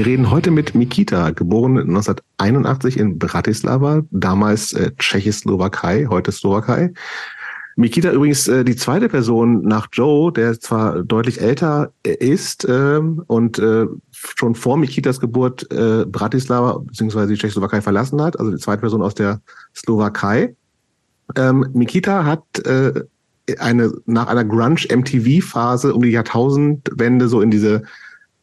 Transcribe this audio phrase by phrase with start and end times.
[0.00, 6.94] Wir reden heute mit Mikita, geboren 1981 in Bratislava, damals äh, Tschechoslowakei, heute Slowakei.
[7.76, 12.98] Mikita übrigens äh, die zweite Person nach Joe, der zwar deutlich älter äh, ist äh,
[13.26, 17.26] und äh, schon vor Mikitas Geburt äh, Bratislava bzw.
[17.26, 19.42] die Tschechoslowakei verlassen hat, also die zweite Person aus der
[19.76, 20.56] Slowakei.
[21.36, 23.04] Ähm, Mikita hat äh,
[23.58, 27.82] eine nach einer Grunge MTV Phase um die Jahrtausendwende so in diese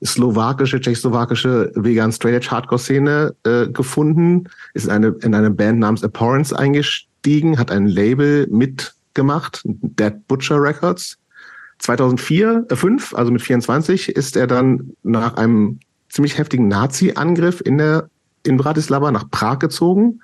[0.03, 6.03] slowakische, tschechoslowakische Vegan Straight Edge Hardcore Szene äh, gefunden, ist eine, in eine Band namens
[6.03, 11.17] Abhorrence eingestiegen, hat ein Label mitgemacht, Dead Butcher Records.
[11.79, 15.79] 2004, äh, 5, also mit 24, ist er dann nach einem
[16.09, 18.09] ziemlich heftigen Nazi-Angriff in der
[18.43, 20.21] in Bratislava nach Prag gezogen.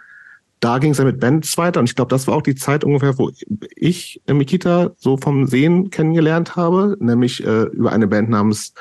[0.59, 2.85] Da ging es dann mit Bands weiter und ich glaube, das war auch die Zeit
[2.85, 3.31] ungefähr, wo
[3.75, 8.73] ich Mikita so vom Sehen kennengelernt habe, nämlich äh, über eine Band namens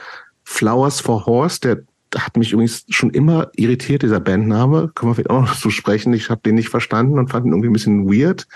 [0.44, 1.82] Flowers for Horse, der
[2.14, 4.90] hat mich übrigens schon immer irritiert, dieser Bandname.
[4.94, 6.12] Können wir vielleicht auch noch zu sprechen.
[6.12, 8.46] Ich habe den nicht verstanden und fand ihn irgendwie ein bisschen weird.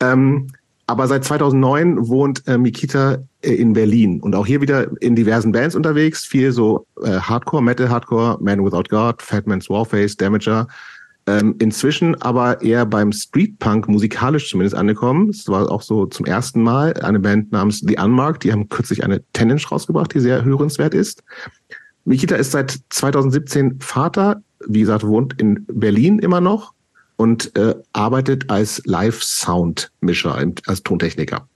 [0.00, 0.48] Ähm,
[0.86, 5.50] aber seit 2009 wohnt äh, Mikita äh, in Berlin und auch hier wieder in diversen
[5.50, 6.24] Bands unterwegs.
[6.24, 10.68] Viel so äh, Hardcore, Metal Hardcore, Man Without God, Fat Man's Warface, Damager.
[11.28, 15.30] Ähm, inzwischen aber eher beim Street Punk musikalisch zumindest angekommen.
[15.30, 18.44] Es war auch so zum ersten Mal eine Band namens The Unmarked.
[18.44, 21.24] Die haben kürzlich eine Tendenz rausgebracht, die sehr hörenswert ist.
[22.04, 26.72] Mikita ist seit 2017 Vater, wie gesagt, wohnt in Berlin immer noch
[27.16, 31.48] und äh, arbeitet als Live-Sound-Mischer, als Tontechniker.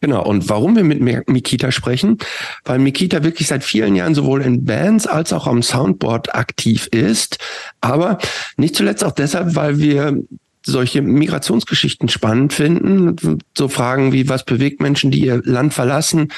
[0.00, 0.24] Genau.
[0.24, 2.18] Und warum wir mit Mikita sprechen?
[2.64, 7.38] Weil Mikita wirklich seit vielen Jahren sowohl in Bands als auch am Soundboard aktiv ist.
[7.80, 8.18] Aber
[8.56, 10.22] nicht zuletzt auch deshalb, weil wir
[10.64, 13.40] solche Migrationsgeschichten spannend finden.
[13.56, 16.28] So Fragen wie, was bewegt Menschen, die ihr Land verlassen?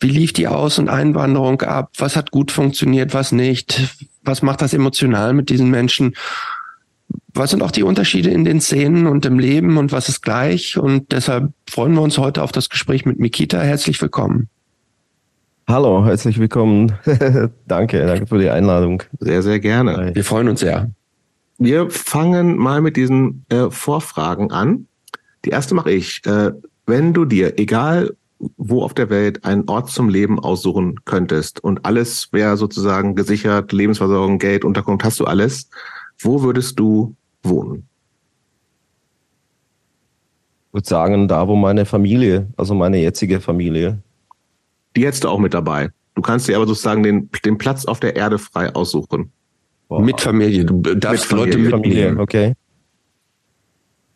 [0.00, 1.90] Wie lief die Aus- und Einwanderung ab?
[1.98, 3.80] Was hat gut funktioniert, was nicht?
[4.22, 6.14] Was macht das emotional mit diesen Menschen?
[7.32, 10.76] Was sind auch die Unterschiede in den Szenen und im Leben und was ist gleich?
[10.78, 13.60] Und deshalb freuen wir uns heute auf das Gespräch mit Mikita.
[13.60, 14.48] Herzlich willkommen.
[15.66, 16.92] Hallo, herzlich willkommen.
[17.66, 19.02] danke, danke für die Einladung.
[19.18, 20.14] Sehr, sehr gerne.
[20.14, 20.90] Wir freuen uns sehr.
[21.58, 24.86] Wir fangen mal mit diesen äh, Vorfragen an.
[25.44, 26.20] Die erste mache ich.
[26.26, 26.52] Äh,
[26.86, 28.14] wenn du dir, egal
[28.56, 33.72] wo auf der Welt, einen Ort zum Leben aussuchen könntest und alles wäre sozusagen gesichert,
[33.72, 35.70] Lebensversorgung, Geld, Unterkunft, hast du alles,
[36.24, 37.86] wo würdest du wohnen?
[40.68, 43.98] Ich würde sagen, da wo meine Familie, also meine jetzige Familie.
[44.96, 45.90] Die hättest du auch mit dabei.
[46.14, 49.30] Du kannst dir aber sozusagen den, den Platz auf der Erde frei aussuchen.
[49.88, 50.00] Boah.
[50.00, 50.64] Mit Familie.
[50.64, 52.54] Du darfst mit Leute mit Familie, okay.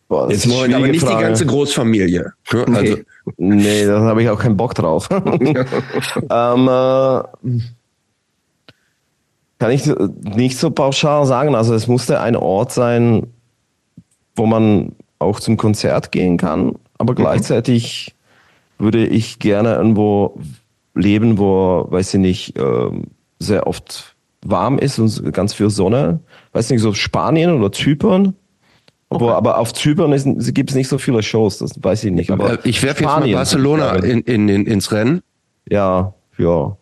[0.09, 1.17] Boah, Jetzt wollen aber nicht Frage.
[1.17, 2.33] die ganze Großfamilie.
[2.51, 2.97] Also,
[3.37, 5.09] nee, nee da habe ich auch keinen Bock drauf.
[5.11, 7.23] ähm, äh,
[9.59, 11.55] kann ich nicht so pauschal sagen.
[11.55, 13.27] Also es musste ein Ort sein,
[14.37, 17.17] wo man auch zum Konzert gehen kann, aber mhm.
[17.17, 18.15] gleichzeitig
[18.79, 20.39] würde ich gerne irgendwo
[20.95, 23.05] leben, wo, weiß ich nicht, ähm,
[23.39, 26.21] sehr oft warm ist und ganz viel Sonne.
[26.53, 28.35] Weiß nicht, so Spanien oder Zypern.
[29.11, 29.25] Okay.
[29.25, 30.13] Wo, aber auf Zypern
[30.53, 32.31] gibt es nicht so viele Shows, das weiß ich nicht.
[32.31, 35.23] Aber ich werfe jetzt mal Barcelona in, in, in, ins Rennen.
[35.69, 36.77] Ja, ja.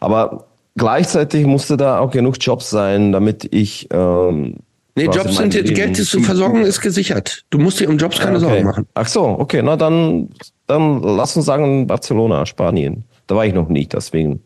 [0.00, 3.88] Aber gleichzeitig musste da auch genug Jobs sein, damit ich.
[3.90, 4.56] Ähm,
[4.94, 7.44] nee, Jobs sind, Leben Geld zu versorgen ist gesichert.
[7.50, 8.46] Du musst dir um Jobs keine okay.
[8.46, 8.86] Sorgen machen.
[8.94, 10.28] Ach so, okay, na dann,
[10.66, 13.04] dann lass uns sagen Barcelona, Spanien.
[13.26, 14.40] Da war ich noch nicht, deswegen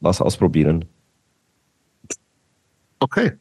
[0.00, 0.84] lass ausprobieren.
[3.00, 3.32] Okay.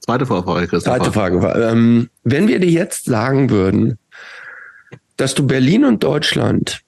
[0.00, 0.96] Zweite Frage, Christopher.
[0.96, 1.70] Zweite Frage.
[1.70, 3.98] Ähm, wenn wir dir jetzt sagen würden,
[5.16, 6.80] dass du Berlin und Deutschland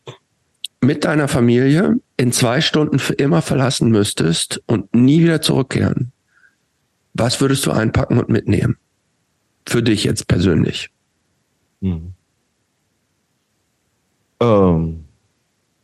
[0.80, 6.12] mit deiner Familie in zwei Stunden für immer verlassen müsstest und nie wieder zurückkehren,
[7.14, 8.78] was würdest du einpacken und mitnehmen?
[9.66, 10.90] Für dich jetzt persönlich.
[11.80, 12.12] Hm.
[14.38, 15.04] Ähm,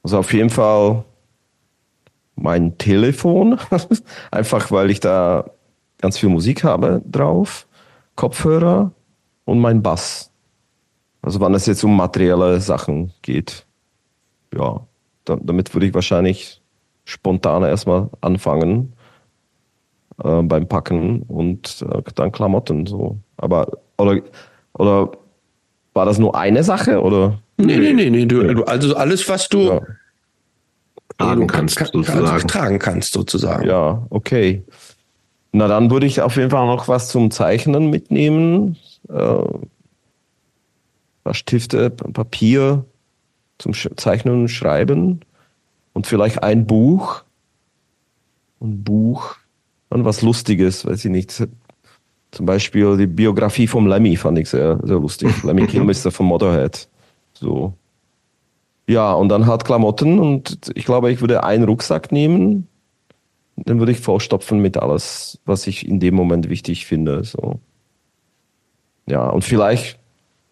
[0.05, 1.05] also auf jeden Fall
[2.37, 3.59] mein Telefon,
[4.31, 5.51] einfach weil ich da
[6.01, 7.67] ganz viel Musik habe drauf,
[8.15, 8.93] Kopfhörer
[9.45, 10.31] und mein Bass.
[11.21, 13.67] Also wann es jetzt um materielle Sachen geht.
[14.55, 14.87] Ja,
[15.37, 16.61] damit würde ich wahrscheinlich
[17.05, 18.93] spontan erstmal anfangen
[20.23, 23.19] äh, beim Packen und äh, dann Klamotten so.
[23.37, 24.21] Aber oder
[24.75, 25.13] oder
[25.95, 27.39] war das nur eine Sache oder?
[27.57, 28.27] Nee, nee, nee, nee.
[28.27, 29.81] Du, also alles, was du ja.
[31.19, 32.27] tragen kannst, kann, sozusagen.
[32.27, 33.67] Also tragen kannst, sozusagen.
[33.67, 34.63] Ja, okay.
[35.53, 38.77] Na, dann würde ich auf jeden Fall noch was zum Zeichnen mitnehmen.
[39.09, 39.43] Äh,
[41.33, 42.85] Stifte, Papier,
[43.59, 45.21] zum Zeichnen und Schreiben
[45.93, 47.23] und vielleicht ein Buch.
[48.61, 49.37] ein Buch
[49.91, 51.49] und was Lustiges, weiß ich nicht.
[52.31, 55.43] Zum Beispiel die Biografie vom Lemmy fand ich sehr, sehr lustig.
[55.43, 56.89] Lemmy Kilmister von Motorhead.
[57.33, 57.73] So.
[58.87, 62.69] Ja, und dann halt Klamotten und ich glaube, ich würde einen Rucksack nehmen.
[63.57, 67.25] Den würde ich vorstopfen mit alles, was ich in dem Moment wichtig finde.
[67.25, 67.61] So.
[69.07, 69.99] Ja, und vielleicht,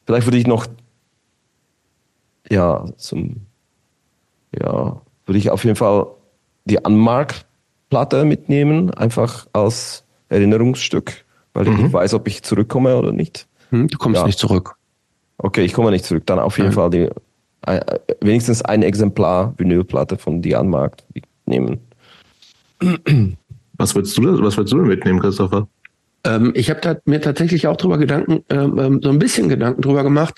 [0.07, 0.67] vielleicht würde ich noch,
[2.51, 3.47] ja, zum,
[4.59, 6.07] ja, würde ich auf jeden Fall
[6.65, 11.73] die Anmark-Platte mitnehmen, einfach als Erinnerungsstück, weil mhm.
[11.73, 13.47] ich nicht weiß, ob ich zurückkomme oder nicht.
[13.71, 14.27] Hm, du kommst ja.
[14.27, 14.77] nicht zurück.
[15.39, 16.25] Okay, ich komme nicht zurück.
[16.27, 16.75] Dann auf jeden Nein.
[16.75, 17.09] Fall die,
[17.67, 20.97] äh, wenigstens ein Exemplar Vinylplatte von die Anmark
[21.45, 21.81] nehmen.
[23.79, 25.69] Was würdest du, was würdest du mitnehmen, Christopher?
[26.25, 30.03] Ähm, ich habe mir tatsächlich auch drüber Gedanken, ähm, ähm, so ein bisschen Gedanken drüber
[30.03, 30.35] gemacht.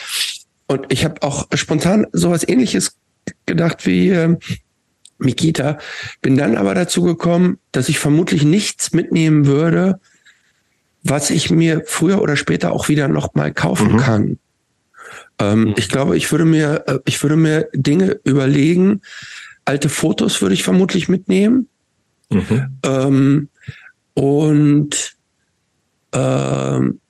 [0.68, 2.96] Und ich habe auch spontan sowas ähnliches
[3.46, 4.38] gedacht wie ähm,
[5.18, 5.78] Mikita.
[6.22, 9.98] Bin dann aber dazu gekommen, dass ich vermutlich nichts mitnehmen würde,
[11.02, 13.96] was ich mir früher oder später auch wieder noch mal kaufen mhm.
[13.96, 14.38] kann.
[15.38, 15.74] Ähm, mhm.
[15.78, 19.00] Ich glaube, ich würde mir, äh, ich würde mir Dinge überlegen.
[19.64, 21.68] Alte Fotos würde ich vermutlich mitnehmen.
[22.30, 22.78] Mhm.
[22.84, 23.48] Ähm,
[24.14, 25.16] und
[26.12, 27.00] ähm,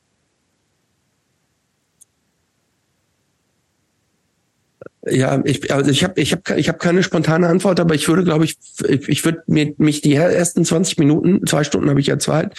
[5.07, 8.25] Ja, ich, also ich habe ich hab, ich hab keine spontane Antwort, aber ich würde,
[8.25, 8.57] glaube ich,
[8.89, 12.59] ich, ich würde mir mich die ersten 20 Minuten, zwei Stunden habe ich ja Zeit,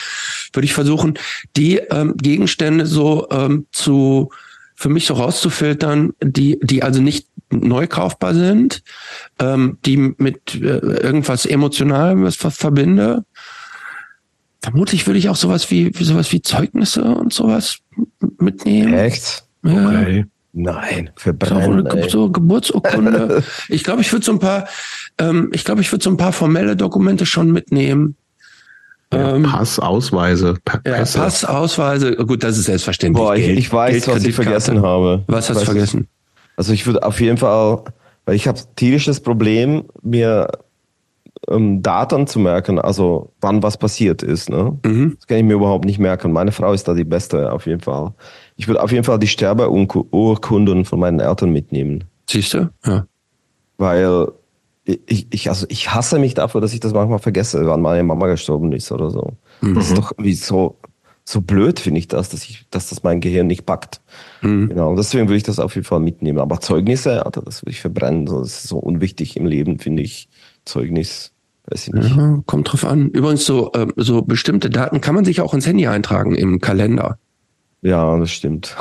[0.54, 1.20] würde ich versuchen,
[1.58, 4.32] die ähm, Gegenstände so ähm, zu
[4.76, 8.84] für mich so rauszufiltern, die die also nicht neu kaufbar sind,
[9.40, 13.26] ähm, die mit äh, irgendwas Emotionalem was verbinde.
[14.62, 17.80] Vermutlich würde ich auch sowas wie sowas wie Zeugnisse und sowas
[18.38, 18.94] mitnehmen.
[18.94, 19.44] Echt?
[19.64, 20.24] Ja.
[20.52, 21.88] Nein, verbrennen.
[22.04, 23.44] So, so Geburtsurkunde.
[23.70, 24.68] ich glaube, ich würde so ein paar,
[25.20, 28.16] ähm, ich glaube, ich würde so ein paar formelle Dokumente schon mitnehmen.
[29.14, 30.56] Ja, ähm, Pass, Ausweise,
[30.86, 32.16] ja, Pass, Ausweise.
[32.16, 33.24] Gut, das ist selbstverständlich.
[33.24, 35.24] Boah, ich, Geld, ich weiß, Geld, was ich vergessen habe.
[35.28, 36.08] Was hast du vergessen?
[36.56, 37.84] Also ich würde auf jeden Fall,
[38.26, 40.50] weil ich habe tierisches Problem, mir
[41.48, 44.50] ähm, Daten zu merken, also wann was passiert ist.
[44.50, 44.78] Ne?
[44.86, 45.16] Mhm.
[45.18, 46.32] Das kann ich mir überhaupt nicht merken.
[46.32, 48.14] Meine Frau ist da die Beste, auf jeden Fall.
[48.60, 52.04] Ich würde auf jeden Fall die Sterbeurkunden von meinen Eltern mitnehmen.
[52.30, 52.70] Siehst du?
[52.86, 53.08] Ja.
[53.78, 54.28] Weil
[54.84, 58.28] ich, ich, also ich hasse mich dafür, dass ich das manchmal vergesse, wann meine Mama
[58.28, 59.32] gestorben ist oder so.
[59.62, 59.76] Mhm.
[59.76, 60.76] Das ist doch irgendwie so,
[61.24, 64.02] so blöd, finde ich das, dass ich, dass das mein Gehirn nicht packt.
[64.42, 64.68] Mhm.
[64.68, 64.90] Genau.
[64.90, 66.40] Und deswegen würde ich das auf jeden Fall mitnehmen.
[66.40, 68.26] Aber Zeugnisse, Alter, das würde ich verbrennen.
[68.26, 70.28] Das ist so unwichtig im Leben, finde ich.
[70.66, 71.32] Zeugnis.
[71.68, 72.14] Weiß ich nicht.
[72.14, 73.08] Ja, kommt drauf an.
[73.12, 77.18] Übrigens, so, äh, so bestimmte Daten kann man sich auch ins Handy eintragen im Kalender.
[77.82, 78.76] Ja, das stimmt.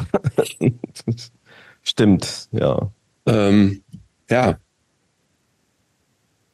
[1.83, 2.91] stimmt, ja.
[3.27, 3.83] Ähm,
[4.31, 4.59] ja.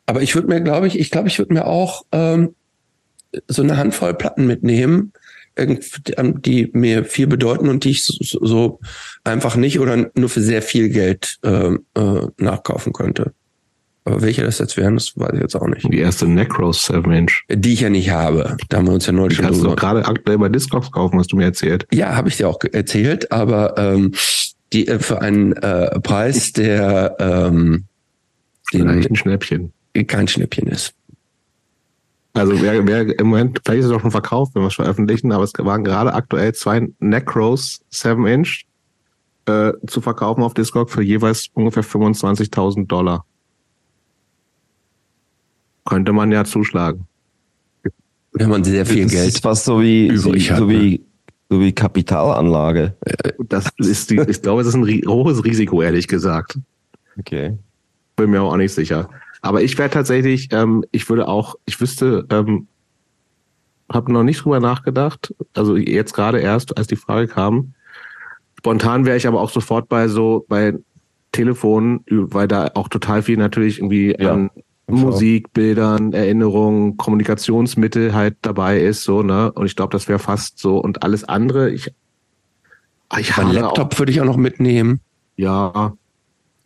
[0.07, 2.55] Aber ich würde mir, glaube ich, ich glaube, ich würde mir auch ähm,
[3.49, 5.13] so eine Handvoll Platten mitnehmen,
[5.57, 8.81] die mir viel bedeuten und die ich so, so
[9.23, 13.33] einfach nicht oder nur für sehr viel Geld äh, äh, nachkaufen könnte.
[14.05, 15.91] Aber welche das jetzt wären, das weiß ich jetzt auch nicht.
[15.91, 17.45] Die erste Necros 7 Inch.
[17.49, 18.57] Die ich ja nicht habe.
[18.69, 21.33] Da haben wir uns ja neulich schon kannst du gerade aktuell bei Discogs kaufen, hast
[21.33, 21.87] du mir erzählt.
[21.93, 24.13] Ja, habe ich dir auch erzählt, aber ähm,
[24.75, 27.87] die äh, für einen äh, Preis, der ähm,
[28.71, 29.73] Vielleicht ein Schnäppchen.
[30.07, 30.95] Kein Schnäppchen ist.
[32.33, 35.31] Also wer, wer im Moment, vielleicht ist es auch schon verkauft, wenn wir es veröffentlichen,
[35.31, 38.65] aber es waren gerade aktuell zwei Necros 7 Inch
[39.47, 43.25] äh, zu verkaufen auf Discog für jeweils ungefähr 25.000 Dollar.
[45.85, 47.07] Könnte man ja zuschlagen.
[48.33, 50.91] Wenn man sehr viel das Geld ist fast so wie, übrig so, hat, so wie,
[50.91, 51.01] ne?
[51.51, 52.97] so wie Kapitalanlage.
[53.39, 56.59] Das ist die, ich glaube, es ist ein hohes Risiko, ehrlich gesagt.
[57.19, 57.57] Okay.
[58.17, 59.09] Bin mir auch nicht sicher.
[59.41, 62.67] Aber ich wäre tatsächlich, ähm, ich würde auch, ich wüsste, ähm,
[63.93, 65.35] habe noch nicht drüber nachgedacht.
[65.55, 67.75] Also jetzt gerade erst, als die Frage kam.
[68.59, 70.75] Spontan wäre ich aber auch sofort bei so bei
[71.33, 74.33] Telefonen, weil da auch total viel natürlich irgendwie ja.
[74.33, 74.51] an
[74.87, 79.51] Musik, Bildern, Erinnerungen, Kommunikationsmittel halt dabei ist, so, ne?
[79.53, 80.79] Und ich glaube, das wäre fast so.
[80.79, 81.93] Und alles andere, ich,
[83.19, 85.01] ich Mein Laptop würde ich auch noch mitnehmen.
[85.37, 85.95] Ja.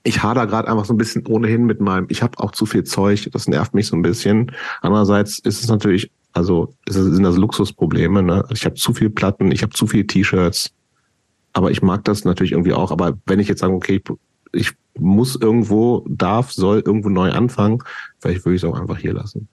[0.03, 2.85] Ich hader gerade einfach so ein bisschen ohnehin mit meinem, ich habe auch zu viel
[2.85, 4.53] Zeug, das nervt mich so ein bisschen.
[4.81, 8.45] Andererseits ist es natürlich, also es, sind das Luxusprobleme, ne?
[8.51, 10.73] Ich habe zu viel Platten, ich habe zu viel T-Shirts.
[11.53, 12.91] Aber ich mag das natürlich irgendwie auch.
[12.91, 14.17] Aber wenn ich jetzt sage, okay, ich,
[14.53, 17.83] ich muss irgendwo, darf, soll irgendwo neu anfangen,
[18.19, 19.49] vielleicht würde ich es auch einfach hier lassen.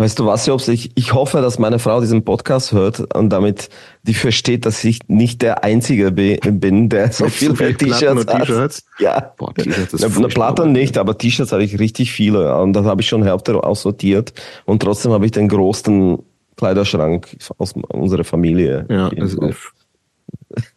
[0.00, 0.68] Weißt du was, Jobs?
[0.68, 3.68] Ich, ich hoffe, dass meine Frau diesen Podcast hört und damit
[4.04, 8.42] die versteht, dass ich nicht der Einzige bin, der so viele T-Shirts hat.
[8.42, 8.84] T-Shirts?
[9.00, 9.34] Ja.
[9.36, 12.56] Boah, T-Shirts ist Eine Platte nicht, aber T-Shirts habe ich richtig viele.
[12.58, 14.32] Und das habe ich schon Hälfte aussortiert.
[14.66, 16.20] Und trotzdem habe ich den größten
[16.54, 18.86] Kleiderschrank aus unserer Familie.
[18.88, 19.40] Ja, also,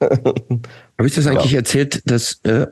[0.02, 1.60] habe ich das eigentlich ja.
[1.60, 2.66] erzählt, dass äh,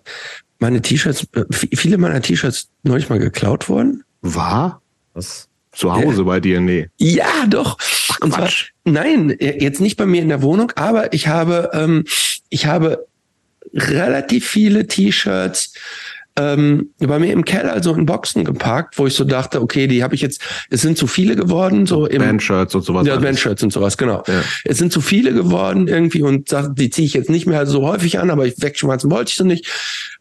[0.60, 4.04] meine T-Shirts, äh, viele meiner T-Shirts neulich mal geklaut wurden?
[4.22, 4.82] War?
[5.14, 5.48] Was?
[5.72, 6.60] Zu Hause bei dir?
[6.60, 6.90] Nee.
[6.98, 7.78] Ja, doch.
[8.10, 8.50] Ach, Und zwar,
[8.84, 12.06] nein, jetzt nicht bei mir in der Wohnung, aber ich habe, ähm,
[12.50, 13.08] ich habe
[13.74, 15.74] relativ viele T-Shirts
[16.40, 20.04] ähm, bei mir im Keller so in Boxen geparkt, wo ich so dachte, okay, die
[20.04, 23.06] habe ich jetzt, es sind zu viele geworden, so im Bandshirts und sowas.
[23.06, 24.24] Ja, Bandshirts und sowas, genau.
[24.28, 24.42] Ja.
[24.64, 28.20] Es sind zu viele geworden irgendwie und die ziehe ich jetzt nicht mehr so häufig
[28.20, 29.68] an, aber ich wegschmeißen wollte ich so nicht.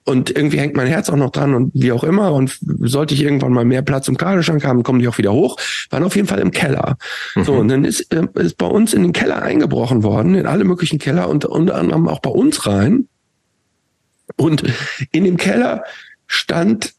[0.04, 2.32] Und irgendwie hängt mein Herz auch noch dran und wie auch immer.
[2.32, 5.58] Und sollte ich irgendwann mal mehr Platz im Kleiderschrank haben, kommen die auch wieder hoch.
[5.90, 6.96] Waren auf jeden Fall im Keller.
[7.34, 7.44] Mhm.
[7.44, 10.64] So, und dann ist, äh, ist bei uns in den Keller eingebrochen worden, in alle
[10.64, 13.06] möglichen Keller und unter anderem auch bei uns rein.
[14.36, 14.62] Und
[15.12, 15.84] in dem Keller
[16.28, 16.94] stand,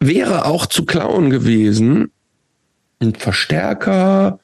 [0.00, 2.10] wäre auch zu klauen gewesen,
[3.00, 4.40] ein Verstärker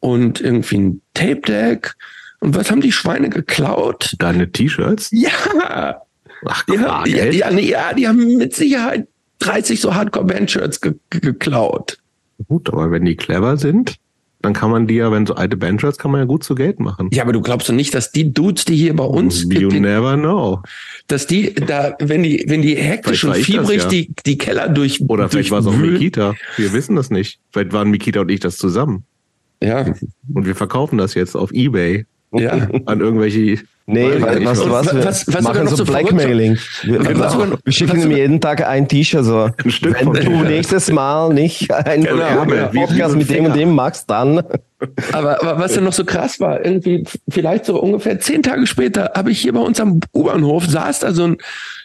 [0.00, 1.94] und irgendwie ein Tape Deck.
[2.40, 4.14] Und was haben die Schweine geklaut?
[4.18, 5.08] Deine T-Shirts?
[5.12, 6.02] Ja.
[6.46, 9.08] Ach, Quark, ja, ja, nee, ja, die haben mit Sicherheit
[9.38, 11.98] 30 so Hardcore-Bandshirts ge geklaut.
[12.48, 13.96] Gut, aber wenn die clever sind,
[14.44, 16.78] dann kann man die ja, wenn so alte Bandshirts, kann man ja gut zu Geld
[16.78, 17.08] machen.
[17.12, 19.44] Ja, aber du glaubst doch nicht, dass die Dudes, die hier bei uns.
[19.44, 20.60] You den, never know.
[21.06, 23.88] Dass die da, wenn die, wenn die hektisch und fiebrig das, ja.
[23.88, 25.00] die, die Keller durch.
[25.08, 26.34] Oder vielleicht war es auch Mikita.
[26.58, 27.40] Wir wissen das nicht.
[27.52, 29.04] Vielleicht waren Mikita und ich das zusammen.
[29.62, 29.86] Ja.
[30.34, 32.04] Und wir verkaufen das jetzt auf Ebay.
[32.32, 32.68] Ja.
[32.84, 36.56] An irgendwelche Nee, weil, was, was, was, was, was machen so, so Blackmailing.
[36.84, 37.58] Wir, genau.
[37.62, 39.50] wir schicken ihm jeden Tag ein T-Shirt so.
[39.62, 42.68] Ein Stück Wenn du nächstes Mal nicht einen genau, genau.
[42.68, 44.42] Podcast mit dem und dem machst, dann.
[45.12, 49.12] Aber, aber was dann noch so krass war, irgendwie vielleicht so ungefähr zehn Tage später
[49.14, 51.36] habe ich hier bei uns am U-Bahnhof saß da so ein,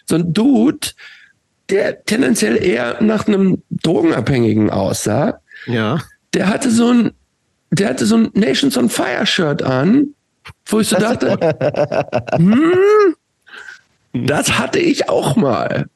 [0.05, 0.87] so ein Dude,
[1.69, 5.41] der tendenziell eher nach einem Drogenabhängigen aussah.
[5.65, 5.99] Ja.
[6.33, 7.11] Der hatte so ein,
[7.71, 10.13] der hatte so ein Nations on Fire Shirt an
[10.65, 11.37] wo ich so dachte,
[12.35, 13.15] hm,
[14.13, 15.87] das hatte ich auch mal.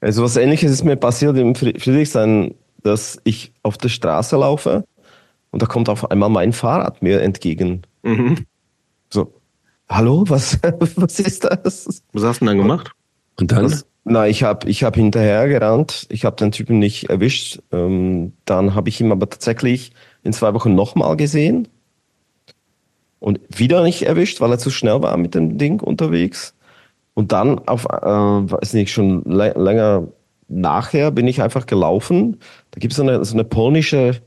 [0.00, 4.84] Also was ähnliches ist mir passiert im Friedrichshain, dass ich auf der Straße laufe
[5.50, 7.82] und da kommt auf einmal mein Fahrrad mir entgegen.
[8.02, 8.46] Mhm.
[9.10, 9.32] So,
[9.88, 10.58] hallo, was,
[10.96, 12.02] was ist das?
[12.12, 12.92] Was hast du denn dann gemacht?
[13.38, 13.64] Und dann?
[13.64, 13.86] Was?
[14.04, 16.06] Na, ich habe ich hab hinterher gerannt.
[16.10, 17.60] Ich habe den Typen nicht erwischt.
[17.72, 19.90] Ähm, dann habe ich ihn aber tatsächlich
[20.22, 21.66] in zwei Wochen nochmal gesehen
[23.26, 26.54] und wieder nicht erwischt, weil er zu schnell war mit dem Ding unterwegs.
[27.14, 30.06] Und dann auf, äh, weiß nicht, schon länger
[30.46, 32.38] nachher bin ich einfach gelaufen.
[32.70, 34.20] Da gibt es so eine, so eine polnische,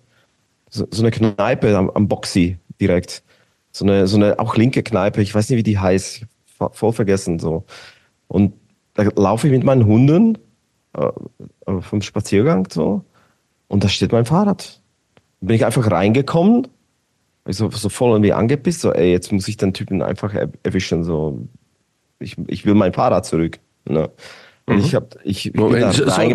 [0.69, 3.23] so, so eine Kneipe am, am Boxy direkt.
[3.71, 6.25] So eine, so eine auch linke Kneipe, ich weiß nicht, wie die heißt,
[6.73, 7.63] voll vergessen so.
[8.27, 8.51] Und
[8.95, 10.37] da laufe ich mit meinen Hunden
[10.97, 11.09] äh,
[11.79, 13.05] vom Spaziergang so
[13.69, 14.81] und da steht mein Fahrrad.
[15.39, 16.67] Bin ich einfach reingekommen
[17.49, 21.47] so, so voll irgendwie angepisst, so, ey, jetzt muss ich den Typen einfach erwischen, so,
[22.19, 23.59] ich, ich will mein Fahrrad zurück.
[23.85, 24.09] Ne?
[24.69, 24.83] Und mhm.
[24.83, 26.33] ich habe, ich, Moment, da sorry,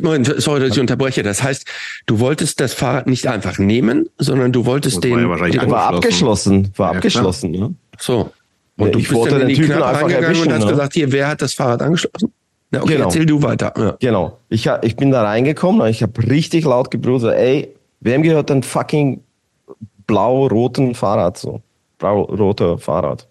[0.00, 1.22] Moment, sorry, dass ich unterbreche.
[1.22, 1.66] Das heißt,
[2.06, 5.28] du wolltest das Fahrrad nicht einfach nehmen, sondern du wolltest den.
[5.28, 7.50] War, ja den, war abgeschlossen, war ja, abgeschlossen.
[7.50, 7.74] Ne?
[7.98, 8.32] So.
[8.78, 10.70] Und ja, du ich bist dann in die Typen Kneipe reingegangen und hast ne?
[10.70, 12.32] gesagt, hier, wer hat das Fahrrad angeschlossen?
[12.70, 13.04] Na, okay, genau.
[13.06, 13.74] erzähl du weiter.
[13.76, 13.96] Ja.
[14.00, 14.38] Genau.
[14.48, 18.50] Ich, ich bin da reingekommen und ich habe richtig laut gebrüllt, so, ey, wem gehört
[18.50, 19.20] denn fucking
[20.08, 21.62] blau-roten Fahrrad, so.
[21.98, 23.28] Blau-roter Fahrrad.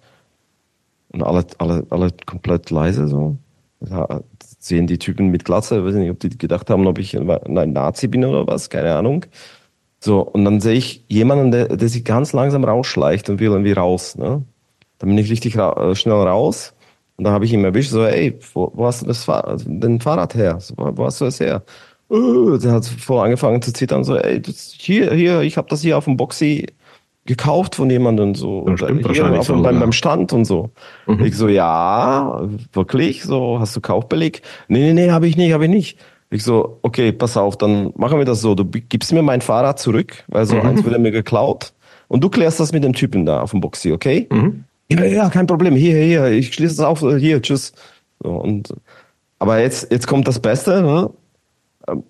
[1.12, 3.36] Und alle, alle, alle komplett leise, so.
[3.82, 4.22] Da
[4.60, 8.08] sehen die Typen mit Glatze, weiß nicht, ob die gedacht haben, ob ich ein Nazi
[8.08, 9.26] bin oder was, keine Ahnung.
[10.00, 13.74] So, und dann sehe ich jemanden, der, der sich ganz langsam rausschleicht und will irgendwie
[13.74, 14.44] raus, ne?
[15.00, 16.74] Dann bin ich richtig ra äh, schnell raus.
[17.18, 20.00] Und dann habe ich ihn erwischt, so, ey, wo, wo hast du das Fahrrad, den
[20.00, 20.60] Fahrrad her?
[20.76, 21.64] Wo, wo hast du das her?
[22.10, 25.82] Uh, der hat voll angefangen zu zittern, so, ey, das, hier, hier, ich habe das
[25.82, 26.68] hier auf dem Boxy
[27.26, 29.82] gekauft von jemandem so das stimmt hier wahrscheinlich auf, so, beim, ja.
[29.82, 30.72] beim Stand und so.
[31.06, 31.26] Mhm.
[31.26, 33.24] Ich so, ja, wirklich?
[33.24, 34.42] So, hast du Kaufbeleg?
[34.70, 36.00] Nee, nee, nee, habe ich nicht, habe ich nicht.
[36.30, 38.56] Ich so, okay, pass auf, dann machen wir das so.
[38.56, 40.62] Du gibst mir mein Fahrrad zurück, weil so mhm.
[40.62, 41.74] eins wurde mir geklaut.
[42.08, 44.28] Und du klärst das mit dem Typen da auf dem Boxy, okay?
[44.32, 44.64] Mhm.
[44.90, 45.76] Ja, ja, kein Problem.
[45.76, 47.02] Hier, hier, ich schließe es auf.
[47.02, 47.74] Hier, tschüss.
[48.24, 48.74] So, und,
[49.40, 50.82] aber jetzt, jetzt kommt das Beste.
[50.82, 51.10] Ne?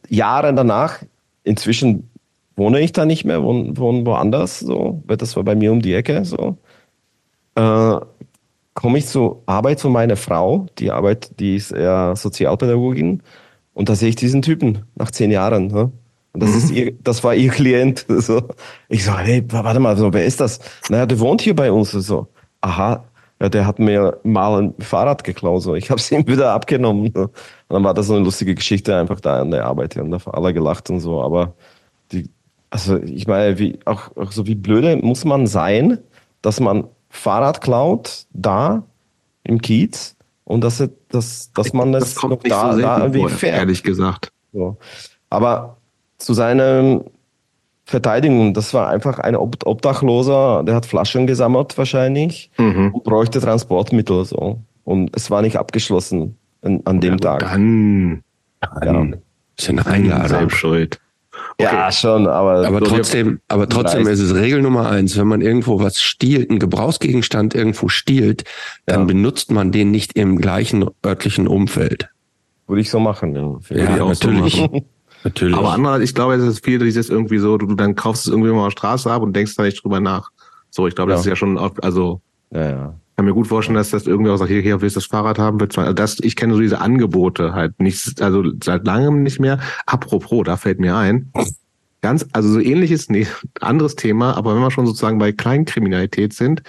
[0.10, 1.04] Jahre danach,
[1.44, 2.10] inzwischen
[2.56, 5.94] wohne ich da nicht mehr, wohne, wohne woanders, so, das war bei mir um die
[5.94, 6.58] Ecke, so.
[7.56, 8.00] Äh,
[8.74, 13.22] komme ich zur Arbeit von meiner Frau, die Arbeit, die ist eher Sozialpädagogin,
[13.74, 15.68] und da sehe ich diesen Typen nach zehn Jahren.
[15.68, 15.92] Ne?
[16.34, 16.58] Und das, mhm.
[16.58, 18.08] ist ihr, das war ihr Klient.
[18.10, 18.42] So.
[18.90, 20.60] Ich so, hey, warte mal, so, wer ist das?
[20.90, 21.92] Naja, der wohnt hier bei uns.
[21.92, 22.28] So,
[22.62, 23.06] aha,
[23.40, 25.62] ja, der hat mir mal ein Fahrrad geklaut.
[25.62, 25.76] So.
[25.76, 27.12] Ich habe es ihm wieder abgenommen.
[27.12, 27.32] Und
[27.70, 29.96] dann war das so eine lustige Geschichte einfach da an der Arbeit.
[29.98, 31.22] Und da haben alle gelacht und so.
[31.22, 31.54] Aber
[32.12, 32.30] die,
[32.70, 36.00] also ich meine, wie, auch, auch so wie blöde muss man sein,
[36.42, 38.84] dass man Fahrrad klaut da
[39.44, 43.30] im Kiez und dass, dass, dass man das, das kommt da, so da irgendwie vor,
[43.30, 43.58] fährt.
[43.58, 44.32] Ehrlich gesagt.
[44.54, 44.78] So.
[45.30, 45.78] Aber
[46.18, 47.04] zu seinem
[47.88, 48.54] Verteidigung.
[48.54, 52.94] Das war einfach ein Ob Obdachloser, der hat Flaschen gesammelt wahrscheinlich mhm.
[52.94, 54.60] und bräuchte Transportmittel so.
[54.84, 57.40] Und es war nicht abgeschlossen an, an dem ja, Tag.
[57.40, 58.24] Dann,
[58.82, 59.18] dann ja.
[59.58, 60.50] ist eine Einladung.
[60.50, 61.00] Schuld.
[61.60, 61.64] Okay.
[61.64, 62.68] Ja, schon, aber.
[62.68, 66.60] Aber trotzdem, aber trotzdem ist es Regel Nummer eins, wenn man irgendwo was stiehlt, einen
[66.60, 68.44] Gebrauchsgegenstand irgendwo stiehlt,
[68.86, 69.06] dann ja.
[69.06, 72.10] benutzt man den nicht im gleichen örtlichen Umfeld.
[72.68, 73.78] Würde ich so machen, ja.
[73.78, 74.56] Ja, natürlich.
[74.56, 74.82] So
[75.24, 75.56] Natürlich.
[75.56, 78.52] Aber andererseits, ich glaube, es ist viel dieses irgendwie so, du, dann kaufst es irgendwie
[78.52, 80.32] mal auf der Straße ab und denkst da nicht drüber nach.
[80.70, 82.22] So, ich glaube, das ist ja schon, oft, also,
[82.52, 82.94] ja, ja.
[83.16, 85.40] kann mir gut vorstellen, dass das irgendwie auch sagt, hier, hier willst du das Fahrrad
[85.40, 89.24] haben, willst du, also das, ich kenne so diese Angebote halt nicht, also seit langem
[89.24, 89.60] nicht mehr.
[89.86, 91.32] Apropos, da fällt mir ein,
[92.02, 93.28] ganz, also so ähnliches, nee,
[93.60, 96.64] anderes Thema, aber wenn wir schon sozusagen bei Kleinkriminalität sind,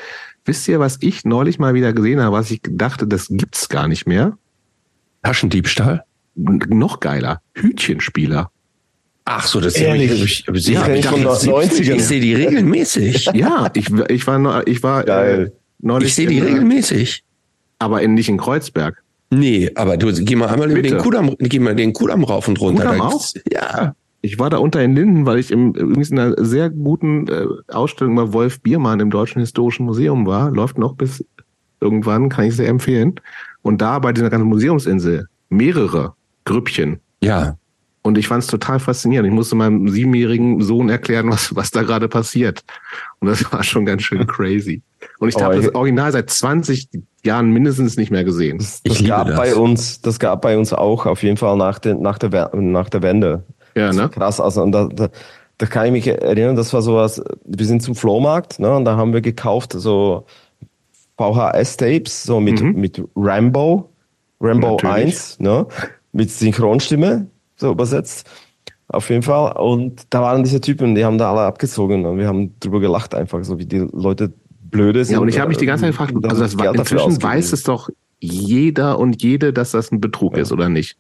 [0.45, 3.87] wisst ihr, was ich neulich mal wieder gesehen habe, was ich dachte, das gibt's gar
[3.87, 4.39] nicht mehr?
[5.23, 6.05] Taschendiebstahl?
[6.39, 8.51] Noch geiler, Hütchenspieler.
[9.25, 10.11] Ach so, das Ehrlich?
[10.11, 13.27] ich, ich, ja, ich, ich, ich sehe die regelmäßig.
[13.35, 15.47] ja, ich, ich war, ich war Geil.
[15.47, 16.09] Äh, neulich.
[16.09, 17.25] Ich sehe die regelmäßig.
[17.79, 19.03] Aber in, nicht in Kreuzberg.
[19.31, 20.89] Nee, aber du geh mal einmal Bitte.
[20.89, 22.87] den Kudamm, geh mal den Kudamm rauf und runter.
[22.87, 23.27] Kudamm auch?
[23.53, 23.95] Ja.
[24.23, 27.47] Ich war da unter in Linden, weil ich im, übrigens in einer sehr guten äh,
[27.69, 30.51] Ausstellung bei Wolf Biermann im Deutschen Historischen Museum war.
[30.51, 31.25] Läuft noch bis
[31.81, 33.21] irgendwann, kann ich sehr empfehlen.
[33.63, 36.15] Und da bei dieser ganzen Museumsinsel mehrere
[36.49, 37.01] Grüppchen.
[37.23, 37.57] Ja.
[38.03, 39.29] Und ich fand es total faszinierend.
[39.29, 42.65] Ich musste meinem siebenjährigen Sohn erklären, was, was da gerade passiert.
[43.19, 44.83] Und das war schon ganz schön crazy.
[45.19, 46.89] Und ich oh, habe das Original seit 20
[47.25, 48.59] Jahren mindestens nicht mehr gesehen.
[48.59, 49.37] Das, das gab das.
[49.37, 52.89] bei uns, das gab bei uns auch auf jeden Fall nach, den, nach, der, nach
[52.89, 53.45] der Wende.
[53.75, 54.09] Ja, ne?
[54.09, 54.41] Krass.
[54.41, 55.09] Also, und da, da,
[55.59, 58.97] da kann ich mich erinnern, das war sowas, wir sind zum Flohmarkt, ne, und da
[58.97, 60.25] haben wir gekauft so
[61.19, 62.81] VHS-Tapes, so mit, mhm.
[62.81, 63.91] mit Rambo,
[64.41, 65.05] Rambo Natürlich.
[65.05, 65.67] 1, ne?
[66.13, 68.29] Mit Synchronstimme, so übersetzt.
[68.89, 69.53] Auf jeden Fall.
[69.53, 73.15] Und da waren diese Typen, die haben da alle abgezogen und wir haben drüber gelacht
[73.15, 74.33] einfach, so wie die Leute
[74.71, 75.15] blöde sind.
[75.15, 77.63] Ja, und ich habe mich die ganze Zeit gefragt, also das war, inzwischen weiß es
[77.65, 77.91] doch
[78.21, 80.43] jeder und jede, dass das ein Betrug ja.
[80.43, 80.97] ist, oder nicht?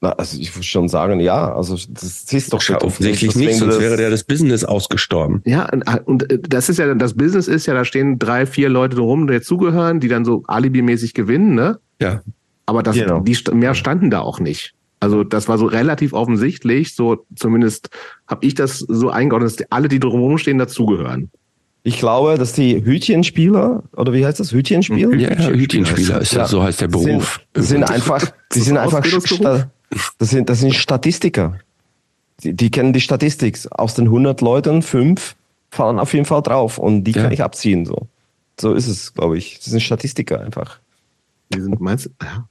[0.00, 3.80] Na, also ich würde schon sagen, ja, also das ist doch schon offensichtlich nicht, sonst
[3.80, 5.42] wäre der das Business ausgestorben.
[5.44, 5.68] Ja,
[6.04, 9.26] und äh, das ist ja, das Business ist ja, da stehen drei, vier Leute rum,
[9.26, 11.80] die dazugehören, die dann so alibimäßig gewinnen, ne?
[12.00, 12.22] Ja.
[12.68, 13.20] Aber das, genau.
[13.20, 14.74] die mehr standen da auch nicht.
[15.00, 17.88] Also das war so relativ offensichtlich, so zumindest
[18.26, 21.30] habe ich das so eingeordnet, dass alle, die drumherum stehen, dazugehören.
[21.82, 25.14] Ich glaube, dass die Hütchenspieler, oder wie heißt das, Hütchenspieler?
[25.14, 27.40] Ja, ja Hütchenspieler, ist ja, so heißt der Beruf.
[27.54, 28.22] Sind, sind einfach,
[28.54, 29.02] die sind einfach,
[30.18, 31.58] das sind, das sind Statistiker.
[32.42, 33.58] Die, die kennen die Statistik.
[33.70, 35.36] Aus den 100 Leuten, fünf
[35.70, 37.22] fallen auf jeden Fall drauf und die ja.
[37.22, 38.08] kann ich abziehen, so.
[38.60, 39.56] So ist es, glaube ich.
[39.56, 40.80] Das sind Statistiker einfach.
[41.54, 42.46] Die sind, meinst ja.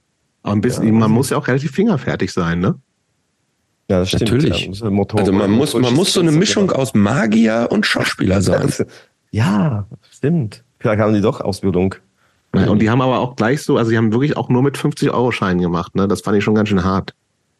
[0.48, 2.74] Aber ein bisschen, ja, man muss ja auch relativ fingerfertig sein, ne?
[3.90, 4.22] Ja, das stimmt.
[4.22, 4.66] Natürlich.
[4.66, 8.70] Ja, also man muss, man muss so eine Mischung aus Magier und Schauspieler sein.
[9.30, 10.64] Ja, stimmt.
[10.78, 11.94] Vielleicht haben die doch Ausbildung.
[12.54, 14.78] Ja, und die haben aber auch gleich so, also die haben wirklich auch nur mit
[14.78, 16.08] 50-Euro-Scheinen gemacht, ne?
[16.08, 17.14] Das fand ich schon ganz schön hart.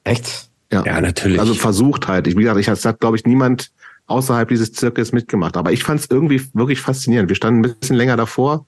[0.05, 0.49] Echt?
[0.73, 0.83] Ja.
[0.85, 1.41] ja, natürlich.
[1.41, 2.27] Also versucht halt.
[2.27, 3.71] Ich, wie gesagt, ich hat, glaube ich, niemand
[4.07, 5.57] außerhalb dieses Zirkels mitgemacht.
[5.57, 7.29] Aber ich fand es irgendwie wirklich faszinierend.
[7.29, 8.67] Wir standen ein bisschen länger davor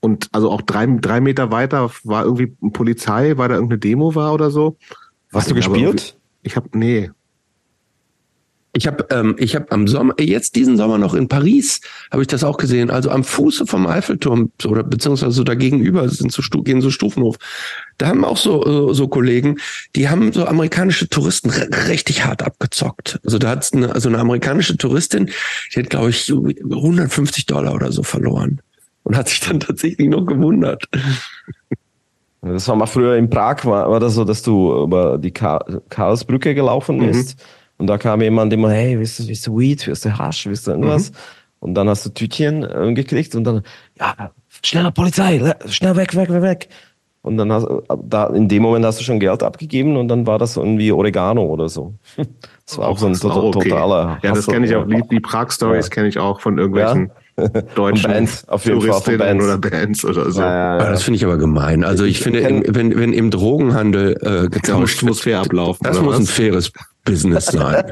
[0.00, 4.32] und also auch drei, drei Meter weiter war irgendwie Polizei, weil da irgendeine Demo war
[4.32, 4.76] oder so.
[5.32, 6.16] Hast du gespielt?
[6.42, 7.10] Ich habe nee.
[8.74, 11.80] Ich habe ähm, ich habe am Sommer jetzt diesen Sommer noch in Paris
[12.12, 12.90] habe ich das auch gesehen.
[12.90, 17.38] Also am Fuße vom Eiffelturm oder beziehungsweise so da gegenüber sind so gehen so Stufenhof.
[17.96, 19.58] Da haben auch so so Kollegen,
[19.96, 23.18] die haben so amerikanische Touristen richtig hart abgezockt.
[23.24, 25.30] Also da hat eine, also eine amerikanische Touristin,
[25.74, 28.60] die hat glaube ich 150 Dollar oder so verloren
[29.08, 30.84] und hat sich dann tatsächlich noch gewundert.
[32.40, 36.54] Das war mal früher in Prag, war, war das so, dass du über die Karlsbrücke
[36.54, 37.06] gelaufen mhm.
[37.06, 37.42] bist mhm.
[37.78, 40.66] und da kam jemand immer, hey, willst du, willst du Weed, willst du Hasch, willst
[40.66, 41.10] du irgendwas?
[41.10, 41.16] Mhm.
[41.60, 43.62] Und dann hast du Tütchen äh, gekriegt und dann,
[43.98, 44.30] ja,
[44.62, 46.68] schneller Polizei, schnell weg, weg, weg, weg.
[47.22, 47.66] Und dann hast
[48.04, 51.44] da in dem Moment hast du schon Geld abgegeben und dann war das irgendwie Oregano
[51.44, 51.94] oder so.
[52.64, 53.70] Das war auch so ein okay.
[53.70, 54.18] totaler.
[54.22, 54.86] Ja, das kenne ich auch.
[54.86, 55.90] Die, die Prag-Stories ja.
[55.90, 57.06] kenne ich auch von irgendwelchen.
[57.06, 57.14] Ja?
[57.74, 60.40] Deutschen Bands, auf jeden Touristinnen Fall oder Bands oder so.
[60.40, 61.84] Ja, ja, das finde ich aber gemein.
[61.84, 65.84] Also ich finde, im, wenn, wenn im Drogenhandel äh, getauscht muss fair ablaufen.
[65.84, 66.20] Das muss was?
[66.20, 66.72] ein faires
[67.04, 67.84] Business sein.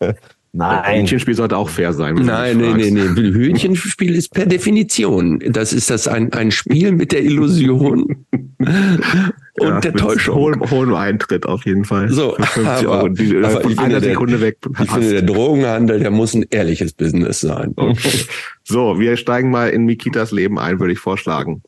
[0.56, 1.00] Nein.
[1.00, 2.14] Hühnchenspiel sollte auch fair sein.
[2.14, 3.14] Nein, nein, nein, nein.
[3.14, 5.38] Hühnchenspiel ist per Definition.
[5.50, 8.24] Das ist das ein, ein Spiel mit der Illusion
[8.60, 10.34] und ja, der Täuschung.
[10.34, 12.08] Hohen, hohen Eintritt auf jeden Fall.
[12.08, 13.10] So, aber.
[13.10, 14.56] Die, aber von einer Sekunde der, weg.
[14.82, 17.74] Ich finde, der Drogenhandel, der muss ein ehrliches Business sein.
[18.64, 21.62] so, wir steigen mal in Mikitas Leben ein, würde ich vorschlagen.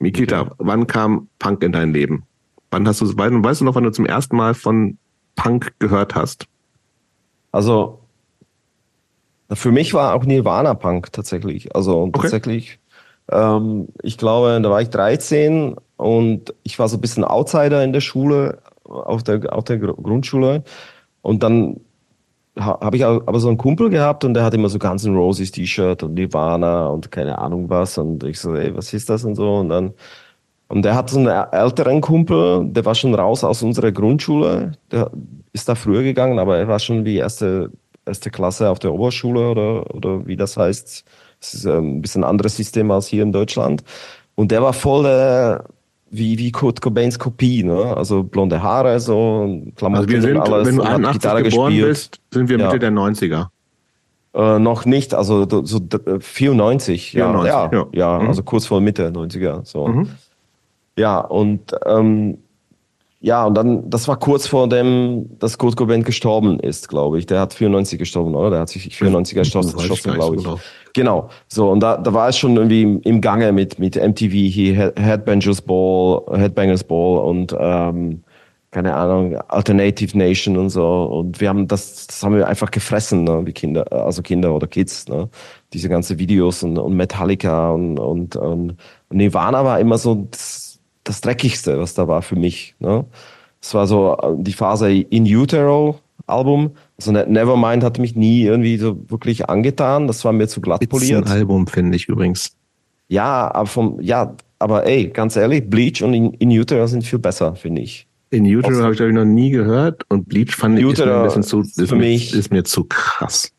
[0.00, 0.54] Mikita, okay.
[0.58, 2.24] wann kam Punk in dein Leben?
[2.72, 4.98] Wann hast du, weißt du noch, wann du zum ersten Mal von
[5.36, 6.46] Punk gehört hast?
[7.52, 8.03] Also,
[9.52, 11.74] für mich war auch Nirvana Punk tatsächlich.
[11.74, 12.20] Also okay.
[12.22, 12.78] tatsächlich,
[13.30, 17.92] ähm, ich glaube, da war ich 13 und ich war so ein bisschen Outsider in
[17.92, 20.62] der Schule, auf der, auf der Grundschule.
[21.22, 21.80] Und dann
[22.56, 25.50] habe ich aber so einen Kumpel gehabt und der hat immer so Guns N' Roses
[25.50, 27.98] T-Shirt und Nirvana und keine Ahnung was.
[27.98, 29.56] Und ich so, ey, was ist das und so?
[29.56, 29.92] Und dann,
[30.68, 34.72] und der hat so einen älteren Kumpel, der war schon raus aus unserer Grundschule.
[34.90, 35.10] Der
[35.52, 37.70] ist da früher gegangen, aber er war schon wie erste
[38.06, 41.04] erste Klasse auf der Oberschule oder, oder wie das heißt.
[41.40, 43.82] Das ist ähm, ein bisschen anderes System als hier in Deutschland.
[44.34, 45.58] Und der war voll äh,
[46.10, 47.96] wie, wie Kurt Cobains Kopie, ne?
[47.96, 50.68] Also blonde Haare, so, Klamotten also wir sind, alles.
[50.68, 51.88] Wenn du 81 Gitarre geboren gespielt.
[51.88, 52.78] bist, sind wir Mitte ja.
[52.78, 53.46] der 90er.
[54.34, 55.80] Äh, noch nicht, also so
[56.20, 58.28] 94, 94 ja, ja, ja, ja mhm.
[58.28, 59.86] also kurz vor Mitte 90er, so.
[59.88, 60.08] Mhm.
[60.96, 62.38] Ja, und ähm,
[63.24, 67.24] ja, und dann, das war kurz vor dem, dass Kurt Cobain gestorben ist, glaube ich.
[67.24, 68.50] Der hat 94 gestorben, oder?
[68.50, 70.42] Der hat sich 94 erschossen, glaube ich.
[70.42, 70.60] Genau.
[70.92, 71.30] genau.
[71.48, 74.92] So, und da, da war es schon irgendwie im, im Gange mit, mit MTV hier,
[74.96, 78.24] Headbangers Ball, Headbangers Ball und, ähm,
[78.70, 81.04] keine Ahnung, Alternative Nation und so.
[81.04, 84.66] Und wir haben das, das haben wir einfach gefressen, ne, wie Kinder, also Kinder oder
[84.66, 85.30] Kids, ne?
[85.72, 88.76] Diese ganze Videos und, und Metallica und, und, und
[89.08, 90.63] Nirvana war immer so, das,
[91.04, 92.74] das Dreckigste, was da war für mich.
[92.78, 93.04] Ne?
[93.60, 96.72] Es war so äh, die Phase In Utero Album.
[96.96, 100.06] Also ne-, Nevermind hat mich nie irgendwie so wirklich angetan.
[100.06, 101.26] Das war mir zu glatt poliert.
[101.26, 102.56] Ein Album finde ich übrigens.
[103.08, 107.18] Ja, aber vom, ja, aber ey, ganz ehrlich, Bleach und In, In Utero sind viel
[107.18, 108.06] besser, finde ich.
[108.30, 111.16] In Utero habe ich glaube ich noch nie gehört und Bleach fand ich ist mir
[111.16, 113.52] ein bisschen zu, ist, für mich, ist mir zu krass.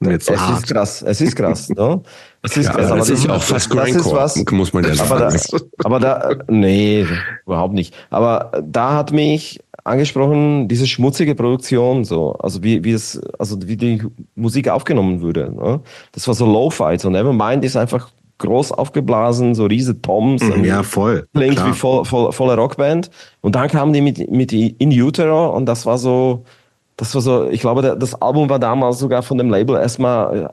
[0.00, 0.58] Jetzt es hart.
[0.60, 2.00] ist krass, es ist krass, ne?
[2.42, 5.36] Es ist ja, aber das ist auch fast Grindcore, was, muss man ja sagen.
[5.82, 7.04] Aber da, aber da, nee,
[7.44, 7.94] überhaupt nicht.
[8.10, 13.76] Aber da hat mich angesprochen, diese schmutzige Produktion, so, also wie, wie es, also wie
[13.76, 14.02] die
[14.36, 15.80] Musik aufgenommen wurde, ne?
[16.12, 20.42] Das war so Lo-Fi, so Nevermind ist einfach groß aufgeblasen, so riese Toms.
[20.42, 21.26] Mhm, ja, voll.
[21.34, 21.68] Klingt klar.
[21.68, 23.10] wie voll, voll, volle Rockband.
[23.40, 26.44] Und dann kamen die mit, mit In Utero und das war so,
[26.96, 30.50] das war so, ich glaube, das Album war damals sogar von dem Label erstmal,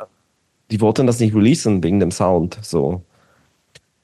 [0.72, 3.02] die wollten das nicht releasen wegen dem Sound, so.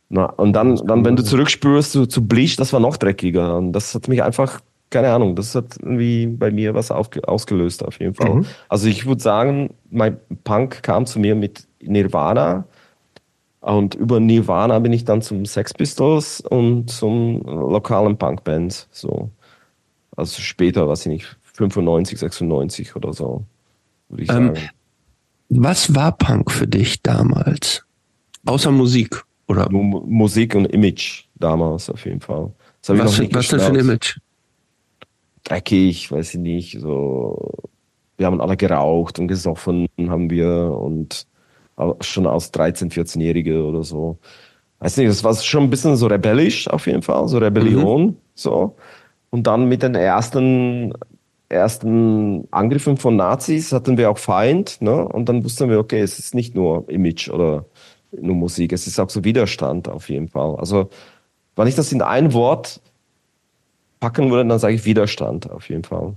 [0.10, 3.58] Na, und dann, dann, wenn du zurückspürst zu, zu Bleach, das war noch dreckiger.
[3.58, 7.86] Und das hat mich einfach, keine Ahnung, das hat irgendwie bei mir was auf, ausgelöst,
[7.86, 8.36] auf jeden Fall.
[8.36, 8.46] Mhm.
[8.68, 12.66] Also ich würde sagen, mein Punk kam zu mir mit Nirvana.
[13.62, 19.30] Und über Nirvana bin ich dann zum Sex Pistols und zum lokalen Punkband, so.
[20.18, 23.46] Also später, weiß ich nicht, 95, 96 oder so,
[24.10, 24.70] würde ich ähm, sagen.
[25.54, 27.84] Was war Punk für dich damals?
[28.46, 29.70] Außer Musik, oder?
[29.70, 32.54] Nur Musik und Image damals auf jeden Fall.
[32.88, 34.18] was was denn für ein Image?
[35.44, 37.52] Dreckig, weiß ich nicht, so.
[38.16, 41.28] Wir haben alle geraucht und gesoffen, haben wir und
[42.00, 44.20] schon als 13-, 14-Jährige oder so.
[44.80, 48.18] Weiß nicht, das war schon ein bisschen so rebellisch auf jeden Fall, so Rebellion, mhm.
[48.36, 48.78] so.
[49.32, 50.94] Und dann mit den ersten
[51.52, 55.08] ersten Angriffen von Nazis hatten wir auch Feind, ne?
[55.08, 57.66] Und dann wussten wir, okay, es ist nicht nur Image oder
[58.12, 60.56] nur Musik, es ist auch so Widerstand auf jeden Fall.
[60.56, 60.90] Also,
[61.56, 62.82] wenn ich das in ein Wort
[64.00, 66.16] packen würde, dann sage ich Widerstand auf jeden Fall.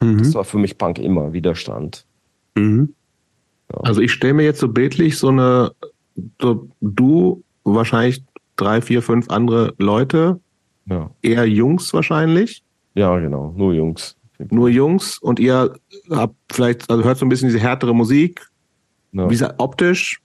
[0.00, 0.18] Mhm.
[0.18, 2.06] Das war für mich Punk immer Widerstand.
[2.54, 2.94] Mhm.
[3.72, 3.80] Ja.
[3.80, 5.72] Also ich stelle mir jetzt so bildlich so eine,
[6.40, 8.22] so du, wahrscheinlich
[8.56, 10.40] drei, vier, fünf andere Leute,
[10.86, 11.10] ja.
[11.22, 12.62] eher Jungs wahrscheinlich.
[12.94, 14.16] Ja, genau, nur Jungs
[14.48, 15.74] nur Jungs und ihr
[16.10, 18.46] habt vielleicht, also hört so ein bisschen diese härtere Musik.
[19.12, 19.28] Ja.
[19.28, 20.20] Wie optisch?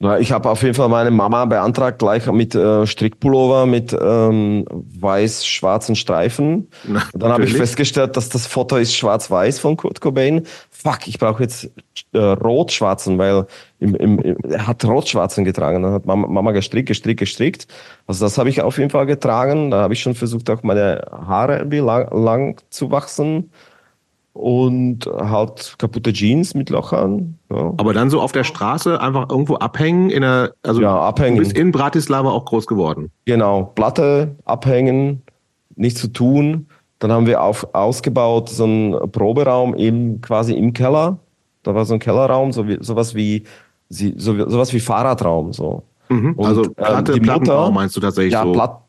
[0.00, 4.64] Na, ich habe auf jeden Fall meine Mama beantragt, gleich mit äh, Strickpullover mit ähm,
[4.70, 6.68] weiß-schwarzen Streifen.
[6.84, 10.46] Na, dann habe ich festgestellt, dass das Foto ist schwarz-weiß von Kurt Cobain.
[10.70, 11.68] Fuck, ich brauche jetzt
[12.12, 13.46] äh, rot-schwarzen, weil
[13.80, 15.82] im, im, im, er hat rot-schwarzen getragen.
[15.82, 17.66] Dann hat Mama, Mama gestrickt, gestrickt, gestrickt.
[18.06, 19.72] Also das habe ich auf jeden Fall getragen.
[19.72, 23.50] Da habe ich schon versucht, auch meine Haare irgendwie lang, lang zu wachsen
[24.38, 27.38] und halt kaputte Jeans mit Lochern.
[27.50, 27.74] Ja.
[27.76, 31.36] Aber dann so auf der Straße einfach irgendwo abhängen in der, also ja, abhängen.
[31.36, 33.10] du bist in Bratislava auch groß geworden.
[33.24, 35.22] Genau, Platte abhängen,
[35.74, 41.18] nichts zu tun, Dann haben wir auf, ausgebaut so einen Proberaum im, quasi im Keller.
[41.62, 43.44] Da war so ein Kellerraum, so wie, sowas wie,
[43.88, 45.82] so, sowas wie Fahrradraum, so.
[46.08, 46.34] Mhm.
[46.34, 48.52] Und, also Platte, ähm, Plattenbau Mutter, meinst du tatsächlich ja, so?
[48.52, 48.80] Platt,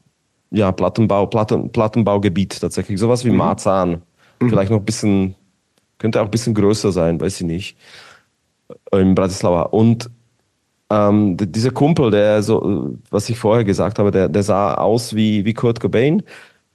[0.52, 3.00] ja, Plattenbau, Platten, Plattenbaugebiet tatsächlich.
[3.00, 3.38] Sowas wie mhm.
[3.38, 4.02] Marzahn.
[4.40, 4.50] Mhm.
[4.50, 5.36] Vielleicht noch ein bisschen,
[6.00, 7.78] könnte auch ein bisschen größer sein, weiß ich nicht.
[8.92, 9.64] In Bratislava.
[9.64, 10.10] Und
[10.90, 15.46] ähm, dieser Kumpel, der so, was ich vorher gesagt habe, der, der sah aus wie,
[15.46, 16.24] wie Kurt Cobain.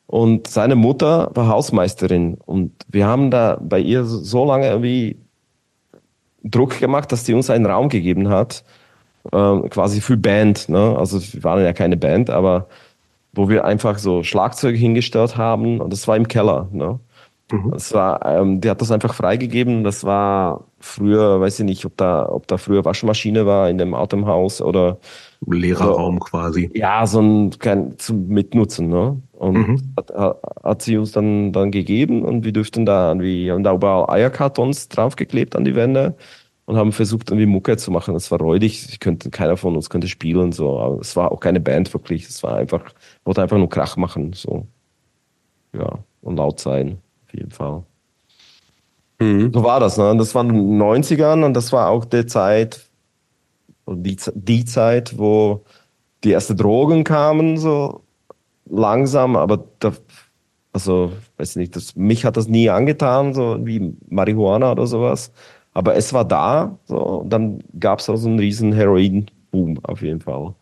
[0.07, 2.35] Und seine Mutter war Hausmeisterin.
[2.47, 5.19] Und wir haben da bei ihr so lange irgendwie
[6.45, 8.65] Druck gemacht, dass die uns einen Raum gegeben hat,
[9.33, 10.69] äh, quasi für Band.
[10.69, 10.97] Ne?
[10.97, 12.69] Also wir waren ja keine Band, aber
[13.33, 15.81] wo wir einfach so Schlagzeuge hingestellt haben.
[15.81, 16.69] Und das war im Keller.
[16.71, 17.01] Ne?
[17.53, 17.73] Mhm.
[17.73, 19.85] Das war, ähm, die hat das einfach freigegeben.
[19.85, 23.95] Das war früher, weiß ich nicht, ob da, ob da früher Waschmaschine war in dem
[23.95, 24.99] Atemhaus oder
[25.47, 26.71] Lehrerraum so, quasi.
[26.75, 29.21] Ja, so ein kein zum Mitnutzen, ne?
[29.33, 29.95] Und mhm.
[29.97, 34.09] hat, hat, sie uns dann dann gegeben und wir dürften da irgendwie haben da überall
[34.09, 36.17] Eierkartons draufgeklebt an die Wände
[36.65, 38.15] und haben versucht irgendwie Mucke zu machen.
[38.15, 39.01] Das war räudig.
[39.01, 42.27] Könnte keiner von uns könnte spielen so, aber es war auch keine Band wirklich.
[42.27, 44.67] Es war einfach wollte einfach nur Krach machen so.
[45.75, 47.04] Ja, und laut sein
[47.35, 47.83] jeden Fall.
[49.21, 49.53] Mhm.
[49.53, 50.17] So war das, ne?
[50.17, 52.89] Das waren die 90ern und das war auch die Zeit,
[53.89, 55.65] die, die Zeit, wo
[56.25, 58.03] die ersten Drogen kamen, so
[58.67, 59.93] langsam, aber da,
[60.73, 65.33] also, weiß nicht, das, mich hat das nie angetan, so wie Marihuana oder sowas.
[65.73, 70.03] Aber es war da, so, und dann gab es auch so einen riesen Heroin-Boom auf
[70.03, 70.55] jeden Fall.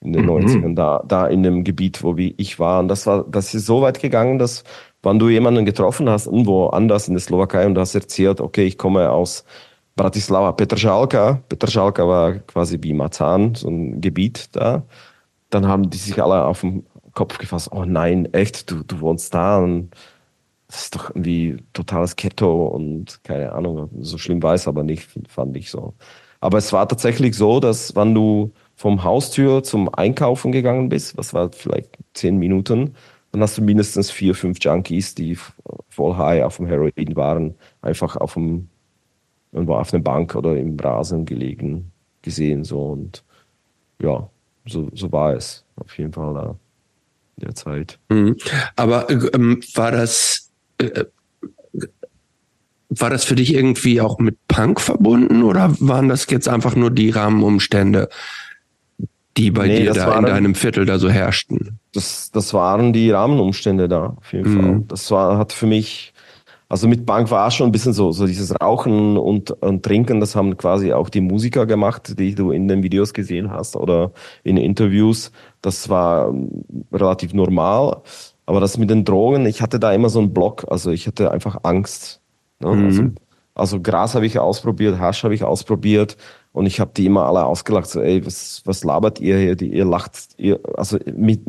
[0.00, 0.30] In den mhm.
[0.30, 2.80] 90ern, da, da in dem Gebiet, wo ich war.
[2.80, 4.64] Und das war, das ist so weit gegangen, dass
[5.02, 8.64] wenn du jemanden getroffen hast, irgendwo anders in der Slowakei und du hast erzählt, okay,
[8.64, 9.44] ich komme aus
[9.96, 14.82] Bratislava, Petržalka, Petržalka war quasi wie Marzahn, so ein Gebiet da,
[15.50, 19.34] dann haben die sich alle auf den Kopf gefasst, oh nein, echt, du, du wohnst
[19.34, 19.90] da und
[20.68, 25.56] das ist doch irgendwie totales Ghetto und keine Ahnung, so schlimm war aber nicht, fand
[25.56, 25.94] ich so.
[26.40, 31.34] Aber es war tatsächlich so, dass wenn du vom Haustür zum Einkaufen gegangen bist, was
[31.34, 32.94] war vielleicht zehn Minuten,
[33.32, 35.38] dann hast du mindestens vier, fünf Junkies, die
[35.88, 38.68] voll high auf dem Heroin waren, einfach auf dem,
[39.52, 43.24] irgendwo auf einer Bank oder im Rasen gelegen, gesehen, so und
[44.02, 44.28] ja,
[44.66, 46.56] so, so war es auf jeden Fall da
[47.36, 47.98] in der Zeit.
[48.08, 48.36] Mhm.
[48.76, 51.04] Aber ähm, war das, äh,
[52.88, 56.90] war das für dich irgendwie auch mit Punk verbunden oder waren das jetzt einfach nur
[56.90, 58.08] die Rahmenumstände,
[59.40, 61.80] die bei nee, dir da in deinem Viertel da so herrschten?
[61.92, 64.60] das, das waren die Rahmenumstände da, auf jeden mhm.
[64.60, 64.82] Fall.
[64.88, 66.12] Das war, hat für mich,
[66.68, 70.36] also mit Bank war schon ein bisschen so, so dieses Rauchen und, und Trinken, das
[70.36, 74.12] haben quasi auch die Musiker gemacht, die du in den Videos gesehen hast oder
[74.44, 75.32] in Interviews.
[75.62, 78.02] Das war ähm, relativ normal.
[78.46, 81.30] Aber das mit den Drogen, ich hatte da immer so einen Block, also ich hatte
[81.30, 82.20] einfach Angst.
[82.60, 82.74] Ne?
[82.74, 82.84] Mhm.
[82.86, 83.02] Also,
[83.54, 86.16] also Gras habe ich ausprobiert, Hasch habe ich ausprobiert,
[86.52, 89.56] und ich habe die immer alle ausgelacht, so, ey, was, was labert ihr hier?
[89.56, 91.40] Die, ihr lacht, ihr, also mit,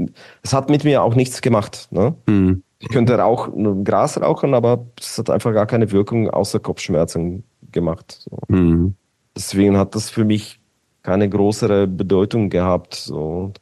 [0.43, 1.87] es hat mit mir auch nichts gemacht.
[1.91, 2.13] Ne?
[2.27, 2.63] Mhm.
[2.79, 3.49] Ich könnte Rauch,
[3.83, 8.21] Gras rauchen, aber es hat einfach gar keine Wirkung außer Kopfschmerzen gemacht.
[8.29, 8.37] So.
[8.47, 8.95] Mhm.
[9.35, 10.59] Deswegen hat das für mich
[11.03, 12.93] keine größere Bedeutung gehabt.
[12.95, 13.53] So.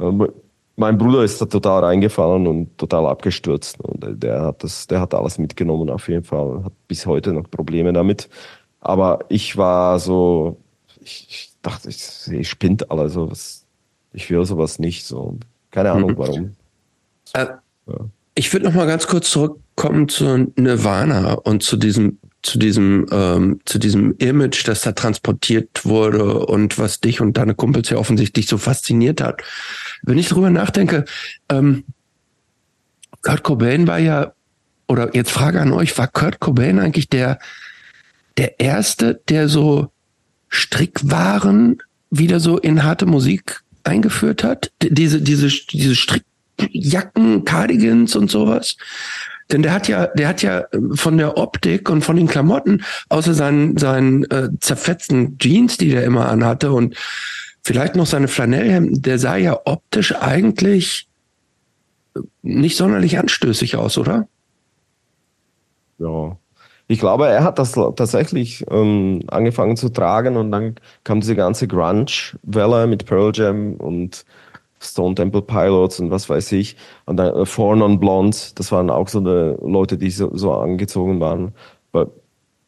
[0.00, 0.28] Ähm,
[0.76, 3.80] mein Bruder ist da total reingefallen und total abgestürzt.
[3.80, 6.64] Und der hat das, der hat alles mitgenommen auf jeden Fall.
[6.64, 8.28] Hat bis heute noch Probleme damit.
[8.80, 10.58] Aber ich war so,
[11.04, 13.64] ich, ich dachte, ich, ich spinnt alle so was.
[14.12, 15.38] Ich will sowas nicht so.
[15.70, 16.18] Keine Ahnung mhm.
[16.18, 16.56] warum.
[17.32, 17.46] Äh,
[17.86, 17.96] ja.
[18.36, 23.60] Ich würde noch mal ganz kurz zurückkommen zu Nirvana und zu diesem zu diesem ähm,
[23.64, 28.46] zu diesem Image, das da transportiert wurde und was dich und deine Kumpels ja offensichtlich
[28.46, 29.42] so fasziniert hat.
[30.02, 31.04] Wenn ich darüber nachdenke,
[31.48, 31.84] ähm,
[33.22, 34.32] Kurt Cobain war ja
[34.88, 37.38] oder jetzt Frage an euch, war Kurt Cobain eigentlich der
[38.36, 39.93] der erste, der so
[40.54, 44.72] Strickwaren wieder so in harte Musik eingeführt hat.
[44.82, 48.76] Diese, diese, diese Strickjacken, Cardigans und sowas.
[49.52, 52.82] Denn der hat ja, der hat ja äh, von der Optik und von den Klamotten,
[53.10, 56.96] außer seinen, seinen äh, zerfetzten Jeans, die der immer anhatte und
[57.62, 61.08] vielleicht noch seine Flanellhemden, der sah ja optisch eigentlich
[62.42, 64.28] nicht sonderlich anstößig aus, oder?
[65.98, 66.38] Ja,
[66.86, 71.66] ich glaube, er hat das tatsächlich ähm, angefangen zu tragen und dann kam diese ganze
[71.66, 74.24] Grunge-Welle mit Pearl Jam und
[74.80, 76.76] Stone Temple Pilots und was weiß ich.
[77.06, 80.52] Und dann äh, Four Non Blondes, das waren auch so eine Leute, die so, so
[80.52, 81.54] angezogen waren.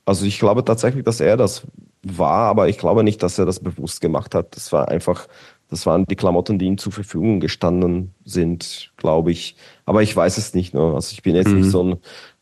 [0.06, 1.62] Also ich glaube tatsächlich, dass er das
[2.02, 4.54] war, aber ich glaube nicht, dass er das bewusst gemacht hat.
[4.56, 5.26] Das war einfach
[5.68, 9.56] Das waren die Klamotten, die ihm zur Verfügung gestanden sind, glaube ich.
[9.84, 10.74] Aber ich weiß es nicht.
[10.74, 10.80] Ne?
[10.94, 11.56] Also ich bin jetzt mhm.
[11.56, 11.96] nicht so ein,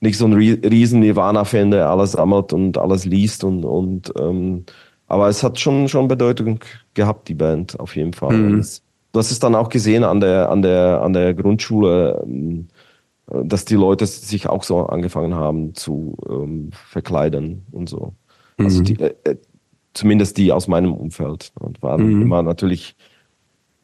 [0.04, 4.64] nicht so ein riesen Nirvana-Fan, der alles sammelt und alles liest und, und ähm,
[5.06, 6.60] aber es hat schon, schon Bedeutung
[6.94, 8.36] gehabt, die Band, auf jeden Fall.
[8.36, 8.64] Mhm.
[9.12, 12.68] Du hast es dann auch gesehen an der, an der, an der Grundschule, ähm,
[13.30, 18.14] dass die Leute sich auch so angefangen haben zu ähm, verkleiden und so.
[18.58, 18.64] Also mhm.
[18.66, 19.36] Also die, äh, äh,
[19.94, 21.52] zumindest die aus meinem Umfeld.
[21.58, 22.22] Und waren mhm.
[22.22, 22.96] immer natürlich,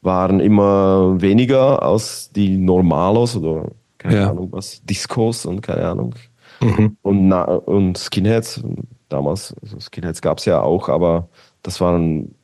[0.03, 4.31] waren immer weniger als die Normalos oder keine ja.
[4.31, 6.15] Ahnung was, Discos und keine Ahnung.
[6.61, 6.97] Mhm.
[7.03, 8.63] Und, na, und Skinheads,
[9.09, 11.29] damals, also Skinheads gab es ja auch, aber
[11.63, 12.35] das waren,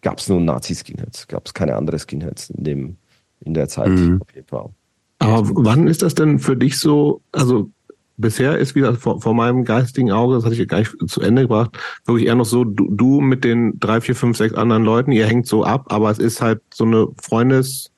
[0.00, 2.96] gab es nur Nazi-Skinheads, gab es keine andere Skinheads in, dem,
[3.40, 4.20] in der Zeit mhm.
[4.22, 4.70] auf jeden Fall.
[5.18, 7.70] Aber wann ist das denn für dich so, also
[8.16, 11.42] bisher ist wieder vor, vor meinem geistigen Auge, das hatte ich gar nicht zu Ende
[11.42, 15.12] gebracht, wirklich eher noch so, du, du mit den drei, vier, fünf, sechs anderen Leuten,
[15.12, 17.90] ihr hängt so ab, aber es ist halt so eine Freundes-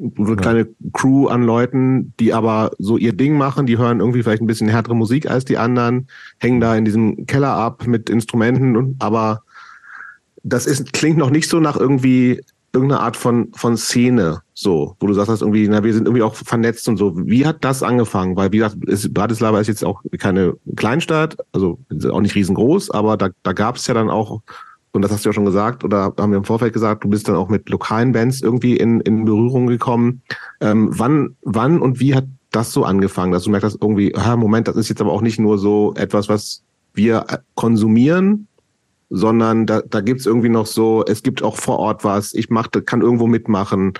[0.00, 4.42] eine kleine Crew an Leuten, die aber so ihr Ding machen, die hören irgendwie vielleicht
[4.42, 6.08] ein bisschen härtere Musik als die anderen,
[6.38, 9.42] hängen da in diesem Keller ab mit Instrumenten, und, aber
[10.42, 12.40] das ist, klingt noch nicht so nach irgendwie
[12.72, 16.22] irgendeiner Art von, von Szene, so, wo du sagst, dass irgendwie, na, wir sind irgendwie
[16.22, 17.12] auch vernetzt und so.
[17.26, 18.36] Wie hat das angefangen?
[18.36, 23.16] Weil, wie gesagt, ist, Bratislava ist jetzt auch keine Kleinstadt, also auch nicht riesengroß, aber
[23.16, 24.40] da, da gab es ja dann auch
[24.92, 27.28] und das hast du ja schon gesagt, oder haben wir im Vorfeld gesagt, du bist
[27.28, 30.22] dann auch mit lokalen Bands irgendwie in, in Berührung gekommen.
[30.60, 34.36] Ähm, wann, wann und wie hat das so angefangen, dass du merkst, dass irgendwie, ah,
[34.36, 38.48] Moment, das ist jetzt aber auch nicht nur so etwas, was wir äh, konsumieren,
[39.10, 42.68] sondern da, da gibt's irgendwie noch so, es gibt auch vor Ort was, ich mach,
[42.70, 43.94] kann irgendwo mitmachen.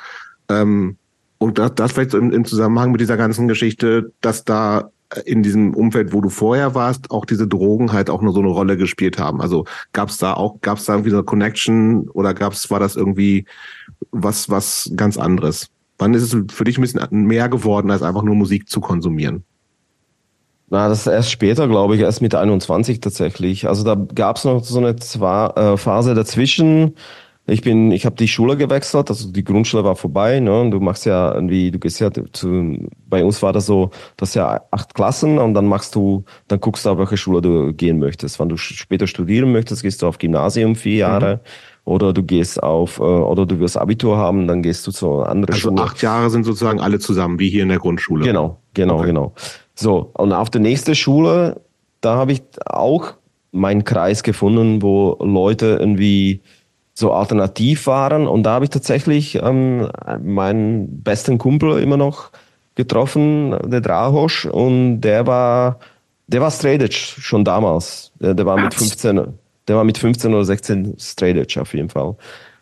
[0.48, 0.96] Ähm,
[1.38, 4.90] und das, das vielleicht so im, im Zusammenhang mit dieser ganzen Geschichte, dass da
[5.24, 8.48] in diesem Umfeld, wo du vorher warst, auch diese Drogen halt auch nur so eine
[8.48, 9.40] Rolle gespielt haben.
[9.40, 12.80] Also gab es da auch, gab es da irgendwie so eine Connection oder gab's, war
[12.80, 13.44] das irgendwie
[14.12, 15.68] was, was ganz anderes?
[15.98, 19.44] Wann ist es für dich ein bisschen mehr geworden, als einfach nur Musik zu konsumieren?
[20.70, 23.66] Na, das ist erst später, glaube ich, erst mit 21 tatsächlich.
[23.66, 26.94] Also da gab es noch so eine Zwar äh, Phase dazwischen,
[27.50, 30.60] ich bin, ich habe die Schule gewechselt, also die Grundschule war vorbei, ne?
[30.60, 34.34] Und du machst ja irgendwie, du gehst ja zu, bei uns war das so, das
[34.34, 37.98] ja acht Klassen und dann machst du, dann guckst du auf welche Schule du gehen
[37.98, 38.38] möchtest.
[38.38, 40.98] Wenn du später studieren möchtest, gehst du auf Gymnasium vier mhm.
[41.00, 41.34] Jahre.
[41.36, 41.40] Mhm.
[41.86, 45.30] Oder du gehst auf, äh, oder du wirst Abitur haben, dann gehst du zu einer
[45.30, 45.82] anderen also Schule.
[45.82, 48.24] acht Jahre sind sozusagen alle zusammen, wie hier in der Grundschule.
[48.24, 49.06] Genau, genau, okay.
[49.06, 49.32] genau.
[49.74, 51.62] So, und auf der nächsten Schule,
[52.00, 53.14] da habe ich auch
[53.50, 56.42] meinen Kreis gefunden, wo Leute irgendwie
[57.00, 58.28] so alternativ waren.
[58.28, 59.88] Und da habe ich tatsächlich ähm,
[60.22, 62.30] meinen besten Kumpel immer noch
[62.76, 65.80] getroffen, der Drahosch, und der war,
[66.28, 68.12] der war straight edge schon damals.
[68.20, 69.20] Der, der war mit 15,
[69.66, 72.16] der war mit 15 oder 16 straight edge auf jeden Fall.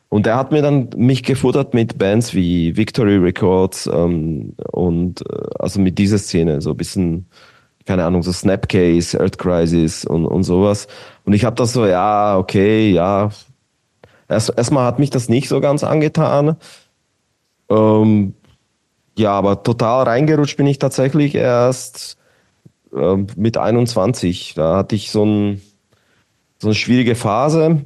[0.09, 5.49] Und der hat mir dann mich gefuttert mit Bands wie Victory Records ähm, und äh,
[5.59, 7.27] also mit dieser Szene, so ein bisschen,
[7.85, 10.89] keine Ahnung, so Snapcase, Earth Crisis und, und sowas.
[11.25, 13.31] Und ich habe das so, ja, okay, ja,
[14.29, 16.57] Erst, erstmal hat mich das nicht so ganz angetan.
[17.71, 18.35] Ähm,
[19.17, 22.19] ja, aber total reingerutscht bin ich tatsächlich erst
[22.95, 24.55] äh, mit 21.
[24.55, 25.61] Da hatte ich so, ein,
[26.59, 27.83] so eine schwierige Phase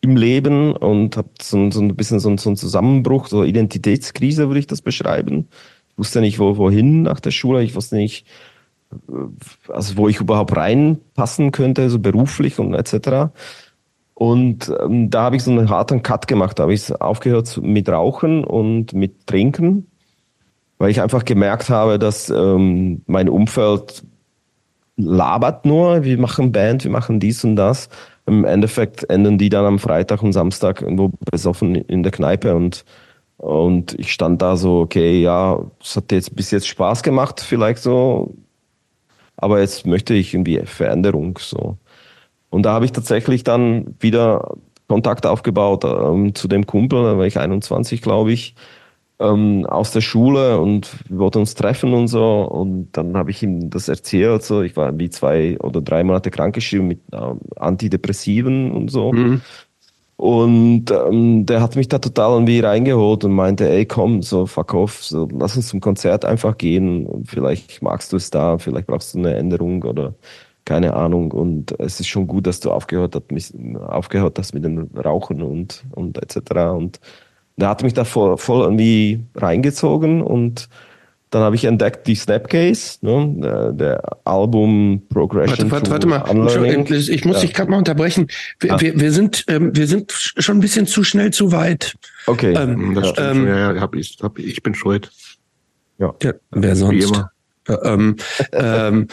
[0.00, 4.60] im Leben und habe so, so, ein bisschen so, so einen Zusammenbruch, so Identitätskrise würde
[4.60, 5.48] ich das beschreiben.
[5.90, 7.62] Ich wusste nicht, wo, wohin nach der Schule.
[7.62, 8.26] Ich wusste nicht,
[8.92, 13.32] äh, also wo ich überhaupt reinpassen könnte, so beruflich und etc.
[14.14, 16.58] Und ähm, da habe ich so einen harten Cut gemacht.
[16.58, 19.88] Da habe ich aufgehört mit Rauchen und mit Trinken,
[20.78, 24.04] weil ich einfach gemerkt habe, dass ähm, mein Umfeld
[24.96, 27.88] labert nur, wir machen Band, wir machen dies und das.
[28.26, 32.84] Im Endeffekt enden die dann am Freitag und Samstag irgendwo besoffen in der Kneipe und,
[33.36, 37.82] und ich stand da so, okay, ja, es hat jetzt bis jetzt Spaß gemacht, vielleicht
[37.82, 38.34] so,
[39.36, 41.76] aber jetzt möchte ich irgendwie Veränderung so.
[42.54, 44.54] Und da habe ich tatsächlich dann wieder
[44.86, 48.54] Kontakt aufgebaut ähm, zu dem Kumpel, da war ich 21, glaube ich,
[49.18, 52.42] ähm, aus der Schule und wir wollten uns treffen und so.
[52.42, 54.44] Und dann habe ich ihm das erzählt.
[54.44, 54.62] So.
[54.62, 59.12] Ich war wie zwei oder drei Monate krankgeschrieben mit ähm, Antidepressiven und so.
[59.12, 59.40] Mhm.
[60.14, 64.74] Und ähm, der hat mich da total irgendwie reingeholt und meinte, ey, komm, so fuck
[64.74, 67.24] off, so, lass uns zum Konzert einfach gehen.
[67.26, 70.14] Vielleicht magst du es da, vielleicht brauchst du eine Änderung oder
[70.64, 71.32] keine Ahnung.
[71.32, 73.54] Und es ist schon gut, dass du aufgehört hast,
[73.86, 76.52] aufgehört hast mit dem Rauchen und, und etc.
[76.74, 77.00] Und
[77.56, 80.68] der hat mich da voll, voll irgendwie reingezogen und
[81.34, 85.68] Dann habe ich entdeckt die Snapcase, ne, der, der Album Progression.
[85.68, 86.90] Warte, warte, warte mal.
[86.92, 87.40] Ich muss ja.
[87.40, 88.28] dich gerade mal unterbrechen.
[88.60, 88.80] Wir, ah.
[88.80, 91.96] wir, wir, sind, ähm, wir sind schon ein bisschen zu schnell zu weit.
[92.28, 92.54] Okay.
[92.54, 93.36] Ähm, das stimmt.
[93.36, 95.10] Ähm, ja, hab ich, hab, ich bin schuld.
[95.98, 96.14] Ja.
[96.22, 96.94] ja wer sonst?
[96.94, 97.32] Wie immer.
[97.82, 98.16] Ähm,
[98.52, 99.08] ähm,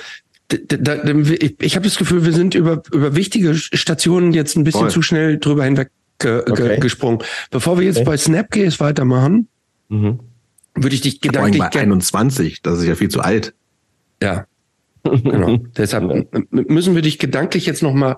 [0.53, 4.89] ich habe das Gefühl, wir sind über, über wichtige Stationen jetzt ein bisschen Voll.
[4.89, 5.89] zu schnell drüber hinweg
[6.19, 6.79] ge, okay.
[6.79, 7.19] gesprungen.
[7.49, 8.05] Bevor wir jetzt okay.
[8.05, 9.47] bei Snapcase weitermachen,
[9.89, 10.19] mhm.
[10.75, 11.59] würde ich dich gedanklich...
[11.59, 13.53] Bei 21, das ist ja viel zu alt.
[14.21, 14.45] Ja,
[15.03, 15.57] genau.
[15.77, 18.17] Deshalb müssen wir dich gedanklich jetzt noch mal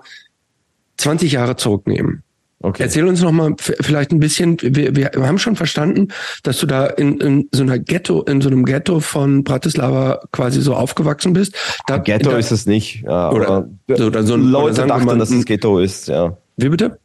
[0.98, 2.22] 20 Jahre zurücknehmen.
[2.60, 2.84] Okay.
[2.84, 4.56] Erzähl uns noch mal vielleicht ein bisschen.
[4.62, 6.08] Wir, wir haben schon verstanden,
[6.44, 10.62] dass du da in, in so einer Ghetto, in so einem Ghetto von Bratislava quasi
[10.62, 11.54] so aufgewachsen bist.
[11.86, 13.02] Da, Ghetto da, ist es nicht.
[13.02, 16.08] Ja, oder, so, oder so Leute oder dachten, mal, dass es Ghetto ist.
[16.08, 16.38] Ja.
[16.56, 16.98] Wie bitte?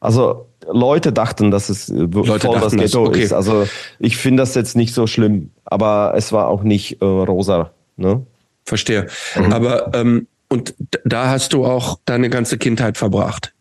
[0.00, 3.22] Also Leute dachten, dass es Leute voll das Ghetto okay.
[3.22, 3.32] ist.
[3.32, 3.66] Also
[3.98, 7.70] ich finde das jetzt nicht so schlimm, aber es war auch nicht äh, rosa.
[7.96, 8.26] Ne?
[8.64, 9.06] Verstehe.
[9.36, 9.52] Mhm.
[9.52, 10.74] Aber ähm, und
[11.04, 13.52] da hast du auch deine ganze Kindheit verbracht.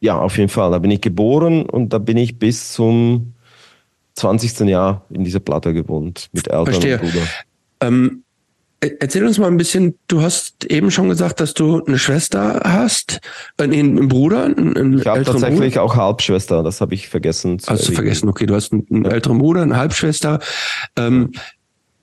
[0.00, 0.70] Ja, auf jeden Fall.
[0.70, 3.34] Da bin ich geboren und da bin ich bis zum
[4.14, 4.60] 20.
[4.60, 6.98] Jahr in dieser Platte gewohnt mit Eltern Verstehe.
[6.98, 7.26] und Bruder.
[7.80, 8.24] Ähm,
[8.82, 12.60] e-, erzähl uns mal ein bisschen, du hast eben schon gesagt, dass du eine Schwester
[12.64, 13.20] hast,
[13.58, 15.82] äh, einen, Bruder, einen, einen Ich habe tatsächlich Bruder.
[15.82, 17.58] auch Halbschwester, das habe ich vergessen.
[17.58, 19.10] Zu Hast du vergessen, okay, du hast einen, einen ja.
[19.10, 20.40] älteren Bruder, eine Halbschwester.
[20.96, 21.32] Ähm,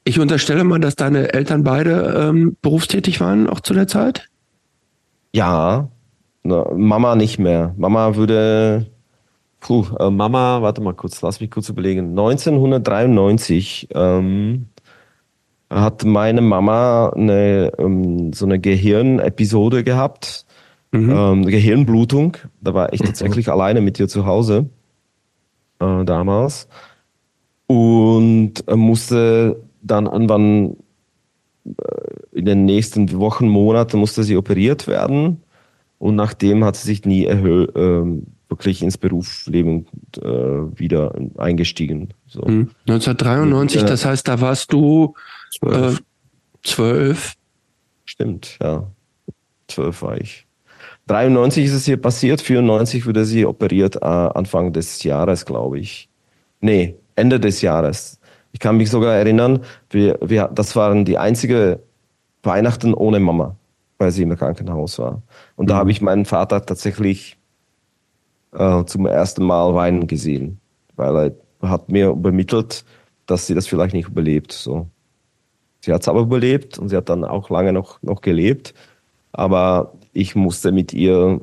[0.04, 4.30] ich unterstelle mal, dass deine Eltern beide ähm, berufstätig waren, auch zu der Zeit?
[5.34, 5.90] Ja,
[6.48, 7.74] Mama nicht mehr.
[7.78, 8.88] Mama würde,
[9.60, 12.10] puh, äh, Mama, warte mal kurz, lass mich kurz überlegen.
[12.10, 14.68] 1993 ähm,
[15.70, 20.46] hat meine Mama eine, ähm, so eine Gehirnepisode gehabt,
[20.92, 21.10] mhm.
[21.10, 22.38] ähm, Gehirnblutung.
[22.62, 23.54] Da war ich tatsächlich mhm.
[23.54, 24.70] alleine mit ihr zu Hause
[25.80, 26.68] äh, damals
[27.68, 30.78] und äh, musste dann irgendwann
[31.66, 35.42] äh, in den nächsten Wochen, Monaten musste sie operiert werden
[36.00, 38.04] und nachdem hat sie sich nie erhöht, äh,
[38.50, 39.88] wirklich ins Berufsleben
[40.22, 42.14] äh, wieder eingestiegen.
[42.28, 42.42] So.
[42.44, 43.88] 1993, hm.
[43.88, 45.16] das heißt, da warst du
[45.58, 46.00] zwölf.
[46.00, 46.02] Äh,
[46.64, 47.34] zwölf.
[48.06, 48.90] Stimmt, ja.
[49.68, 50.46] Zwölf war ich.
[51.08, 56.10] 93 ist es hier passiert, 94 wurde sie operiert, äh, Anfang des Jahres, glaube ich.
[56.62, 58.20] Nee, Ende des Jahres.
[58.52, 61.82] Ich kann mich sogar erinnern, wir, wir, das waren die einzige
[62.44, 63.58] Weihnachten ohne Mama
[63.98, 65.22] weil sie im Krankenhaus war.
[65.56, 65.70] Und mhm.
[65.70, 67.38] da habe ich meinen Vater tatsächlich
[68.54, 70.60] äh, zum ersten Mal weinen gesehen,
[70.96, 72.86] weil er hat mir übermittelt,
[73.26, 74.52] dass sie das vielleicht nicht überlebt.
[74.52, 74.88] So.
[75.82, 78.74] Sie hat es aber überlebt und sie hat dann auch lange noch, noch gelebt.
[79.32, 81.42] Aber ich musste mit ihr,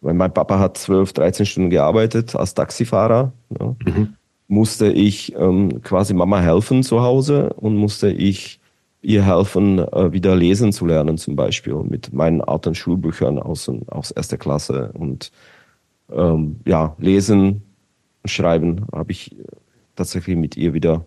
[0.00, 4.14] weil mein Papa hat 12, 13 Stunden gearbeitet als Taxifahrer, ja, mhm.
[4.48, 8.60] musste ich ähm, quasi Mama helfen zu Hause und musste ich
[9.04, 14.10] ihr helfen, äh, wieder lesen zu lernen, zum Beispiel mit meinen alten Schulbüchern aus, aus
[14.10, 14.90] erster Klasse.
[14.94, 15.30] Und
[16.10, 17.62] ähm, ja, lesen,
[18.24, 19.36] schreiben habe ich
[19.94, 21.04] tatsächlich mit ihr wieder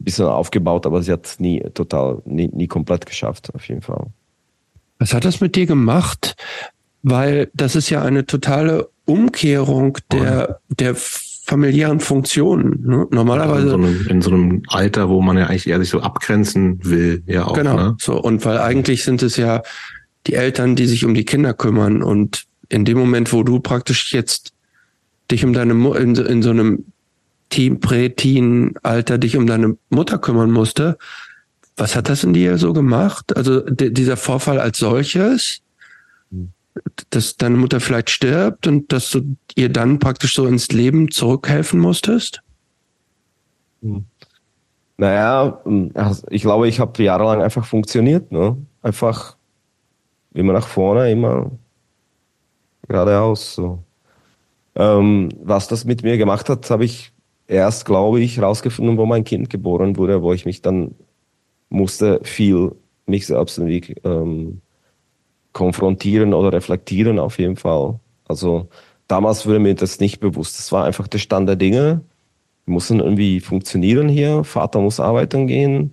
[0.00, 4.06] ein bisschen aufgebaut, aber sie hat nie total, nie, nie komplett geschafft, auf jeden Fall.
[4.98, 6.36] Was hat das mit dir gemacht?
[7.02, 10.94] Weil das ist ja eine totale Umkehrung der, der
[11.44, 12.84] familiären Funktionen.
[12.86, 13.06] Ne?
[13.10, 13.64] Normalerweise.
[13.64, 16.78] In so, einem, in so, einem, Alter, wo man ja eigentlich eher sich so abgrenzen
[16.84, 17.54] will, ja auch.
[17.54, 17.76] Genau.
[17.76, 17.96] Ne?
[18.00, 19.62] So, und weil eigentlich sind es ja
[20.26, 22.02] die Eltern, die sich um die Kinder kümmern.
[22.02, 24.52] Und in dem Moment, wo du praktisch jetzt
[25.30, 26.84] dich um deine Mu in, in so einem
[27.50, 30.96] Team, Prä-Teen-Alter dich um deine Mutter kümmern musste,
[31.76, 33.36] was hat das in dir so gemacht?
[33.36, 35.61] Also dieser Vorfall als solches,
[37.10, 41.80] dass deine Mutter vielleicht stirbt und dass du ihr dann praktisch so ins Leben zurückhelfen
[41.80, 42.42] musstest?
[43.82, 44.04] Hm.
[44.96, 45.60] Naja,
[45.94, 48.30] also ich glaube, ich habe jahrelang einfach funktioniert.
[48.30, 48.56] Ne?
[48.82, 49.36] Einfach
[50.32, 51.50] immer nach vorne, immer
[52.86, 53.54] geradeaus.
[53.54, 53.82] So.
[54.74, 57.12] Ähm, was das mit mir gemacht hat, habe ich
[57.46, 60.94] erst, glaube ich, rausgefunden, wo mein Kind geboren wurde, wo ich mich dann
[61.68, 62.72] musste viel
[63.06, 64.60] mich selbst irgendwie ähm,
[65.52, 68.00] konfrontieren oder reflektieren auf jeden Fall.
[68.26, 68.68] Also
[69.08, 70.58] damals wurde mir das nicht bewusst.
[70.58, 72.02] Das war einfach der Stand der Dinge.
[72.64, 74.44] Wir mussten irgendwie funktionieren hier.
[74.44, 75.92] Vater muss arbeiten gehen.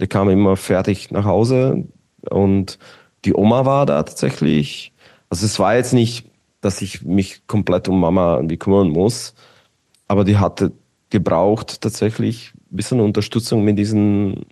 [0.00, 1.86] Der kam immer fertig nach Hause
[2.30, 2.78] und
[3.24, 4.92] die Oma war da tatsächlich.
[5.28, 6.30] Also es war jetzt nicht,
[6.60, 9.34] dass ich mich komplett um Mama irgendwie kümmern muss,
[10.08, 10.72] aber die hatte
[11.10, 14.46] gebraucht tatsächlich ein bisschen Unterstützung mit diesen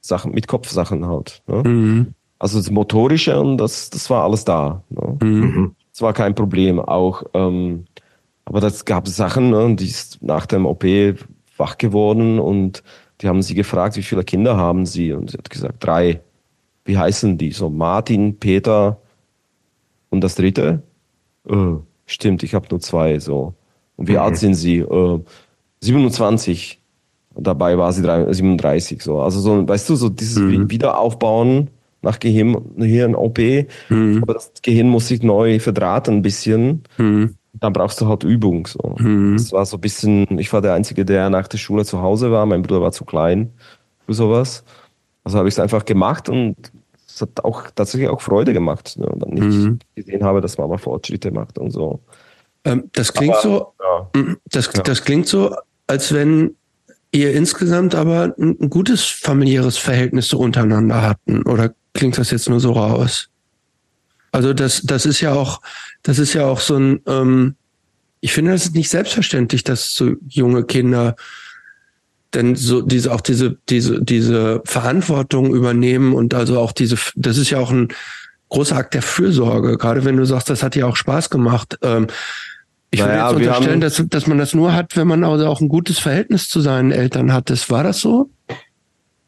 [0.00, 1.42] Sachen, mit Kopfsachen halt.
[1.46, 1.62] Ne?
[1.68, 2.14] Mhm.
[2.46, 4.80] Also das Motorische und das, das war alles da.
[4.88, 5.18] Ne?
[5.20, 5.74] Mhm.
[5.90, 6.78] Das war kein Problem.
[6.78, 7.86] Auch, ähm,
[8.44, 10.84] aber das gab Sachen, ne, die ist nach dem OP
[11.56, 12.84] wach geworden und
[13.20, 15.12] die haben sie gefragt, wie viele Kinder haben sie?
[15.12, 16.20] Und sie hat gesagt, drei.
[16.84, 17.50] Wie heißen die?
[17.50, 19.00] So Martin, Peter
[20.10, 20.84] und das dritte?
[21.48, 21.74] Äh,
[22.06, 23.18] stimmt, ich habe nur zwei.
[23.18, 23.54] So.
[23.96, 24.18] Und wie mhm.
[24.18, 24.76] alt sind sie?
[24.76, 25.18] Äh,
[25.80, 26.80] 27.
[27.34, 29.02] Und dabei war sie 37.
[29.02, 29.20] So.
[29.20, 30.70] Also so, weißt du, so dieses mhm.
[30.70, 31.70] Wiederaufbauen
[32.02, 33.38] nach Gehirn, Gehirn-OP.
[33.88, 34.20] Mhm.
[34.22, 36.84] Aber das Gehirn muss sich neu verdrahten ein bisschen.
[36.98, 37.36] Mhm.
[37.54, 38.66] Dann brauchst du halt Übung.
[38.66, 38.96] So.
[38.98, 39.36] Mhm.
[39.36, 42.30] Das war so ein bisschen, ich war der Einzige, der nach der Schule zu Hause
[42.30, 42.46] war.
[42.46, 43.52] Mein Bruder war zu klein
[44.06, 44.64] für sowas.
[45.24, 46.54] Also habe ich es einfach gemacht und
[47.08, 48.96] es hat auch tatsächlich auch Freude gemacht.
[48.98, 49.08] Ne?
[49.16, 49.78] Dann nicht mhm.
[49.94, 52.00] gesehen habe, dass Mama Fortschritte macht und so.
[52.64, 54.20] Ähm, das klingt aber, so, ja.
[54.20, 54.82] Mm, das, ja.
[54.82, 55.54] das klingt so,
[55.86, 56.56] als wenn
[57.12, 61.42] ihr insgesamt aber ein, ein gutes familiäres Verhältnis so untereinander hatten.
[61.44, 63.28] Oder klingt das jetzt nur so raus?
[64.32, 65.60] Also das, das ist ja auch,
[66.02, 67.56] das ist ja auch so ein, ähm,
[68.20, 71.16] ich finde, das ist nicht selbstverständlich, dass so junge Kinder
[72.34, 77.50] denn so diese auch diese diese diese Verantwortung übernehmen und also auch diese das ist
[77.50, 77.88] ja auch ein
[78.48, 79.78] großer Akt der Fürsorge.
[79.78, 82.08] Gerade wenn du sagst das hat dir auch Spaß gemacht ähm,
[82.90, 85.60] ich naja, würde jetzt unterstellen dass dass man das nur hat wenn man also auch
[85.60, 87.48] ein gutes Verhältnis zu seinen Eltern hat.
[87.48, 88.28] Das war das so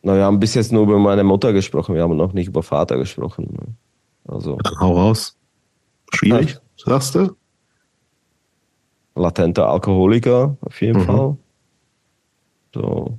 [0.03, 2.62] na, wir haben bis jetzt nur über meine Mutter gesprochen, wir haben noch nicht über
[2.62, 3.76] Vater gesprochen.
[4.26, 4.59] Also.
[4.80, 5.36] Hau raus.
[6.14, 6.61] Schwierig, ja.
[6.76, 7.36] sagst du?
[9.14, 11.05] Latenter Alkoholiker, auf jeden mhm.
[11.05, 11.36] Fall.
[12.74, 13.18] So.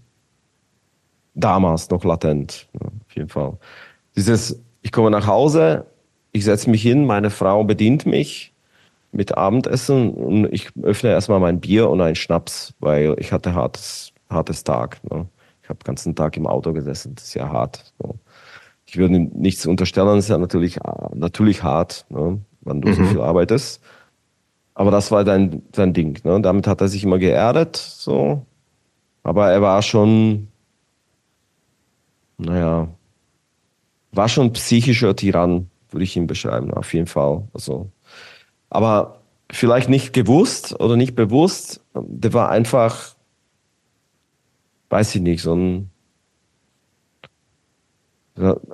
[1.36, 3.58] Damals noch latent, ja, auf jeden Fall.
[4.16, 5.86] Dieses, ich komme nach Hause,
[6.32, 8.54] ich setze mich hin, meine Frau bedient mich
[9.12, 14.14] mit Abendessen und ich öffne erstmal mein Bier und einen Schnaps, weil ich hatte hartes,
[14.30, 15.02] hartes Tag.
[15.10, 15.28] Ne?
[15.70, 17.94] Ich habe den ganzen Tag im Auto gesessen, das ist ja hart.
[18.02, 18.18] So.
[18.88, 20.80] Ich würde nichts unterstellen, das ist ja natürlich,
[21.14, 22.94] natürlich hart, ne, wenn du mhm.
[22.96, 23.80] so viel arbeitest.
[24.74, 26.20] Aber das war dein, dein Ding.
[26.24, 26.42] Ne?
[26.42, 28.48] Damit hat er sich immer geerdet, so.
[29.22, 30.48] Aber er war schon,
[32.40, 32.88] naja,
[34.12, 37.48] war schon psychischer Tyrann, würde ich ihn beschreiben, auf jeden Fall.
[37.54, 37.92] Also,
[38.72, 39.20] aber
[39.52, 43.19] vielleicht nicht gewusst oder nicht bewusst, der war einfach
[44.90, 45.90] weiß ich nicht, so ein,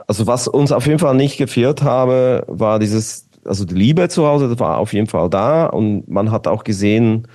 [0.07, 4.25] also was uns auf jeden Fall nicht gefehlt habe, war dieses, also die Liebe zu
[4.25, 7.27] Hause, das war auf jeden Fall da und man hat auch gesehen,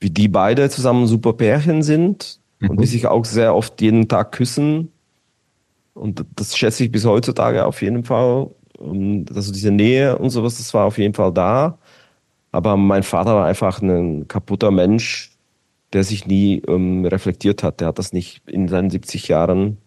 [0.00, 2.70] wie die beide zusammen super Pärchen sind mhm.
[2.70, 4.90] und die sich auch sehr oft jeden Tag küssen.
[5.94, 8.50] Und das schätze ich bis heutzutage auf jeden Fall.
[8.78, 11.78] Und also diese Nähe und sowas, das war auf jeden Fall da.
[12.52, 15.33] Aber mein Vater war einfach ein kaputter Mensch,
[15.94, 17.80] der sich nie ähm, reflektiert hat.
[17.80, 19.78] Der hat das nicht in seinen 70 Jahren,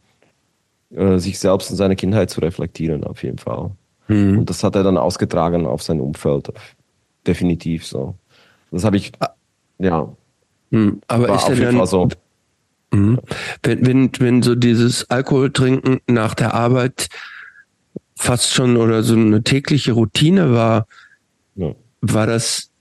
[0.90, 3.72] äh, sich selbst und seine Kindheit zu reflektieren, auf jeden Fall.
[4.08, 4.40] Mhm.
[4.40, 6.52] Und das hat er dann ausgetragen auf sein Umfeld.
[7.28, 8.16] Definitiv so.
[8.72, 9.34] Das habe ich, ah.
[9.80, 10.12] ja.
[10.70, 11.02] Mhm.
[11.08, 12.08] Aber ist er dann, so.
[12.92, 13.20] Mhm.
[13.62, 17.10] Wenn, wenn, wenn so dieses Alkoholtrinken nach der Arbeit
[18.16, 20.88] fast schon oder so eine tägliche Routine war,
[21.56, 21.76] ja.
[22.02, 22.72] war das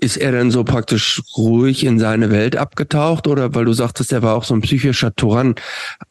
[0.00, 4.22] ist er dann so praktisch ruhig in seine Welt abgetaucht oder weil du sagtest, er
[4.22, 5.54] war auch so ein psychischer Tyrann,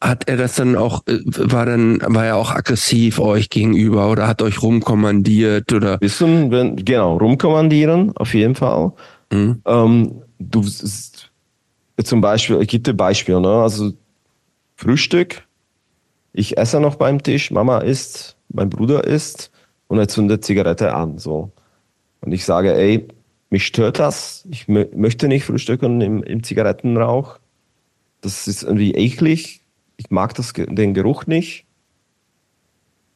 [0.00, 4.26] hat er das dann auch, äh, war dann, war er auch aggressiv euch gegenüber oder
[4.26, 6.00] hat euch rumkommandiert oder?
[6.00, 8.92] Wissen, wenn, genau, rumkommandieren, auf jeden Fall.
[9.32, 9.62] Mhm.
[9.66, 10.64] Ähm, du,
[12.02, 13.92] zum Beispiel, ich gebe dir Beispiel, ne, also
[14.76, 15.42] Frühstück,
[16.32, 19.50] ich esse noch beim Tisch, Mama isst, mein Bruder isst
[19.86, 21.52] und er zündet Zigarette an, so.
[22.20, 23.06] Und ich sage, ey,
[23.54, 24.44] mich stört das.
[24.50, 27.38] Ich möchte nicht frühstücken im, im Zigarettenrauch.
[28.20, 29.60] Das ist irgendwie eklig.
[29.96, 31.64] Ich mag das, den Geruch nicht.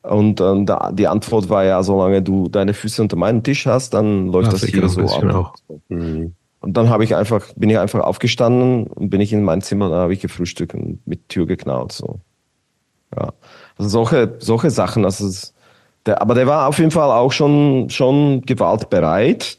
[0.02, 3.94] Und ähm, da, die Antwort war ja, solange du deine Füße unter meinem Tisch hast,
[3.94, 5.56] dann läuft das, das hier so ab.
[5.88, 6.34] Mhm.
[6.60, 9.90] Und dann habe ich einfach, bin ich einfach aufgestanden und bin ich in mein Zimmer,
[9.90, 11.90] dann habe ich gefrühstückt und mit Tür geknallt.
[11.90, 12.20] So.
[13.16, 13.32] Ja.
[13.76, 15.28] Also solche, solche Sachen, also
[16.06, 19.58] der, aber der war auf jeden Fall auch schon, schon gewaltbereit.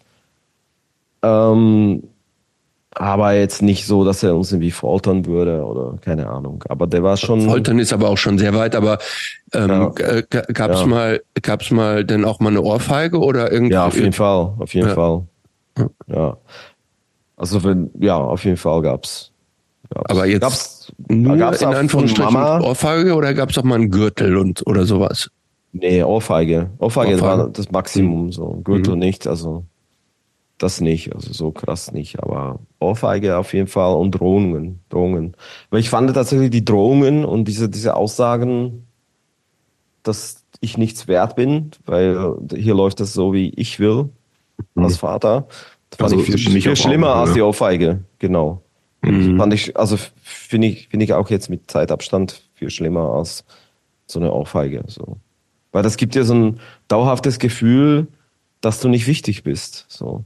[1.21, 2.03] Ähm,
[2.95, 6.63] aber jetzt nicht so, dass er uns irgendwie foltern würde oder keine Ahnung.
[6.69, 7.41] Aber der war schon.
[7.41, 8.75] Foltern ist aber auch schon sehr weit.
[8.75, 8.97] Aber
[9.53, 10.21] ähm, ja.
[10.21, 10.85] gab es ja.
[10.87, 13.73] mal, gab's mal denn auch mal eine Ohrfeige oder irgendwie?
[13.73, 14.95] Ja, auf jeden Fall, auf jeden ja.
[14.95, 15.23] Fall.
[16.07, 16.37] Ja.
[17.37, 19.31] Also wenn, ja, auf jeden Fall gab's.
[19.89, 20.11] gab's.
[20.11, 23.91] Aber jetzt gab's, nur gab's in Anführungsstrichen Mama, Ohrfeige oder gab es auch mal einen
[23.91, 25.29] Gürtel und oder sowas?
[25.71, 26.71] Nee, Ohrfeige.
[26.79, 27.21] Ohrfeige, Ohrfeige.
[27.21, 28.31] war das Maximum.
[28.31, 28.99] So Gürtel mhm.
[28.99, 29.27] nicht.
[29.27, 29.63] Also
[30.59, 35.35] das nicht, also so krass nicht, aber Ohrfeige auf jeden Fall und Drohungen, Drohungen.
[35.69, 38.85] Weil ich fand tatsächlich die Drohungen und diese, diese Aussagen,
[40.03, 44.09] dass ich nichts wert bin, weil hier läuft das so, wie ich will,
[44.75, 44.83] mhm.
[44.83, 45.47] als Vater.
[45.89, 48.61] Das fand also, ich viel, viel schlimmer als die Ohrfeige, genau.
[49.01, 49.37] Mhm.
[49.37, 53.45] Fand ich, also finde ich, finde ich auch jetzt mit Zeitabstand viel schlimmer als
[54.07, 54.83] so eine Ohrfeige.
[54.87, 55.17] So.
[55.71, 58.07] Weil das gibt dir so ein dauerhaftes Gefühl,
[58.59, 59.85] dass du nicht wichtig bist.
[59.87, 60.25] So.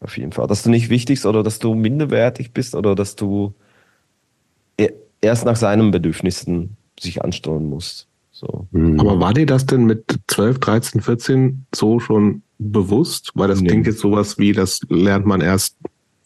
[0.00, 0.46] Auf jeden Fall.
[0.46, 3.54] Dass du nicht wichtig bist oder dass du minderwertig bist oder dass du
[4.78, 8.06] e-, erst nach seinen Bedürfnissen sich ansteuern musst.
[8.30, 8.68] So.
[8.70, 9.00] Mhm.
[9.00, 13.32] Aber war dir das denn mit 12, 13, 14 so schon bewusst?
[13.34, 13.68] Weil das nee.
[13.68, 15.76] klingt jetzt sowas wie, das lernt man erst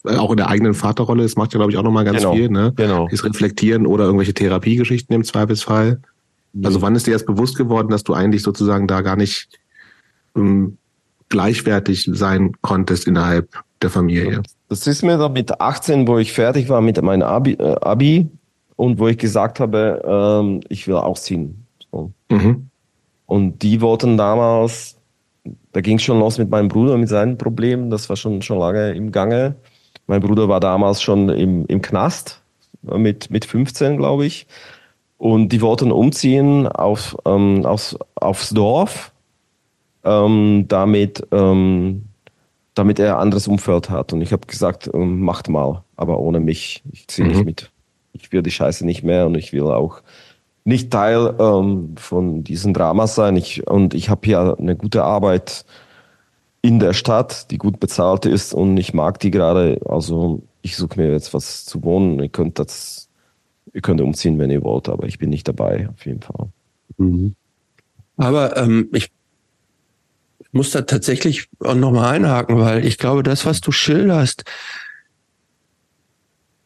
[0.05, 1.23] äh, auch in der eigenen Vaterrolle.
[1.23, 2.33] Das macht ja, glaube ich, auch nochmal ganz genau.
[2.33, 2.73] viel, ne?
[2.75, 3.07] Genau.
[3.09, 6.01] Das Reflektieren oder irgendwelche Therapiegeschichten im Zweifelsfall.
[6.53, 6.65] Mhm.
[6.65, 9.47] Also wann ist dir erst bewusst geworden, dass du eigentlich sozusagen da gar nicht
[10.35, 10.77] ähm,
[11.29, 14.41] gleichwertig sein konntest innerhalb der Familie?
[14.69, 18.27] Das ist mir dann mit 18, wo ich fertig war mit meinem Abi, äh, Abi
[18.75, 21.65] und wo ich gesagt habe, ähm, ich will ausziehen.
[21.91, 22.11] So.
[22.29, 22.69] Mhm.
[23.25, 24.97] Und die wollten damals,
[25.71, 28.59] da ging es schon los mit meinem Bruder, mit seinen Problemen, das war schon, schon
[28.59, 29.55] lange im Gange.
[30.07, 32.41] Mein Bruder war damals schon im, im Knast
[32.81, 34.47] mit, mit 15, glaube ich.
[35.17, 39.13] Und die wollten umziehen auf, ähm, aufs, aufs Dorf,
[40.03, 42.05] ähm, damit, ähm,
[42.73, 44.13] damit er ein anderes Umfeld hat.
[44.13, 46.83] Und ich habe gesagt, ähm, macht mal, aber ohne mich.
[46.91, 47.33] Ich ziehe mhm.
[47.33, 47.71] nicht mit.
[48.13, 50.01] Ich will die Scheiße nicht mehr und ich will auch
[50.65, 53.35] nicht Teil ähm, von diesen Dramas sein.
[53.35, 55.65] Ich, und ich habe hier eine gute Arbeit
[56.61, 59.81] in der Stadt, die gut bezahlt ist und ich mag die gerade.
[59.85, 62.19] Also ich suche mir jetzt was zu wohnen.
[62.19, 63.09] Ihr könnt das,
[63.73, 66.47] ihr könnt umziehen, wenn ihr wollt, aber ich bin nicht dabei, auf jeden Fall.
[66.97, 67.35] Mhm.
[68.15, 69.11] Aber ähm, ich
[70.53, 74.43] muss da tatsächlich auch nochmal einhaken, weil ich glaube, das, was du schilderst,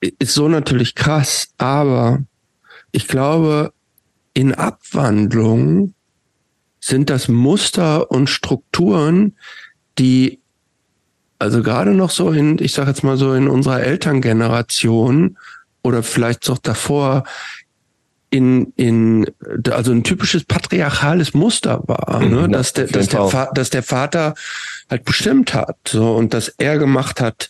[0.01, 2.23] ist so natürlich krass, aber
[2.91, 3.73] ich glaube,
[4.33, 5.93] in Abwandlung
[6.79, 9.35] sind das Muster und Strukturen,
[9.97, 10.39] die
[11.39, 15.37] also gerade noch so in, ich sage jetzt mal so in unserer Elterngeneration
[15.83, 17.23] oder vielleicht auch davor
[18.29, 19.31] in, in
[19.71, 22.41] also ein typisches patriarchales Muster war, ne?
[22.41, 24.35] Ja, dass, der, dass, der, dass der Vater
[24.89, 27.49] halt bestimmt hat so und dass er gemacht hat,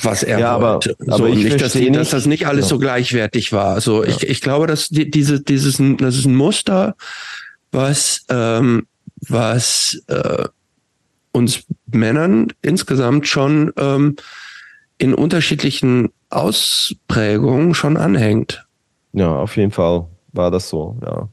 [0.00, 0.96] was er ja, wollte.
[1.00, 2.68] Aber, so, aber ich nicht, dass, nicht, dass das nicht alles ja.
[2.70, 3.78] so gleichwertig war.
[3.78, 4.02] Ja.
[4.02, 6.96] ich, ich glaube, dass die, diese, dieses, das ist ein Muster,
[7.70, 8.86] was, ähm,
[9.28, 10.48] was äh,
[11.30, 14.16] uns Männern insgesamt schon ähm,
[14.98, 18.61] in unterschiedlichen Ausprägungen schon anhängt.
[19.12, 21.28] Ja, auf jeden Fall war das so, ja.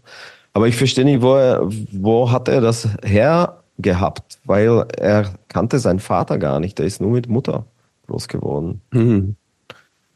[0.54, 1.62] Aber ich verstehe nicht, wo, er,
[1.92, 4.40] wo hat er das her gehabt?
[4.46, 7.66] Weil er kannte seinen Vater gar nicht, der ist nur mit Mutter
[8.08, 8.82] groß geworden.
[8.92, 9.36] Mhm.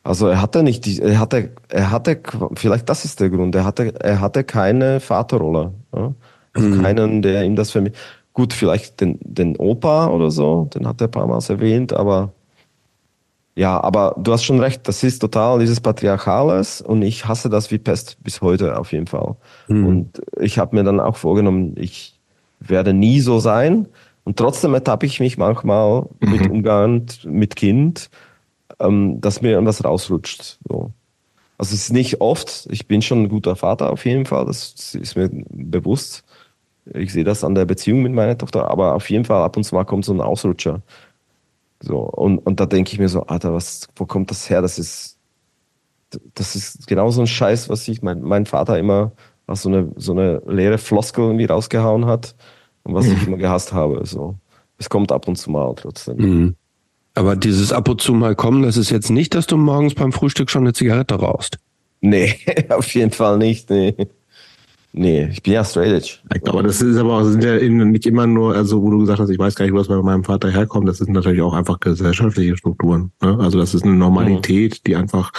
[0.03, 2.19] Also er hatte nicht die, er hatte, er hatte,
[2.55, 5.71] vielleicht das ist der Grund, er hatte, er hatte keine Vaterrolle.
[5.95, 6.13] Ja?
[6.53, 6.81] Also mhm.
[6.81, 7.99] keinen, der ihm das vermittelt.
[8.33, 12.33] Gut, vielleicht den, den Opa oder so, den hat er ein paar Mal erwähnt, aber
[13.55, 17.69] ja, aber du hast schon recht, das ist total dieses Patriarchales und ich hasse das
[17.69, 19.35] wie Pest bis heute auf jeden Fall.
[19.67, 19.85] Mhm.
[19.85, 22.19] Und ich habe mir dann auch vorgenommen, ich
[22.59, 23.87] werde nie so sein.
[24.23, 26.31] Und trotzdem ertappe ich mich manchmal mhm.
[26.31, 28.09] mit Umgang mit Kind,
[28.79, 30.57] ähm, dass mir irgendwas rausrutscht.
[30.67, 30.91] So.
[31.57, 34.95] Also es ist nicht oft, ich bin schon ein guter Vater auf jeden Fall, das
[34.95, 36.23] ist mir bewusst.
[36.93, 39.63] Ich sehe das an der Beziehung mit meiner Tochter, aber auf jeden Fall ab und
[39.63, 40.81] zu mal kommt so ein Ausrutscher.
[41.85, 44.61] So, und, und da denke ich mir so, Alter, was, wo kommt das her?
[44.61, 45.19] Das ist,
[46.33, 49.11] das ist genau so ein Scheiß, was ich mein, mein Vater immer
[49.47, 52.35] als so eine, so eine leere Floskel irgendwie rausgehauen hat
[52.83, 53.13] und was mhm.
[53.13, 54.05] ich immer gehasst habe.
[54.05, 54.35] So.
[54.77, 56.17] Es kommt ab und zu mal trotzdem.
[56.17, 56.55] Mhm.
[57.15, 60.13] Aber dieses ab und zu mal kommen, das ist jetzt nicht, dass du morgens beim
[60.13, 61.59] Frühstück schon eine Zigarette rauchst.
[61.99, 62.35] Nee,
[62.69, 63.69] auf jeden Fall nicht.
[63.69, 63.95] Nee.
[64.95, 66.19] Nee, ich bin ja straight edge.
[66.47, 69.29] Aber das ist aber auch, sind ja nicht immer nur, also wo du gesagt hast,
[69.29, 71.79] ich weiß gar nicht, wo das bei meinem Vater herkommt, das sind natürlich auch einfach
[71.79, 73.11] gesellschaftliche Strukturen.
[73.19, 73.35] Ne?
[73.39, 74.77] Also das ist eine Normalität, mhm.
[74.85, 75.31] die einfach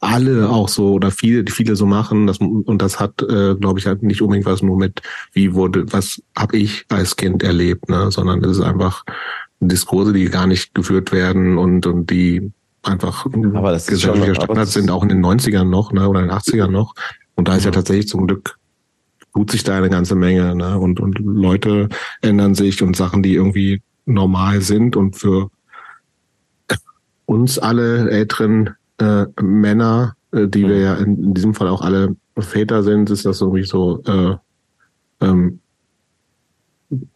[0.00, 2.26] alle auch so oder viele, viele so machen.
[2.26, 5.00] Das, und das hat, äh, glaube ich, halt nicht unbedingt was nur mit,
[5.32, 8.10] wie wurde, was habe ich als Kind erlebt, ne?
[8.10, 9.02] sondern es ist einfach
[9.60, 15.08] Diskurse, die gar nicht geführt werden und, und die einfach gesellschaftlicher Standard sind, auch in
[15.08, 16.94] den 90ern noch, ne, oder in den 80ern noch.
[17.34, 18.58] Und da ist ja, tatsächlich zum Glück
[19.34, 20.78] tut sich da eine ganze Menge, ne?
[20.78, 21.88] Und, und Leute
[22.20, 25.50] ändern sich und Sachen, die irgendwie normal sind und für
[27.24, 30.82] uns alle älteren äh, Männer, äh, die wir mhm.
[30.82, 34.36] ja in, in, diesem Fall auch alle Väter sind, ist das irgendwie so äh,
[35.24, 35.60] ähm,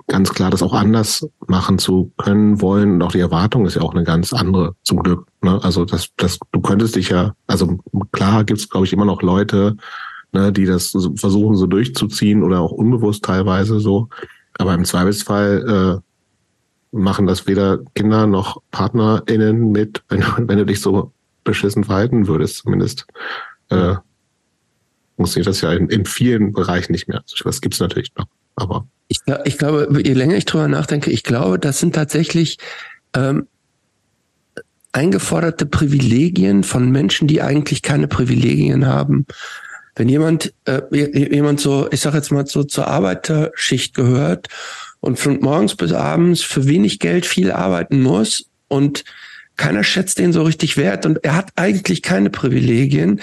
[0.06, 2.94] ganz klar, das auch anders machen zu können, wollen.
[2.94, 5.26] Und auch die Erwartung ist ja auch eine ganz andere, zum Glück.
[5.42, 5.62] Ne?
[5.62, 7.78] Also das, das, du könntest dich ja, also
[8.12, 9.76] klar gibt es, glaube ich, immer noch Leute,
[10.36, 14.08] ne, die das so versuchen so durchzuziehen oder auch unbewusst teilweise so.
[14.58, 20.80] Aber im Zweifelsfall äh, machen das weder Kinder noch PartnerInnen mit, wenn, wenn du dich
[20.80, 21.12] so
[21.44, 23.06] beschissen verhalten würdest, zumindest,
[23.70, 23.94] äh,
[25.16, 27.22] funktioniert das ja in, in vielen Bereichen nicht mehr.
[27.22, 28.26] Also, was gibt's natürlich noch,
[28.56, 28.86] aber.
[29.08, 32.58] Ich, ich glaube, je länger ich drüber nachdenke, ich glaube, das sind tatsächlich
[33.14, 33.46] ähm,
[34.90, 39.26] eingeforderte Privilegien von Menschen, die eigentlich keine Privilegien haben.
[39.96, 44.48] Wenn jemand, äh, jemand so, ich sag jetzt mal so zur Arbeiterschicht gehört
[45.00, 49.04] und von morgens bis abends für wenig Geld viel arbeiten muss und
[49.56, 53.22] keiner schätzt den so richtig wert und er hat eigentlich keine Privilegien,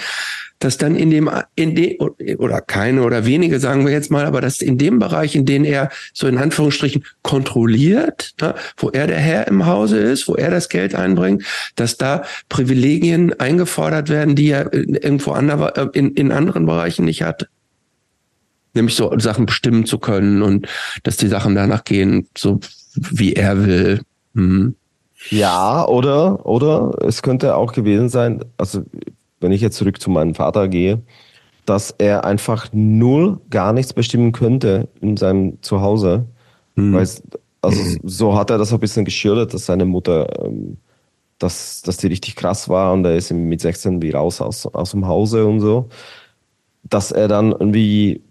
[0.58, 1.96] dass dann in dem, in dem,
[2.38, 5.64] oder keine oder wenige, sagen wir jetzt mal, aber dass in dem Bereich, in dem
[5.64, 10.50] er so in Anführungsstrichen kontrolliert, ne, wo er der Herr im Hause ist, wo er
[10.50, 11.44] das Geld einbringt,
[11.76, 17.22] dass da Privilegien eingefordert werden, die er irgendwo ander, äh, in, in anderen Bereichen nicht
[17.22, 17.48] hat.
[18.72, 20.66] Nämlich so Sachen bestimmen zu können und
[21.02, 22.60] dass die Sachen danach gehen, so
[22.96, 24.00] wie er will.
[24.32, 24.74] Mhm.
[25.30, 28.84] Ja, oder, oder es könnte auch gewesen sein, also
[29.44, 31.02] wenn ich jetzt zurück zu meinem Vater gehe,
[31.66, 36.26] dass er einfach null gar nichts bestimmen könnte in seinem Zuhause.
[36.76, 36.94] Hm.
[36.94, 37.08] Weil,
[37.62, 40.78] also so hat er das ein bisschen geschildert, dass seine Mutter, ähm,
[41.38, 44.92] dass, dass die richtig krass war und er ist mit 16 wie raus aus, aus
[44.92, 45.88] dem Hause und so.
[46.82, 48.22] Dass er dann irgendwie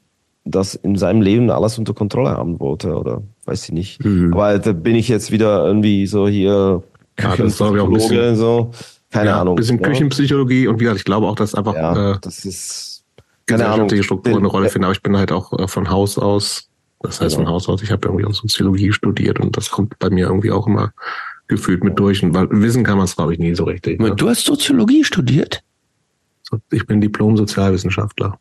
[0.45, 4.03] das in seinem Leben alles unter Kontrolle haben wollte oder weiß ich nicht.
[4.03, 4.33] Mhm.
[4.33, 6.83] Aber da bin ich jetzt wieder irgendwie so hier
[7.19, 8.71] ja, das ich auch ein bisschen, so.
[9.13, 9.55] Keine ja, Ahnung.
[9.55, 13.03] Bisschen Küchenpsychologie und wie gesagt, ich glaube auch, dass einfach ja, äh, das ist
[13.45, 13.89] keine Ahnung.
[14.01, 14.85] Strukturen eine Rolle finden.
[14.85, 17.45] Aber ich bin halt auch äh, von Haus aus, das heißt genau.
[17.45, 20.51] von Haus aus, ich habe irgendwie auch Soziologie studiert und das kommt bei mir irgendwie
[20.51, 20.93] auch immer
[21.47, 22.23] gefühlt mit durch.
[22.23, 23.99] Und weil wissen kann man es, glaube ich, nie so richtig.
[23.99, 24.15] Ne?
[24.15, 25.63] Du hast Soziologie studiert?
[26.71, 28.39] Ich bin Diplom-Sozialwissenschaftler.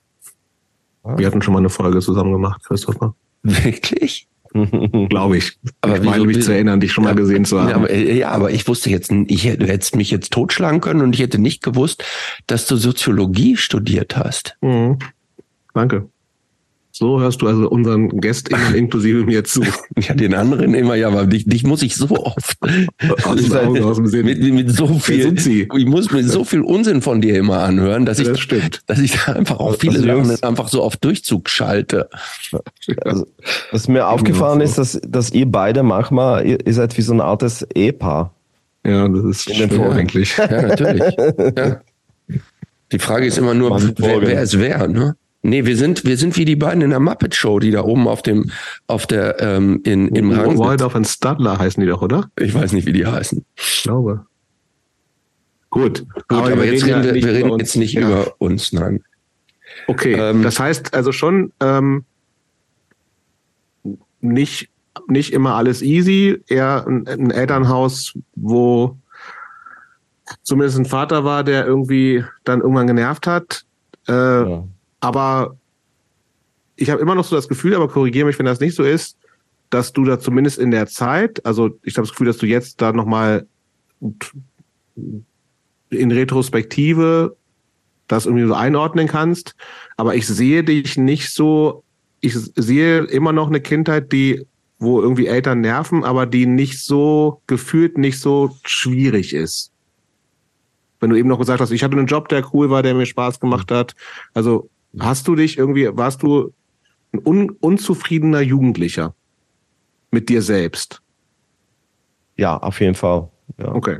[1.02, 1.18] Ah.
[1.18, 3.14] Wir hatten schon mal eine Folge zusammen gemacht, Christopher.
[3.42, 4.26] Wirklich?
[5.08, 5.58] Glaube ich.
[5.80, 7.68] Aber ich meine, mich zu erinnern, dich schon mal gesehen zu haben.
[7.68, 10.80] Ja aber, äh, ja, aber ich wusste jetzt, ich hätte, du hättest mich jetzt totschlagen
[10.80, 12.04] können und ich hätte nicht gewusst,
[12.46, 14.56] dass du Soziologie studiert hast.
[14.60, 14.98] Mhm.
[15.74, 16.08] Danke.
[16.94, 19.62] So hörst du also unseren GästInnen inklusive mir zu.
[19.98, 22.58] Ja, den anderen immer, ja, aber dich, dich muss ich so oft
[23.24, 24.24] aus dem Augen, aus dem Sinn.
[24.24, 28.18] Mit, mit so viel, ich muss mir so viel Unsinn von dir immer anhören, dass
[28.18, 28.82] ich, das stimmt.
[28.86, 32.08] dass ich da einfach auch viele Sachen einfach so auf Durchzug schalte.
[33.02, 33.26] Also,
[33.70, 37.20] was mir aufgefallen ist, dass, dass ihr beide manchmal, ihr, ihr seid wie so ein
[37.20, 38.34] altes Ehepaar.
[38.84, 40.36] Ja, das ist in schön eigentlich.
[40.36, 41.14] Ja, natürlich.
[41.56, 41.80] Ja.
[42.92, 45.16] Die Frage ist immer nur, wer, wer es wäre, ne?
[45.44, 48.06] Nee, wir sind, wir sind wie die beiden in der Muppet Show, die da oben
[48.06, 48.50] auf dem,
[48.86, 50.58] auf der, ähm, in, im oh, Rang.
[50.58, 52.30] Waldorf und Stadler heißen die doch, oder?
[52.38, 53.44] Ich weiß nicht, wie die heißen.
[53.56, 54.24] Ich glaube.
[55.70, 56.06] Gut.
[56.08, 58.02] Gut, aber, aber jetzt reden wir, wir reden jetzt nicht ja.
[58.02, 59.02] über uns, nein.
[59.88, 62.04] Okay, ähm, das heißt also schon, ähm,
[64.20, 64.68] nicht,
[65.08, 68.96] nicht immer alles easy, eher ein, ein Elternhaus, wo
[70.44, 73.64] zumindest ein Vater war, der irgendwie dann irgendwann genervt hat.
[74.06, 74.64] Äh, ja
[75.02, 75.56] aber
[76.76, 79.18] ich habe immer noch so das Gefühl, aber korrigiere mich, wenn das nicht so ist,
[79.68, 82.80] dass du da zumindest in der Zeit, also ich habe das Gefühl, dass du jetzt
[82.80, 83.46] da nochmal
[85.90, 87.36] in Retrospektive
[88.06, 89.56] das irgendwie so einordnen kannst.
[89.96, 91.82] Aber ich sehe dich nicht so,
[92.20, 94.46] ich sehe immer noch eine Kindheit, die,
[94.78, 99.72] wo irgendwie Eltern nerven, aber die nicht so gefühlt nicht so schwierig ist.
[101.00, 103.06] Wenn du eben noch gesagt hast, ich hatte einen Job, der cool war, der mir
[103.06, 103.96] Spaß gemacht hat.
[104.34, 104.68] Also
[104.98, 106.52] Hast du dich irgendwie, warst du
[107.12, 109.14] ein un, unzufriedener Jugendlicher
[110.10, 111.02] mit dir selbst?
[112.36, 113.28] Ja, auf jeden Fall.
[113.58, 113.74] Ja.
[113.74, 113.98] Okay.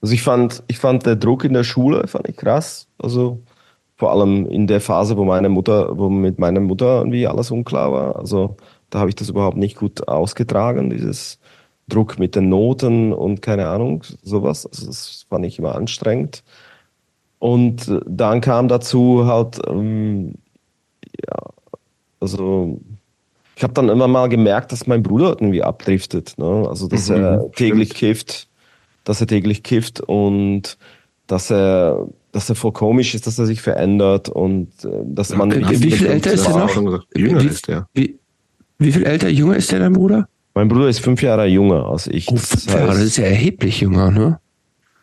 [0.00, 2.88] Also ich fand, ich fand der Druck in der Schule fand ich krass.
[2.98, 3.40] Also
[3.96, 7.92] vor allem in der Phase, wo meine Mutter, wo mit meiner Mutter irgendwie alles unklar
[7.92, 8.16] war.
[8.16, 8.56] Also
[8.90, 11.38] da habe ich das überhaupt nicht gut ausgetragen, dieses
[11.88, 14.66] Druck mit den Noten und keine Ahnung, sowas.
[14.66, 16.42] Also das fand ich immer anstrengend.
[17.42, 20.34] Und dann kam dazu halt, ähm,
[21.26, 21.36] ja,
[22.20, 22.80] also
[23.56, 26.34] ich habe dann immer mal gemerkt, dass mein Bruder irgendwie abdriftet.
[26.36, 26.64] Ne?
[26.68, 27.98] Also dass mhm, er täglich stimmt.
[27.98, 28.48] kifft,
[29.02, 30.78] dass er täglich kifft und
[31.26, 35.50] dass er, dass er voll komisch ist, dass er sich verändert und äh, dass man.
[35.50, 37.02] Wie, wie viel älter ist er noch?
[37.12, 37.88] Jünger wie, ist der.
[37.92, 38.20] Wie,
[38.78, 40.28] wie viel älter, jünger ist der dein Bruder?
[40.54, 42.28] Mein Bruder ist fünf Jahre jünger als ich.
[42.28, 44.38] Oh, das, heißt, das ist ja erheblich jünger, ne?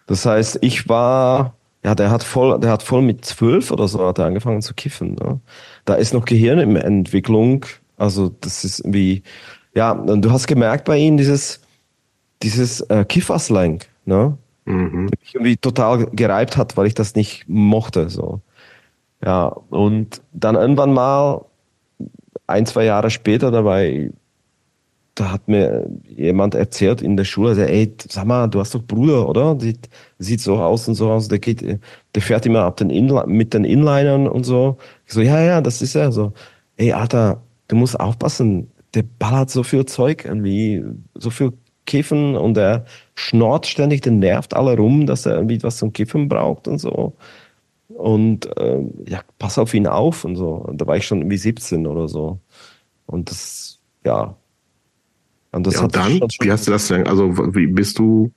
[0.08, 1.59] Das heißt, ich war
[1.90, 4.76] ja, der hat voll, der hat voll mit zwölf oder so hat er angefangen zu
[4.76, 5.16] kiffen.
[5.16, 5.40] Ne?
[5.86, 7.66] Da ist noch Gehirn in Entwicklung.
[7.98, 9.24] Also das ist wie,
[9.74, 11.62] ja, und du hast gemerkt bei ihm dieses,
[12.44, 14.38] dieses äh, Kifferslang, ne?
[14.66, 15.10] Mhm.
[15.20, 18.08] Mich irgendwie total gereibt hat, weil ich das nicht mochte.
[18.12, 18.40] So.
[19.26, 21.44] Ja, und dann irgendwann mal,
[22.46, 24.12] ein, zwei Jahre später dabei,
[25.16, 28.84] da hat mir jemand erzählt in der Schule, der, ey, sag mal, du hast doch
[28.84, 29.60] Bruder, oder?
[29.60, 31.28] Sieht, sieht so aus und so aus.
[31.28, 34.78] Der geht, der fährt immer ab den Inli mit den Inlinern und so.
[35.06, 36.12] Ich so, ja, ja, das ist er.
[36.12, 36.34] So,
[36.78, 38.72] ey, Alter, du musst aufpassen.
[38.94, 40.84] Der ballert so viel Zeug irgendwie,
[41.16, 41.54] so viel
[41.86, 42.86] Kiffen und er
[43.16, 47.14] schnort ständig, der nervt alle rum, dass er irgendwie was zum Kiffen braucht und so.
[47.88, 50.50] Und äh, ja, pass auf ihn auf und so.
[50.52, 52.40] Und da war ich schon irgendwie 17 oder so.
[53.08, 54.36] Und das, ja.
[55.52, 58.32] Und, das ja, und dann, wie hast du das denn, also wie bist du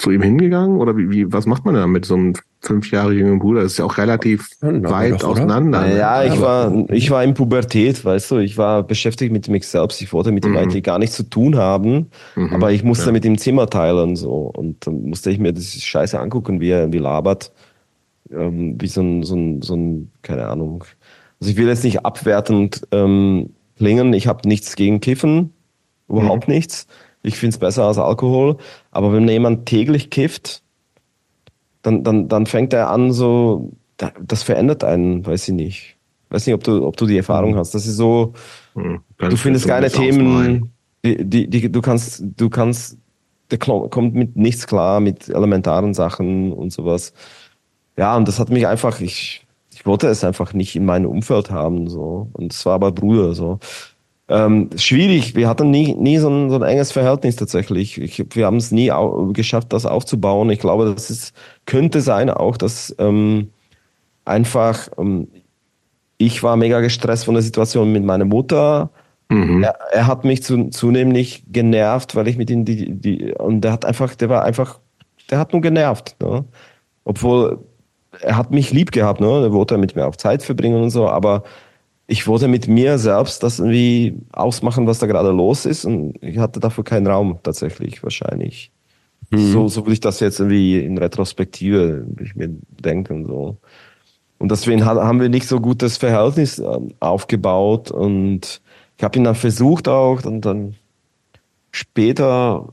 [0.00, 3.12] zu ihm hingegangen oder wie, wie was macht man da mit so einem fünf Jahre
[3.12, 3.62] jüngeren Bruder?
[3.62, 5.82] Das ist ja auch relativ ja, weit doch, auseinander.
[5.82, 5.98] Ne?
[5.98, 10.00] Ja, ich war, ich war in Pubertät, weißt du, ich war beschäftigt mit mich selbst.
[10.00, 10.58] Ich wollte mit ihm mhm.
[10.58, 12.54] eigentlich gar nichts zu tun haben, mhm.
[12.54, 13.12] aber ich musste ja.
[13.12, 14.50] mit ihm Zimmer teilen, so.
[14.54, 17.52] Und dann musste ich mir das Scheiße angucken, wie er irgendwie labert.
[18.32, 20.84] Ähm, wie so ein, so ein, so ein, keine Ahnung.
[21.40, 24.12] Also ich will jetzt nicht abwertend ähm, klingen.
[24.12, 25.52] Ich habe nichts gegen Kiffen,
[26.10, 26.54] überhaupt mhm.
[26.54, 26.86] nichts.
[27.22, 28.56] Ich finde es besser als Alkohol.
[28.90, 30.62] Aber wenn jemand täglich kifft,
[31.82, 35.96] dann, dann, dann fängt er an, so, das verändert einen, weiß ich nicht.
[36.30, 37.56] Weiß nicht, ob du, ob du die Erfahrung mhm.
[37.56, 37.74] hast.
[37.74, 38.34] Das ist so,
[38.74, 39.00] mhm.
[39.18, 40.72] du findest geile Themen,
[41.04, 42.98] die, die, die, du kannst, du kannst,
[43.50, 47.12] der kommt mit nichts klar, mit elementaren Sachen und sowas.
[47.96, 51.50] Ja, und das hat mich einfach, ich, ich wollte es einfach nicht in meinem Umfeld
[51.50, 52.28] haben, so.
[52.32, 53.58] Und es war aber Bruder, so.
[54.30, 55.34] Ähm, schwierig.
[55.34, 58.00] Wir hatten nie, nie so, ein, so ein enges Verhältnis tatsächlich.
[58.00, 58.92] Ich, wir haben es nie
[59.32, 60.48] geschafft, das aufzubauen.
[60.50, 61.34] Ich glaube, das ist,
[61.66, 63.50] könnte sein auch, dass ähm,
[64.24, 65.26] einfach ähm,
[66.20, 68.90] ich war mega gestresst von der Situation mit meiner Mutter.
[69.30, 69.64] Mhm.
[69.64, 73.72] Er, er, hat mich zu, zunehmend genervt, weil ich mit ihm die, die und der
[73.72, 74.78] hat einfach, der war einfach,
[75.30, 76.16] der hat nur genervt.
[76.20, 76.44] Ne?
[77.04, 77.64] Obwohl
[78.20, 79.28] er hat mich lieb gehabt, ne?
[79.28, 81.42] Er wollte mit mir auch Zeit verbringen und so, aber
[82.10, 86.38] ich wollte mit mir selbst das irgendwie ausmachen, was da gerade los ist und ich
[86.38, 88.72] hatte dafür keinen Raum tatsächlich wahrscheinlich.
[89.30, 89.52] Mhm.
[89.52, 92.48] So, so würde ich das jetzt irgendwie in Retrospektive ich mir
[92.82, 93.58] denken so.
[94.38, 98.60] Und deswegen haben wir nicht so gutes Verhältnis ähm, aufgebaut und
[98.96, 100.74] ich habe ihn dann versucht auch und dann
[101.70, 102.72] später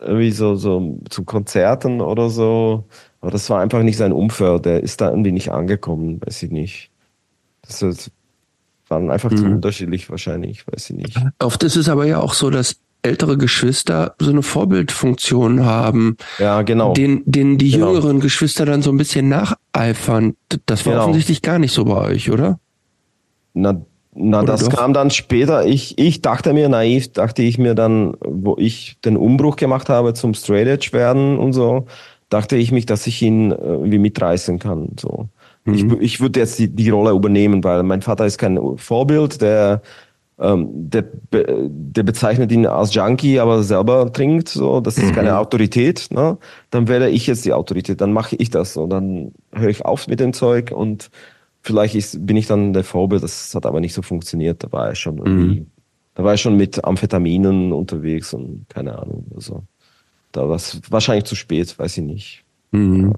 [0.00, 2.84] irgendwie so, so zu Konzerten oder so.
[3.22, 4.66] Aber das war einfach nicht sein Umfeld.
[4.66, 6.90] Der ist da irgendwie nicht angekommen, weiß ich nicht.
[7.62, 8.10] Das, ist,
[8.94, 9.36] waren einfach mhm.
[9.36, 11.18] zu unterschiedlich wahrscheinlich, weiß ich nicht.
[11.40, 16.16] Oft ist es aber ja auch so, dass ältere Geschwister so eine Vorbildfunktion haben.
[16.38, 16.94] Ja, genau.
[16.94, 17.88] Den, denen die genau.
[17.88, 20.36] jüngeren Geschwister dann so ein bisschen nacheifern.
[20.66, 21.04] Das war genau.
[21.04, 22.58] offensichtlich gar nicht so bei euch, oder?
[23.52, 23.82] Na,
[24.14, 24.78] na oder das doch?
[24.78, 25.66] kam dann später.
[25.66, 30.14] Ich, ich dachte mir, naiv, dachte ich mir dann, wo ich den Umbruch gemacht habe
[30.14, 31.86] zum Straight Edge werden und so,
[32.30, 35.28] dachte ich mich, dass ich ihn äh, irgendwie mitreißen kann, so.
[35.64, 35.74] Mhm.
[35.74, 39.82] Ich, ich würde jetzt die, die Rolle übernehmen, weil mein Vater ist kein Vorbild, der,
[40.38, 45.14] ähm, der, der bezeichnet ihn als Junkie, aber selber trinkt, so, das ist mhm.
[45.14, 46.38] keine Autorität, ne?
[46.70, 50.08] Dann werde ich jetzt die Autorität, dann mache ich das so, dann höre ich auf
[50.08, 51.10] mit dem Zeug und
[51.62, 54.92] vielleicht ist, bin ich dann der Vorbild, das hat aber nicht so funktioniert, da war
[54.92, 55.66] ich schon irgendwie, mhm.
[56.14, 59.62] da war ich schon mit Amphetaminen unterwegs und keine Ahnung, also
[60.32, 62.44] da war es wahrscheinlich zu spät, weiß ich nicht.
[62.72, 63.14] Mhm.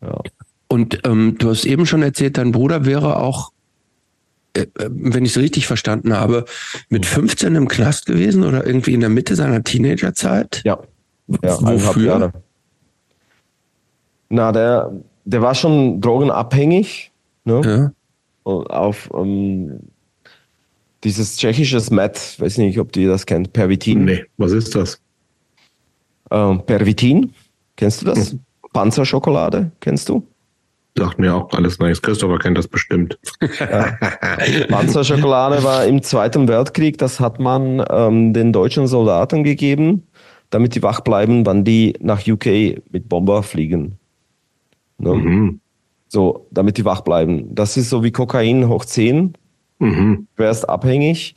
[0.00, 0.20] Ja.
[0.74, 3.52] Und ähm, du hast eben schon erzählt, dein Bruder wäre auch,
[4.56, 6.46] äh, äh wenn ich es richtig verstanden habe,
[6.88, 10.62] mit 15 im Knast gewesen oder irgendwie in der Mitte seiner Teenagerzeit?
[10.64, 10.80] Ja.
[11.44, 12.32] ja Wofür?
[14.30, 14.90] Na, der,
[15.24, 17.12] der war schon drogenabhängig.
[17.44, 17.92] Ne?
[18.44, 18.50] Ja.
[18.50, 19.80] Auf um, ähm,
[21.04, 24.06] dieses tschechisches Met, weiß nicht, ob ihr das kennt, Pervitin.
[24.06, 25.00] Nee, was ist das?
[26.32, 27.32] Ähm, Pervitin,
[27.76, 28.32] kennst du das?
[28.32, 28.40] Hm.
[28.72, 30.26] Panzerschokolade, kennst du?
[30.96, 32.02] Sagt mir auch alles nichts.
[32.02, 33.18] Christopher kennt das bestimmt.
[33.58, 33.98] Ja.
[34.68, 40.06] Panzerschokolade war im Zweiten Weltkrieg, das hat man ähm, den deutschen Soldaten gegeben,
[40.50, 43.98] damit die wach bleiben, wann die nach UK mit Bomber fliegen.
[44.98, 45.14] Ne?
[45.14, 45.60] Mhm.
[46.06, 47.52] So, damit die wach bleiben.
[47.52, 49.34] Das ist so wie Kokain hoch 10.
[49.80, 50.28] Mhm.
[50.36, 51.34] Du wärst abhängig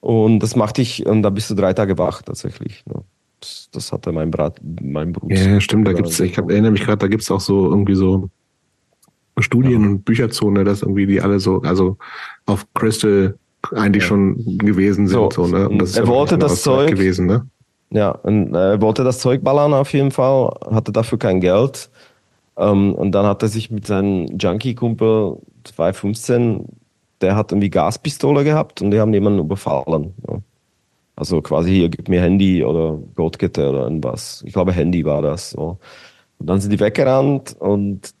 [0.00, 2.84] und das macht dich, und da bist du drei Tage wach tatsächlich.
[2.84, 3.02] Ne?
[3.40, 5.34] Das, das hatte mein Brat, mein Bruder.
[5.34, 8.28] Ja, stimmt, da gibt's, ich hab, erinnere mich gerade, da gibt's auch so irgendwie so
[9.42, 9.88] Studien ja.
[9.88, 11.96] und Bücherzone, dass irgendwie die alle so, also
[12.46, 13.36] auf Crystal
[13.72, 14.08] eigentlich ja.
[14.08, 15.32] schon gewesen sind.
[15.32, 15.68] So, so ne?
[15.68, 17.46] Und das er wollte das Zeug gewesen, ne?
[17.90, 21.90] Ja, und er wollte das Zeug ballern auf jeden Fall, hatte dafür kein Geld.
[22.54, 26.64] Um, ähm, und dann hat er sich mit seinem Junkie-Kumpel 2015,
[27.20, 30.14] der hat irgendwie Gaspistole gehabt und die haben jemanden überfallen.
[30.26, 30.38] Ja.
[31.16, 34.42] Also quasi hier, gib mir Handy oder Goldkette oder irgendwas.
[34.46, 35.50] Ich glaube, Handy war das.
[35.50, 35.78] So.
[36.38, 38.14] Und dann sind die weggerannt und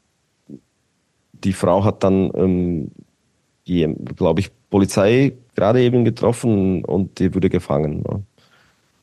[1.44, 2.90] die Frau hat dann, ähm,
[4.16, 8.02] glaube ich, Polizei gerade eben getroffen und die wurde gefangen.
[8.02, 8.22] Ne?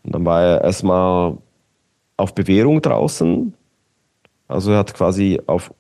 [0.04, 1.38] Und dann war er erstmal
[2.18, 3.54] auf Bewährung draußen.
[4.48, 5.74] Also er hat quasi auf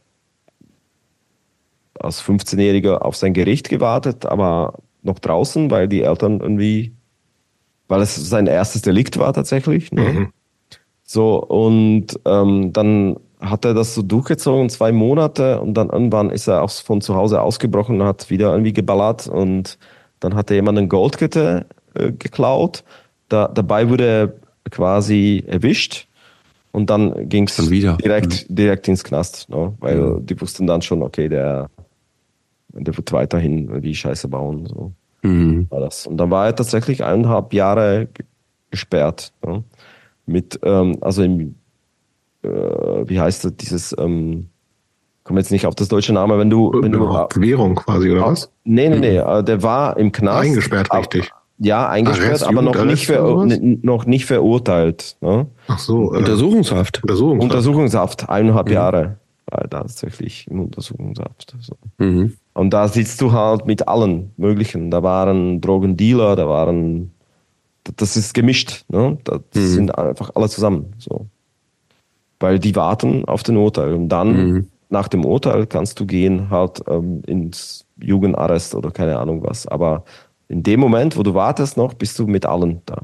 [1.99, 6.93] als 15-Jähriger auf sein Gericht gewartet, aber noch draußen, weil die Eltern irgendwie,
[7.87, 9.91] weil es sein erstes Delikt war tatsächlich.
[9.91, 10.01] Ne?
[10.01, 10.33] Mhm.
[11.03, 16.47] So, und ähm, dann hat er das so durchgezogen, zwei Monate, und dann irgendwann ist
[16.47, 19.77] er auch von zu Hause ausgebrochen und hat wieder irgendwie geballert und
[20.19, 22.83] dann hat er jemand eine Goldkette äh, geklaut.
[23.27, 24.33] Da, dabei wurde er
[24.69, 26.07] quasi erwischt
[26.71, 28.55] und dann ging es direkt, mhm.
[28.55, 29.73] direkt ins Knast, ne?
[29.79, 30.25] weil mhm.
[30.25, 31.69] die wussten dann schon, okay, der,
[32.69, 34.65] der wird weiterhin die Scheiße bauen.
[34.65, 34.91] So.
[35.21, 35.67] Mhm.
[35.69, 36.07] War das.
[36.07, 38.07] Und dann war er tatsächlich eineinhalb Jahre
[38.71, 39.33] gesperrt.
[39.45, 39.63] Ne?
[40.25, 41.55] Mit, ähm, also im,
[42.43, 44.49] äh, wie heißt das, dieses, ähm,
[45.23, 46.99] komme jetzt nicht auf das deutsche Name, wenn du, wenn du
[47.35, 48.51] Währung quasi oder was?
[48.63, 49.45] Nee, nee, nee, mhm.
[49.45, 50.45] der war im Knast.
[50.45, 51.31] Eingesperrt, richtig.
[51.59, 53.45] Ja, eingesperrt, Arrest, aber noch nicht, ver
[53.81, 55.15] noch nicht verurteilt.
[55.21, 55.47] Ne?
[55.67, 56.13] Ach so.
[56.13, 57.01] Äh, Untersuchungshaft.
[57.03, 57.43] Untersuchungshaft.
[57.43, 58.73] Untersuchungshaft, eineinhalb mhm.
[58.73, 61.55] Jahre war tatsächlich im Untersuchungshaft.
[61.61, 61.75] So.
[61.99, 62.33] Mhm.
[62.53, 64.91] Und da sitzt du halt mit allen möglichen.
[64.91, 67.11] Da waren Drogendealer, da waren,
[67.95, 68.85] das ist gemischt.
[68.89, 69.17] Ne?
[69.23, 69.67] Das mhm.
[69.67, 70.93] sind einfach alle zusammen.
[70.97, 71.27] So.
[72.43, 73.93] Weil die warten auf den Urteil.
[73.93, 74.67] Und dann, mhm.
[74.89, 79.65] nach dem Urteil, kannst du gehen halt ähm, ins Jugendarrest oder keine Ahnung was.
[79.65, 80.03] Aber
[80.49, 83.03] in dem Moment, wo du wartest noch, bist du mit allen da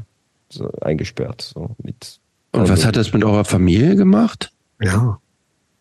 [0.49, 1.41] so eingesperrt.
[1.41, 2.19] So mit
[2.51, 4.51] Und was hat das mit eurer Familie gemacht?
[4.81, 5.19] Ja.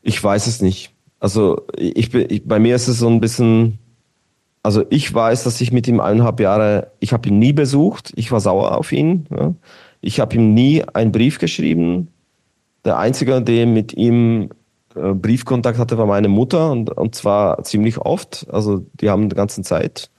[0.03, 0.93] Ich weiß es nicht.
[1.19, 3.79] Also ich, ich bei mir ist es so ein bisschen,
[4.63, 8.31] also ich weiß, dass ich mit ihm eineinhalb Jahre, ich habe ihn nie besucht, ich
[8.31, 9.27] war sauer auf ihn.
[9.37, 9.53] Ja.
[10.01, 12.13] Ich habe ihm nie einen Brief geschrieben.
[12.85, 14.51] Der Einzige, der mit ihm
[14.95, 18.47] äh, Briefkontakt hatte, war meine Mutter und, und zwar ziemlich oft.
[18.51, 20.11] Also die haben die ganze Zeit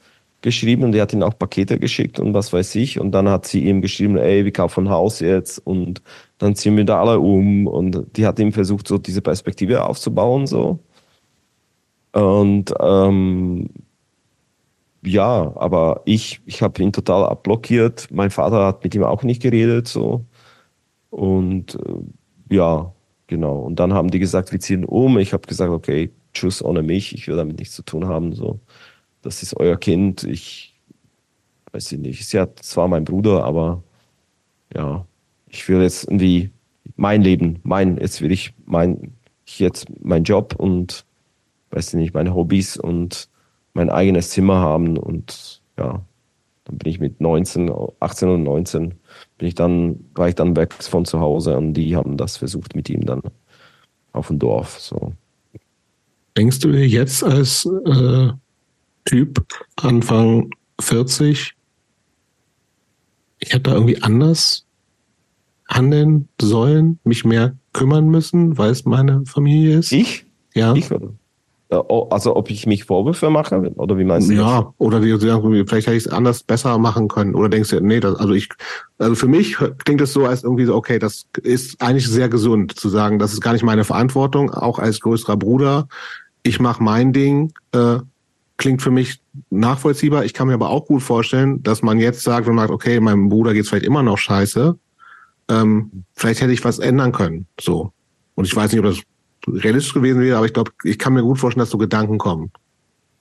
[0.41, 2.99] geschrieben und die hat ihm auch Pakete geschickt und was weiß ich.
[2.99, 6.01] Und dann hat sie ihm geschrieben, ey, wir kaufen ein Haus jetzt und
[6.38, 7.68] dann ziehen wir da alle um.
[7.68, 10.80] Und die hat ihm versucht, so diese Perspektive aufzubauen, so.
[12.14, 13.70] Und ähm,
[15.03, 18.07] ja, aber ich, ich habe ihn total abblockiert.
[18.12, 20.26] Mein Vater hat mit ihm auch nicht geredet, so.
[21.10, 21.80] Und äh,
[22.49, 22.91] ja,
[23.27, 23.59] genau.
[23.59, 25.17] Und dann haben die gesagt, wir ziehen um.
[25.19, 28.59] Ich habe gesagt, okay, tschüss ohne mich, ich will damit nichts zu tun haben, so
[29.21, 30.23] das ist euer Kind.
[30.23, 30.75] Ich
[31.71, 33.83] weiß nicht, ist ja zwar mein Bruder, aber
[34.73, 35.05] ja,
[35.47, 36.51] ich will jetzt irgendwie
[36.95, 39.13] mein Leben, mein, jetzt will ich mein,
[39.45, 41.05] ich jetzt mein Job und
[41.71, 43.29] weiß nicht, meine Hobbys und
[43.73, 46.03] mein eigenes Zimmer haben und ja,
[46.65, 48.95] dann bin ich mit 19, 18 und 19
[49.39, 52.75] bin ich dann, war ich dann weg von zu Hause und die haben das versucht
[52.75, 53.21] mit ihm dann
[54.11, 55.13] auf dem Dorf, so.
[56.37, 58.29] Denkst du dir jetzt als äh,
[59.05, 59.45] Typ,
[59.77, 61.55] Anfang 40.
[63.39, 64.65] Ich hätte da irgendwie anders
[65.67, 69.91] handeln sollen, mich mehr kümmern müssen, weil es meine Familie ist.
[69.91, 70.25] Ich?
[70.53, 70.75] Ja.
[70.75, 71.13] Ich, oh,
[71.70, 74.34] also ob ich mich Vorwürfe mache oder wie meinst du?
[74.34, 74.74] Ja, das?
[74.80, 75.15] oder die
[75.67, 77.36] vielleicht hätte ich es anders besser machen können.
[77.36, 78.49] Oder denkst du, nee, das, also ich,
[78.97, 79.55] also für mich
[79.86, 83.34] klingt es so, als irgendwie so, okay, das ist eigentlich sehr gesund zu sagen, das
[83.34, 85.88] ist gar nicht meine Verantwortung, auch als größerer Bruder.
[86.41, 87.97] Ich mache mein Ding, äh,
[88.57, 90.26] klingt für mich nachvollziehbar.
[90.26, 93.30] Ich kann mir aber auch gut vorstellen, dass man jetzt sagt und sagt, okay, meinem
[93.30, 94.76] Bruder geht's vielleicht immer noch scheiße.
[95.49, 97.45] Ähm, vielleicht hätte ich was ändern können.
[97.59, 97.91] So.
[98.34, 99.01] Und ich weiß nicht, ob das
[99.55, 102.51] realistisch gewesen wäre, aber ich glaube, ich kann mir gut vorstellen, dass so Gedanken kommen.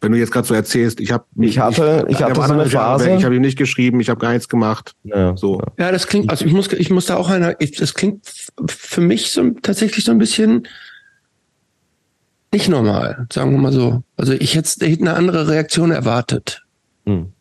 [0.00, 2.66] Wenn du jetzt gerade so erzählst, ich habe ich hatte ich, ich hatte so eine
[2.66, 4.94] Phase, ich habe ihm nicht geschrieben, ich habe gar nichts gemacht.
[5.02, 5.60] Ja, so.
[5.76, 8.24] Ja, das klingt also ich muss ich muss da auch einer das klingt
[8.68, 10.68] für mich so tatsächlich so ein bisschen
[12.52, 14.02] nicht normal, sagen wir mal so.
[14.16, 16.64] Also ich hätte, hätte eine andere Reaktion erwartet.
[17.04, 17.32] Hm.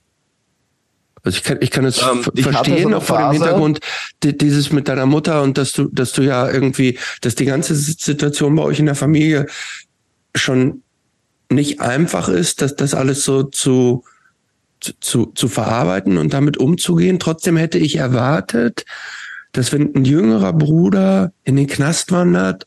[1.28, 3.80] Also ich kann, ich kann es ähm, verstehen, so auch vor dem Hintergrund
[4.24, 8.56] dieses mit deiner Mutter und dass du, dass du ja irgendwie, dass die ganze Situation
[8.56, 9.46] bei euch in der Familie
[10.36, 10.84] schon
[11.50, 14.06] nicht einfach ist, dass das alles so zu,
[14.80, 17.20] zu, zu verarbeiten und damit umzugehen.
[17.20, 18.86] Trotzdem hätte ich erwartet,
[19.52, 22.66] dass wenn ein jüngerer Bruder in den Knast wandert,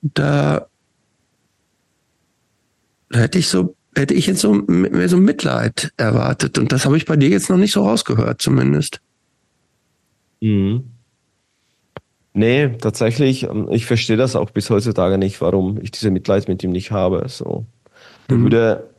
[0.00, 0.68] da
[3.10, 6.58] da hätte ich so, hätte ich jetzt so mehr so Mitleid erwartet.
[6.58, 9.00] Und das habe ich bei dir jetzt noch nicht so rausgehört, zumindest.
[10.40, 10.84] Mhm.
[12.34, 16.62] Nee, tatsächlich, ähm, ich verstehe das auch bis heutzutage nicht, warum ich diese Mitleid mit
[16.62, 17.24] ihm nicht habe.
[17.28, 17.64] So.
[18.28, 18.42] Der mhm.
[18.42, 18.90] würde,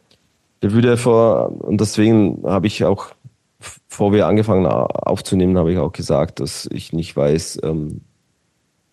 [0.63, 3.13] der würde vor, und deswegen habe ich auch,
[3.87, 8.01] bevor wir angefangen aufzunehmen, habe ich auch gesagt, dass ich nicht weiß, ähm,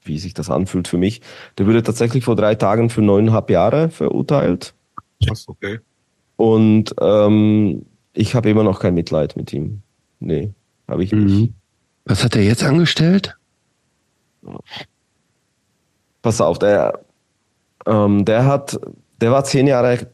[0.02, 1.22] wie sich das anfühlt für mich.
[1.57, 4.74] Der würde tatsächlich vor drei Tagen für neuneinhalb Jahre verurteilt.
[5.46, 5.78] Okay.
[6.37, 9.82] Und ähm, ich habe immer noch kein Mitleid mit ihm.
[10.20, 10.53] Nee,
[10.89, 11.51] habe ich nicht.
[11.51, 11.55] Mhm.
[12.05, 13.37] Was hat er jetzt angestellt?
[16.22, 17.01] Pass auf, der,
[17.87, 18.78] ähm, der hat,
[19.20, 20.07] der war zehn Jahre,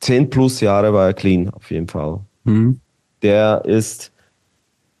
[0.00, 2.20] zehn plus Jahre war er clean, auf jeden Fall.
[2.44, 2.80] Mhm.
[3.22, 4.12] Der ist,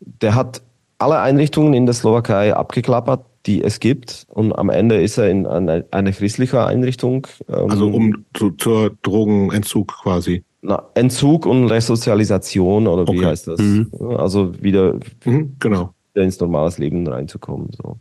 [0.00, 0.62] der hat
[0.98, 4.26] alle Einrichtungen in der Slowakei abgeklappert, die es gibt.
[4.28, 7.26] Und am Ende ist er in eine, eine christliche Einrichtung.
[7.48, 10.44] Ähm, also um zu, zur Drogenentzug quasi.
[10.66, 13.26] Na, Entzug und Resozialisation oder wie okay.
[13.26, 13.60] heißt das?
[13.60, 13.88] Mhm.
[14.16, 15.94] Also wieder, mhm, genau.
[16.12, 17.70] wieder ins normales Leben reinzukommen.
[17.80, 17.98] So.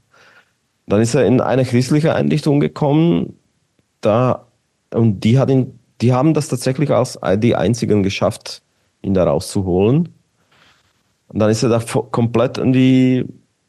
[0.87, 3.35] Dann ist er in eine christliche Einrichtung gekommen,
[4.01, 4.47] da
[4.91, 8.63] und die hat ihn, die haben das tatsächlich als die einzigen geschafft,
[9.03, 10.09] ihn da rauszuholen.
[11.27, 13.25] Und dann ist er da komplett in die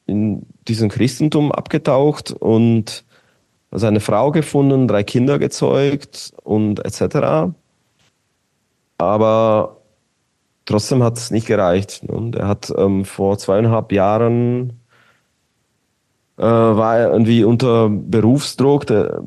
[0.06, 3.04] in diesen Christentum abgetaucht und
[3.72, 7.52] seine Frau gefunden, drei Kinder gezeugt und etc.
[8.98, 9.82] Aber
[10.64, 12.02] trotzdem hat es nicht gereicht.
[12.04, 12.32] Ne?
[12.36, 14.80] er hat ähm, vor zweieinhalb Jahren
[16.38, 19.22] äh, war er irgendwie unter Berufsdruck, der,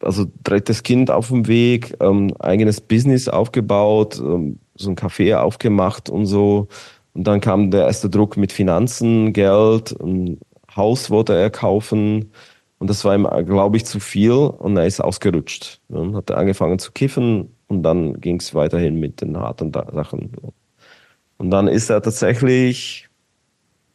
[0.00, 6.08] also drittes Kind auf dem Weg, ähm, eigenes Business aufgebaut, ähm, so ein Café aufgemacht
[6.08, 6.68] und so.
[7.14, 10.40] Und dann kam der erste Druck mit Finanzen, Geld, ein
[10.74, 12.32] Haus wollte er kaufen.
[12.78, 15.80] Und das war ihm, glaube ich, zu viel und er ist ausgerutscht.
[15.88, 20.32] Und hat angefangen zu kiffen, und dann ging es weiterhin mit den harten Sachen.
[21.38, 23.08] Und dann ist er tatsächlich,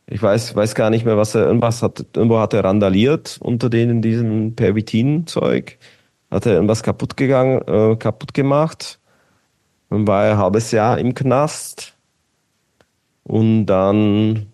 [0.07, 3.69] ich weiß, weiß gar nicht mehr, was er, irgendwas hat, irgendwo hat er randaliert unter
[3.69, 5.77] denen diesem Pervitin-Zeug.
[6.31, 8.99] Hat er irgendwas kaputt gegangen, äh, kaputt gemacht.
[9.89, 11.95] Dann war er ein halbes Jahr im Knast.
[13.23, 14.47] Und dann,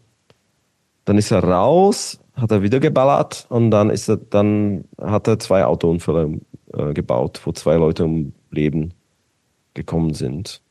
[1.05, 5.39] dann ist er raus, hat er wieder geballert und dann ist er, dann hat er
[5.39, 6.41] zwei Autounfälle
[6.73, 8.93] äh, gebaut, wo zwei Leute um Leben
[9.75, 10.61] gekommen sind.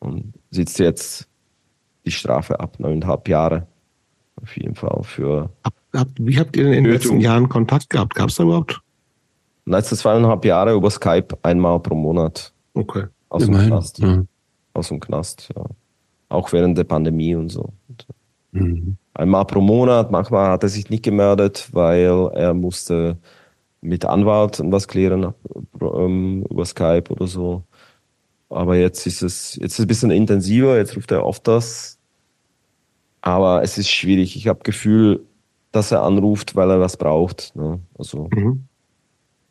[0.00, 1.28] Und sitzt jetzt
[2.04, 3.66] die Strafe ab, neuneinhalb Jahre.
[4.42, 5.50] Auf jeden Fall für.
[6.18, 8.14] Wie habt ihr denn in den letzten Jahren Kontakt gehabt?
[8.14, 8.80] Gab es da überhaupt?
[9.64, 12.52] Letzte zweieinhalb Jahre über Skype einmal pro Monat.
[12.74, 13.04] Okay.
[13.28, 13.98] Aus dem Knast.
[13.98, 14.22] Ja.
[14.74, 15.64] Aus dem Knast, ja.
[16.28, 17.72] Auch während der Pandemie und so.
[18.52, 18.96] Mhm.
[19.14, 23.16] Einmal pro Monat, manchmal hat er sich nicht gemeldet, weil er musste
[23.80, 25.32] mit Anwalt was klären
[25.80, 27.62] ähm, über Skype oder so.
[28.48, 31.98] Aber jetzt ist es, jetzt ist ein bisschen intensiver, jetzt ruft er oft das.
[33.20, 34.36] Aber es ist schwierig.
[34.36, 35.26] Ich habe Gefühl,
[35.72, 37.54] dass er anruft, weil er was braucht.
[37.56, 37.80] Ne?
[37.98, 38.64] Also, mhm.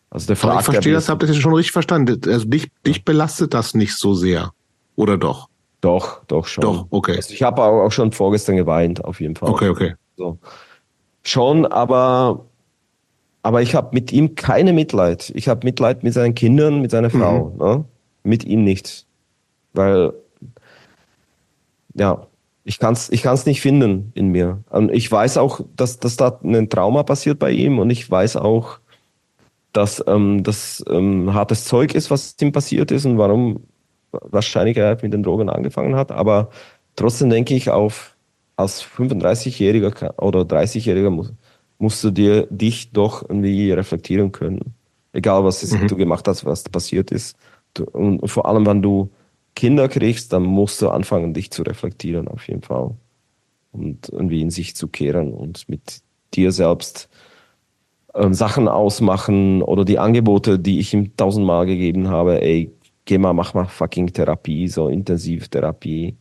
[0.09, 0.61] also der fragt.
[0.61, 2.21] ich verstehe das, habt ihr das schon richtig verstanden.
[2.25, 4.53] Also dich, dich belastet das nicht so sehr.
[4.95, 5.49] Oder doch?
[5.81, 6.61] Doch, doch schon.
[6.61, 7.17] Doch, okay.
[7.17, 9.49] Also ich habe auch schon vorgestern geweint, auf jeden Fall.
[9.49, 9.93] Okay, okay.
[10.15, 10.39] So.
[11.21, 12.45] Schon, aber,
[13.43, 15.31] aber ich habe mit ihm keine Mitleid.
[15.35, 17.51] Ich habe Mitleid mit seinen Kindern, mit seiner Frau.
[17.51, 17.57] Mhm.
[17.57, 17.85] Ne?
[18.26, 19.05] Mit ihm nicht.
[19.73, 20.13] Weil,
[21.93, 22.28] ja,
[22.63, 24.63] ich kann es ich kann's nicht finden in mir.
[24.69, 28.38] Und ich weiß auch, dass, dass da ein Trauma passiert bei ihm und ich weiß
[28.38, 28.80] auch,
[29.71, 33.65] dass ähm, das ähm, hartes Zeug ist, was ihm passiert ist und warum
[34.11, 36.11] wahrscheinlich er mit den Drogen angefangen hat.
[36.11, 36.49] Aber
[36.95, 38.15] trotzdem denke ich, auf,
[38.55, 41.34] als 35-Jähriger oder 30-Jähriger musst,
[41.78, 44.73] musst du dir dich doch irgendwie reflektieren können.
[45.11, 45.88] Egal, was mhm.
[45.88, 47.38] du gemacht hast, was passiert ist
[47.80, 49.09] und vor allem, wenn du
[49.55, 52.91] Kinder kriegst, dann musst du anfangen, dich zu reflektieren, auf jeden Fall.
[53.71, 56.01] Und irgendwie in sich zu kehren und mit
[56.34, 57.09] dir selbst
[58.13, 62.71] ähm, Sachen ausmachen oder die Angebote, die ich ihm tausendmal gegeben habe, ey,
[63.05, 66.17] geh mal, mach mal fucking Therapie, so Intensivtherapie.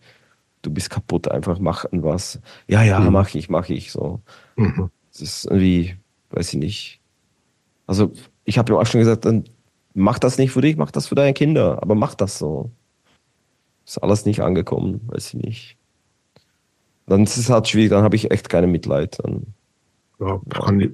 [0.63, 2.41] Du bist kaputt, einfach mach was.
[2.69, 3.13] Ja, ja, mhm.
[3.13, 4.21] mach ich, mach ich, so.
[4.57, 4.91] Mhm.
[5.13, 5.97] Das ist irgendwie,
[6.31, 7.01] weiß ich nicht.
[7.87, 8.13] Also,
[8.45, 9.45] ich habe ihm auch schon gesagt, dann
[9.95, 12.71] mach das nicht für dich, mach das für deine Kinder, aber mach das so.
[13.87, 15.77] Ist alles nicht angekommen, weiß ich nicht.
[17.07, 19.19] Dann ist es halt schwierig, dann habe ich echt keine Mitleid.
[19.23, 19.47] Dann,
[20.21, 20.93] ja, kann,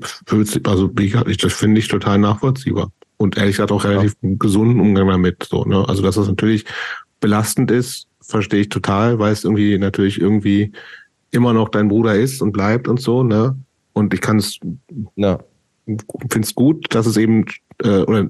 [0.65, 2.91] also ich, das finde ich total nachvollziehbar.
[3.17, 4.31] Und ehrlich gesagt auch relativ ja.
[4.39, 5.47] gesunden Umgang damit.
[5.49, 5.85] So, ne?
[5.89, 6.65] Also dass das natürlich
[7.21, 10.73] belastend ist, verstehe ich total, weil es irgendwie natürlich irgendwie
[11.31, 13.57] immer noch dein Bruder ist und bleibt und so, ne?
[13.93, 14.59] Und ich kann es,
[15.17, 15.39] ja.
[15.87, 17.45] finde es gut, dass es eben,
[17.83, 18.29] äh, oder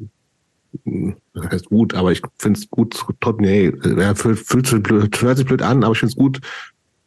[1.35, 2.97] das heißt gut, aber ich finde es gut,
[3.39, 6.41] nee, er fühlt, fühlt sich blöd, hört sich blöd an, aber ich finde es gut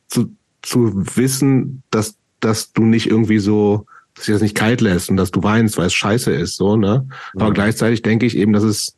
[0.08, 3.86] zu, zu wissen, dass, dass du nicht irgendwie so,
[4.16, 6.76] dass sich das nicht kalt lässt und dass du weinst, weil es scheiße ist, so,
[6.76, 7.08] ne?
[7.36, 7.54] Aber mhm.
[7.54, 8.96] gleichzeitig denke ich eben, dass es,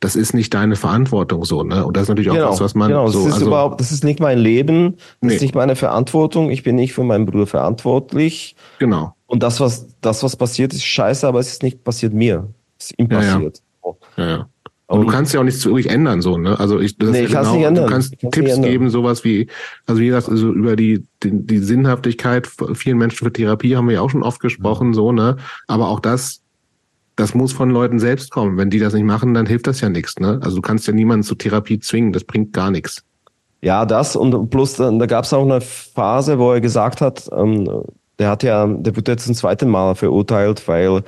[0.00, 1.86] das ist nicht deine Verantwortung so, ne?
[1.86, 3.20] Und das ist natürlich auch genau, was, was man genau, so.
[3.20, 5.34] Das ist also, überhaupt, das ist nicht mein Leben, das nee.
[5.36, 6.50] ist nicht meine Verantwortung.
[6.50, 8.56] Ich bin nicht für meinen Bruder verantwortlich.
[8.78, 9.14] Genau.
[9.26, 12.48] Und das, was, das, was passiert, ist scheiße, aber es ist nicht passiert mir.
[12.78, 13.58] Es ist ihm passiert.
[13.58, 13.71] Ja, ja.
[14.16, 14.48] Ja,
[14.86, 16.58] Und, du kannst ja auch nichts wirklich ändern, so, ne?
[16.58, 17.84] Also ich, das nee, ich genau, nicht ändern.
[17.86, 19.48] du kannst Tipps geben, sowas wie,
[19.86, 23.94] also wie gesagt, also über die, die, die Sinnhaftigkeit vielen Menschen für Therapie haben wir
[23.94, 25.36] ja auch schon oft gesprochen, so, ne?
[25.66, 26.42] Aber auch das,
[27.16, 28.56] das muss von Leuten selbst kommen.
[28.56, 30.40] Wenn die das nicht machen, dann hilft das ja nichts, ne?
[30.42, 33.02] Also du kannst ja niemanden zur Therapie zwingen, das bringt gar nichts.
[33.62, 37.28] Ja, das und plus da, da gab es auch eine Phase, wo er gesagt hat,
[37.32, 37.84] ähm,
[38.18, 41.02] der hat ja, der wird jetzt zum zweiten Mal verurteilt, weil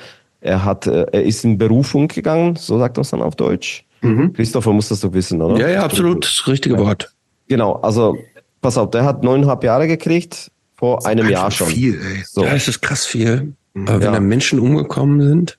[0.44, 3.84] er hat, äh, er ist in Berufung gegangen, so sagt man es dann auf Deutsch.
[4.02, 4.34] Mhm.
[4.34, 5.58] Christopher muss das doch wissen, oder?
[5.58, 7.12] Ja, ja, absolut, das richtige Wort.
[7.48, 8.18] Genau, also
[8.60, 11.68] pass auf, der hat neuneinhalb Jahre gekriegt, vor einem Jahr schon.
[11.68, 12.22] Viel, ey.
[12.26, 12.44] So.
[12.44, 13.54] Ja, das ist krass viel.
[13.72, 13.88] Mhm.
[13.88, 15.58] Aber wenn da Menschen umgekommen sind.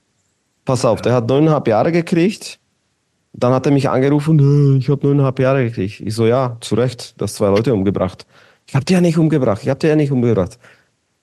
[0.66, 2.60] Pass auf, der hat neuneinhalb Jahre gekriegt.
[3.34, 6.00] Dann hat er mich angerufen, ich habe neuneinhalb Jahre gekriegt.
[6.00, 8.26] Ich so, ja, zu Recht, das zwei Leute umgebracht.
[8.68, 10.58] Ich habe die ja nicht umgebracht, ich habe die ja nicht umgebracht.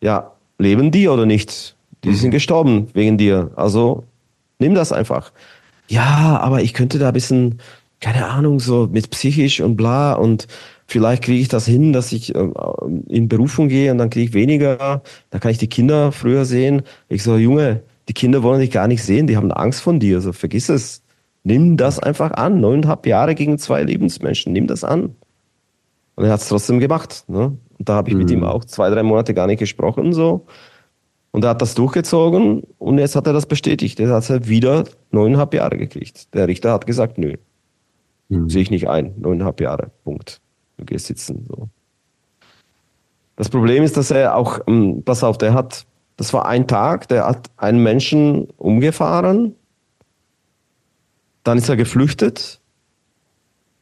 [0.01, 1.77] Ja, leben die oder nicht?
[2.05, 2.15] Die mhm.
[2.15, 3.51] sind gestorben wegen dir.
[3.57, 4.05] Also
[4.59, 5.33] nimm das einfach.
[5.89, 7.59] Ja, aber ich könnte da ein bisschen,
[8.01, 10.47] keine Ahnung, so mit psychisch und bla und
[10.87, 12.49] vielleicht kriege ich das hin, dass ich äh,
[13.09, 16.83] in Berufung gehe und dann kriege ich weniger, dann kann ich die Kinder früher sehen.
[17.09, 20.21] Ich so, Junge, die Kinder wollen dich gar nicht sehen, die haben Angst von dir,
[20.21, 21.03] so vergiss es.
[21.45, 22.61] Nimm das einfach an.
[22.61, 25.17] Neuneinhalb Jahre gegen zwei Lebensmenschen, nimm das an.
[26.15, 27.25] Und er hat es trotzdem gemacht.
[27.27, 27.57] Ne?
[27.79, 28.23] Und da habe ich mhm.
[28.23, 30.13] mit ihm auch zwei, drei Monate gar nicht gesprochen.
[30.13, 30.47] so.
[31.33, 33.99] Und er hat das durchgezogen und jetzt hat er das bestätigt.
[33.99, 36.33] Er hat halt wieder neuneinhalb Jahre gekriegt.
[36.35, 37.37] Der Richter hat gesagt, nö,
[38.29, 38.49] mhm.
[38.49, 39.15] sehe ich nicht ein.
[39.19, 40.41] Neuneinhalb Jahre, Punkt.
[40.77, 41.47] Du gehst sitzen.
[41.49, 41.69] So.
[43.37, 45.87] Das Problem ist, dass er auch, ähm, pass auf, der hat,
[46.17, 49.57] das war ein Tag, der hat einen Menschen umgefahren,
[51.45, 52.62] dann ist er geflüchtet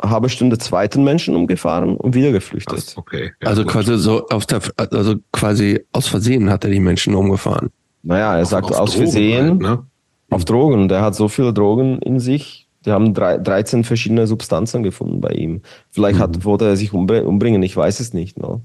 [0.02, 2.92] halbe Stunde zweiten Menschen umgefahren und wieder geflüchtet.
[2.92, 3.32] Ach, okay.
[3.42, 3.72] Ja, also gut.
[3.72, 7.70] quasi so auf der, also quasi aus Versehen hat er die Menschen umgefahren.
[8.02, 9.86] Naja, er auf, sagt aus Drogen Versehen halt, ne?
[10.30, 10.88] auf Drogen.
[10.88, 12.68] Der hat so viele Drogen in sich.
[12.86, 15.60] Die haben drei, 13 verschiedene Substanzen gefunden bei ihm.
[15.90, 16.22] Vielleicht mhm.
[16.22, 18.38] hat, wollte er sich umbringen, ich weiß es nicht.
[18.38, 18.60] Ne?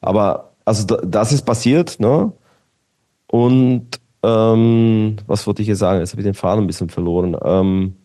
[0.00, 2.32] Aber also das ist passiert, ne?
[3.26, 6.00] Und ähm, was wollte ich hier sagen?
[6.00, 7.36] Jetzt habe ich den Faden ein bisschen verloren.
[7.42, 7.96] Ähm,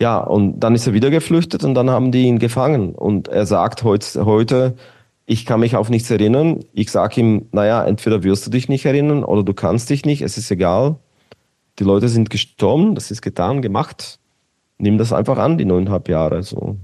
[0.00, 2.94] ja, und dann ist er wieder geflüchtet und dann haben die ihn gefangen.
[2.94, 4.76] Und er sagt heut, heute,
[5.24, 6.60] ich kann mich auf nichts erinnern.
[6.72, 10.22] Ich sage ihm, naja, entweder wirst du dich nicht erinnern oder du kannst dich nicht,
[10.22, 10.96] es ist egal.
[11.78, 14.18] Die Leute sind gestorben, das ist getan, gemacht.
[14.78, 16.42] Nimm das einfach an, die neuneinhalb Jahre.
[16.42, 16.76] So,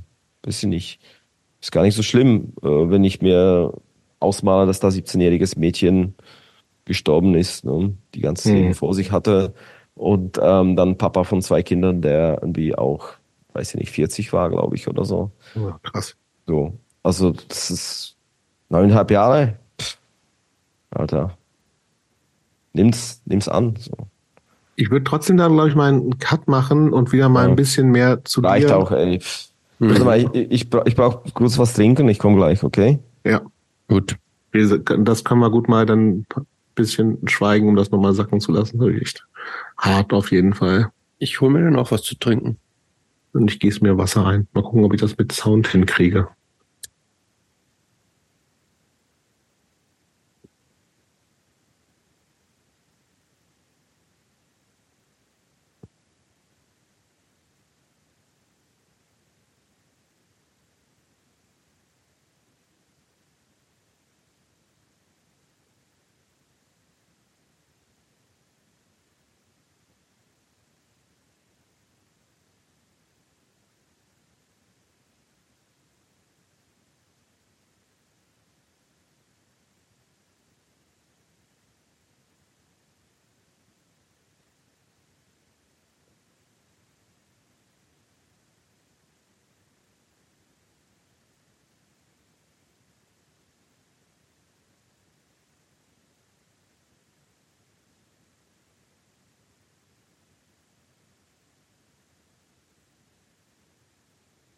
[0.47, 1.01] ich nicht.
[1.60, 3.74] Ist gar nicht so schlimm, äh, wenn ich mir
[4.20, 6.14] ausmale, dass da 17-jähriges Mädchen
[6.84, 7.94] gestorben ist, ne?
[8.14, 8.74] die ganze Leben hm.
[8.74, 9.55] vor sich hatte
[9.94, 13.10] und ähm, dann Papa von zwei Kindern, der irgendwie auch,
[13.52, 15.31] weiß ich nicht, 40 war, glaube ich, oder so.
[15.55, 16.16] Ja, krass.
[16.47, 16.74] So.
[17.02, 18.16] Also, das ist
[18.69, 19.59] neuneinhalb Jahre.
[19.81, 19.98] Pff,
[20.90, 21.36] Alter.
[22.73, 23.74] Nimm's, nimm's an.
[23.78, 23.93] So.
[24.77, 27.51] Ich würde trotzdem da, glaube ich, mal einen Cut machen und wieder mal ja.
[27.51, 28.74] ein bisschen mehr zu Reicht dir.
[28.74, 29.20] Reicht auch, ey.
[29.78, 30.05] Hm.
[30.05, 32.98] Mal, ich, ich, ich brauche kurz was trinken, ich komme gleich, okay?
[33.24, 33.43] Ja.
[33.89, 34.16] Gut.
[34.52, 36.27] Das können wir gut mal dann
[36.74, 38.81] bisschen schweigen, um das nochmal sacken zu lassen.
[39.01, 39.27] Echt
[39.77, 40.90] hart auf jeden Fall.
[41.19, 42.59] Ich hole mir dann auch was zu trinken.
[43.32, 44.47] Und ich gieße mir Wasser ein.
[44.53, 46.28] Mal gucken, ob ich das mit Sound hinkriege.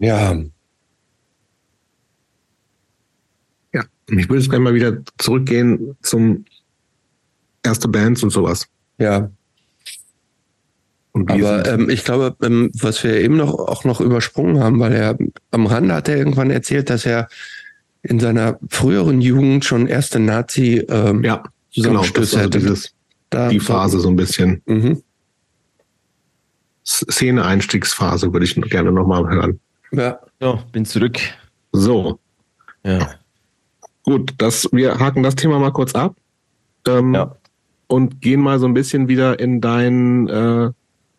[0.05, 0.36] Ja.
[3.72, 6.44] Ja, ich würde jetzt gerne mal wieder zurückgehen zum
[7.62, 8.66] erste Bands und sowas.
[8.98, 9.31] Ja.
[11.14, 15.16] Aber ähm, ich glaube, ähm, was wir eben noch auch noch übersprungen haben, weil er
[15.52, 17.28] am Rande hat er irgendwann erzählt, dass er
[18.02, 21.44] in seiner früheren Jugend schon erste Nazi ähm, ja,
[21.74, 22.94] genau, also dieses,
[23.31, 24.60] da, die Phase so ein bisschen.
[24.66, 25.02] Mhm.
[26.85, 29.60] Szene-Einstiegsphase würde ich gerne nochmal hören.
[29.97, 30.21] Ja.
[30.41, 31.19] So, bin zurück.
[31.73, 32.19] So.
[32.85, 33.11] Ja.
[34.05, 36.15] Gut, das, wir haken das Thema mal kurz ab.
[36.87, 37.37] Ähm, ja.
[37.87, 40.71] Und gehen mal so ein bisschen wieder in dein, äh,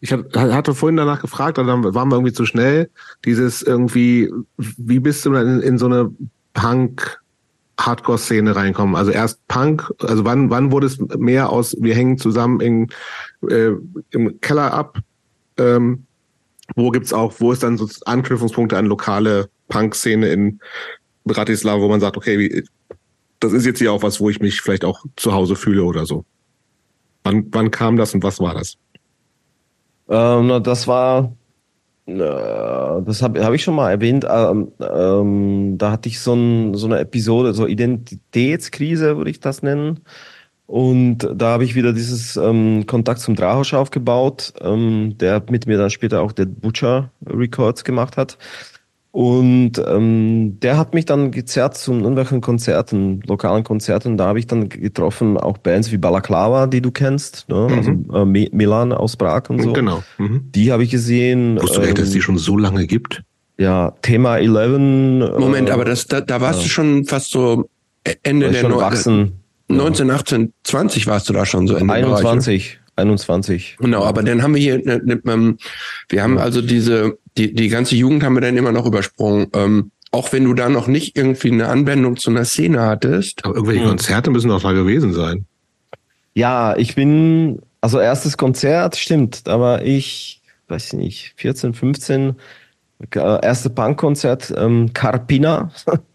[0.02, 2.90] ich hatte vorhin danach gefragt, und dann waren wir irgendwie zu schnell.
[3.24, 6.12] Dieses irgendwie, wie bist du in, in so eine
[6.54, 7.20] Punk
[7.80, 8.96] Hardcore-Szene reinkommen?
[8.96, 12.88] Also erst Punk, also wann, wann wurde es mehr aus, wir hängen zusammen in,
[13.50, 13.72] äh,
[14.12, 15.00] im Keller ab?
[15.58, 16.05] Ähm,
[16.76, 20.60] wo gibt's auch, wo ist dann so Anknüpfungspunkte an lokale Punk-Szene in
[21.24, 22.64] Bratislava, wo man sagt, okay,
[23.40, 26.06] das ist jetzt hier auch was, wo ich mich vielleicht auch zu Hause fühle oder
[26.06, 26.26] so.
[27.24, 28.78] Wann, wann kam das und was war das?
[30.10, 31.36] Ähm, das war,
[32.06, 34.26] äh, das habe hab ich schon mal erwähnt.
[34.30, 39.64] Ähm, ähm, da hatte ich so, ein, so eine Episode, so Identitätskrise würde ich das
[39.64, 40.02] nennen.
[40.68, 45.78] Und da habe ich wieder dieses ähm, Kontakt zum Drahosch aufgebaut, ähm, der mit mir
[45.78, 48.38] dann später auch der Butcher Records gemacht hat.
[49.12, 54.18] Und ähm, der hat mich dann gezerrt zu irgendwelchen Konzerten, lokalen Konzerten.
[54.18, 57.70] Da habe ich dann getroffen auch Bands wie Balaklava, die du kennst, ne?
[57.78, 58.06] Also, mhm.
[58.10, 59.72] also äh, Milan aus Prag und so.
[59.72, 60.04] Genau.
[60.18, 60.52] Mhm.
[60.54, 61.56] Die habe ich gesehen.
[61.56, 63.24] Wusstest du echt, dass die ähm, schon so lange gibt?
[63.58, 65.40] Ja, Thema 11.
[65.40, 66.64] Moment, äh, aber das, da, da warst ja.
[66.64, 67.70] du schon fast so
[68.24, 69.45] Ende der schon wachsen.
[69.68, 72.44] 19, 18, 20 warst du da schon so Ende 21.
[72.44, 73.78] Bereich, 21.
[73.80, 75.58] Genau, aber dann haben wir hier, ne, ne,
[76.10, 79.48] wir haben also diese die, die ganze Jugend haben wir dann immer noch übersprungen.
[79.54, 83.44] Ähm, auch wenn du da noch nicht irgendwie eine Anwendung zu einer Szene hattest.
[83.44, 83.90] Aber irgendwelche hm.
[83.90, 85.46] Konzerte müssen doch da gewesen sein.
[86.34, 92.36] Ja, ich bin, also erstes Konzert, stimmt, war ich, weiß ich nicht, 14, 15,
[93.14, 95.72] äh, erste Punkkonzert, ähm, Carpina.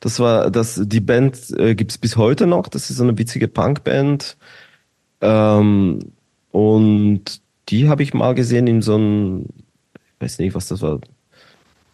[0.00, 2.68] Das war, das, die Band äh, gibt's bis heute noch.
[2.68, 4.36] Das ist so eine witzige Punkband.
[5.20, 5.98] Ähm,
[6.50, 9.46] und die habe ich mal gesehen in so einem
[10.20, 11.00] weiß nicht, was das war,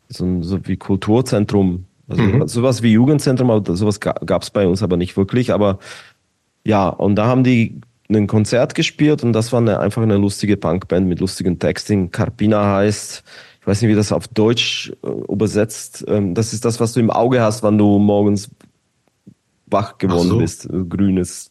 [0.09, 2.49] so, so wie Kulturzentrum, also mhm.
[2.49, 5.53] sowas wie Jugendzentrum, aber sowas gab es bei uns aber nicht wirklich.
[5.53, 5.79] Aber
[6.65, 10.57] ja, und da haben die ein Konzert gespielt und das war eine, einfach eine lustige
[10.57, 12.11] Punkband mit lustigen Texting.
[12.11, 13.25] Carpina heißt,
[13.67, 16.05] ich weiß nicht, wie das auf Deutsch äh, übersetzt.
[16.07, 18.49] Ähm, das ist das, was du im Auge hast, wenn du morgens
[19.67, 20.39] wach geworden so.
[20.39, 20.69] bist.
[20.89, 21.51] Grünes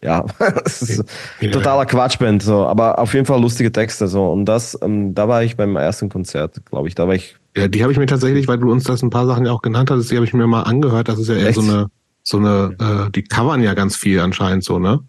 [0.00, 0.24] ja,
[0.64, 1.04] das ist
[1.40, 1.50] ja.
[1.50, 4.30] totaler Quatschband, so, aber auf jeden Fall lustige Texte, so.
[4.30, 7.36] Und das, ähm, da war ich beim ersten Konzert, glaube ich, da war ich.
[7.56, 9.62] Ja, die habe ich mir tatsächlich, weil du uns das ein paar Sachen ja auch
[9.62, 11.08] genannt hast, die habe ich mir mal angehört.
[11.08, 11.60] Das ist ja eher Echt?
[11.60, 11.86] so eine,
[12.22, 15.00] so eine, äh, die covern ja ganz viel anscheinend so, ne?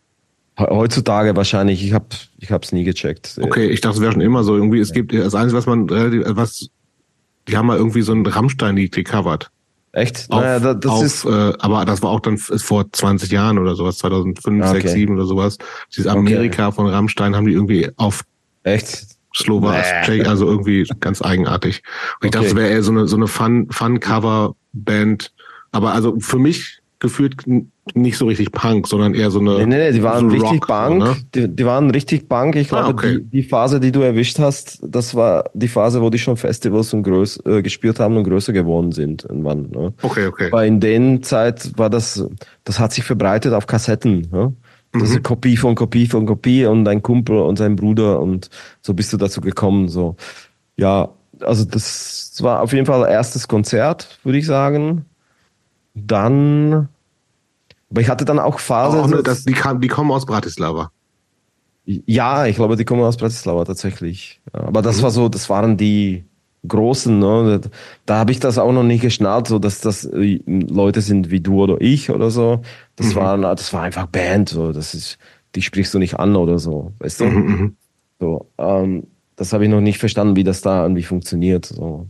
[0.60, 2.08] Heutzutage wahrscheinlich, ich habe
[2.38, 3.40] ich hab's nie gecheckt.
[3.42, 4.56] Okay, ich dachte, es wäre schon immer so.
[4.56, 6.70] Irgendwie, es gibt das Einzige, was man relativ, was,
[7.48, 9.52] die haben mal irgendwie so ein Rammstein-Lied gecovert.
[9.92, 10.28] Echt?
[10.30, 11.26] Auf, naja, das auf, ist.
[11.26, 14.82] Äh, aber das war auch dann vor 20 Jahren oder sowas, 2005, okay.
[14.82, 15.58] 6, 7 oder sowas.
[15.96, 16.76] Dieses Amerika okay.
[16.76, 18.24] von Rammstein haben die irgendwie auf.
[18.64, 19.08] Echt?
[19.36, 20.24] Slowak, nee.
[20.24, 21.84] also irgendwie ganz eigenartig.
[22.20, 22.30] Und ich okay.
[22.32, 25.32] dachte, es wäre eher so eine, so eine Fun, Fun-Cover-Band.
[25.72, 27.44] Aber also für mich gefühlt
[27.94, 29.60] nicht so richtig Punk, sondern eher so eine.
[29.60, 31.00] Nee, nee, nee die waren so richtig Rock, Punk.
[31.00, 31.16] Ne?
[31.34, 32.56] Die, die, waren richtig Punk.
[32.56, 33.20] Ich glaube, ah, okay.
[33.20, 36.94] die, die, Phase, die du erwischt hast, das war die Phase, wo die schon Festivals
[36.94, 39.24] und größ, äh, gespielt haben und größer geworden sind.
[39.24, 39.94] Irgendwann, ne?
[40.02, 40.52] Okay, okay.
[40.52, 42.24] Weil in den Zeit war das,
[42.64, 44.28] das hat sich verbreitet auf Kassetten.
[44.32, 44.54] Ne?
[44.92, 45.24] Das ist eine mhm.
[45.24, 48.50] Kopie von Kopie von Kopie und dein Kumpel und sein Bruder und
[48.82, 49.88] so bist du dazu gekommen.
[49.88, 50.16] So,
[50.78, 51.10] ja,
[51.42, 55.06] also das war auf jeden Fall erstes Konzert, würde ich sagen.
[55.94, 56.90] Dann
[57.92, 59.14] aber ich hatte dann auch Phasen.
[59.14, 60.92] Oh, das, die, kam, die kommen aus Bratislava.
[61.86, 64.42] Ja, ich glaube, die kommen aus Bratislava tatsächlich.
[64.54, 65.04] Aber das mhm.
[65.04, 66.24] war so, das waren die
[66.68, 67.62] großen, ne?
[68.06, 71.40] Da habe ich das auch noch nicht geschnallt, so dass das äh, Leute sind wie
[71.40, 72.62] du oder ich oder so.
[72.96, 73.16] Das mhm.
[73.16, 74.72] waren, das war einfach Band, so.
[74.72, 75.18] Das ist,
[75.56, 77.26] die sprichst du nicht an oder so, weißt du?
[77.26, 77.48] Mhm.
[77.48, 77.76] mhm.
[78.20, 79.08] So, ähm,
[79.38, 81.68] das habe ich noch nicht verstanden, wie das da irgendwie funktioniert.
[81.68, 82.06] So.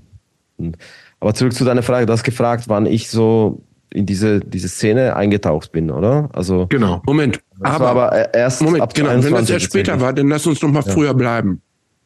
[1.20, 3.62] aber zurück zu deiner Frage, du hast gefragt, wann ich so
[3.92, 6.30] in diese, diese Szene eingetaucht bin, oder?
[6.34, 7.02] Also genau.
[7.06, 9.10] Moment, aber, aber erst Moment, ab genau.
[9.10, 10.92] Wenn das erst später war, dann lass uns noch mal ja.
[10.92, 11.62] früher bleiben.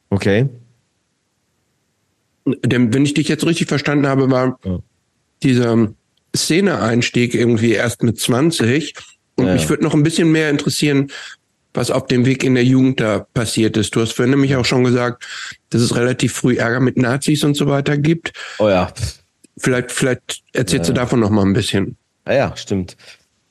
[0.09, 0.47] Okay.
[2.45, 4.79] Denn wenn ich dich jetzt richtig verstanden habe, war ja.
[5.43, 5.89] dieser
[6.35, 8.93] Szene-Einstieg irgendwie erst mit 20.
[9.35, 9.53] Und ja.
[9.53, 11.09] mich würde noch ein bisschen mehr interessieren,
[11.73, 13.95] was auf dem Weg in der Jugend da passiert ist.
[13.95, 15.25] Du hast vorhin nämlich auch schon gesagt,
[15.69, 18.33] dass es relativ früh Ärger mit Nazis und so weiter gibt.
[18.59, 18.91] Oh ja.
[19.57, 20.93] Vielleicht, vielleicht erzählst ja.
[20.93, 21.97] du davon noch mal ein bisschen.
[22.27, 22.97] Ja, ja stimmt.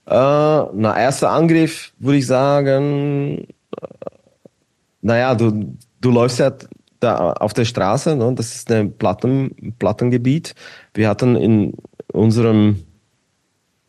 [0.06, 3.86] Äh, na, erster Angriff würde ich sagen, äh,
[5.00, 6.52] naja, du, du läufst ja
[7.00, 8.32] da auf der Straße, ne?
[8.34, 10.54] das ist ein Platten, Plattengebiet.
[10.94, 11.74] Wir hatten in
[12.12, 12.84] unserem,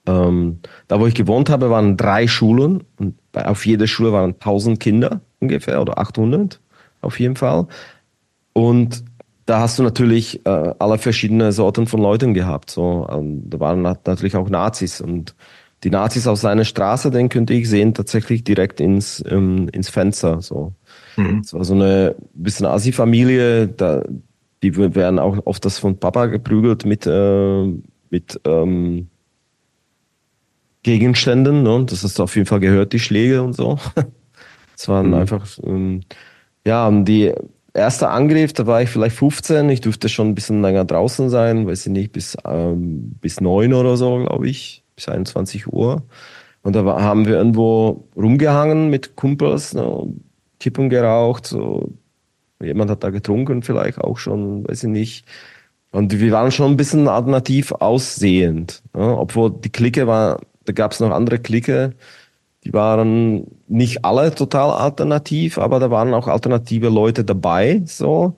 [0.07, 4.79] ähm, da wo ich gewohnt habe, waren drei Schulen und auf jeder Schule waren 1000
[4.79, 6.59] Kinder ungefähr oder 800
[7.01, 7.67] auf jeden Fall.
[8.53, 9.03] Und
[9.45, 12.69] da hast du natürlich äh, alle verschiedene Sorten von Leuten gehabt.
[12.69, 15.35] So, ähm, da waren natürlich auch Nazis und
[15.83, 20.41] die Nazis auf seiner Straße, den könnte ich sehen tatsächlich direkt ins ähm, ins Fenster.
[20.41, 20.73] So,
[21.17, 21.39] Mhm.
[21.39, 24.03] Es war so eine bisschen Asi-Familie, da,
[24.61, 27.65] die werden auch oft das von Papa geprügelt mit, äh,
[28.09, 29.07] mit ähm,
[30.83, 31.63] Gegenständen.
[31.63, 31.85] Ne?
[31.85, 33.77] Das hast du auf jeden Fall gehört, die Schläge und so.
[34.75, 35.13] Es waren mhm.
[35.13, 36.01] einfach, ähm,
[36.65, 37.31] ja, und die
[37.73, 39.69] erste Angriff, da war ich vielleicht 15.
[39.69, 43.73] Ich durfte schon ein bisschen länger draußen sein, weiß ich nicht, bis, ähm, bis 9
[43.73, 46.03] oder so, glaube ich, bis 21 Uhr.
[46.61, 50.07] Und da haben wir irgendwo rumgehangen mit Kumpels, ne,
[50.59, 51.91] Kippen geraucht, so.
[52.61, 55.25] Jemand hat da getrunken, vielleicht auch schon, weiß ich nicht.
[55.91, 60.93] Und wir waren schon ein bisschen alternativ aussehend, ne, obwohl die Clique war, da gab
[60.93, 61.93] es noch andere Clique,
[62.63, 68.35] die waren nicht alle total alternativ, aber da waren auch alternative Leute dabei, so.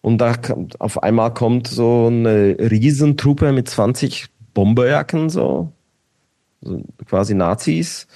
[0.00, 0.34] Und da
[0.78, 5.72] auf einmal kommt so eine Riesentruppe mit 20 Bomberjacken, so
[6.64, 8.06] also quasi Nazis,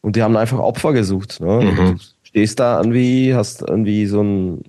[0.00, 1.40] und die haben einfach Opfer gesucht.
[1.40, 1.60] Ne?
[1.62, 1.96] Mhm.
[1.96, 4.64] Du stehst da irgendwie, hast irgendwie so ein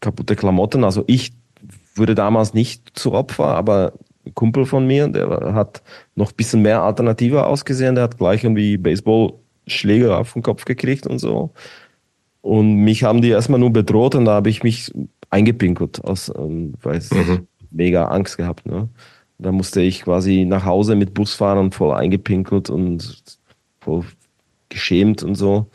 [0.00, 0.84] kaputte Klamotten.
[0.84, 1.32] Also ich
[1.94, 3.94] wurde damals nicht zu Opfer, aber
[4.34, 5.82] Kumpel von mir, der hat
[6.14, 11.06] noch ein bisschen mehr Alternative ausgesehen, der hat gleich irgendwie Baseballschläge auf den Kopf gekriegt
[11.06, 11.52] und so.
[12.40, 14.92] Und mich haben die erstmal nur bedroht und da habe ich mich
[15.30, 17.46] eingepinkelt, aus, ähm, weil ich mhm.
[17.70, 18.66] mega Angst gehabt.
[18.66, 18.88] Ne?
[19.38, 23.22] Da musste ich quasi nach Hause mit Bus fahren und voll eingepinkelt und
[23.80, 24.04] voll
[24.68, 25.66] geschämt und so.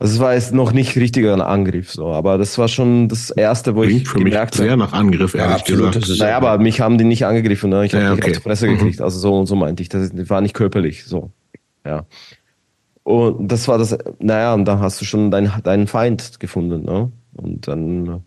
[0.00, 3.30] Also es war jetzt noch nicht richtiger ein Angriff, so, aber das war schon das
[3.30, 6.20] erste, wo Klingt ich für gemerkt mich sehr nach Angriff, ehrlich ja, absolut, gesagt.
[6.20, 7.84] Naja, aber mich haben die nicht angegriffen, ne?
[7.84, 8.32] Ich habe ja, okay.
[8.32, 8.78] die Fresse mhm.
[8.78, 9.88] gekriegt, also so und so meinte ich.
[9.88, 11.32] Das war nicht körperlich, so.
[11.84, 12.06] Ja.
[13.02, 17.10] Und das war das, naja, und dann hast du schon deinen, deinen Feind gefunden, ne?
[17.34, 18.22] Und dann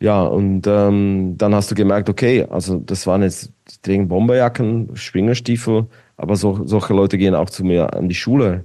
[0.00, 4.90] ja, und ähm, dann hast du gemerkt, okay, also das waren jetzt, die tragen Bomberjacken,
[4.94, 5.86] Schwingerstiefel,
[6.16, 8.64] aber so, solche Leute gehen auch zu mir an die Schule.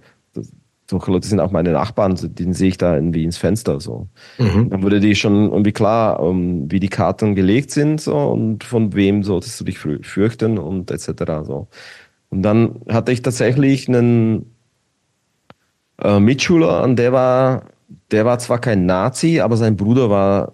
[0.94, 4.08] Solche Leute sind auch meine Nachbarn, den sehe ich da irgendwie ins Fenster so.
[4.38, 4.70] Mhm.
[4.70, 8.94] Dann wurde dir schon irgendwie klar, um, wie die Karten gelegt sind so und von
[8.94, 11.46] wem solltest du dich fürchten und etc.
[11.46, 11.68] so.
[12.30, 14.54] Und dann hatte ich tatsächlich einen
[16.02, 17.66] äh, Mitschüler, und der war,
[18.12, 20.54] der war zwar kein Nazi, aber sein Bruder war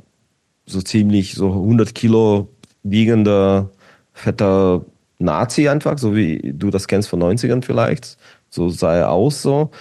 [0.65, 2.49] so ziemlich so 100 Kilo
[2.83, 3.71] wiegender,
[4.13, 4.85] fetter
[5.17, 8.17] Nazi einfach, so wie du das kennst von 90ern vielleicht.
[8.49, 9.71] So sah er aus so.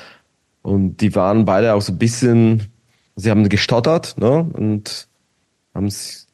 [0.62, 2.72] Und die waren beide auch so ein bisschen,
[3.16, 4.46] sie haben gestottert, ne?
[4.52, 5.08] Und
[5.74, 6.26] haben es,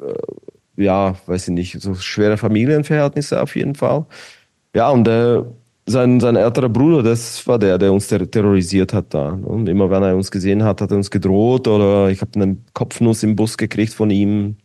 [0.00, 4.06] äh, ja, weiß ich nicht, so schwere Familienverhältnisse auf jeden Fall.
[4.74, 5.42] Ja, und äh,
[5.86, 9.30] sein, sein älterer Bruder, das war der, der uns ter terrorisiert hat da.
[9.30, 12.64] Und immer wenn er uns gesehen hat, hat er uns gedroht oder ich habe einen
[12.72, 14.56] Kopfnuss im Bus gekriegt von ihm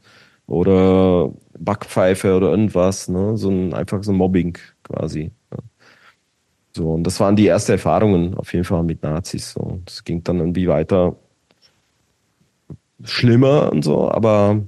[0.48, 3.10] oder Backpfeife oder irgendwas.
[3.10, 3.38] Ne?
[3.38, 5.32] So ein, einfach so ein Mobbing quasi.
[6.78, 9.54] So, und das waren die ersten Erfahrungen auf jeden Fall mit Nazis.
[9.54, 9.82] So.
[9.86, 11.16] Das ging dann irgendwie weiter
[13.04, 14.62] schlimmer und so, aber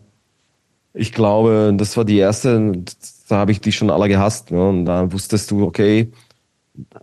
[0.94, 2.84] ich glaube, das war die erste,
[3.28, 4.52] da habe ich die schon alle gehasst.
[4.52, 4.70] Ne?
[4.70, 6.12] Und da wusstest du, okay,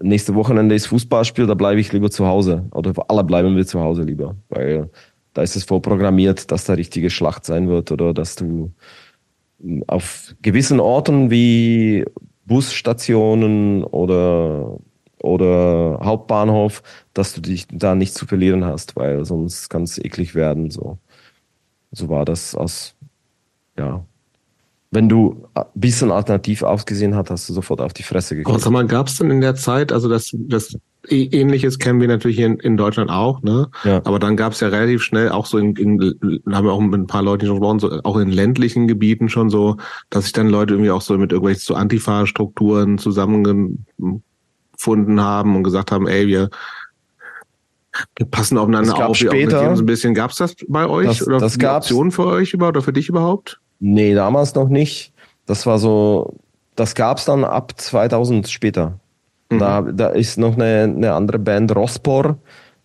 [0.01, 2.65] nächste Wochenende ist Fußballspiel, da bleibe ich lieber zu Hause.
[2.73, 4.91] Oder alle bleiben wir zu Hause lieber, weil
[5.35, 8.73] da ist es vorprogrammiert, dass da richtige Schlacht sein wird oder dass du
[9.87, 12.05] auf gewissen Orten wie
[12.47, 14.79] Busstationen oder
[15.27, 16.83] oder Hauptbahnhof,
[17.15, 20.71] dass du dich da nicht zu verlieren hast, weil sonst kann es eklig werden.
[20.71, 20.99] So,
[21.93, 22.95] so war das aus
[23.79, 24.05] ja
[24.97, 28.61] wenn du ein bisschen alternativ ausgesehen hast, hast du sofort auf die Fresse gekriegt.
[28.61, 30.79] Sag mal, gab es denn in der Zeit, also das, das
[31.09, 33.69] Ähnliches kennen wir natürlich hier in, in Deutschland auch, ne?
[33.85, 34.01] Ja.
[34.05, 37.01] Aber dann gab es ja relativ schnell auch so in, in haben wir auch mit
[37.01, 39.77] ein paar Leuten schon gesprochen, so auch in ländlichen Gebieten schon so,
[40.09, 42.99] dass sich dann Leute irgendwie auch so mit irgendwelchen so Antifa-Strukturen
[44.77, 46.51] zusammengefunden haben und gesagt haben, ey, wir
[48.17, 50.13] wir passen aufeinander auf, später, so ein bisschen.
[50.13, 51.07] Gab es das bei euch?
[51.07, 53.59] Das, oder das gab's, Option für euch überhaupt oder für dich überhaupt?
[53.81, 55.15] Nee, damals noch nicht.
[55.47, 56.35] Das war so,
[56.75, 58.99] das gab's dann ab 2000 später.
[59.51, 59.59] Mhm.
[59.59, 62.37] Da, da ist noch eine, eine andere Band, Rospor,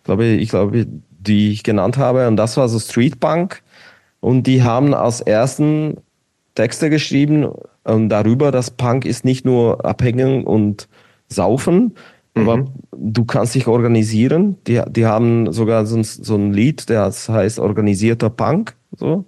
[0.05, 2.29] glaube ich, ich glaube, die ich genannt habe.
[2.29, 3.61] Und das war so Streetpunk.
[4.21, 5.97] Und die haben als ersten
[6.55, 7.51] Texte geschrieben
[7.85, 10.87] ähm, darüber, dass Punk ist nicht nur abhängen und
[11.31, 11.95] saufen,
[12.35, 12.49] mhm.
[12.49, 14.57] aber du kannst dich organisieren.
[14.67, 18.75] Die, die haben sogar so ein, so ein Lied, das heißt organisierter Punk.
[18.95, 19.25] So.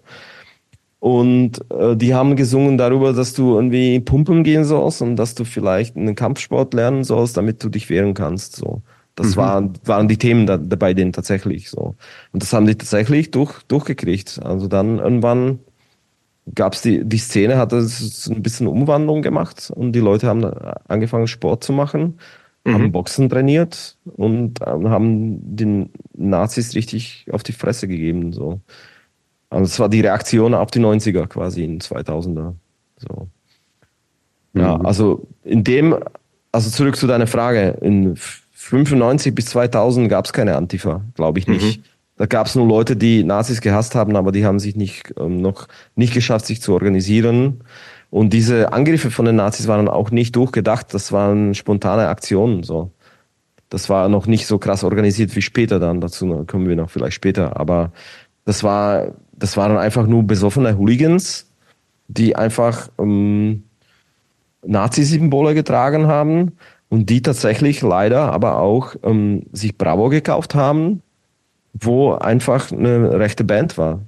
[1.03, 5.43] Und äh, die haben gesungen darüber, dass du irgendwie pumpen gehen sollst und dass du
[5.43, 8.55] vielleicht einen Kampfsport lernen sollst, damit du dich wehren kannst.
[8.55, 8.81] So,
[9.15, 9.35] das mhm.
[9.35, 11.95] waren waren die Themen da, bei denen tatsächlich so.
[12.31, 14.39] Und das haben die tatsächlich durch durchgekriegt.
[14.45, 15.59] Also dann irgendwann
[16.53, 20.43] gab's die die Szene, hat es ein bisschen Umwandlung gemacht und die Leute haben
[20.87, 22.19] angefangen Sport zu machen.
[22.65, 22.73] mhm.
[22.73, 28.33] haben Boxen trainiert und ähm, haben den Nazis richtig auf die Fresse gegeben.
[28.33, 28.59] So.
[29.49, 32.53] Also es war die Reaktion auf die 90er quasi in 2000er.
[32.97, 33.27] So.
[34.53, 34.85] Ja, mhm.
[34.85, 35.95] also in dem,
[36.51, 38.15] also zurück zu deiner Frage, in
[38.53, 41.79] 95 bis 2000 gab es keine Antifa, glaube ich nicht.
[41.79, 41.83] Mhm.
[42.23, 45.41] Da gab es nur Leute, die Nazis gehasst haben, aber die haben sich nicht ähm,
[45.41, 45.67] noch
[45.97, 47.65] nicht geschafft, sich zu organisieren.
[48.11, 52.63] Und diese Angriffe von den Nazis waren auch nicht durchgedacht, das waren spontane Aktionen.
[52.63, 52.91] So,
[53.67, 55.99] das war noch nicht so krass organisiert wie später dann.
[55.99, 57.59] Dazu kommen wir noch vielleicht später.
[57.59, 57.91] Aber
[58.45, 61.51] das war, das waren einfach nur besoffene Hooligans,
[62.07, 63.63] die einfach ähm,
[64.65, 66.53] Nazi-Symbole getragen haben
[66.87, 71.02] und die tatsächlich leider aber auch ähm, sich Bravo gekauft haben
[71.73, 74.01] wo einfach eine rechte Band war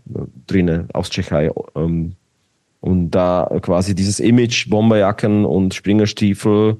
[0.47, 1.51] drinnen aus Tschechei.
[1.75, 2.13] Ähm,
[2.81, 6.77] und da quasi dieses Image, Bomberjacken und Springerstiefel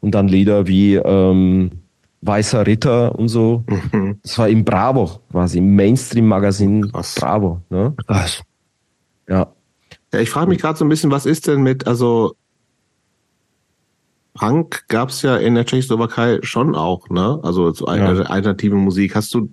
[0.00, 1.72] und dann Lieder wie ähm,
[2.20, 3.64] Weißer Ritter und so.
[3.92, 4.18] Mhm.
[4.22, 7.60] Das war im Bravo, quasi im Mainstream-Magazin Bravo.
[7.70, 7.94] Ne?
[8.06, 8.42] Krass.
[9.28, 9.52] Ja.
[10.12, 12.34] Ja, ich frage mich gerade so ein bisschen, was ist denn mit, also
[14.34, 17.40] Punk gab es ja in der Tschechoslowakei schon auch, ne?
[17.42, 18.22] Also so eine ja.
[18.26, 19.16] alternative Musik.
[19.16, 19.50] Hast du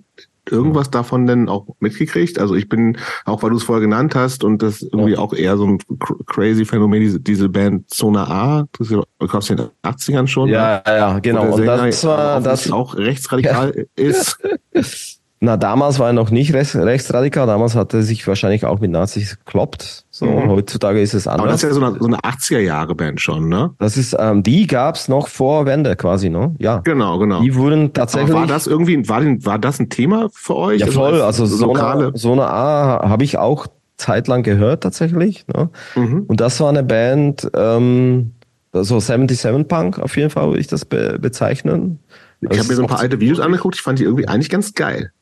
[0.50, 2.38] irgendwas davon denn auch mitgekriegt?
[2.38, 5.18] Also ich bin, auch weil du es vorher genannt hast und das irgendwie ja.
[5.18, 5.78] auch eher so ein
[6.26, 10.48] crazy Phänomen, diese, diese Band Zona A, das gab es in den 80ern schon.
[10.48, 10.98] Ja, ne?
[10.98, 11.54] ja, genau.
[11.54, 14.38] Und das war das auch rechtsradikal ist.
[15.38, 17.46] Na, damals war er noch nicht rechts, rechtsradikal.
[17.46, 20.04] Damals hat er sich wahrscheinlich auch mit Nazis gekloppt.
[20.10, 20.48] So, mhm.
[20.48, 21.42] heutzutage ist es anders.
[21.42, 23.74] Aber das ist ja so eine, so eine 80er-Jahre-Band schon, ne?
[23.78, 26.54] Das ist, ähm, die gab's noch vor Wende quasi, ne?
[26.58, 26.78] Ja.
[26.78, 27.42] Genau, genau.
[27.42, 28.30] Die wurden tatsächlich.
[28.30, 30.80] Aber war das irgendwie, war, den, war das ein Thema für euch?
[30.80, 31.20] Ja, voll.
[31.20, 33.66] Also, also so, eine, so eine A habe ich auch
[33.98, 35.46] zeitlang gehört tatsächlich.
[35.48, 35.68] Ne?
[35.96, 36.24] Mhm.
[36.28, 38.32] Und das war eine Band, ähm,
[38.72, 41.98] so 77 Punk auf jeden Fall würde ich das be bezeichnen.
[42.40, 44.74] Ich habe mir so ein paar alte Videos angeguckt, ich fand die irgendwie eigentlich ganz
[44.74, 45.12] geil.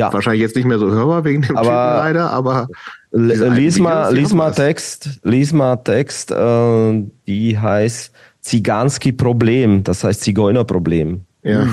[0.00, 0.10] Ja.
[0.14, 2.68] Wahrscheinlich jetzt nicht mehr so hörbar wegen dem aber Typen leider, aber.
[3.12, 8.10] Lies mal, lies mal Text, lies mal Text, äh, die heißt
[8.40, 11.20] Ziganski Problem, das heißt Zigeunerproblem.
[11.42, 11.66] Ja.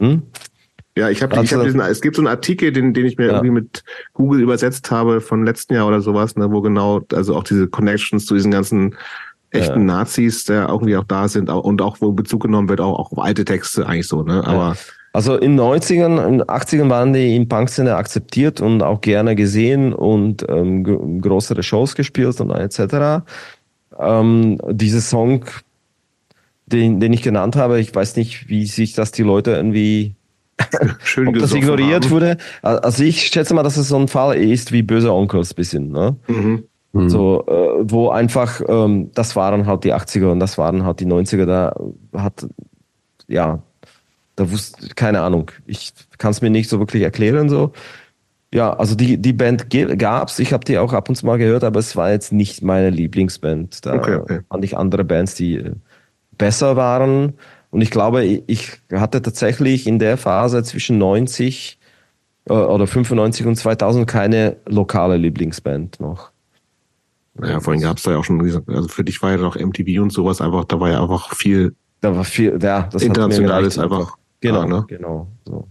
[0.00, 0.22] Hm?
[0.96, 3.26] Ja, ich habe also, hab diesen, es gibt so einen Artikel, den, den ich mir
[3.26, 3.32] ja.
[3.34, 7.44] irgendwie mit Google übersetzt habe von letzten Jahr oder sowas, ne, wo genau, also auch
[7.44, 8.96] diese Connections zu diesen ganzen
[9.50, 9.98] echten ja.
[9.98, 13.18] Nazis, der irgendwie auch da sind und auch wo Bezug genommen wird, auch, auch auf
[13.20, 14.70] alte Texte eigentlich so, ne, aber.
[14.70, 14.76] Ja.
[15.16, 20.44] Also in 90ern, in 80ern waren die in Punk-Szene akzeptiert und auch gerne gesehen und
[20.46, 23.24] ähm, größere Shows gespielt und etc.
[23.98, 25.46] Ähm, dieser Song,
[26.66, 30.16] den, den ich genannt habe, ich weiß nicht, wie sich das die Leute irgendwie
[31.02, 32.10] Schön ob das ignoriert haben.
[32.10, 32.36] wurde.
[32.60, 36.16] Also ich schätze mal, dass es so ein Fall ist wie böse Onkels bisschen, ne?
[36.26, 36.64] Mhm.
[36.92, 37.08] Mhm.
[37.08, 41.06] So, äh, wo einfach, ähm, das waren halt die 80er und das waren halt die
[41.06, 41.74] 90er, da
[42.12, 42.46] hat,
[43.28, 43.62] ja,
[44.36, 47.72] da wusste, keine Ahnung, ich kann es mir nicht so wirklich erklären so.
[48.54, 49.68] Ja, also die, die Band
[49.98, 52.62] gab's, ich habe die auch ab und zu mal gehört, aber es war jetzt nicht
[52.62, 53.84] meine Lieblingsband.
[53.84, 54.40] Da okay, okay.
[54.48, 55.72] fand ich andere Bands, die äh,
[56.38, 57.34] besser waren.
[57.70, 61.78] Und ich glaube, ich hatte tatsächlich in der Phase zwischen 90
[62.48, 66.30] äh, oder 95 und 2000 keine lokale Lieblingsband noch.
[67.34, 70.00] Naja, vorhin gab es da ja auch schon, also für dich war ja noch MTV
[70.00, 71.74] und sowas einfach, da war ja einfach viel.
[72.00, 74.16] Da war viel, ja, das internationales einfach.
[74.40, 74.84] Genau, ah, ne?
[74.88, 75.28] genau.
[75.44, 75.68] So.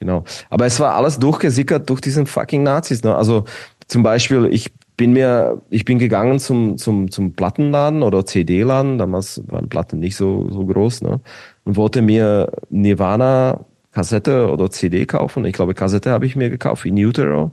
[0.00, 0.24] Genau.
[0.50, 3.02] Aber es war alles durchgesickert durch diesen fucking Nazis.
[3.02, 3.14] Ne?
[3.14, 3.44] Also
[3.88, 9.42] zum Beispiel, ich bin mir, ich bin gegangen zum, zum, zum Plattenladen oder CD-Laden, damals
[9.46, 11.20] waren Platten nicht so, so groß, ne?
[11.64, 15.44] Und wollte mir Nirvana Kassette oder CD kaufen.
[15.44, 17.52] Ich glaube, Kassette habe ich mir gekauft, in Utero.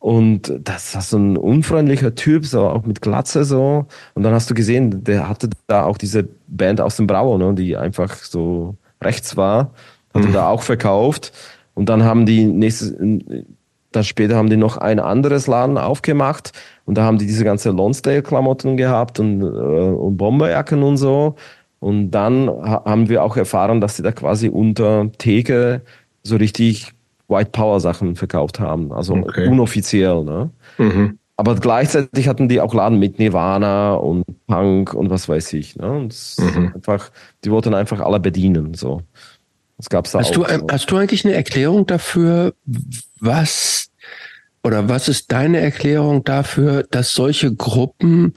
[0.00, 3.86] Und das war so ein unfreundlicher Typ, so auch mit Glatze so.
[4.14, 7.54] Und dann hast du gesehen, der hatte da auch diese Band aus dem Brau, ne,
[7.54, 9.72] die einfach so rechts war,
[10.14, 10.28] hat mhm.
[10.28, 11.32] er da auch verkauft.
[11.74, 12.94] Und dann haben die nächstes,
[13.92, 16.52] dann später haben die noch ein anderes Laden aufgemacht
[16.84, 21.36] und da haben die diese ganze Lonsdale-Klamotten gehabt und, äh, und Bomberjacken und so.
[21.78, 25.82] Und dann ha haben wir auch erfahren, dass sie da quasi unter Theke
[26.22, 26.92] so richtig
[27.28, 29.48] White Power Sachen verkauft haben, also okay.
[29.48, 30.24] unoffiziell.
[30.24, 30.50] Ne?
[30.78, 31.18] Mhm.
[31.40, 35.74] Aber gleichzeitig hatten die auch Laden mit Nirvana und Punk und was weiß ich.
[35.74, 35.90] Ne?
[35.90, 36.72] Und mhm.
[36.74, 37.10] einfach,
[37.44, 38.74] die wollten einfach alle bedienen.
[38.74, 39.00] So.
[39.78, 40.46] Das gab's da hast auch.
[40.46, 40.66] Du, so.
[40.70, 42.52] Hast du eigentlich eine Erklärung dafür,
[43.20, 43.88] was
[44.62, 48.34] oder was ist deine Erklärung dafür, dass solche Gruppen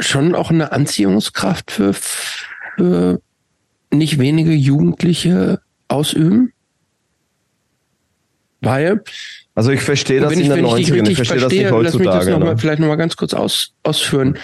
[0.00, 3.20] schon auch eine Anziehungskraft für, für
[3.92, 6.52] nicht wenige Jugendliche ausüben?
[8.60, 9.04] Weil
[9.54, 11.82] also ich verstehe das in den 90ern, ich, ich verstehe das nicht heutzutage.
[11.82, 12.44] Lass mich das noch ne?
[12.44, 14.38] mal, vielleicht nochmal ganz kurz aus, ausführen.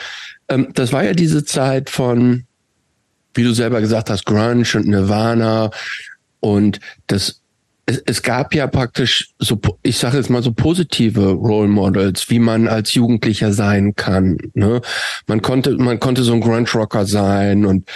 [0.48, 2.44] Ähm, das war ja diese Zeit von
[3.34, 5.70] wie du selber gesagt hast, Grunge und Nirvana
[6.40, 7.40] und das
[7.86, 12.38] es, es gab ja praktisch so, ich sage jetzt mal so positive Role Models, wie
[12.38, 14.38] man als Jugendlicher sein kann.
[14.54, 14.80] Ne?
[15.26, 17.88] Man konnte, man konnte so ein Grunge Rocker sein und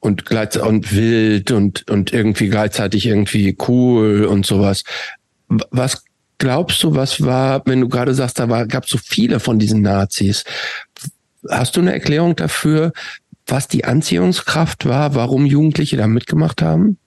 [0.00, 4.84] und gleichzeitig und wild und und irgendwie gleichzeitig irgendwie cool und sowas.
[5.48, 6.04] Was
[6.38, 10.44] glaubst du, was war, wenn du gerade sagst, da gab so viele von diesen Nazis?
[11.48, 12.92] Hast du eine Erklärung dafür,
[13.46, 16.98] was die Anziehungskraft war, warum Jugendliche da mitgemacht haben?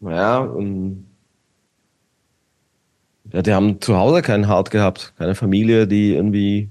[0.00, 1.06] Ja, und
[3.32, 6.70] ja, die haben zu Hause keinen Halt gehabt, keine Familie, die irgendwie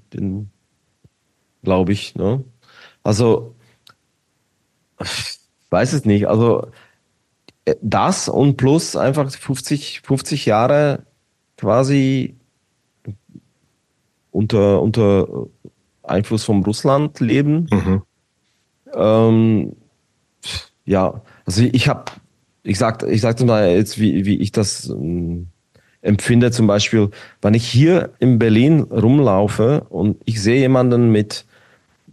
[1.64, 2.44] glaube ich, ne?
[3.04, 3.56] Also,
[5.70, 6.28] weiß es nicht.
[6.28, 6.72] Also,
[7.82, 11.04] das und plus einfach 50, 50 Jahre
[11.58, 12.36] quasi
[14.32, 15.48] unter, unter
[16.04, 17.68] Einfluss vom Russland leben.
[17.72, 18.02] Mhm.
[18.94, 19.76] Ähm,
[20.86, 22.12] ja, also ich habe
[22.64, 25.48] ich sag, ich sag mal jetzt, wie, wie ich das ähm,
[26.02, 27.10] empfinde, zum Beispiel,
[27.42, 31.46] wenn ich hier in Berlin rumlaufe und ich sehe jemanden mit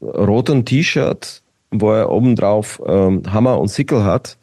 [0.01, 4.39] rotem T-Shirt, wo er obendrauf ähm, Hammer und Sickel hat,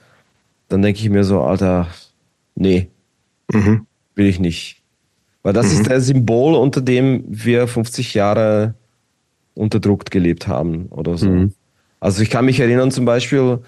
[0.70, 1.88] dann denke ich mir so, Alter,
[2.56, 2.90] nee,
[3.52, 3.86] mhm.
[4.16, 4.84] will ich nicht.
[5.44, 5.72] Weil das mhm.
[5.74, 8.76] ist der Symbol, unter dem wir 50 Jahre
[9.54, 11.30] unterdruckt gelebt haben oder so.
[11.30, 11.54] Mhm.
[12.00, 13.60] Also ich kann mich erinnern zum Beispiel,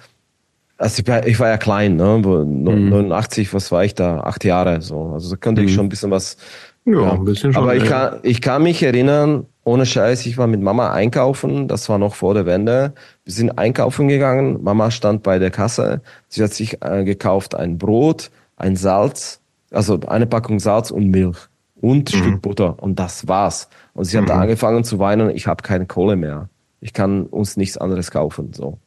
[0.77, 2.19] also ich war, ich war ja klein, ne?
[2.19, 3.55] 89, mhm.
[3.55, 4.21] was war ich da?
[4.21, 5.11] Acht Jahre so.
[5.13, 5.67] Also da könnte mhm.
[5.67, 6.37] ich schon ein bisschen was.
[6.85, 7.11] Ja, ja.
[7.13, 7.61] ein bisschen schon.
[7.61, 11.89] Aber ich kann, ich kann mich erinnern, ohne Scheiß, ich war mit Mama einkaufen, das
[11.89, 12.93] war noch vor der Wende.
[13.29, 17.77] Wir sind einkaufen gegangen, Mama stand bei der Kasse, sie hat sich äh, gekauft ein
[17.77, 19.39] Brot, ein Salz,
[19.69, 21.37] also eine Packung Salz und Milch
[21.79, 22.17] und mhm.
[22.17, 23.69] Stück Butter und das war's.
[23.93, 24.31] Und sie hat mhm.
[24.31, 26.49] angefangen zu weinen, ich habe keine Kohle mehr.
[26.81, 28.79] Ich kann uns nichts anderes kaufen, so.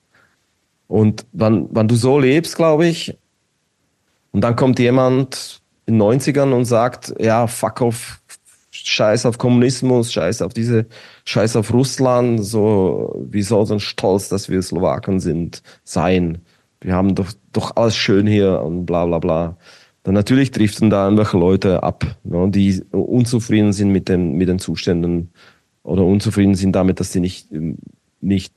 [0.89, 3.17] Und wenn, wenn du so lebst, glaube ich,
[4.33, 8.21] und dann kommt jemand in den 90ern und sagt, ja, fuck auf,
[8.73, 10.87] scheiß auf Kommunismus, scheiß auf diese,
[11.25, 16.39] scheiß auf Russland, so, wie soll so ein Stolz, dass wir Slowaken sind, sein?
[16.81, 19.57] Wir haben doch, doch alles schön hier und bla, bla, bla.
[20.03, 24.49] Dann natürlich trifft dann da irgendwelche Leute ab, ne, die unzufrieden sind mit den, mit
[24.49, 25.31] den Zuständen
[25.85, 27.49] oder unzufrieden sind damit, dass sie nicht,
[28.21, 28.55] nicht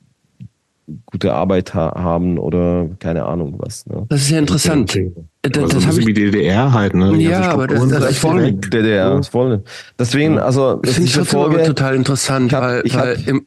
[1.05, 3.85] gute Arbeit ha haben oder keine Ahnung was.
[3.87, 4.05] Ne?
[4.09, 4.97] Das ist ja interessant.
[5.41, 7.15] Das, das habe ich wie DDR halt, ne?
[7.17, 9.63] ja, aber das, das, das ist voll DDR, ist voll.
[9.97, 13.45] Deswegen, also das finde ich Folge, total interessant, ich hab, weil, ich weil hab, im,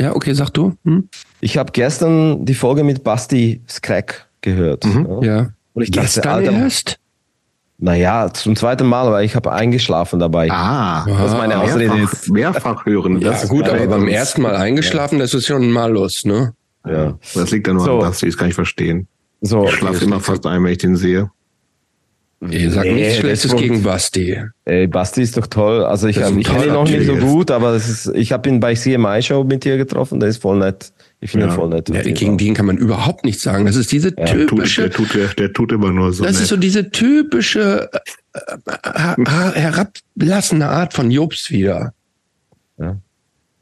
[0.00, 0.74] ja, okay, sag du.
[0.84, 1.08] Hm?
[1.40, 4.84] Ich habe gestern die Folge mit Basti Skrek gehört.
[4.84, 5.22] Mhm.
[5.22, 5.22] Ja.
[5.22, 5.48] ja.
[5.74, 6.98] Und ich dachte, Alter, erst?
[7.82, 10.50] Naja, zum zweiten Mal, weil ich habe eingeschlafen dabei.
[10.50, 11.94] Ah, das ist meine Ausrede.
[11.94, 13.20] Mehrfach, mehrfach hören.
[13.20, 15.22] Ja, gut, aber beim ersten Mal eingeschlafen, ja.
[15.22, 16.52] das ist schon mal los, ne?
[16.86, 17.18] Ja.
[17.34, 17.92] Das liegt ja nur so.
[17.94, 19.06] an Basti, das kann ich verstehen.
[19.40, 21.30] So, ich schlafe immer fast ein, wenn ich den sehe.
[22.48, 24.38] Ihr sagt nee, nichts Schlechtes gegen Basti.
[24.64, 25.84] Ey, Basti ist doch toll.
[25.84, 28.74] Also ich, ich kenne ihn noch nicht so gut, aber ist, ich habe ihn bei
[28.74, 30.90] CMI Show mit dir getroffen, der ist voll nett.
[31.20, 31.52] Ich finde ja.
[31.52, 31.90] ihn voll nett.
[31.90, 33.66] Ja, gegen den kann man überhaupt nichts sagen.
[33.66, 34.82] Das ist diese ja, typische.
[34.82, 36.24] Der tut, der, tut, der tut immer nur so.
[36.24, 36.42] Das nett.
[36.42, 37.90] ist so diese typische
[38.32, 38.38] äh,
[38.70, 41.92] äh, herablassende Art von Jobs wieder.
[42.78, 42.96] Ja.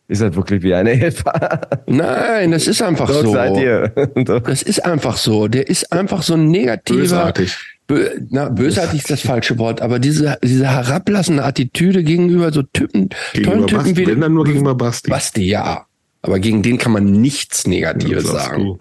[0.09, 1.61] Ist halt wirklich wie eine Helfer.
[1.87, 3.33] Nein, das ist einfach Doch, so.
[3.33, 3.89] Seid ihr.
[4.41, 5.49] das ist einfach so.
[5.49, 7.01] Der ist einfach so ein negativer.
[7.01, 7.57] Bösartig.
[7.87, 13.11] Bö, na, bösartig ist das falsche Wort, aber diese, diese herablassende Attitüde gegenüber so Typen,
[13.35, 14.07] gegenüber tollen Typen Basti, wie.
[14.07, 15.11] Wenn dann nur gegenüber Basti.
[15.11, 15.87] Basti, ja.
[16.23, 18.79] Aber gegen den kann man nichts Negatives ja, sagen.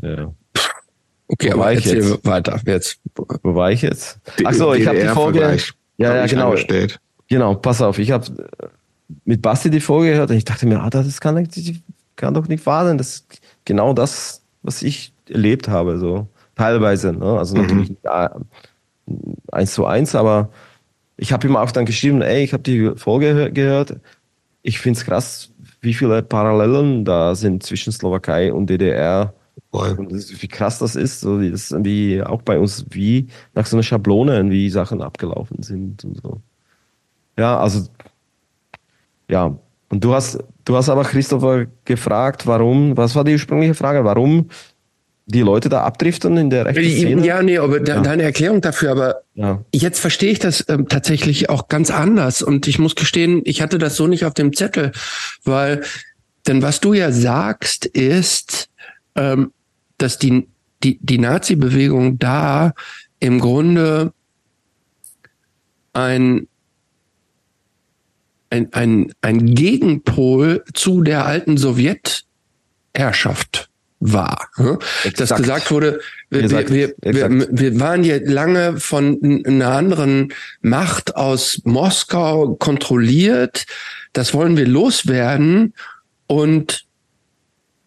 [0.00, 0.32] Ja.
[1.28, 2.24] Okay, Wo aber erzähl jetzt?
[2.24, 2.58] weiter.
[2.64, 2.98] Jetzt.
[3.42, 4.18] Wo war ich jetzt?
[4.42, 5.58] Ach so, ich habe die Folge.
[5.98, 6.54] Ja, ja, genau.
[7.28, 8.24] Genau, pass auf, ich habe
[9.24, 11.48] mit Basti die Folge gehört und ich dachte mir, ah, das kann,
[12.16, 12.98] kann doch nicht wahr sein.
[12.98, 17.12] Das ist genau das, was ich erlebt habe, so teilweise.
[17.12, 17.38] Ne?
[17.38, 17.62] Also mhm.
[17.62, 18.06] natürlich nicht
[19.52, 20.50] eins zu eins, aber
[21.16, 23.96] ich habe ihm auch dann geschrieben, ey, ich habe die Folge gehört.
[24.62, 29.34] Ich finde es krass, wie viele Parallelen da sind zwischen Slowakei und DDR.
[29.70, 33.76] Und wie krass das ist, so wie das irgendwie auch bei uns wie nach so
[33.76, 36.40] einer Schablone, wie Sachen abgelaufen sind und so.
[37.36, 37.88] Ja, also
[39.28, 39.58] ja,
[39.90, 44.48] und du hast, du hast aber Christopher gefragt, warum, was war die ursprüngliche Frage, warum
[45.26, 47.26] die Leute da abdriften in der rechten Szene?
[47.26, 48.00] Ja, nee, aber ja.
[48.00, 49.62] deine Erklärung dafür, aber ja.
[49.72, 53.78] jetzt verstehe ich das ähm, tatsächlich auch ganz anders und ich muss gestehen, ich hatte
[53.78, 54.92] das so nicht auf dem Zettel,
[55.44, 55.82] weil,
[56.46, 58.68] denn was du ja sagst, ist,
[59.14, 59.52] ähm,
[59.98, 60.48] dass die,
[60.82, 62.72] die, die Nazi-Bewegung da
[63.20, 64.12] im Grunde
[65.92, 66.46] ein
[68.50, 73.68] ein, ein, ein Gegenpol zu der alten Sowjetherrschaft
[74.00, 74.48] war.
[74.56, 74.78] Ne?
[75.16, 76.00] Dass gesagt wurde,
[76.30, 83.66] wir, wir, wir, wir, waren ja lange von einer anderen Macht aus Moskau kontrolliert.
[84.12, 85.74] Das wollen wir loswerden.
[86.26, 86.84] Und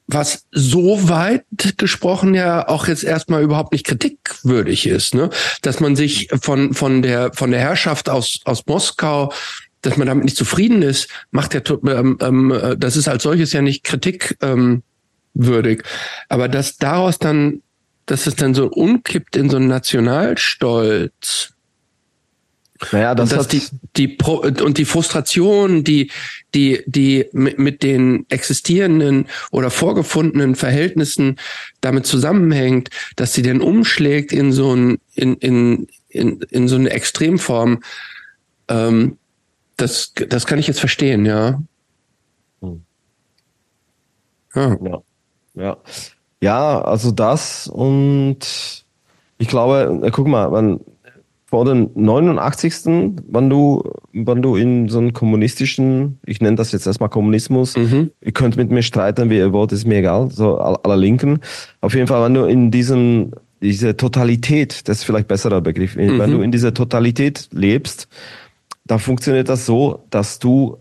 [0.07, 1.45] was so weit
[1.77, 5.29] gesprochen ja auch jetzt erstmal überhaupt nicht kritikwürdig ist, ne?
[5.61, 9.31] Dass man sich von, von der, von der Herrschaft aus, aus Moskau
[9.81, 13.61] dass man damit nicht zufrieden ist, macht ja, ähm, ähm, das ist als solches ja
[13.61, 14.83] nicht kritikwürdig.
[15.33, 15.83] Ähm,
[16.29, 17.61] Aber dass daraus dann,
[18.05, 21.53] dass es dann so umkippt in so einen Nationalstolz,
[22.91, 23.61] naja, das und dass die,
[23.95, 26.09] die Pro und die Frustration, die,
[26.55, 31.37] die, die mit, mit den existierenden oder vorgefundenen Verhältnissen
[31.81, 36.89] damit zusammenhängt, dass sie dann umschlägt in so ein, in, in, in, in so eine
[36.89, 37.83] Extremform,
[38.67, 39.17] ähm,
[39.81, 41.61] das, das kann ich jetzt verstehen, ja.
[42.61, 42.83] Hm.
[44.55, 44.77] Ja.
[44.81, 45.01] ja.
[45.53, 45.77] Ja.
[46.43, 48.85] Ja, also das und
[49.37, 50.79] ich glaube, guck mal, man,
[51.45, 52.73] vor den 89.
[53.27, 53.83] wenn du,
[54.13, 58.11] wenn du in so einem kommunistischen, ich nenne das jetzt erstmal Kommunismus, mhm.
[58.21, 61.41] ihr könnt mit mir streiten, wie ihr wollt, ist mir egal, so aller Linken.
[61.81, 66.17] Auf jeden Fall, wenn du in diesen, diese Totalität, das ist vielleicht besserer Begriff, mhm.
[66.17, 68.07] wenn du in dieser Totalität lebst,
[68.85, 70.77] da funktioniert das so, dass du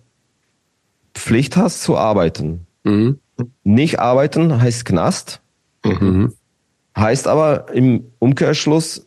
[1.15, 2.67] Pflicht hast zu arbeiten.
[2.85, 3.19] Mhm.
[3.65, 5.41] Nicht arbeiten heißt Knast.
[5.85, 6.33] Mhm.
[6.97, 9.07] Heißt aber im Umkehrschluss,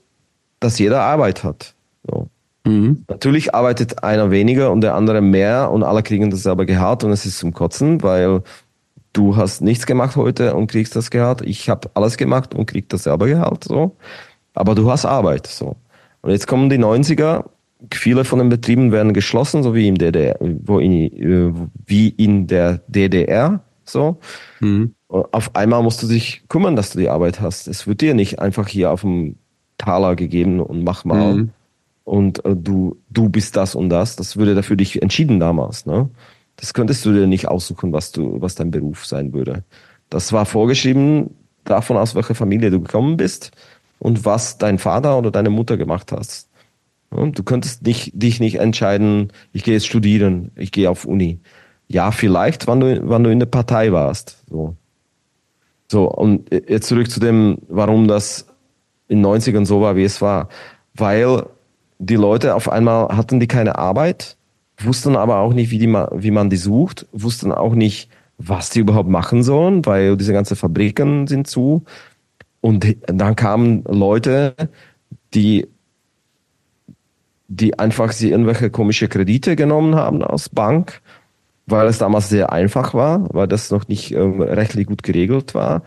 [0.59, 1.75] dass jeder Arbeit hat.
[2.09, 2.29] So.
[2.65, 3.03] Mhm.
[3.09, 7.25] Natürlich arbeitet einer weniger und der andere mehr und alle kriegen dasselbe Gehalt und es
[7.25, 8.41] ist zum Kotzen, weil
[9.11, 11.41] du hast nichts gemacht heute und kriegst das Gehalt.
[11.41, 13.65] Ich habe alles gemacht und krieg dasselbe Gehalt.
[13.65, 13.97] So.
[14.53, 15.47] Aber du hast Arbeit.
[15.47, 15.75] So.
[16.21, 17.45] Und jetzt kommen die 90er
[17.91, 21.53] viele von den Betrieben werden geschlossen, so wie in DDR, wo in, äh,
[21.85, 24.19] wie in der DDR, so.
[24.60, 24.93] Mhm.
[25.07, 27.68] Auf einmal musst du dich kümmern, dass du die Arbeit hast.
[27.68, 29.35] Es wird dir nicht einfach hier auf dem
[29.77, 31.35] Taler gegeben und mach mal.
[31.35, 31.49] Mhm.
[32.03, 34.15] Und äh, du, du bist das und das.
[34.15, 36.10] Das würde dafür dich entschieden damals, ne?
[36.57, 39.64] Das könntest du dir nicht aussuchen, was du, was dein Beruf sein würde.
[40.10, 41.31] Das war vorgeschrieben
[41.64, 43.51] davon aus, welcher Familie du gekommen bist
[43.99, 46.49] und was dein Vater oder deine Mutter gemacht hast.
[47.14, 51.40] Du könntest dich, dich nicht entscheiden, ich gehe jetzt studieren, ich gehe auf Uni.
[51.88, 54.44] Ja, vielleicht, wann du, wann du in der Partei warst.
[54.49, 54.76] So.
[55.91, 58.48] so, und jetzt zurück zu dem, warum das
[59.07, 60.49] in den 90ern so war, wie es war.
[60.95, 61.44] Weil
[61.99, 64.38] die Leute auf einmal hatten die keine Arbeit,
[64.81, 68.80] wussten aber auch nicht, wie, die, wie man die sucht, wussten auch nicht, was die
[68.80, 71.84] überhaupt machen sollen, weil diese ganzen Fabriken sind zu.
[72.61, 74.56] Und dann kamen Leute,
[75.34, 75.68] die
[77.47, 81.01] die einfach sie irgendwelche komische Kredite genommen haben aus Bank,
[81.65, 85.83] weil es damals sehr einfach war, weil das noch nicht ähm, rechtlich gut geregelt war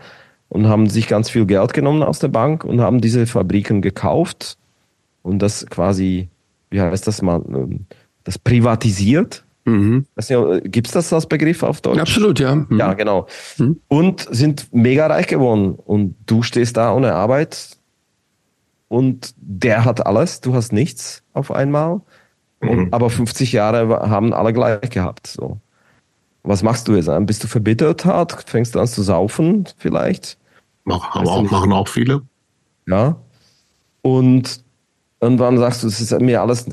[0.49, 4.57] und haben sich ganz viel Geld genommen aus der Bank und haben diese Fabriken gekauft
[5.21, 6.29] und das quasi,
[6.69, 7.85] wie heißt das mal, ähm,
[8.23, 9.43] das privatisiert.
[9.65, 10.05] Mhm.
[10.63, 11.99] Gibt es das als Begriff auf Deutsch?
[11.99, 12.55] Absolut, ja.
[12.55, 12.79] Mhm.
[12.79, 13.27] Ja, genau.
[13.57, 13.81] Mhm.
[13.89, 15.73] Und sind mega reich geworden.
[15.73, 17.77] Und du stehst da ohne Arbeit
[18.87, 22.01] und der hat alles, du hast nichts auf einmal.
[22.59, 22.87] Und, mhm.
[22.91, 25.27] Aber 50 Jahre haben alle gleich gehabt.
[25.27, 25.59] So.
[26.43, 27.09] Was machst du jetzt?
[27.21, 28.43] Bist du verbittert hart?
[28.47, 30.37] Fängst du an zu saufen vielleicht?
[30.85, 32.21] Mach, aber auch, machen auch viele.
[32.87, 33.17] Ja.
[34.01, 34.63] Und
[35.19, 36.67] irgendwann sagst du, es ist mir alles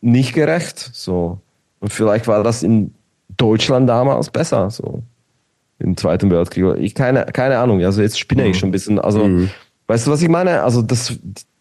[0.00, 0.90] nicht gerecht.
[0.92, 1.38] So.
[1.80, 2.94] Und vielleicht war das in
[3.36, 4.70] Deutschland damals besser.
[4.70, 5.02] So.
[5.78, 6.78] Im Zweiten Weltkrieg.
[6.78, 7.84] Ich keine, keine Ahnung.
[7.84, 8.50] Also jetzt spinne mhm.
[8.50, 8.98] ich schon ein bisschen.
[8.98, 9.50] Also mhm.
[9.88, 10.62] Weißt du, was ich meine?
[10.62, 11.16] Also das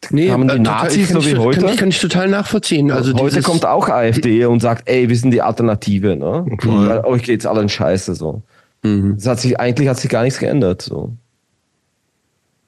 [0.09, 1.59] nee, haben die äh, Nazis total, so wie heute.
[1.61, 2.91] Kann ich, kann ich total nachvollziehen.
[2.91, 6.45] Also heute kommt auch AfD und sagt, ey, wir sind die Alternative, ne?
[6.47, 6.87] Mhm.
[6.87, 8.41] Weil euch geht's allen scheiße so.
[8.81, 9.15] Mhm.
[9.17, 11.13] Das hat sich eigentlich hat sich gar nichts geändert so.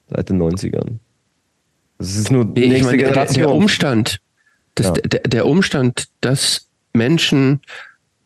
[0.09, 0.99] Seit den 90ern.
[1.97, 3.47] Das ist nur die nächste meine, Generation.
[3.47, 4.19] Der, Umstand,
[4.75, 4.93] das, ja.
[4.93, 7.61] der, der Umstand, dass Menschen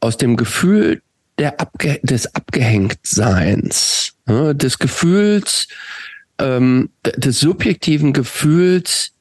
[0.01, 1.01] aus dem Gefühl
[1.37, 5.67] der Abge des Abgehängtseins, ne, des Gefühls,
[6.37, 9.13] ähm, des subjektiven Gefühls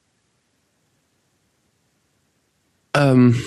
[2.95, 3.41] ähm,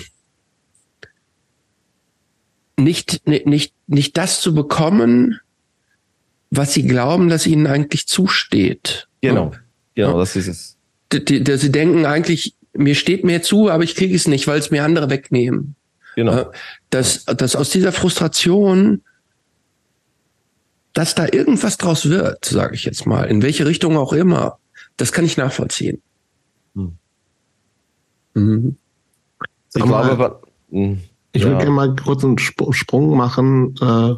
[2.76, 5.40] nicht, nicht, nicht das zu bekommen,
[6.50, 9.08] was sie glauben, dass ihnen eigentlich zusteht.
[9.20, 9.52] Genau,
[9.94, 10.76] genau, das ist es.
[11.08, 14.70] Dass sie denken eigentlich, mir steht mehr zu, aber ich kriege es nicht, weil es
[14.70, 15.76] mir andere wegnehmen.
[16.16, 16.50] Genau.
[16.90, 19.02] Dass, dass aus dieser Frustration
[20.94, 24.58] dass da irgendwas draus wird, sage ich jetzt mal, in welche Richtung auch immer,
[24.96, 26.00] das kann ich nachvollziehen.
[26.74, 26.92] Hm.
[28.34, 28.76] Mhm.
[29.74, 30.36] Ich glaube, mal,
[30.70, 31.00] hm,
[31.32, 31.48] ich ja.
[31.48, 34.14] würde gerne mal kurz einen Sprung machen äh,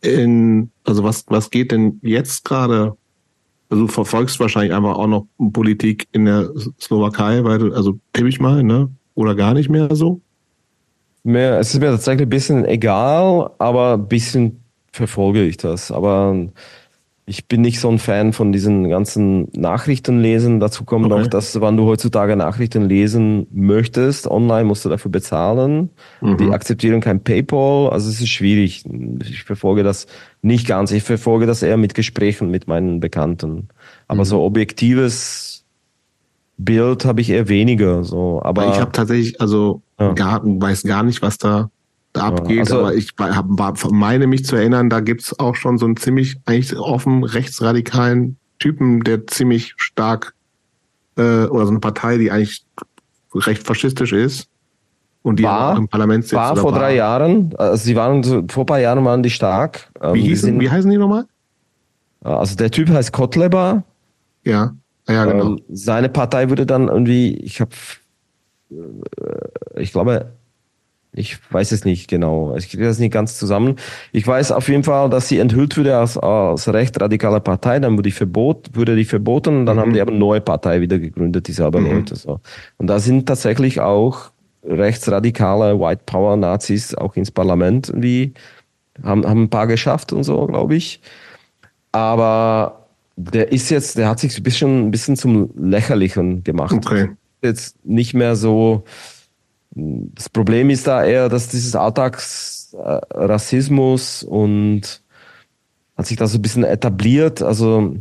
[0.00, 2.96] in Also was, was geht denn jetzt gerade?
[3.68, 6.50] Also du verfolgst wahrscheinlich einfach auch noch Politik in der
[6.80, 8.90] Slowakei, weil du, also tippe ich mal, ne?
[9.14, 10.20] Oder gar nicht mehr so?
[11.22, 14.59] Mehr, es ist mir tatsächlich ein bisschen egal, aber ein bisschen
[14.92, 15.90] verfolge ich das.
[15.90, 16.36] Aber
[17.30, 20.58] ich bin nicht so ein Fan von diesen ganzen Nachrichtenlesen.
[20.58, 21.20] Dazu kommt okay.
[21.20, 25.90] noch, dass wenn du heutzutage Nachrichten lesen möchtest, online musst du dafür bezahlen.
[26.20, 26.38] Mhm.
[26.38, 28.84] Die akzeptieren kein PayPal, also es ist schwierig.
[29.22, 30.08] Ich verfolge das
[30.42, 30.90] nicht ganz.
[30.90, 33.68] Ich verfolge das eher mit Gesprächen mit meinen Bekannten.
[34.08, 34.26] Aber mhm.
[34.26, 35.64] so objektives
[36.56, 38.02] Bild habe ich eher weniger.
[38.02, 40.14] So, aber ich habe tatsächlich also ja.
[40.14, 41.70] gar, weiß gar nicht, was da
[42.14, 45.96] abgeht, also, aber ich hab, meine mich zu erinnern, da gibt's auch schon so einen
[45.96, 50.34] ziemlich eigentlich offen rechtsradikalen Typen, der ziemlich stark
[51.16, 52.64] äh, oder so eine Partei, die eigentlich
[53.34, 54.48] recht faschistisch ist
[55.22, 56.34] und die war, im Parlament sitzt.
[56.34, 56.80] War vor war.
[56.80, 59.90] drei Jahren, also sie waren so, vor ein paar Jahren waren die stark.
[60.00, 61.26] Ähm, wie, hießen, sind, wie heißen die nochmal?
[62.22, 63.84] Also der Typ heißt Kotleba.
[64.44, 64.74] Ja,
[65.08, 65.50] ja genau.
[65.50, 67.70] Ähm, seine Partei würde dann irgendwie, ich habe,
[68.70, 70.32] äh, ich glaube
[71.12, 72.54] ich weiß es nicht genau.
[72.56, 73.76] Ich kriege das nicht ganz zusammen.
[74.12, 77.80] Ich weiß auf jeden Fall, dass sie enthüllt wurde als, als recht radikale Partei.
[77.80, 79.80] Dann wurde die, verbot, wurde die verboten und dann mhm.
[79.80, 81.90] haben die aber eine neue Partei wieder gegründet, dieselbe mhm.
[81.90, 82.14] Leute.
[82.14, 82.40] So.
[82.78, 84.30] Und da sind tatsächlich auch
[84.62, 88.34] rechtsradikale White Power Nazis auch ins Parlament wie
[89.02, 91.00] haben, haben ein paar geschafft und so, glaube ich.
[91.92, 96.74] Aber der ist jetzt, der hat sich ein bisschen, ein bisschen zum Lächerlichen gemacht.
[96.74, 97.10] Okay.
[97.42, 98.84] Jetzt nicht mehr so,
[99.72, 105.02] das Problem ist da eher, dass dieses Alltagsrassismus und
[105.96, 107.42] hat sich da so ein bisschen etabliert.
[107.42, 107.96] Also,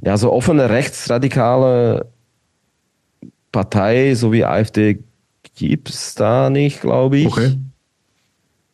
[0.00, 2.06] ja, so offene rechtsradikale
[3.52, 5.00] Partei, so wie AfD,
[5.54, 7.26] gibt es da nicht, glaube ich.
[7.26, 7.58] Okay.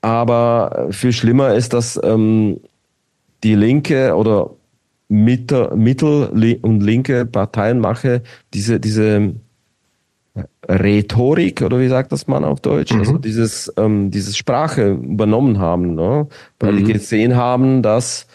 [0.00, 2.60] Aber viel schlimmer ist, dass ähm,
[3.42, 4.50] die linke oder
[5.08, 8.22] Mitte, mittel- und linke Parteienmache
[8.54, 9.34] diese, diese
[10.68, 12.92] Rhetorik oder wie sagt das man auf Deutsch?
[12.92, 13.16] Also mhm.
[13.16, 16.28] Also dieses, ähm, dieses Sprache übernommen haben, ne?
[16.58, 16.84] weil mhm.
[16.84, 18.26] die gesehen haben, dass,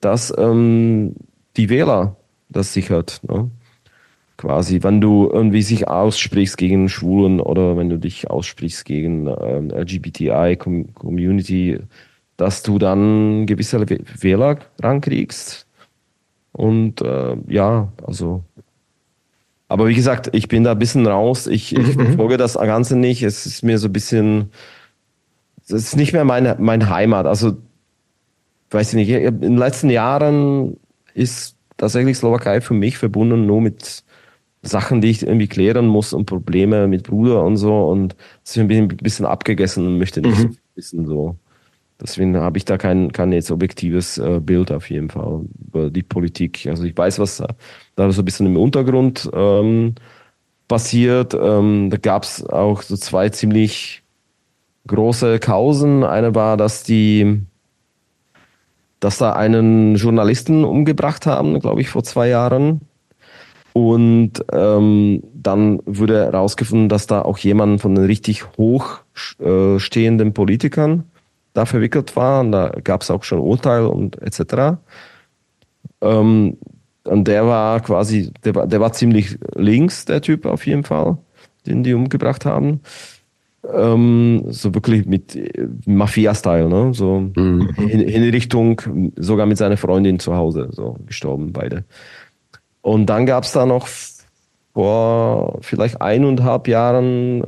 [0.00, 1.14] dass ähm,
[1.56, 2.16] die Wähler
[2.48, 3.20] das sichert.
[3.28, 3.50] Ne?
[4.36, 9.70] Quasi, wenn du irgendwie sich aussprichst gegen Schwulen oder wenn du dich aussprichst gegen ähm,
[9.70, 11.78] LGBTI-Community,
[12.36, 13.84] dass du dann gewisse
[14.20, 15.66] Wähler rankriegst.
[16.52, 18.44] Und äh, ja, also
[19.72, 21.46] aber wie gesagt, ich bin da ein bisschen raus.
[21.46, 22.04] Ich, ich mhm.
[22.08, 23.22] verfolge das Ganze nicht.
[23.22, 24.50] Es ist mir so ein bisschen,
[25.64, 27.24] es ist nicht mehr meine, meine Heimat.
[27.24, 27.56] Also,
[28.70, 30.76] weiß ich nicht, in den letzten Jahren
[31.14, 34.04] ist tatsächlich Slowakei für mich verbunden nur mit
[34.60, 37.86] Sachen, die ich irgendwie klären muss und Probleme mit Bruder und so.
[37.86, 40.58] Und das ist ein bisschen abgegessen und möchte nicht mhm.
[40.74, 41.36] wissen, so.
[42.00, 46.02] Deswegen habe ich da kein, kein jetzt objektives äh, Bild auf jeden Fall über die
[46.02, 46.66] Politik.
[46.66, 47.42] Also ich weiß, was
[47.94, 49.94] da so ein bisschen im Untergrund ähm,
[50.66, 51.34] passiert.
[51.34, 54.02] Ähm, da gab es auch so zwei ziemlich
[54.86, 56.02] große Kausen.
[56.02, 57.42] Eine war, dass die,
[58.98, 62.80] dass da einen Journalisten umgebracht haben, glaube ich, vor zwei Jahren.
[63.74, 71.04] Und ähm, dann wurde herausgefunden, dass da auch jemand von den richtig hochstehenden äh, Politikern
[71.52, 72.40] da verwickelt war.
[72.40, 74.78] Und da gab es auch schon Urteil und etc.
[76.00, 76.56] Ähm,
[77.04, 81.18] und der war quasi, der war, der war ziemlich links, der Typ auf jeden Fall,
[81.66, 82.80] den die umgebracht haben.
[83.72, 85.38] Ähm, so wirklich mit
[85.86, 86.94] Mafia-Style, ne?
[86.94, 87.74] So mhm.
[87.76, 88.80] in, in Richtung,
[89.16, 91.84] sogar mit seiner Freundin zu Hause, so gestorben, beide.
[92.80, 93.88] Und dann gab es da noch
[94.74, 97.44] vor vielleicht eineinhalb Jahren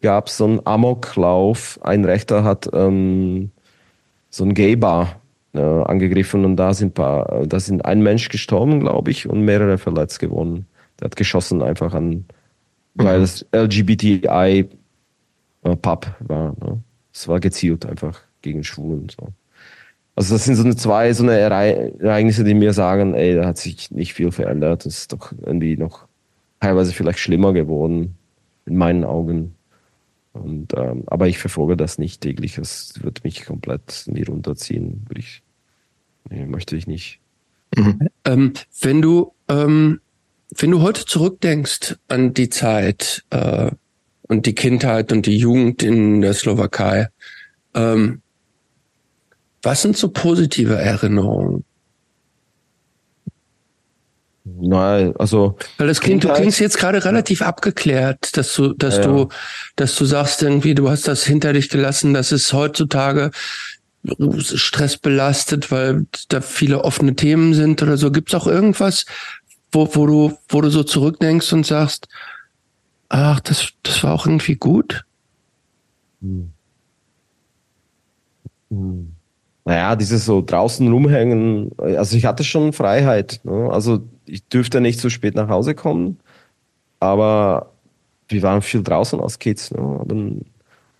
[0.00, 1.78] gab es so einen Amoklauf.
[1.82, 3.50] Ein Rechter hat ähm,
[4.30, 5.20] so ein Gay-Bar
[5.54, 9.78] äh, angegriffen und da sind, paar, da sind ein Mensch gestorben, glaube ich, und mehrere
[9.78, 10.66] verletzt geworden.
[11.00, 12.24] Der hat geschossen einfach an, mhm.
[12.94, 14.68] weil es LGBTI
[15.62, 16.54] äh, war.
[16.60, 16.82] Ne?
[17.12, 19.08] Es war gezielt einfach gegen Schwulen.
[19.08, 19.28] So.
[20.14, 23.58] Also das sind so eine zwei so eine Ereignisse, die mir sagen, ey, da hat
[23.58, 24.84] sich nicht viel verändert.
[24.84, 26.06] Das ist doch irgendwie noch
[26.60, 28.16] teilweise vielleicht schlimmer geworden
[28.66, 29.54] in meinen Augen.
[30.32, 32.58] Und, ähm, aber ich verfolge das nicht täglich.
[32.58, 35.06] Es wird mich komplett in die runterziehen.
[35.16, 35.42] Ich,
[36.28, 37.20] nee, möchte ich nicht.
[37.76, 38.08] Mhm.
[38.24, 40.00] Ähm, wenn du, ähm,
[40.56, 43.70] wenn du heute zurückdenkst an die Zeit äh,
[44.22, 47.08] und die Kindheit und die Jugend in der Slowakei,
[47.74, 48.22] ähm,
[49.62, 51.64] was sind so positive Erinnerungen?
[54.60, 55.56] Nein, also.
[55.76, 59.02] Weil das klingt, du klingst jetzt gerade relativ abgeklärt, dass du, dass ja.
[59.02, 59.28] du,
[59.76, 63.30] dass du sagst irgendwie, du hast das hinter dich gelassen, dass es heutzutage
[64.38, 68.10] stressbelastet, weil da viele offene Themen sind oder so.
[68.10, 69.04] Gibt es auch irgendwas,
[69.72, 72.08] wo, wo du, wo du so zurückdenkst und sagst,
[73.08, 75.04] ach, das, das war auch irgendwie gut?
[76.22, 76.52] Hm.
[78.70, 79.12] Hm.
[79.64, 83.40] Naja, dieses so draußen rumhängen, also ich hatte schon Freiheit.
[83.44, 83.68] Ne?
[83.70, 86.18] Also ich dürfte nicht zu spät nach Hause kommen,
[87.00, 87.72] aber
[88.28, 89.70] wir waren viel draußen als Kids.
[89.70, 89.80] Ne?
[89.80, 90.44] Haben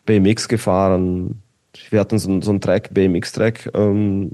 [0.06, 1.42] BMX gefahren.
[1.90, 3.70] Wir hatten so, so einen Track, BMX-Track.
[3.74, 4.32] Ähm,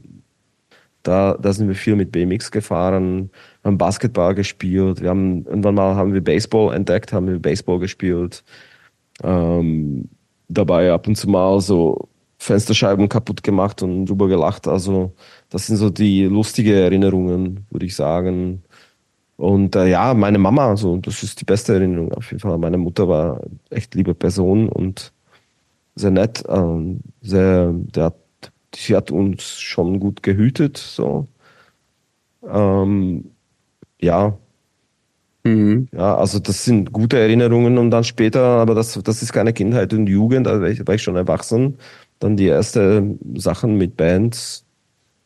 [1.03, 3.31] da, da sind wir viel mit BMX gefahren,
[3.63, 5.03] haben Basketball gespielt.
[5.03, 8.43] Wir haben irgendwann mal haben wir Baseball entdeckt, haben wir Baseball gespielt.
[9.23, 10.09] Ähm,
[10.49, 12.09] dabei ab und zu mal so
[12.39, 14.67] Fensterscheiben kaputt gemacht und drüber gelacht.
[14.67, 15.13] Also
[15.51, 18.63] das sind so die lustige Erinnerungen, würde ich sagen.
[19.37, 22.59] Und äh, ja, meine Mama, also das ist die beste Erinnerung auf jeden Fall.
[22.59, 23.41] Meine Mutter war
[23.71, 25.13] echt liebe Person und
[25.97, 26.45] sehr nett.
[26.49, 28.17] Ähm, sehr, der hat,
[28.75, 30.77] sie hat uns schon gut gehütet.
[30.79, 31.27] So.
[32.49, 33.31] Ähm,
[34.01, 34.39] ja.
[35.45, 35.89] Mhm.
[35.93, 39.93] Ja, also das sind gute Erinnerungen und dann später, aber das, das ist keine Kindheit
[39.93, 41.79] und Jugend, da war ich, war ich schon erwachsen.
[42.19, 44.65] Dann die ersten Sachen mit Bands,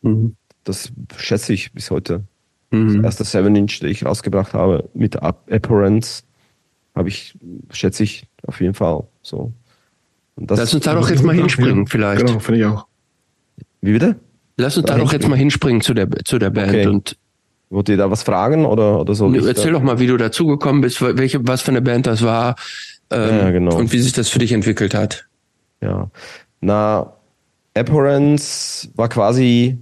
[0.03, 0.37] mhm.
[0.65, 2.25] das schätze ich bis heute.
[2.71, 3.03] Mhm.
[3.03, 6.25] Das erste 7-Inch, das ich rausgebracht habe mit Apparence,
[6.95, 7.35] habe ich,
[7.71, 9.53] schätze ich auf jeden Fall so.
[10.37, 12.27] Lass uns da doch jetzt mal hinspringen, vielleicht.
[12.27, 12.87] Genau, finde ich auch.
[13.81, 14.17] Wie bitte?
[14.57, 16.87] Lass uns da, da doch jetzt mal hinspringen zu der, zu der Band okay.
[16.87, 17.17] und
[17.71, 19.33] Wollt ihr da was fragen oder, oder so?
[19.35, 22.57] Erzähl doch mal, wie du dazugekommen bist, welche, was für eine Band das war
[23.11, 23.77] ähm, ja, genau.
[23.77, 25.27] und wie sich das für dich entwickelt hat.
[25.83, 26.11] Ja,
[26.61, 27.13] na,
[27.75, 29.79] Apparence war quasi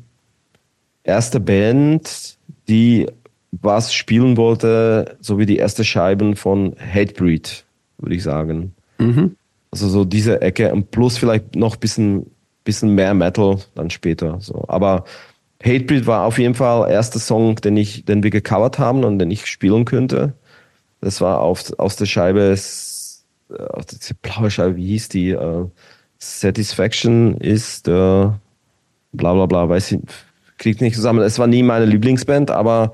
[1.06, 2.36] erste Band,
[2.68, 3.06] die
[3.52, 7.64] was spielen wollte, so wie die erste Scheiben von Hatebreed,
[7.98, 8.74] würde ich sagen.
[8.98, 9.36] Mhm.
[9.70, 12.30] Also so diese Ecke und plus vielleicht noch ein bisschen,
[12.64, 14.40] bisschen mehr Metal dann später.
[14.40, 14.64] So.
[14.68, 15.04] Aber
[15.64, 19.18] Hatebreed war auf jeden Fall der erste Song, den, ich, den wir gecovert haben und
[19.18, 20.34] den ich spielen könnte.
[21.00, 22.54] Das war auf, aus der Scheibe,
[23.48, 25.34] auf der blaue Scheibe, wie hieß die?
[25.34, 25.70] Uh,
[26.18, 28.38] Satisfaction ist äh, bla
[29.12, 30.00] bla bla, weiß ich,
[30.58, 31.20] kriegt nicht zusammen.
[31.20, 32.92] Es war nie meine Lieblingsband, aber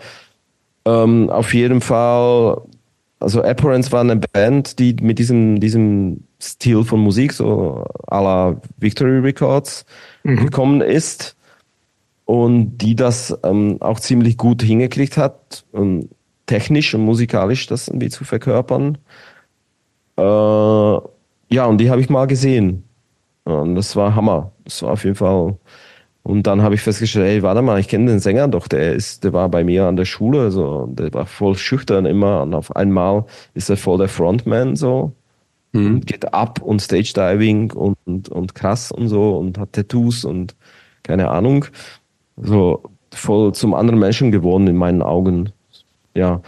[0.85, 2.61] ähm, auf jeden Fall,
[3.21, 8.61] also Apparence war eine Band, die mit diesem, diesem Stil von Musik, so à la
[8.79, 9.85] Victory Records,
[10.25, 10.37] mhm.
[10.37, 11.37] gekommen ist
[12.25, 16.09] und die das ähm, auch ziemlich gut hingekriegt hat, ähm,
[16.47, 18.99] technisch und musikalisch das irgendwie zu verkörpern.
[20.17, 22.85] Äh, ja, und die habe ich mal gesehen.
[23.45, 24.53] Und das war Hammer.
[24.65, 25.57] Das war auf jeden Fall.
[26.25, 29.25] Und dann habe ich festgestellt, ey, warte mal, ich kenne den Sänger doch, der ist,
[29.25, 32.75] der war bei mir an der Schule, so, der war voll schüchtern immer und auf
[32.77, 33.25] einmal
[33.55, 35.13] ist er voll der Frontman, so.
[35.73, 36.03] Mhm.
[36.03, 40.55] Geht ab und Stage Diving und, und, und krass und so und hat Tattoos und
[41.03, 41.65] keine Ahnung.
[42.37, 42.83] So
[43.13, 45.51] voll zum anderen Menschen geworden in meinen Augen.
[46.15, 46.41] Ja.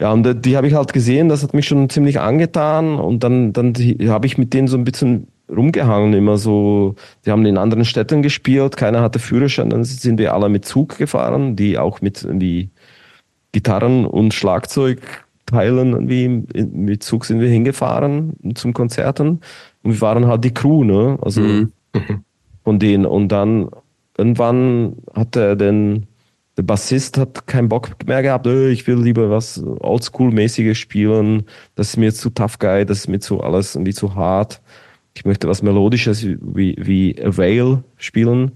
[0.00, 3.22] Ja, und die, die habe ich halt gesehen, das hat mich schon ziemlich angetan und
[3.24, 3.74] dann, dann
[4.08, 6.94] habe ich mit denen so ein bisschen rumgehangen, immer so,
[7.24, 10.96] die haben in anderen Städten gespielt, keiner hatte Führerschein, dann sind wir alle mit Zug
[10.96, 12.70] gefahren, die auch mit irgendwie
[13.52, 19.40] Gitarren und Schlagzeugteilen irgendwie mit Zug sind wir hingefahren zum Konzerten
[19.82, 21.72] und wir waren halt die Crew, ne, also mhm.
[22.64, 23.06] von denen.
[23.06, 23.68] Und dann
[24.16, 26.06] irgendwann hat er den
[26.56, 31.90] der Bassist hat keinen Bock mehr gehabt, äh, ich will lieber was Oldschool-mäßiges spielen, das
[31.90, 34.60] ist mir zu tough guy, das ist mir zu alles irgendwie zu hart
[35.14, 38.52] ich möchte was Melodisches wie, wie A Veil spielen.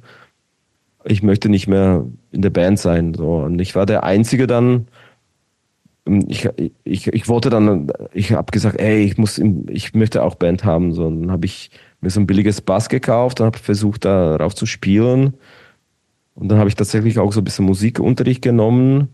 [1.05, 3.15] Ich möchte nicht mehr in der Band sein.
[3.15, 3.37] So.
[3.37, 4.89] Und ich war der Einzige dann,
[6.07, 6.49] ähm, ich,
[6.85, 10.93] ich, ich wollte dann, ich habe gesagt, ey, ich muss, ich möchte auch Band haben.
[10.93, 11.71] So, und dann habe ich
[12.01, 15.35] mir so ein billiges Bass gekauft und habe versucht, darauf zu spielen.
[16.35, 19.09] Und dann habe ich tatsächlich auch so ein bisschen Musikunterricht genommen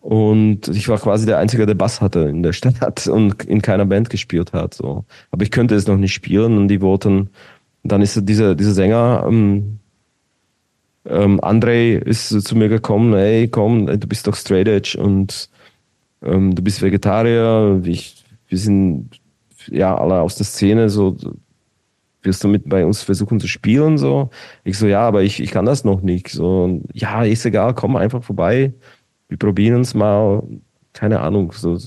[0.00, 3.84] und ich war quasi der Einzige, der Bass hatte in der Stadt und in keiner
[3.84, 4.74] Band gespielt hat.
[4.74, 5.04] So.
[5.30, 7.30] Aber ich könnte es noch nicht spielen und die wollten,
[7.82, 9.78] dann ist dieser, dieser Sänger, ähm,
[11.06, 15.50] ähm, André ist zu mir gekommen, hey, komm, du bist doch Straight Edge und
[16.22, 19.20] ähm, du bist Vegetarier, ich, wir sind
[19.68, 21.16] ja alle aus der Szene, so
[22.22, 24.30] wirst du mit bei uns versuchen zu spielen, so.
[24.64, 27.96] Ich so, ja, aber ich, ich kann das noch nicht, so, ja, ist egal, komm
[27.96, 28.74] einfach vorbei,
[29.30, 30.42] wir probieren es mal,
[30.92, 31.78] keine Ahnung, so,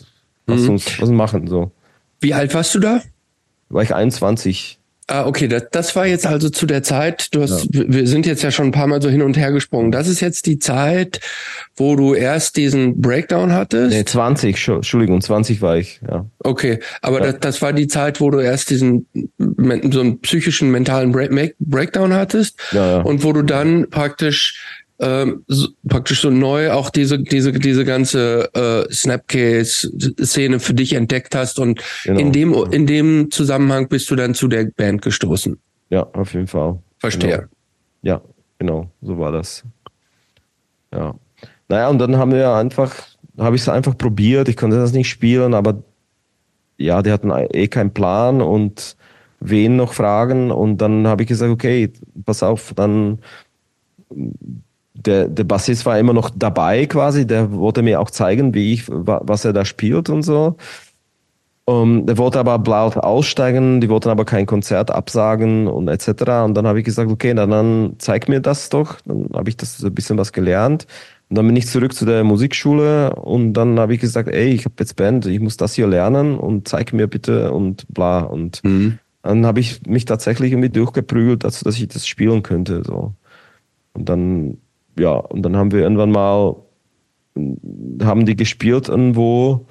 [0.47, 0.69] lass mhm.
[0.69, 1.71] uns was machen, so.
[2.19, 3.01] Wie alt warst du da?
[3.69, 4.79] War ich 21.
[5.07, 7.83] Ah, okay, das, das war jetzt also zu der Zeit, du hast, ja.
[7.87, 9.91] wir sind jetzt ja schon ein paar Mal so hin und her gesprungen.
[9.91, 11.19] Das ist jetzt die Zeit,
[11.75, 13.93] wo du erst diesen Breakdown hattest?
[13.93, 16.25] Nee, 20, Entschuldigung, 20 war ich, ja.
[16.39, 17.33] Okay, aber ja.
[17.33, 19.05] das, das war die Zeit, wo du erst diesen,
[19.37, 21.11] so einen psychischen, mentalen
[21.59, 23.01] Breakdown hattest ja, ja.
[23.01, 28.49] und wo du dann praktisch ähm, so, praktisch so neu auch diese diese diese ganze
[28.53, 32.19] äh, Snapcase-Szene für dich entdeckt hast und genau.
[32.19, 35.59] in dem in dem Zusammenhang bist du dann zu der Band gestoßen.
[35.89, 36.79] Ja, auf jeden Fall.
[36.99, 37.37] Verstehe.
[37.37, 37.47] Genau.
[38.01, 38.21] Ja,
[38.57, 39.63] genau, so war das.
[40.93, 41.15] Ja.
[41.67, 42.95] Naja, und dann haben wir einfach,
[43.37, 44.47] habe ich es einfach probiert.
[44.47, 45.83] Ich konnte das nicht spielen, aber
[46.77, 48.95] ja, die hatten eh keinen Plan und
[49.39, 50.51] wen noch fragen.
[50.51, 51.91] Und dann habe ich gesagt, okay,
[52.25, 53.19] pass auf, dann
[55.05, 58.85] der, der Bassist war immer noch dabei quasi, der wollte mir auch zeigen, wie ich,
[58.87, 60.57] was er da spielt und so.
[61.65, 66.43] Um, ähm, der wollte aber laut aussteigen, die wollten aber kein Konzert absagen und etc.
[66.43, 68.99] Und dann habe ich gesagt, okay, dann, dann zeig mir das doch.
[69.05, 70.87] Dann habe ich das ein bisschen was gelernt.
[71.29, 74.65] Und dann bin ich zurück zu der Musikschule und dann habe ich gesagt, ey, ich
[74.65, 78.19] habe jetzt Band, ich muss das hier lernen und zeig mir bitte und bla.
[78.19, 78.99] Und mhm.
[79.21, 82.83] dann habe ich mich tatsächlich irgendwie durchgeprügelt, dazu, dass ich das spielen könnte.
[82.85, 83.13] So.
[83.93, 84.57] Und dann
[84.97, 86.55] ja, und dann haben wir irgendwann mal,
[88.01, 89.65] haben die gespielt irgendwo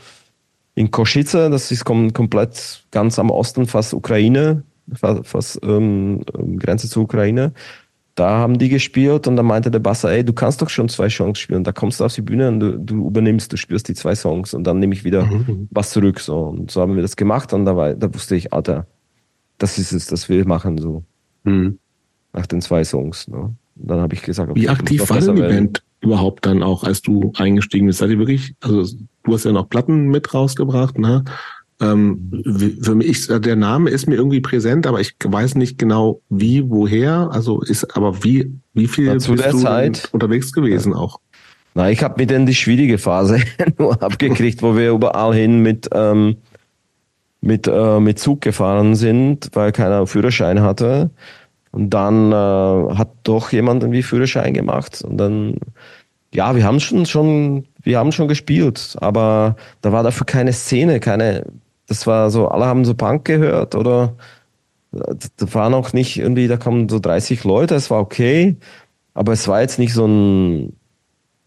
[0.74, 4.62] in Koschice, das ist kom komplett ganz am Osten, fast Ukraine,
[4.94, 7.52] fast, fast ähm, ähm, Grenze zur Ukraine.
[8.14, 11.08] Da haben die gespielt und dann meinte der Basser, ey, du kannst doch schon zwei
[11.08, 11.64] Songs spielen.
[11.64, 14.52] Da kommst du auf die Bühne und du, du übernimmst, du spielst die zwei Songs
[14.52, 15.68] und dann nehme ich wieder mhm.
[15.70, 16.20] was zurück.
[16.20, 16.38] So.
[16.40, 18.86] Und so haben wir das gemacht und da, war, da wusste ich, Alter,
[19.56, 21.04] das ist es, das will ich machen so.
[21.44, 21.78] Mhm.
[22.34, 23.28] Nach den zwei Songs.
[23.28, 23.54] Ne?
[23.74, 27.02] Dann habe ich gesagt, okay, wie aktiv war denn die Band überhaupt dann auch, als
[27.02, 28.00] du eingestiegen bist?
[28.00, 31.24] Seid ihr wirklich, also du hast ja noch Platten mit rausgebracht, ne?
[31.80, 32.30] Ähm,
[32.80, 37.28] für mich, der Name ist mir irgendwie präsent, aber ich weiß nicht genau wie, woher.
[37.32, 40.98] Also ist, aber wie, wie viel ja, zu der Zeit unterwegs gewesen ja.
[40.98, 41.18] auch?
[41.74, 43.40] Na, ich habe mit denen die schwierige Phase
[43.78, 46.36] nur abgekriegt, wo wir überall hin mit ähm,
[47.40, 51.10] mit äh, mit Zug gefahren sind, weil keiner Führerschein hatte.
[51.72, 55.56] Und dann äh, hat doch jemand irgendwie Führerschein gemacht und dann,
[56.32, 61.00] ja, wir haben schon, schon, wir haben schon gespielt, aber da war dafür keine Szene,
[61.00, 61.46] keine,
[61.86, 64.14] das war so, alle haben so Punk gehört oder
[64.92, 68.56] da war noch nicht irgendwie, da kamen so 30 Leute, es war okay,
[69.14, 70.76] aber es war jetzt nicht so ein,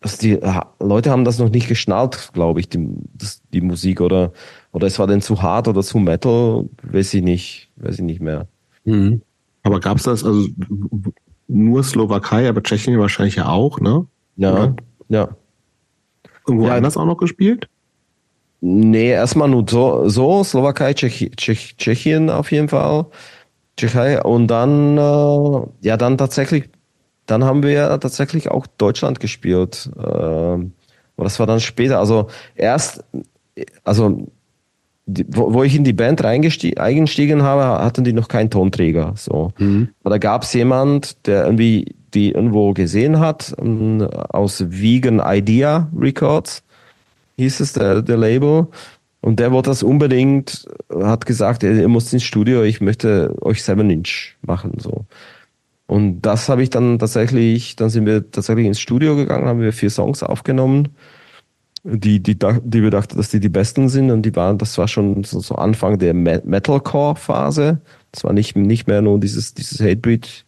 [0.01, 0.39] also die
[0.79, 4.33] Leute haben das noch nicht geschnallt, glaube ich, die, das, die Musik oder,
[4.71, 8.21] oder es war denn zu hart oder zu metal, weiß ich nicht, weiß ich nicht
[8.21, 8.47] mehr.
[8.85, 9.21] Mhm.
[9.65, 10.47] Aber gab es das, also
[11.47, 14.05] nur Slowakei, aber Tschechien wahrscheinlich ja auch, ne?
[14.35, 14.75] Ja, Oder?
[15.09, 15.29] ja.
[16.47, 16.75] Irgendwo ja.
[16.75, 17.67] anders auch noch gespielt?
[18.61, 23.07] Nee, erstmal nur so, so Slowakei, Tschech, Tschech, Tschechien auf jeden Fall.
[23.75, 26.69] Tschechei und dann, äh, ja, dann tatsächlich,
[27.25, 29.89] dann haben wir tatsächlich auch Deutschland gespielt.
[29.97, 30.69] Äh, aber
[31.17, 31.97] das war dann später.
[31.97, 33.03] Also erst,
[33.83, 34.27] also
[35.05, 39.13] die, wo, wo, ich in die Band eingestiegen habe, hatten die noch keinen Tonträger.
[39.15, 39.51] So.
[39.57, 39.89] Mhm.
[40.03, 45.89] Aber da gab es jemand, der irgendwie die irgendwo gesehen hat, ähm, aus Vegan Idea
[45.95, 46.63] Records,
[47.37, 48.67] hieß es, der, der Label.
[49.21, 53.89] Und der wollte das unbedingt, hat gesagt, ihr müsst ins Studio, ich möchte euch Seven
[53.89, 54.73] Inch machen.
[54.77, 55.05] so.
[55.87, 59.73] Und das habe ich dann tatsächlich, dann sind wir tatsächlich ins Studio gegangen, haben wir
[59.73, 60.89] vier Songs aufgenommen
[61.87, 64.87] die, die, die wir dachten, dass die die besten sind und die waren, das war
[64.87, 67.79] schon so, so Anfang der Metalcore-Phase.
[68.11, 70.45] Das war nicht, nicht mehr nur dieses, dieses Hatebreed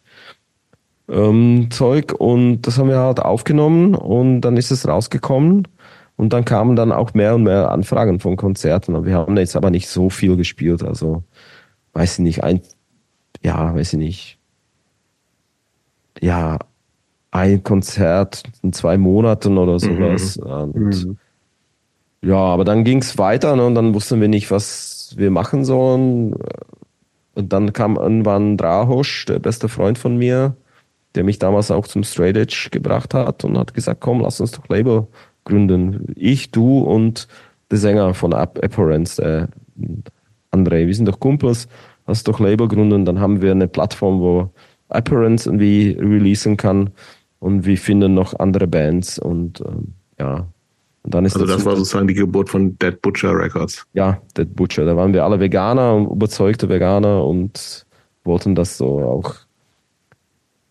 [1.10, 5.68] ähm, Zeug und das haben wir halt aufgenommen und dann ist es rausgekommen
[6.16, 9.56] und dann kamen dann auch mehr und mehr Anfragen von Konzerten und wir haben jetzt
[9.56, 11.24] aber nicht so viel gespielt, also
[11.94, 12.62] weiß ich nicht, ein,
[13.44, 14.40] ja, weiß ich nicht,
[16.20, 16.58] ja,
[17.30, 20.38] ein Konzert in zwei Monaten oder sowas.
[20.38, 20.72] Mhm.
[20.72, 21.18] Und mhm.
[22.28, 25.64] Ja, aber dann ging es weiter ne, und dann wussten wir nicht, was wir machen
[25.64, 26.36] sollen.
[27.36, 30.58] Und dann kam irgendwann Drahosch, der beste Freund von mir,
[31.16, 34.52] der mich damals auch zum Straight Edge gebracht hat und hat gesagt, komm, lass uns
[34.52, 35.08] doch Label
[35.46, 36.14] gründen.
[36.18, 37.30] Ich, du und
[37.72, 39.48] der Sänger von Apparence, der
[40.52, 41.70] André, wir sind doch Kumpels,
[42.08, 43.06] lass doch Label gründen.
[43.06, 44.52] Dann haben wir eine Plattform, wo
[44.90, 46.90] Apparence irgendwie releasen kann
[47.40, 50.48] und wir finden noch andere Bands und ähm, ja,
[51.08, 53.86] und dann ist also das, das war sozusagen die Geburt von Dead Butcher Records.
[53.94, 54.84] Ja, Dead Butcher.
[54.84, 57.86] Da waren wir alle Veganer, überzeugte Veganer und
[58.26, 59.36] wollten das so auch.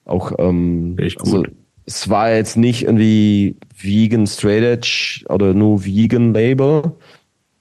[0.05, 1.43] Auch, ähm, also,
[1.87, 6.93] es war jetzt nicht irgendwie Vegan Straight Edge oder nur Vegan Label,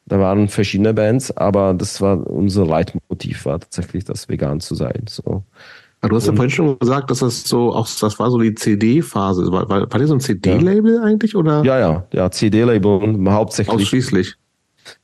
[0.07, 5.05] Da waren verschiedene Bands, aber das war unser Leitmotiv, war tatsächlich das vegan zu sein.
[5.07, 5.43] So.
[6.01, 8.53] Aber du hast ja vorhin schon gesagt, dass das so auch das war so die
[8.53, 9.51] CD-Phase.
[9.51, 11.01] War, war, war das so ein CD-Label ja.
[11.01, 11.63] eigentlich oder?
[11.63, 13.75] Ja, ja, ja, CD-Label hauptsächlich.
[13.75, 14.35] Ausschließlich.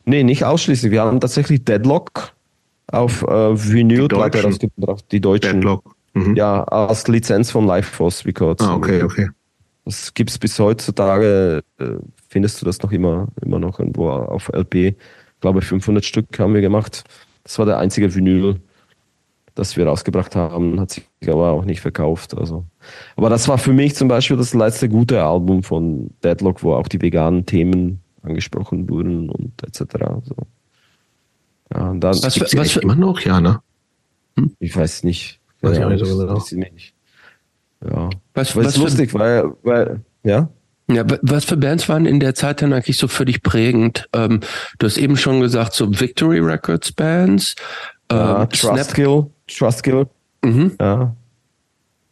[0.06, 0.92] Nee, nicht ausschließlich.
[0.92, 2.34] Wir haben tatsächlich Deadlock
[2.88, 5.62] auf äh, Vinylplatte rausgebracht, die deutschen.
[5.62, 5.96] Deadlock.
[6.14, 6.36] Mhm.
[6.36, 8.64] Ja, als Lizenz von Life Force Records.
[8.64, 9.30] Ah, okay, okay.
[9.86, 11.86] Das gibt's bis heutzutage, äh,
[12.30, 14.76] findest du das noch immer, immer noch irgendwo auf LP.
[14.76, 14.96] Ich
[15.40, 17.04] glaube, 500 Stück haben wir gemacht.
[17.44, 18.62] Das war der einzige Vinyl,
[19.56, 22.38] das wir rausgebracht haben, hat sich aber auch nicht verkauft.
[22.38, 22.66] Also.
[23.16, 26.88] Aber das war für mich zum Beispiel das letzte gute Album von Deadlock, wo auch
[26.88, 29.84] die veganen Themen angesprochen wurden und etc.
[30.24, 30.36] So.
[31.74, 33.62] Ja, und dann was, was, was für, immer noch, ja, ne?
[34.38, 34.56] Hm?
[34.60, 35.40] Ich weiß nicht.
[35.62, 36.42] Weiß ja, ich auch nicht so genau.
[37.84, 38.10] Ja.
[38.34, 40.50] Was, was ist lustig, weil, weil, ja.
[40.90, 44.10] Ja, was für Bands waren in der Zeit dann eigentlich so für dich prägend?
[44.14, 44.42] Ähm,
[44.78, 47.56] du hast eben schon gesagt, so Victory Records Bands.
[48.10, 50.08] Ähm, ja, Trustkill, Trustkill.
[50.44, 50.72] Mhm.
[50.80, 51.16] Ja.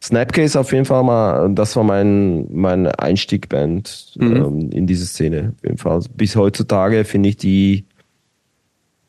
[0.02, 4.36] Snapcase auf jeden Fall mal, das war mein, mein Einstiegband mhm.
[4.36, 5.53] ähm, in diese Szene.
[5.57, 6.02] Auf jeden Fall.
[6.16, 7.86] Bis heutzutage finde ich die,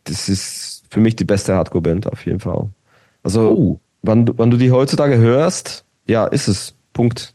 [0.05, 2.69] das ist für mich die beste Hardcore-Band auf jeden Fall.
[3.23, 3.81] Also, oh.
[4.03, 6.75] wann, wann du die heutzutage hörst, ja, ist es.
[6.93, 7.35] Punkt.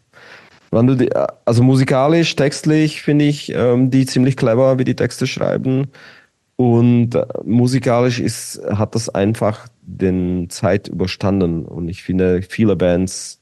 [0.71, 1.09] Wann du die,
[1.45, 5.87] also musikalisch, textlich finde ich ähm, die ziemlich clever, wie die Texte schreiben.
[6.57, 11.65] Und äh, musikalisch ist, hat das einfach den Zeit überstanden.
[11.65, 13.39] Und ich finde, viele Bands,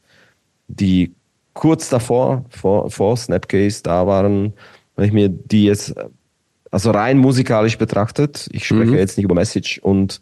[0.68, 1.14] die
[1.54, 4.54] kurz davor, vor, vor Snapcase da waren,
[4.96, 5.96] wenn ich mir die jetzt,
[6.72, 8.98] also rein musikalisch betrachtet, ich spreche mhm.
[8.98, 10.22] jetzt nicht über Message und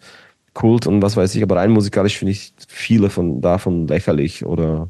[0.54, 4.90] Kult und was weiß ich, aber rein musikalisch finde ich viele von davon lächerlich oder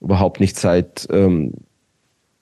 [0.00, 1.06] überhaupt nicht Zeit.
[1.10, 1.52] Ähm,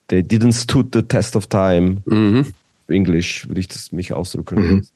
[0.07, 2.01] they didn't stood the test of time.
[2.05, 2.53] Mhm.
[2.87, 4.55] Englisch würde ich das mich ausdrücken.
[4.55, 4.87] Mhm.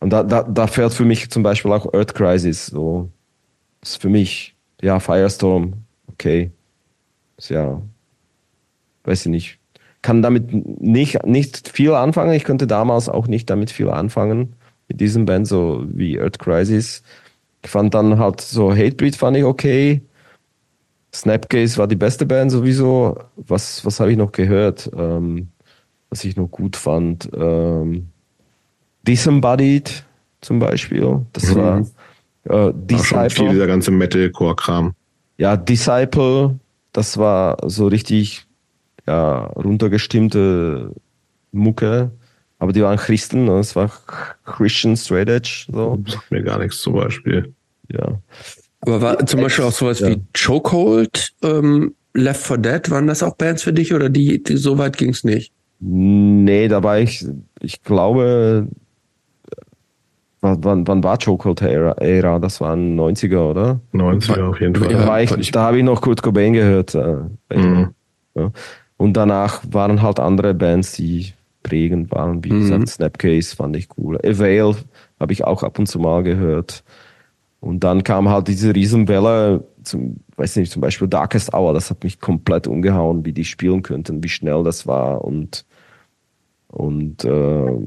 [0.00, 2.66] Und da, da, da fährt für mich zum Beispiel auch Earth Crisis.
[2.66, 3.10] So.
[3.80, 5.74] Das ist für mich, ja, Firestorm,
[6.08, 6.50] okay.
[7.36, 7.80] Ist ja,
[9.04, 9.58] weiß ich nicht.
[10.02, 12.32] Kann damit nicht, nicht viel anfangen.
[12.32, 14.54] Ich könnte damals auch nicht damit viel anfangen.
[14.88, 17.02] Mit diesem Band, so wie Earth Crisis.
[17.62, 20.02] Ich fand dann halt so Hatebreed fand ich okay.
[21.14, 23.18] Snapcase war die beste Band sowieso.
[23.36, 25.48] Was, was habe ich noch gehört, ähm,
[26.10, 27.28] was ich noch gut fand?
[27.34, 28.08] Ähm,
[29.08, 30.04] Disembodied
[30.42, 31.26] zum Beispiel.
[31.32, 31.56] Das mhm.
[31.56, 33.30] war äh, Disciple.
[33.30, 34.94] Viel dieser ganze Metalcore-Kram.
[35.38, 36.58] Ja, Disciple,
[36.92, 38.46] das war so richtig
[39.06, 40.92] ja, runtergestimmte
[41.52, 42.10] Mucke.
[42.58, 43.52] Aber die waren Christen, ne?
[43.52, 43.90] das war
[44.44, 45.66] Christian Straight Edge.
[45.72, 45.98] So.
[46.04, 47.54] Das sagt mir gar nichts zum Beispiel.
[47.90, 48.20] Ja.
[48.80, 50.10] Aber war zum Beispiel auch sowas ja.
[50.10, 54.56] wie Chokehold, ähm, Left 4 Dead, waren das auch Bands für dich oder die, die
[54.56, 55.52] so weit ging es nicht?
[55.80, 57.24] Nee, da war ich,
[57.60, 58.68] ich glaube,
[60.40, 61.92] wann, wann war Chokehold Ära?
[61.92, 62.38] Ära?
[62.38, 63.80] Das waren 90er, oder?
[63.92, 64.88] 90er auf jeden Fall.
[64.88, 66.94] Da, ja, ich, da habe ich noch Kurt Cobain gehört.
[66.94, 67.16] Äh,
[67.54, 67.94] mhm.
[68.34, 68.50] ja.
[68.96, 71.32] Und danach waren halt andere Bands, die
[71.62, 72.60] prägend waren, wie mhm.
[72.60, 74.18] gesagt, Snapcase fand ich cool.
[74.24, 74.74] Avail
[75.20, 76.82] habe ich auch ab und zu mal gehört.
[77.60, 82.04] Und dann kam halt diese Riesenwelle, zum, weiß nicht, zum Beispiel Darkest Hour, das hat
[82.04, 85.64] mich komplett umgehauen, wie die spielen könnten, wie schnell das war und,
[86.68, 87.78] und äh,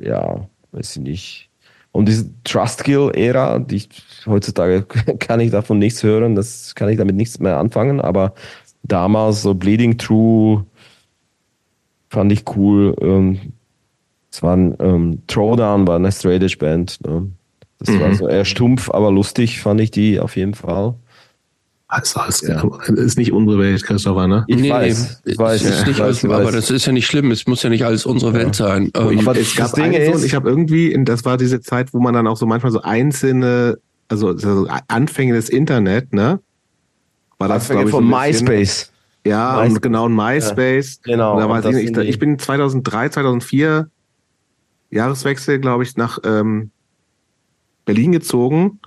[0.00, 1.49] ja, weiß ich nicht.
[1.92, 3.88] Und diese Trustkill-Ära, die ich,
[4.26, 4.82] heutzutage
[5.18, 8.34] kann ich davon nichts hören, das kann ich damit nichts mehr anfangen, aber
[8.82, 10.64] damals so Bleeding True
[12.08, 12.94] fand ich cool.
[13.00, 13.52] Ähm,
[14.30, 16.98] es war ein ähm, Throwdown, war eine Straight Edge Band.
[17.04, 17.30] Ne?
[17.78, 18.00] Das mhm.
[18.00, 20.94] war so eher stumpf, aber lustig fand ich die auf jeden Fall.
[21.92, 22.62] Also, das ja.
[22.86, 24.44] ist nicht unsere Welt, Christopher, ne?
[24.46, 27.32] Ich nee, weiß, ich weiß, ist nicht weiß, alles, aber das ist ja nicht schlimm.
[27.32, 28.68] Es muss ja nicht alles unsere Welt ja.
[28.68, 28.92] sein.
[28.94, 32.14] Ähm, aber es gab Ding ist, ich habe irgendwie, das war diese Zeit, wo man
[32.14, 36.38] dann auch so manchmal so einzelne, also, also Anfänge des Internet, ne?
[37.38, 38.92] War das Anfänge ich, von so MySpace.
[39.26, 39.72] Ja, MySpace.
[39.72, 41.00] und genau, ein MySpace.
[41.06, 41.40] Ja, genau.
[41.40, 43.90] da war ich, ich, bin 2003, 2004
[44.90, 46.70] Jahreswechsel, glaube ich, nach ähm,
[47.84, 48.78] Berlin gezogen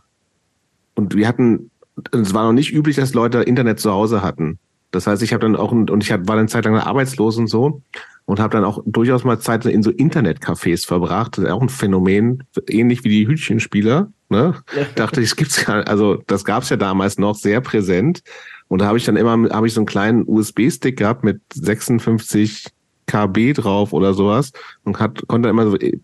[0.95, 1.69] und wir hatten,
[2.11, 4.59] es war noch nicht üblich, dass Leute Internet zu Hause hatten.
[4.91, 7.81] Das heißt, ich habe dann auch, und ich war dann Zeit lang arbeitslos und so
[8.25, 11.37] und habe dann auch durchaus mal Zeit in so Internetcafés verbracht.
[11.37, 14.11] Das ist auch ein Phänomen, ähnlich wie die Hütchenspieler.
[14.29, 14.55] Ne?
[14.75, 14.83] Ja.
[14.95, 18.21] Dachte ich, es gibt's gar, also das gab's ja damals noch sehr präsent.
[18.67, 22.67] Und da habe ich dann immer, habe ich so einen kleinen USB-Stick gehabt mit 56
[23.07, 24.51] KB drauf oder sowas
[24.83, 25.99] und hat, konnte immer so äh,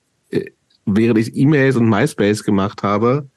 [0.86, 3.28] während ich E-Mails und MySpace gemacht habe,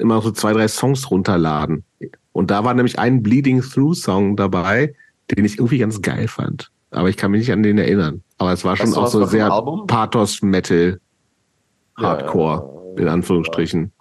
[0.00, 1.84] immer so zwei, drei Songs runterladen.
[2.32, 4.94] Und da war nämlich ein Bleeding Through Song dabei,
[5.30, 6.70] den ich irgendwie ganz geil fand.
[6.90, 8.22] Aber ich kann mich nicht an den erinnern.
[8.38, 9.48] Aber es war schon weißt auch so sehr
[9.86, 11.00] Pathos-Metal.
[11.96, 13.92] Hardcore, in Anführungsstrichen.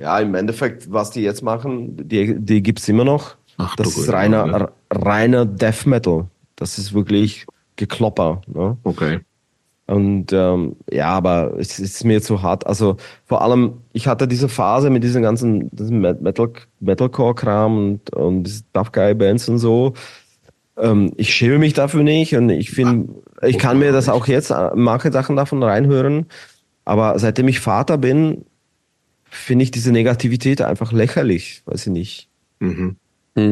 [0.00, 3.36] Ja, im Endeffekt, was die jetzt machen, die, die gibt's immer noch.
[3.58, 4.68] Ach, das ist reiner, ne?
[4.90, 6.26] reiner Death Metal.
[6.56, 8.42] Das ist wirklich Geklopper.
[8.46, 8.76] Ne?
[8.82, 9.20] Okay.
[9.86, 12.66] Und ähm, ja, aber es ist mir zu hart.
[12.66, 12.96] Also
[13.26, 16.50] vor allem, ich hatte diese Phase mit diesen ganzen diesem Metal,
[16.80, 19.92] Metalcore-Kram und, und diese Tough Guy Bands und so.
[20.78, 23.08] Ähm, ich schäme mich dafür nicht und ich finde,
[23.42, 26.26] ich kann mir das auch jetzt äh, manche Sachen davon reinhören.
[26.86, 28.44] Aber seitdem ich Vater bin,
[29.24, 31.62] finde ich diese Negativität einfach lächerlich.
[31.66, 32.28] Weiß ich nicht.
[32.60, 32.96] Mhm.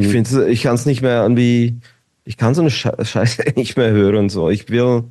[0.00, 1.80] Ich finde, ich kann es nicht mehr irgendwie,
[2.24, 4.28] ich kann so eine Sche- Scheiße nicht mehr hören.
[4.28, 5.04] So, ich will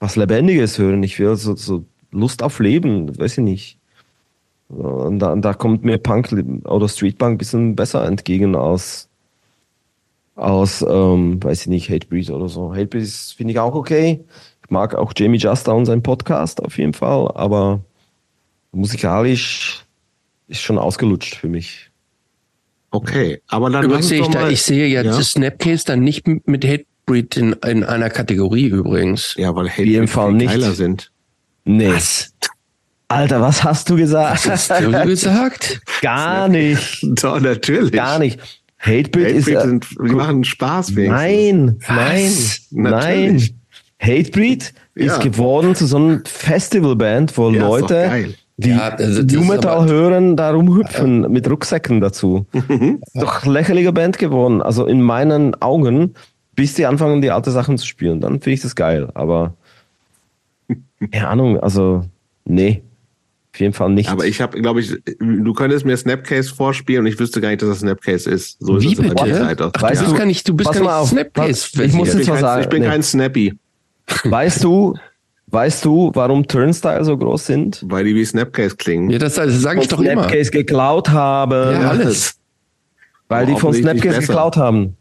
[0.00, 1.02] was Lebendiges hören.
[1.02, 3.18] Ich will so, so Lust auf Leben.
[3.18, 3.78] Weiß ich nicht.
[4.68, 6.32] Und da, da kommt mir Punk
[6.64, 9.08] oder Streetpunk ein bisschen besser entgegen als
[10.38, 12.72] aus, ähm, weiß ich nicht, Hatebreed oder so.
[12.72, 14.24] Hatebreed ist, finde ich auch okay.
[14.62, 17.80] Ich mag auch Jamie Juster und seinen Podcast auf jeden Fall, aber
[18.72, 19.84] musikalisch
[20.46, 21.90] ist schon ausgelutscht für mich.
[22.90, 25.10] Okay, aber dann Übrigens sehe ich, da, ich sehe ja, ja?
[25.16, 26.64] das Snapcase dann nicht mit
[27.08, 29.34] Hatebreed in, in einer Kategorie übrigens.
[29.36, 30.48] Ja, weil Hate jedem Fall nicht.
[30.50, 31.10] geiler sind.
[31.64, 31.88] Nee.
[31.92, 32.32] Was?
[33.08, 34.46] Alter, was hast du gesagt?
[34.48, 35.80] Hast du gesagt?
[36.02, 37.00] Gar nicht.
[37.02, 37.92] Doch, natürlich.
[37.92, 38.38] Gar nicht.
[38.78, 39.48] Hatebreed Hatebreed ist.
[39.48, 41.18] Äh, sind, die machen Spaß wenigstens.
[41.18, 42.60] nein, nein, Was?
[42.70, 42.92] nein.
[42.92, 43.54] Natürlich.
[44.00, 45.14] Hatebreed Ja.
[45.16, 50.36] ist geworden zu so einem Festivalband, wo Ja, Leute, die Ja, also New Metal hören,
[50.36, 52.46] da rumhüpfen mit Rucksäcken dazu.
[52.52, 53.00] Mhm.
[53.14, 54.62] Ist doch lächerliche Band geworden.
[54.62, 56.14] Also in meinen Augen,
[56.58, 59.10] bis die anfangen, die alte Sachen zu spielen, dann finde ich das geil.
[59.14, 59.54] Aber
[61.12, 62.04] keine Ahnung, also
[62.44, 62.82] nee,
[63.54, 64.08] auf jeden Fall nicht.
[64.10, 67.62] Aber ich habe, glaube ich, du könntest mir Snapcase vorspielen und ich wüsste gar nicht,
[67.62, 68.56] dass das Snapcase ist.
[68.58, 69.70] So Wie ist es bitte?
[69.72, 71.10] Ach, Weißt du bist du- gar nicht, du bist pass gar nicht.
[71.10, 71.84] Snapcase.
[71.84, 72.88] Ich muss Ich jetzt bin, mal kein, sagen, ich bin nee.
[72.88, 73.54] kein Snappy,
[74.24, 74.96] Weißt du,
[75.46, 77.84] weißt du, warum Turnstile so groß sind?
[77.86, 79.10] weil die wie Snapcase klingen.
[79.10, 80.24] Ja, das, das sage ich doch immer.
[80.24, 81.80] Snapcase geklaut haben.
[81.80, 82.34] Ja, alles.
[83.28, 84.96] Weil die von Snapcase geklaut haben.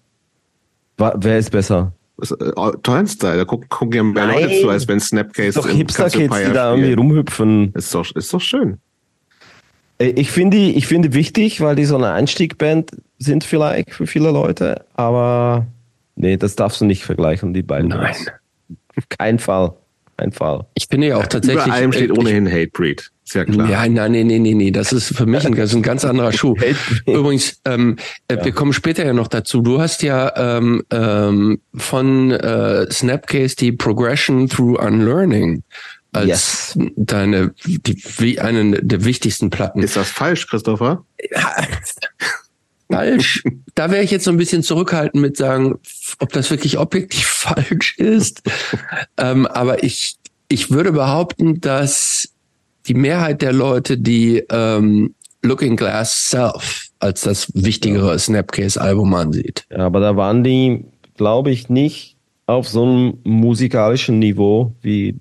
[0.97, 1.93] Wer ist besser?
[2.19, 4.41] Äh, Turnstyle, da gucken, gucken ja mehr Nein.
[4.43, 7.71] Leute zu, als wenn Snapcase Ist doch im Hipster-Kids, die da irgendwie rumhüpfen.
[7.75, 8.79] Ist doch, ist doch schön.
[9.99, 13.91] Äh, Ich finde die, ich finde die wichtig, weil die so eine Einstiegband sind vielleicht
[13.91, 15.67] für viele Leute, aber
[16.15, 17.89] nee, das darfst du nicht vergleichen, die beiden.
[17.89, 18.15] Nein.
[18.95, 19.73] Auf keinen Fall.
[20.17, 20.65] Kein Fall.
[20.73, 21.65] Ich finde ja auch tatsächlich.
[21.65, 23.11] Über allem steht äh, ohnehin Hatebreed.
[23.23, 23.69] Ist ja klar.
[23.69, 24.71] Ja, nein, nee, nee, nee, nee.
[24.71, 26.55] Das ist für mich ein, das ist ein ganz anderer Schuh.
[27.05, 29.61] Übrigens, ähm, äh, wir kommen später ja noch dazu.
[29.61, 35.63] Du hast ja ähm, ähm, von äh, Snapcase die Progression through Unlearning
[36.13, 36.79] als Yes.
[36.95, 39.83] deine die wie eine der wichtigsten Platten.
[39.83, 41.05] Ist das falsch, Christopher?
[42.91, 43.43] falsch.
[43.75, 45.79] Da wäre ich jetzt so ein bisschen zurückhaltend mit sagen,
[46.19, 48.41] ob das wirklich objektiv falsch ist.
[49.17, 52.29] ähm, aber ich, ich würde behaupten, dass
[52.87, 59.65] die Mehrheit der Leute, die ähm, Looking Glass Self als das wichtigere Snapcase-Album ansieht.
[59.69, 60.85] Ja, aber da waren die,
[61.15, 62.15] glaube ich, nicht
[62.47, 65.15] auf so einem musikalischen Niveau wie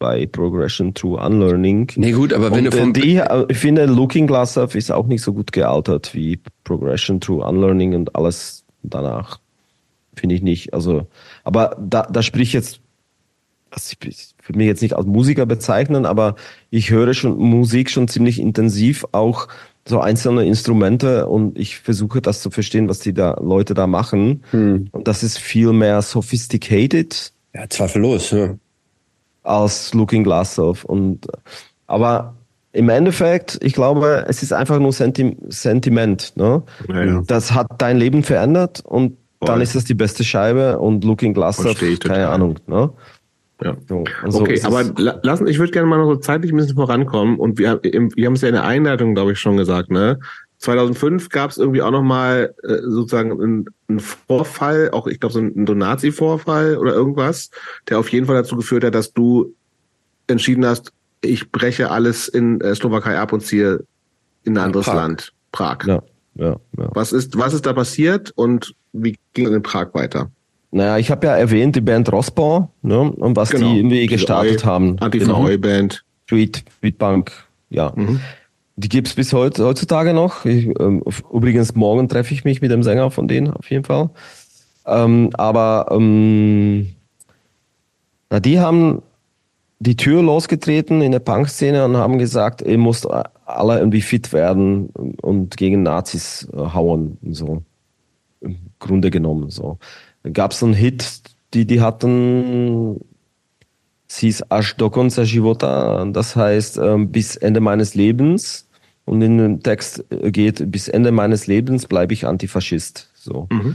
[0.00, 1.92] bei Progression Through Unlearning.
[1.94, 4.90] Nee, gut, aber wenn Und du vom die, äh, ich finde, Looking Glass Up ist
[4.90, 9.38] auch nicht so gut gealtert wie Progression Through Unlearning und alles danach.
[10.16, 10.74] Finde ich nicht.
[10.74, 11.06] Also,
[11.44, 12.80] aber da, da sprich jetzt,
[13.70, 16.34] also ich, ich würde mich jetzt nicht als Musiker bezeichnen, aber
[16.70, 19.48] ich höre schon Musik schon ziemlich intensiv, auch
[19.86, 24.44] so einzelne Instrumente und ich versuche das zu verstehen, was die da Leute da machen.
[24.50, 24.88] Hm.
[24.92, 28.30] Und das ist viel mehr sophisticated ja, zweifellos.
[28.30, 28.54] Ja.
[29.42, 30.84] Als Looking Glass Off.
[30.84, 31.26] Und
[31.86, 32.34] aber
[32.72, 36.32] im Endeffekt, ich glaube, es ist einfach nur Senti Sentiment.
[36.36, 36.62] Ne?
[36.88, 37.22] Ja, ja.
[37.26, 39.62] Das hat dein Leben verändert und dann Voll.
[39.62, 42.24] ist es die beste Scheibe und Looking Glass ich keine total.
[42.26, 42.56] Ahnung.
[42.66, 42.90] Ne?
[43.62, 43.76] Ja.
[43.88, 44.04] So,
[44.40, 44.84] okay, aber
[45.22, 48.34] lassen, ich würde gerne mal noch so zeitlich ein bisschen vorankommen und wir, wir haben
[48.34, 50.18] es ja in der Einleitung, glaube ich, schon gesagt, ne?
[50.60, 55.32] 2005 gab es irgendwie auch noch mal äh, sozusagen einen, einen Vorfall, auch ich glaube
[55.32, 57.50] so ein, ein Nazi-Vorfall oder irgendwas,
[57.88, 59.54] der auf jeden Fall dazu geführt hat, dass du
[60.26, 60.92] entschieden hast,
[61.22, 63.84] ich breche alles in äh, Slowakei ab und ziehe
[64.44, 64.94] in ein anderes Prag.
[64.94, 65.78] Land, Prag.
[65.86, 66.02] ja,
[66.36, 66.88] ja, ja.
[66.92, 70.30] Was ist was ist da passiert und wie ging es in Prag weiter?
[70.72, 73.00] Naja, ich habe ja erwähnt, die Band Rossbau ne?
[73.00, 73.72] und was Genau.
[73.72, 74.98] die irgendwie gestartet Eu- haben.
[75.00, 75.46] Antifa Genau.
[75.48, 76.04] Eu Band.
[76.26, 77.32] Street, Streetpunk,
[77.70, 77.92] ja.
[77.96, 78.20] Mhm.
[78.80, 80.46] Die gibt's bis heute, heutzutage noch.
[80.46, 84.08] Ich, ähm, übrigens, morgen treffe ich mich mit dem Sänger von denen auf jeden Fall.
[84.86, 86.94] Ähm, aber ähm,
[88.30, 89.02] na, die haben
[89.80, 93.06] die Tür losgetreten in der Punk-Szene und haben gesagt, ihr müsst
[93.44, 94.88] alle irgendwie fit werden
[95.20, 97.62] und gegen Nazis äh, hauen und so.
[98.40, 99.78] Im Grunde genommen so.
[100.22, 101.20] Dann gab's so einen Hit,
[101.52, 102.98] die, die hatten
[104.08, 104.90] Es hieß Až do
[105.24, 108.69] života, das heißt ähm, bis Ende meines Lebens.
[109.10, 113.10] Und in dem Text geht, bis Ende meines Lebens bleibe ich Antifaschist.
[113.14, 113.48] So.
[113.50, 113.74] Mhm.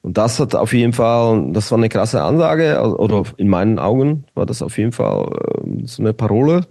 [0.00, 4.24] Und das hat auf jeden Fall, das war eine krasse Ansage, oder in meinen Augen
[4.34, 5.32] war das auf jeden Fall
[5.66, 6.62] äh, so eine Parole.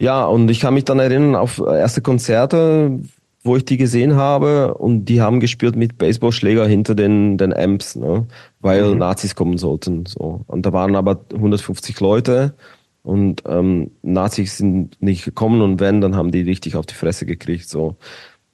[0.00, 2.98] Ja, und ich kann mich dann erinnern auf erste Konzerte,
[3.44, 7.94] wo ich die gesehen habe und die haben gespielt mit Baseballschläger hinter den, den Amps,
[7.94, 8.26] ne?
[8.58, 8.98] weil mhm.
[8.98, 10.06] Nazis kommen sollten.
[10.06, 10.40] So.
[10.48, 12.54] Und da waren aber 150 Leute
[13.04, 17.26] und ähm, Nazis sind nicht gekommen und wenn, dann haben die richtig auf die Fresse
[17.26, 17.68] gekriegt.
[17.68, 17.96] So.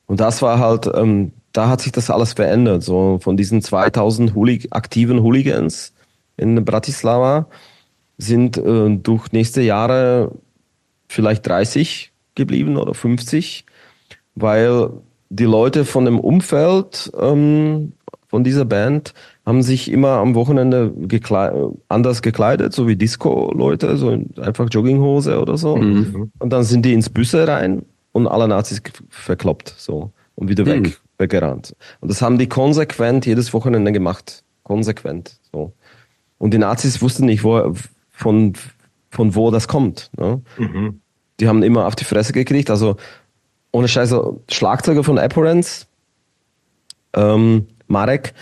[0.06, 2.82] Und das war halt, ähm, da hat sich das alles verändert.
[2.82, 5.94] So von diesen 2000 Hoolig aktiven Hooligans
[6.36, 7.46] in Bratislava
[8.18, 10.32] sind äh, durch nächste Jahre
[11.08, 13.64] vielleicht 30 geblieben oder 50
[14.34, 14.90] weil
[15.28, 17.92] die Leute von dem Umfeld ähm,
[18.30, 19.12] von dieser Band
[19.44, 21.52] haben sich immer am Wochenende gekleid,
[21.88, 25.76] anders gekleidet, so wie Disco-Leute, so einfach Jogginghose oder so.
[25.76, 26.30] Mhm.
[26.38, 27.82] Und dann sind die ins Büsse rein
[28.12, 30.12] und alle Nazis verkloppt, so.
[30.36, 30.92] Und wieder weg, mhm.
[31.18, 31.74] weggerannt.
[32.00, 34.44] Und das haben die konsequent jedes Wochenende gemacht.
[34.62, 35.72] Konsequent, so.
[36.38, 37.74] Und die Nazis wussten nicht, wo,
[38.12, 38.52] von,
[39.10, 40.08] von wo das kommt.
[40.16, 40.40] Ne?
[40.56, 41.00] Mhm.
[41.40, 42.70] Die haben immer auf die Fresse gekriegt.
[42.70, 42.96] Also
[43.72, 45.88] ohne Scheiße, Schlagzeuger von Apparence,
[47.14, 48.34] ähm, Marek,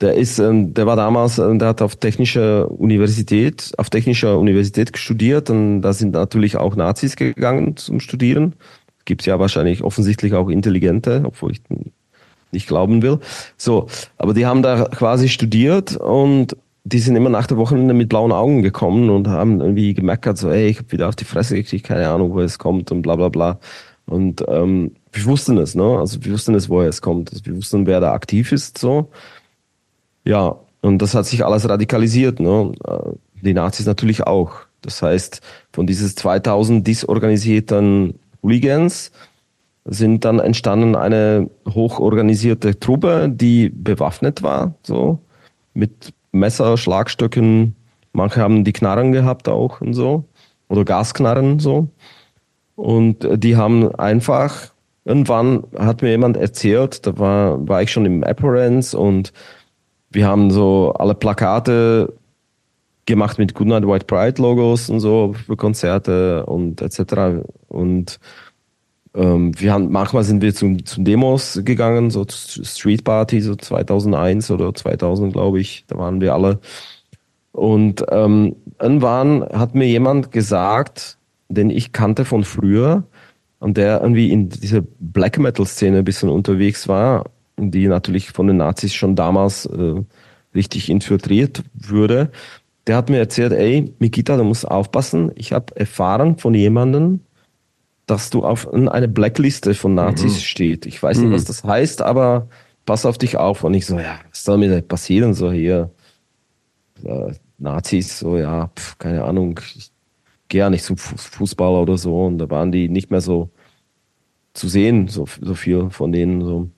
[0.00, 4.96] der ist, ähm, der war damals, äh, der hat auf technischer Universität, auf technischer Universität
[4.98, 8.54] studiert und da sind natürlich auch Nazis gegangen zum Studieren.
[9.04, 11.60] Gibt es ja wahrscheinlich offensichtlich auch Intelligente, obwohl ich
[12.52, 13.18] nicht glauben will.
[13.56, 13.86] So,
[14.18, 18.32] aber die haben da quasi studiert und die sind immer nach der Wochenende mit blauen
[18.32, 21.86] Augen gekommen und haben irgendwie gemeckert, so, ey, ich habe wieder auf die Fresse gekriegt,
[21.86, 23.60] keine Ahnung, wo es kommt und bla bla bla.
[24.06, 25.98] Und ähm, wir wussten es, ne?
[25.98, 27.30] Also wir wussten es, woher es kommt.
[27.30, 29.10] Also wir wussten, wer da aktiv ist, so.
[30.24, 32.72] Ja, und das hat sich alles radikalisiert, ne?
[32.86, 33.12] Äh,
[33.42, 34.52] die Nazis natürlich auch.
[34.80, 35.40] Das heißt,
[35.72, 39.12] von dieses 2000 disorganisierten Hooligans
[39.84, 45.18] sind dann entstanden eine hochorganisierte Truppe, die bewaffnet war, so
[45.74, 47.74] mit Messer, Schlagstöcken.
[48.12, 50.24] Manche haben die Knarren gehabt auch und so
[50.68, 51.88] oder Gasknarren so.
[52.76, 54.71] Und äh, die haben einfach,
[55.04, 59.32] irgendwann hat mir jemand erzählt, da war, war ich schon im Apparence und
[60.10, 62.12] wir haben so alle Plakate
[63.06, 67.44] gemacht mit Goodnight White Pride Logos und so für Konzerte und etc.
[67.68, 68.20] Und
[69.14, 74.50] ähm, wir haben, manchmal sind wir zu, zu Demos gegangen, so Street Party, so 2001
[74.50, 76.60] oder 2000, glaube ich, da waren wir alle.
[77.52, 81.18] Und ähm, irgendwann hat mir jemand gesagt,
[81.48, 83.04] den ich kannte von früher
[83.62, 87.26] und der irgendwie in dieser Black Metal-Szene ein bisschen unterwegs war,
[87.56, 90.02] die natürlich von den Nazis schon damals äh,
[90.52, 92.32] richtig infiltriert würde.
[92.88, 95.30] Der hat mir erzählt, ey, Mikita, du musst aufpassen.
[95.36, 97.20] Ich habe erfahren von jemandem,
[98.06, 100.40] dass du auf einer Blackliste von Nazis mhm.
[100.40, 100.86] steht.
[100.86, 101.34] Ich weiß nicht, mhm.
[101.34, 102.48] was das heißt, aber
[102.84, 103.62] pass auf dich auf.
[103.62, 105.34] Und ich so, ja, was soll mir da passieren?
[105.34, 105.88] So hier,
[107.04, 109.60] äh, Nazis, so ja, pf, keine Ahnung.
[109.76, 109.91] Ich
[110.52, 113.50] ja nicht zum Fußballer oder so und da waren die nicht mehr so
[114.54, 116.44] zu sehen, so, so viel von denen.
[116.44, 116.68] So.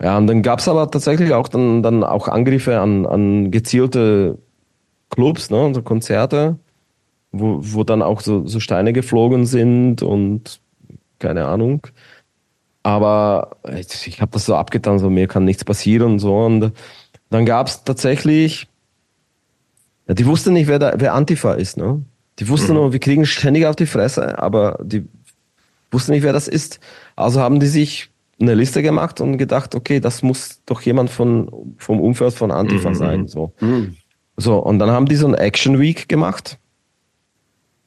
[0.00, 4.38] Ja, und dann gab es aber tatsächlich auch dann, dann auch Angriffe an, an gezielte
[5.10, 6.58] Clubs, ne, so Konzerte,
[7.32, 10.60] wo, wo dann auch so, so Steine geflogen sind und
[11.18, 11.86] keine Ahnung.
[12.82, 16.36] Aber ich habe das so abgetan, so mir kann nichts passieren und so.
[16.36, 16.72] Und
[17.30, 18.66] dann gab es tatsächlich,
[20.08, 22.04] ja, die wussten nicht, wer, da, wer Antifa ist, ne?
[22.42, 22.78] Die wussten mhm.
[22.78, 25.04] nur, wir kriegen ständig auf die Fresse, aber die
[25.92, 26.80] wussten nicht, wer das ist.
[27.14, 28.10] Also haben die sich
[28.40, 32.88] eine Liste gemacht und gedacht, okay, das muss doch jemand von, vom Umfeld von Antifa
[32.88, 32.94] mhm.
[32.96, 33.28] sein.
[33.28, 33.52] So.
[33.60, 33.94] Mhm.
[34.36, 36.58] so, und dann haben die so eine Action Week gemacht,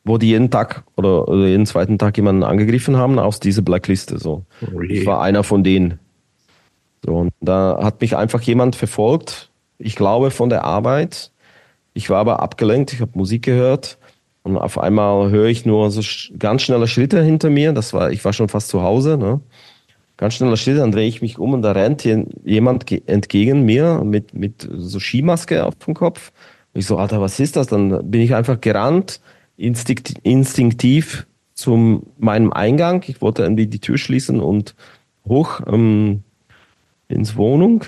[0.06, 4.19] wo die jeden Tag oder, oder jeden zweiten Tag jemanden angegriffen haben aus dieser Blackliste.
[4.19, 4.45] So.
[4.61, 5.99] Oh ich war einer von denen.
[7.06, 11.34] So, und da hat mich einfach jemand verfolgt, ich glaube von der Arbeit.
[11.94, 13.98] Ich war aber abgelenkt, ich habe Musik gehört
[14.45, 16.01] und auf einmal höre ich nur so
[16.38, 17.73] ganz schnelle Schritte hinter mir.
[17.73, 19.41] Das war, ich war schon fast zu Hause, ne?
[20.17, 22.07] Ganz schneller Schritte, dann drehe ich mich um und da rennt
[22.45, 26.31] jemand entgegen mir mit, mit so Skimaske auf dem Kopf.
[26.73, 27.67] Und ich so, Alter, was ist das?
[27.67, 29.19] Dann bin ich einfach gerannt,
[29.57, 33.03] instinkt, instinktiv zu meinem Eingang.
[33.07, 34.76] Ich wollte irgendwie die Tür schließen und
[35.27, 36.22] hoch ähm,
[37.07, 37.84] ins Wohnung.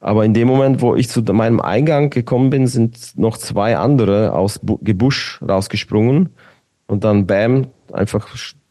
[0.00, 4.32] Aber in dem Moment, wo ich zu meinem Eingang gekommen bin, sind noch zwei andere
[4.32, 6.30] aus Gebusch rausgesprungen
[6.86, 8.28] und dann bam, einfach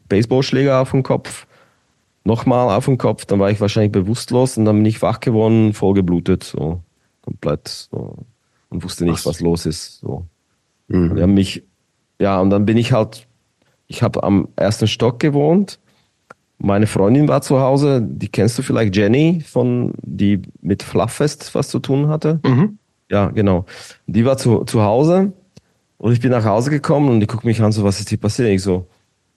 [0.08, 1.46] Baseballschläger auf den Kopf,
[2.24, 5.72] nochmal auf den Kopf, dann war ich wahrscheinlich bewusstlos und dann bin ich wach geworden,
[5.72, 6.82] voll geblutet, so
[7.22, 8.16] komplett so
[8.68, 10.00] und wusste nicht, was, was los ist.
[10.00, 10.26] So.
[10.88, 11.14] Mhm.
[11.14, 11.62] Die haben mich
[12.20, 13.26] ja, und dann bin ich halt,
[13.86, 15.80] ich habe am ersten Stock gewohnt.
[16.62, 21.68] Meine Freundin war zu Hause, die kennst du vielleicht, Jenny, von, die mit Flufffest was
[21.68, 22.38] zu tun hatte.
[22.44, 22.78] Mhm.
[23.10, 23.64] Ja, genau.
[24.06, 25.32] Die war zu, zu Hause
[25.96, 28.18] und ich bin nach Hause gekommen und die guckt mich an, so, was ist hier
[28.18, 28.48] passiert?
[28.50, 28.86] Ich so,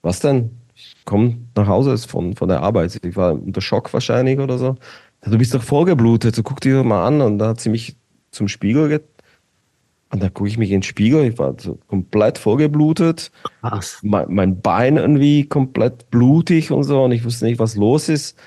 [0.02, 0.50] was denn?
[0.74, 2.98] Ich komme nach Hause von, von der Arbeit.
[3.02, 4.76] Ich war unter Schock wahrscheinlich oder so.
[5.24, 7.22] Du bist doch vollgeblutet, so guck dir mal an.
[7.22, 7.96] Und da hat sie mich
[8.30, 8.88] zum Spiegel
[10.14, 13.32] und dann gucke ich mich in den Spiegel, ich war so komplett vollgeblutet.
[13.62, 13.98] Krass.
[14.02, 18.38] Mein, mein Bein irgendwie komplett blutig und so und ich wusste nicht, was los ist.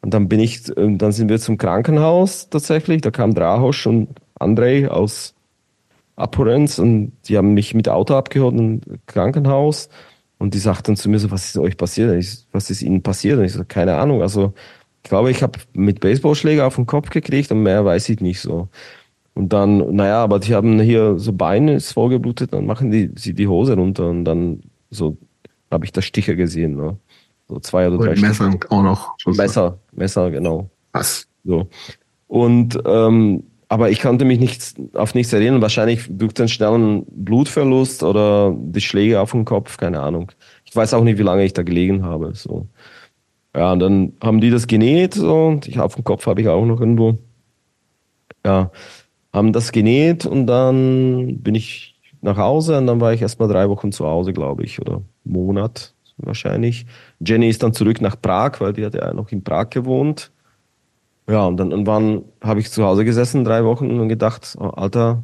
[0.00, 3.02] Und dann bin ich, ähm, dann sind wir zum Krankenhaus tatsächlich.
[3.02, 5.34] Da kam Drahosch und Andrei aus
[6.16, 9.90] Aporenz und die haben mich mit Auto abgeholt im Krankenhaus.
[10.38, 12.18] Und die sagten zu mir so, was ist euch passiert?
[12.18, 13.38] Ich, was ist ihnen passiert?
[13.38, 14.22] Und ich so, keine Ahnung.
[14.22, 14.54] Also
[15.04, 18.40] ich glaube, ich habe mit Baseballschläger auf den Kopf gekriegt und mehr weiß ich nicht
[18.40, 18.70] so.
[19.34, 23.32] Und dann, naja, aber die haben hier so Beine ist vollgeblutet, dann machen die sie
[23.34, 25.16] die Hose runter und dann so
[25.70, 26.98] habe ich da Stiche gesehen, ne?
[27.48, 29.14] So zwei oder drei Und Messer auch noch.
[29.26, 30.68] Messer, Messer, genau.
[30.92, 31.26] Was?
[31.44, 31.68] So.
[32.26, 35.62] Und ähm, aber ich konnte mich nicht auf nichts erinnern.
[35.62, 40.32] Wahrscheinlich durch den schnellen Blutverlust oder die Schläge auf den Kopf, keine Ahnung.
[40.64, 42.34] Ich weiß auch nicht, wie lange ich da gelegen habe.
[42.34, 42.66] So.
[43.54, 46.48] Ja, und dann haben die das genäht so, und ich auf dem Kopf habe ich
[46.48, 47.18] auch noch irgendwo.
[48.44, 48.72] Ja,
[49.32, 53.68] haben das genäht und dann bin ich nach Hause und dann war ich erstmal drei
[53.68, 56.86] Wochen zu Hause, glaube ich, oder Monat wahrscheinlich.
[57.20, 60.30] Jenny ist dann zurück nach Prag, weil die hat ja noch in Prag gewohnt.
[61.28, 65.22] Ja, und dann irgendwann habe ich zu Hause gesessen, drei Wochen, und gedacht, oh, Alter,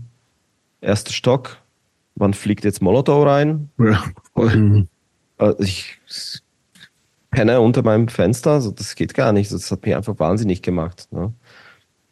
[0.80, 1.58] erster Stock,
[2.14, 3.70] wann fliegt jetzt Molotow rein?
[3.78, 4.02] Ja,
[4.34, 4.86] voll.
[5.38, 5.98] Äh, Ich
[7.30, 9.52] penne unter meinem Fenster, also das geht gar nicht.
[9.52, 11.08] Das hat mich einfach wahnsinnig gemacht.
[11.10, 11.34] Ne?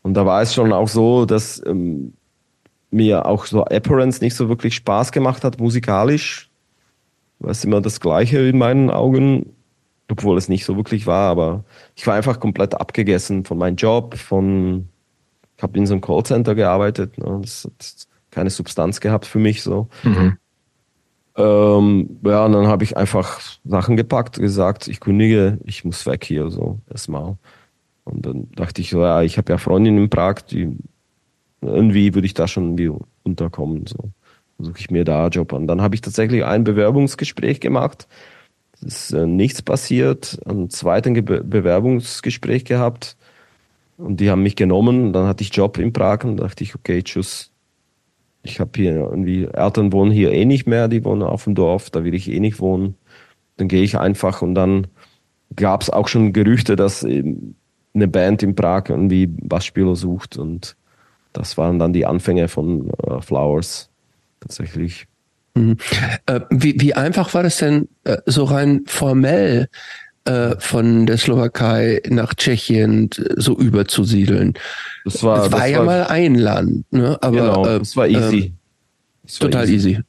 [0.04, 2.12] Und da war es schon auch so, dass ähm,
[2.90, 6.50] mir auch so Apparence nicht so wirklich Spaß gemacht hat, musikalisch.
[7.38, 9.54] War es immer das Gleiche in meinen Augen,
[10.10, 11.64] obwohl es nicht so wirklich war, aber
[11.96, 14.88] ich war einfach komplett abgegessen von meinem Job, von
[15.56, 17.38] ich habe in so einem Callcenter gearbeitet, ne?
[17.40, 19.88] das hat keine Substanz gehabt für mich so.
[20.02, 20.36] Mhm.
[21.36, 26.24] Ähm, ja, und dann habe ich einfach Sachen gepackt, gesagt, ich kündige, ich muss weg
[26.24, 27.38] hier, so erstmal.
[28.04, 30.76] Und dann dachte ich, so, ja, ich habe ja Freundin in Prag, die
[31.62, 33.86] irgendwie würde ich da schon irgendwie unterkommen.
[33.86, 34.10] So
[34.58, 35.66] suche ich mir da einen Job an.
[35.66, 38.06] Dann habe ich tatsächlich ein Bewerbungsgespräch gemacht.
[38.74, 40.38] Es ist äh, nichts passiert.
[40.46, 43.16] Ein zweiten Ge Bewerbungsgespräch gehabt.
[43.96, 45.12] Und die haben mich genommen.
[45.12, 47.50] Dann hatte ich Job in Prag und dachte ich, okay, tschüss.
[48.42, 51.88] Ich habe hier irgendwie, Eltern wohnen hier eh nicht mehr, die wohnen auf dem Dorf,
[51.88, 52.94] da will ich eh nicht wohnen.
[53.56, 54.86] Dann gehe ich einfach und dann
[55.56, 57.56] gab es auch schon Gerüchte, dass eben
[57.94, 60.76] eine Band in Prag irgendwie Bassspieler sucht und
[61.32, 63.88] das waren dann die Anfänge von äh, Flowers
[64.40, 65.06] tatsächlich.
[65.54, 65.76] Mhm.
[66.26, 69.68] Äh, wie, wie einfach war das denn äh, so rein formell
[70.24, 74.54] äh, von der Slowakei nach Tschechien äh, so überzusiedeln?
[75.04, 77.18] Das war, Es war das ja mal ein Land, ne?
[77.20, 78.38] aber genau, äh, das war easy.
[78.38, 78.54] ähm,
[79.24, 80.00] Das war total easy.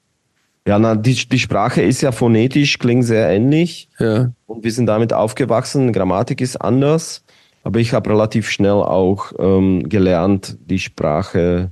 [0.68, 3.88] Ja, na, die, die Sprache ist ja phonetisch, klingt sehr ähnlich.
[3.99, 4.32] Ja.
[4.48, 5.94] Und wir sind damit aufgewachsen.
[5.94, 7.24] Grammatik ist anders.
[7.66, 11.72] Aber ich habe relativ schnell auch ähm, gelernt, die Sprache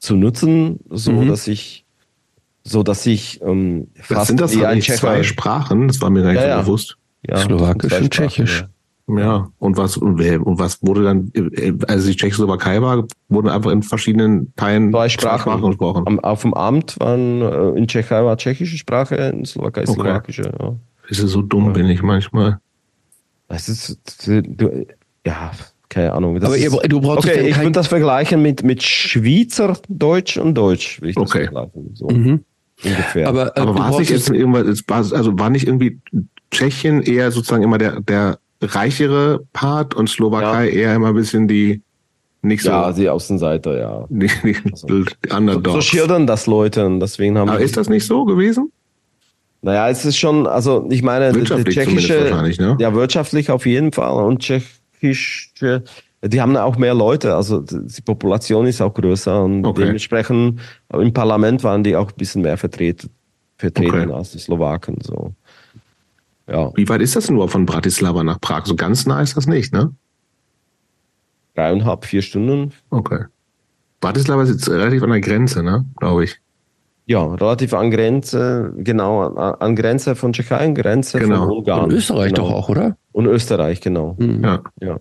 [0.00, 1.28] zu nutzen, so Mhm.
[1.28, 1.84] dass ich,
[2.64, 5.24] so dass ich ähm, Was fast sind das wie ein eigentlich zwei Tschecher.
[5.24, 5.86] Sprachen?
[5.88, 6.60] Das war mir gar nicht Ja, so ja.
[6.62, 6.96] bewusst.
[7.26, 8.60] Ja, Slowakisch zwei und Sprachen, Tschechisch.
[8.62, 8.68] ja.
[9.10, 13.70] Ja, und was, und und was wurde dann, äh, als die Tschechoslowakei war, wurden einfach
[13.70, 15.62] in verschiedenen Teilen Zwei Sprachen.
[15.62, 16.02] gesprochen.
[16.06, 19.92] Am, auf dem Amt waren äh, in Tschechei war tschechische Sprache, in Slowakei Okay.
[19.94, 20.52] slowakische.
[20.60, 20.74] Ja.
[21.08, 22.58] Ist so dumm bin ich manchmal.
[23.48, 24.84] Das ist, du,
[25.26, 25.52] ja,
[25.88, 26.34] keine Ahnung.
[26.36, 30.36] Das Aber ihr, ist, du brauchst okay, ich würde das vergleichen mit, mit Schweizer Deutsch
[30.36, 31.00] und Deutsch.
[31.00, 31.44] Will ich das Okay.
[31.44, 32.44] vergleichen, so Mhm.
[32.84, 33.28] ungefähr.
[33.28, 36.00] Aber, äh, Aber war es nicht jetzt irgendwas, also war nicht irgendwie
[36.50, 41.82] Tschechien eher sozusagen immer der, der reichere Part und Slowakei eher immer ein bisschen die
[42.42, 44.06] nicht so, ja, die Außenseiter, ja.
[44.10, 48.24] die, die, die So, schildern das Leute und deswegen haben Aber ist das nicht so
[48.24, 48.70] gewesen?
[49.60, 52.76] Naja, es ist schon, also ich meine, Wirtschaftlich zumindest tschechische, wahrscheinlich, ne?
[52.78, 54.40] ja, wirtschaftlich auf jeden Fall und
[55.00, 55.84] tschechische,
[56.24, 59.82] die haben auch mehr Leute, also die Population ist auch größer und Okay.
[59.82, 60.60] dementsprechend
[60.92, 63.10] im Parlament waren die auch ein bisschen mehr vertreten,
[63.56, 64.12] vertreten Okay.
[64.12, 65.34] als die Slowaken, so.
[66.48, 68.64] Ja, Wie weit ist das denn nur von Bratislava nach Prag?
[68.66, 69.92] So ganz nah ist das nicht, ne?
[71.54, 72.72] dreieinhalb, vier Stunden.
[72.90, 73.24] Okay.
[74.00, 75.84] Bratislava ist jetzt relativ an der Grenze, ne?
[75.96, 76.40] Glaube ich.
[77.08, 81.46] Ja, relativ an Grenze, genau, an, Grenze von Tschechei, an Grenze Genau.
[81.46, 81.84] von Ungarn.
[81.84, 82.48] und Österreich genau.
[82.48, 82.98] doch auch, oder?
[83.12, 84.14] Und Österreich, genau.
[84.18, 84.44] Mhm.
[84.44, 84.62] Ja.
[84.82, 85.00] Ja,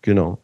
[0.00, 0.38] genau.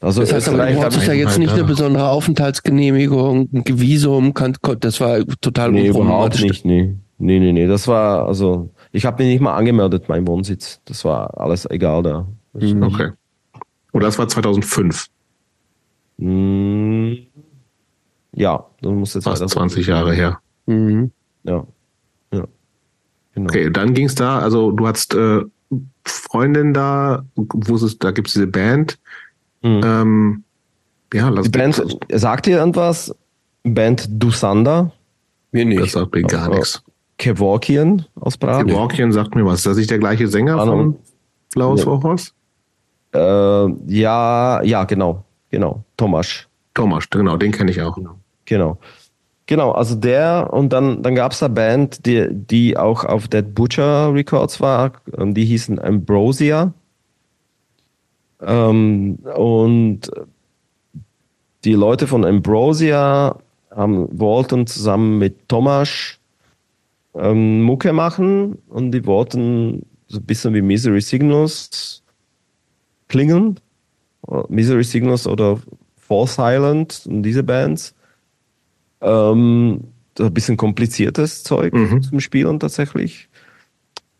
[0.00, 4.34] Also das heißt aber, du brauchst ja jetzt nicht eine besondere Aufenthaltsgenehmigung, ein Visum,
[4.80, 6.96] das war total nee, überhaupt nicht, nee.
[7.16, 10.80] Nee, nee, nee, das war, also, ich habe mich nicht mal angemeldet, mein Wohnsitz.
[10.84, 12.26] Das war alles egal da.
[12.52, 12.82] Mhm.
[12.82, 13.10] Okay.
[13.92, 15.06] Oder das war 2005?
[16.18, 17.12] Mm,
[18.34, 20.38] ja, das muss jetzt Fast 20 Jahre her.
[20.66, 21.10] Mhm.
[21.44, 21.66] Ja.
[22.32, 22.44] ja.
[23.34, 23.48] Genau.
[23.48, 25.42] Okay, dann ging es da, also du hattest äh,
[26.04, 28.98] Freundin da, wusstest, da gibt es diese Band.
[29.62, 29.80] Mhm.
[29.84, 30.44] Ähm,
[31.12, 31.82] ja, lass Die Band,
[32.12, 33.14] sagt ihr irgendwas?
[33.62, 34.92] Band Dusanda?
[35.52, 35.80] Mir nicht.
[35.80, 36.82] Das sagt mir gar nichts.
[37.16, 38.66] Kevorkian aus Prag.
[38.66, 39.60] Kevorkian sagt mir was.
[39.60, 40.94] Ist das nicht der gleiche Sänger Ahnung.
[40.94, 40.98] von
[41.52, 41.84] Flowers ja.
[41.84, 42.32] for Horse?
[43.14, 45.24] Äh, ja, ja, genau.
[45.50, 45.84] Genau.
[45.96, 46.48] Tomasz.
[46.74, 47.94] Tomasz, genau, den kenne ich auch.
[47.94, 48.18] Genau.
[49.46, 53.54] Genau, also der und dann, dann gab es eine Band, die, die auch auf Dead
[53.54, 56.72] Butcher Records war, die hießen Ambrosia.
[58.40, 60.10] Ähm, und
[61.64, 63.36] die Leute von Ambrosia
[63.70, 66.18] haben, wollten zusammen mit Tomasz
[67.14, 72.02] ähm, Mucke machen und die wollten so ein bisschen wie Misery Signals
[73.08, 73.60] klingen.
[74.48, 75.58] Misery Signals oder
[75.96, 77.94] False Silent und diese Bands.
[79.04, 79.84] Ähm,
[80.18, 82.02] ein bisschen kompliziertes Zeug mhm.
[82.02, 83.28] zum Spielen tatsächlich.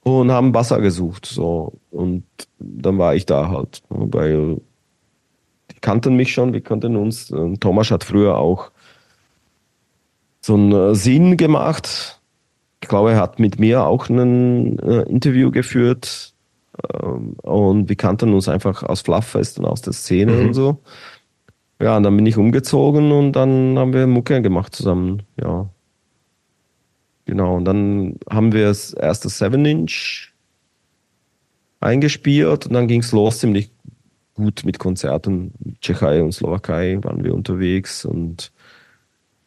[0.02, 1.26] Und haben Wasser gesucht.
[1.26, 1.72] So.
[1.90, 2.24] Und
[2.58, 3.82] dann war ich da halt.
[3.88, 4.60] Weil
[5.70, 7.32] die kannten mich schon, wir kannten uns.
[7.60, 8.70] Thomas hat früher auch
[10.40, 12.20] so einen Sinn gemacht
[12.84, 16.34] ich glaube, er hat mit mir auch ein äh, Interview geführt
[16.92, 20.48] ähm, und wir kannten uns einfach aus Flufffest und aus der Szene mhm.
[20.48, 20.82] und so.
[21.80, 25.68] Ja, und dann bin ich umgezogen und dann haben wir Mucke gemacht zusammen, ja.
[27.26, 30.32] Genau, und dann haben wir das erste 7-Inch
[31.80, 33.70] eingespielt und dann ging es los ziemlich
[34.34, 35.52] gut mit Konzerten.
[35.80, 38.52] Tschechei und Slowakei waren wir unterwegs und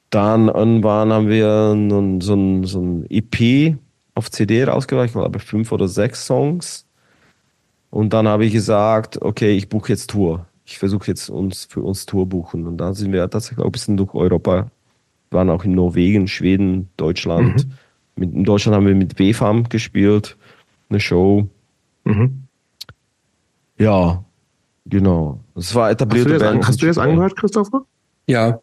[0.09, 1.75] dann irgendwann haben wir
[2.21, 3.77] so ein, so ein EP
[4.15, 6.85] auf CD rausgebracht, ich glaube fünf oder sechs Songs.
[7.89, 10.45] Und dann habe ich gesagt, okay, ich buche jetzt Tour.
[10.69, 12.67] Ich versuche jetzt uns für uns Tour buchen.
[12.67, 14.69] Und dann sind wir tatsächlich auch ein bisschen durch Europa.
[15.29, 17.65] Wir waren auch in Norwegen, Schweden, Deutschland.
[17.65, 17.71] Mhm.
[18.17, 20.35] Mit, in Deutschland haben wir mit BFAM gespielt,
[20.89, 21.47] eine Show.
[22.03, 22.43] Mhm.
[23.79, 24.25] Ja,
[24.85, 25.39] genau.
[25.55, 26.67] Es war etablierte hast du Band.
[26.67, 27.85] Hast du das angehört, Christopher?
[28.27, 28.59] Ja.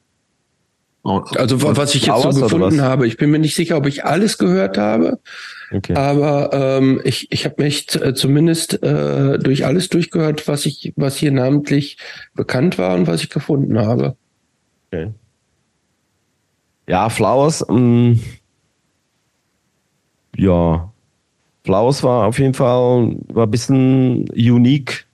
[1.04, 4.38] Also was ich jetzt so gefunden habe, ich bin mir nicht sicher, ob ich alles
[4.38, 5.20] gehört habe,
[5.70, 5.94] okay.
[5.94, 11.16] aber ähm, ich, ich habe mich äh, zumindest äh, durch alles durchgehört, was ich, was
[11.18, 11.98] hier namentlich
[12.34, 14.16] bekannt war und was ich gefunden habe.
[14.86, 15.12] Okay.
[16.88, 18.20] Ja, Flowers, ähm,
[20.36, 20.90] ja,
[21.64, 25.06] Flowers war auf jeden Fall war ein bisschen unique.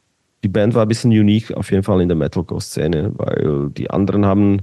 [0.45, 4.25] Die Band war ein bisschen unique auf jeden Fall in der Metalcore-Szene, weil die anderen
[4.25, 4.63] haben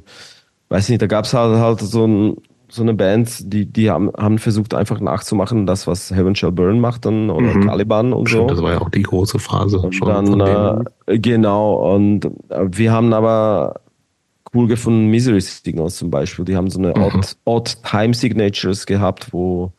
[0.69, 2.37] weiß nicht, da gab es halt, halt so, ein,
[2.69, 6.79] so eine Band, die, die haben, haben versucht einfach nachzumachen, das, was Heaven Shall Burn
[6.79, 7.67] macht dann oder mhm.
[7.67, 8.55] Caliban und Stimmt, so.
[8.55, 10.07] Das war ja auch die große Phase und schon.
[10.07, 13.81] Dann, äh, genau, und äh, wir haben aber
[14.53, 16.45] cool gefunden Misery Signals zum Beispiel.
[16.45, 17.03] Die haben so eine mhm.
[17.03, 19.71] Odd, Odd Time Signatures gehabt, wo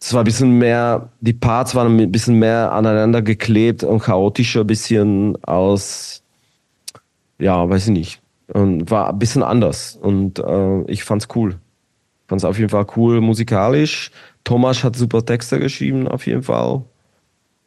[0.00, 4.60] es war ein bisschen mehr, die Parts waren ein bisschen mehr aneinander geklebt und chaotischer,
[4.60, 6.22] ein bisschen aus,
[7.38, 8.20] ja, weiß ich nicht,
[8.52, 9.96] und war ein bisschen anders.
[10.00, 11.56] Und äh, ich fand's cool.
[12.26, 14.10] Fand's auf jeden Fall cool musikalisch.
[14.44, 16.82] Thomas hat super Texte geschrieben, auf jeden Fall.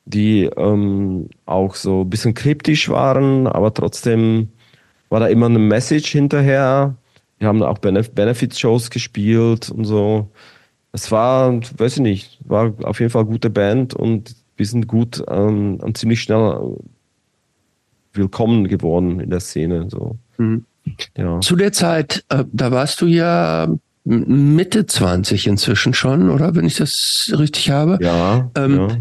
[0.06, 4.50] Die ähm, auch so ein bisschen kryptisch waren, aber trotzdem
[5.10, 6.96] war da immer eine Message hinterher.
[7.38, 10.30] Wir haben auch Benef Benefit-Shows gespielt und so.
[10.92, 14.88] Es war, weiß ich nicht, war auf jeden Fall eine gute Band und wir sind
[14.88, 16.78] gut ähm, ziemlich schnell
[18.14, 19.88] willkommen geworden in der Szene.
[19.90, 20.18] So.
[20.38, 20.66] Mhm.
[21.18, 21.40] Ja.
[21.42, 23.68] Zu der Zeit, äh, da warst du ja
[24.04, 26.56] Mitte 20 inzwischen schon, oder?
[26.56, 28.00] Wenn ich das richtig habe.
[28.02, 28.50] Ja.
[28.56, 28.98] Ähm, ja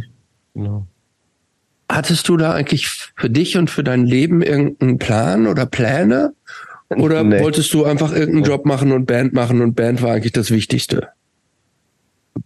[0.55, 0.87] genau.
[1.91, 6.35] Hattest du da eigentlich für dich und für dein Leben irgendeinen Plan oder Pläne?
[6.89, 7.41] Oder nee.
[7.41, 11.09] wolltest du einfach irgendeinen Job machen und Band machen und Band war eigentlich das Wichtigste?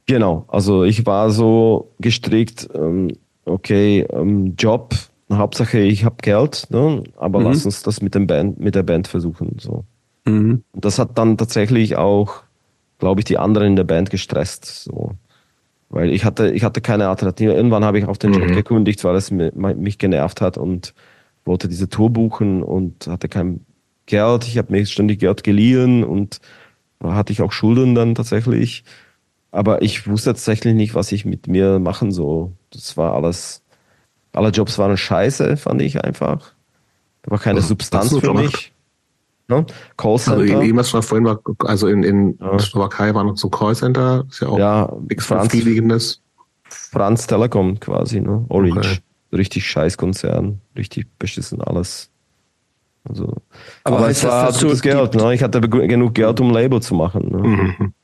[0.07, 3.13] Genau, also ich war so gestrickt, ähm,
[3.45, 4.95] okay, ähm, Job,
[5.33, 7.03] Hauptsache ich habe Geld, ne?
[7.17, 7.47] aber mhm.
[7.47, 9.57] lass uns das mit, dem Band, mit der Band versuchen.
[9.59, 9.85] So.
[10.27, 10.63] Mhm.
[10.73, 12.43] Und das hat dann tatsächlich auch,
[12.99, 14.85] glaube ich, die anderen in der Band gestresst.
[14.85, 15.13] So.
[15.89, 17.53] Weil ich hatte, ich hatte keine Alternative.
[17.53, 18.41] Irgendwann habe ich auf den mhm.
[18.41, 20.95] Job gekündigt, weil es mich genervt hat und
[21.45, 23.61] wollte diese Tour buchen und hatte kein
[24.07, 24.47] Geld.
[24.47, 26.41] Ich habe mir ständig Geld geliehen und
[27.01, 28.85] da hatte ich auch Schulden dann tatsächlich.
[29.51, 32.53] Aber ich wusste tatsächlich nicht, was ich mit mir machen soll.
[32.71, 33.63] Das war alles
[34.35, 36.53] alle Jobs waren scheiße, fand ich einfach.
[37.23, 38.45] Da war keine Was Substanz für gemacht?
[38.45, 38.73] mich.
[39.49, 39.57] Ne?
[39.57, 40.63] Also Callcenter.
[40.63, 42.59] irgendwas schon vorhin war, also in, in Ja.
[42.59, 46.23] Slowakei war noch so ein Callcenter, ist ja auch ja, nichts Franz, Befriedigendes.
[46.69, 48.45] Franz Telekom quasi, ne?
[48.49, 48.79] Orange.
[48.79, 48.99] Okay.
[49.37, 52.11] Richtig scheiß Konzern, richtig beschissen alles.
[53.07, 53.37] Also,
[53.83, 55.35] Aber aber, es war gutes Geld, ne?
[55.35, 57.29] Ich hatte genug Geld, um Label zu machen.
[57.31, 57.49] Ne?
[57.49, 57.95] Mhm.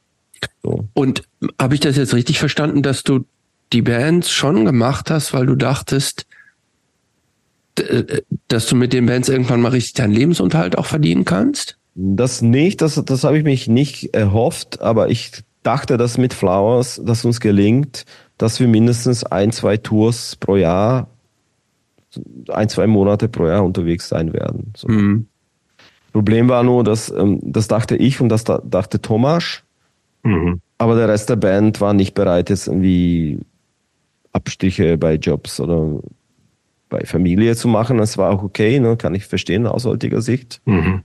[0.62, 0.88] So.
[0.92, 1.22] Und
[1.58, 3.24] habe ich das jetzt richtig verstanden, dass du
[3.72, 6.26] die Bands schon gemacht hast, weil du dachtest,
[7.78, 11.76] äh, dass du mit den Bands irgendwann mal richtig deinen Lebensunterhalt auch verdienen kannst?
[11.94, 15.32] Das nicht, das, das habe ich mich nicht erhofft, aber ich
[15.62, 18.04] dachte, dass mit Flowers, dass uns gelingt,
[18.38, 21.08] dass wir mindestens ein, zwei Tours pro Jahr,
[22.48, 24.72] ein, zwei Monate pro Jahr unterwegs sein werden.
[24.76, 24.88] So.
[24.88, 25.26] Mhm.
[26.12, 29.62] Problem war nur, dass ähm, das dachte ich und das da, dachte Thomas,
[30.22, 30.60] Mhm.
[30.76, 33.40] aber der Rest der Band war nicht bereit, jetzt irgendwie
[34.32, 36.00] Abstriche bei Jobs oder
[36.88, 37.98] bei Familie zu machen.
[37.98, 38.96] Das war auch okay, ne?
[38.96, 40.60] kann ich verstehen aus heutiger Sicht.
[40.64, 41.02] Mhm.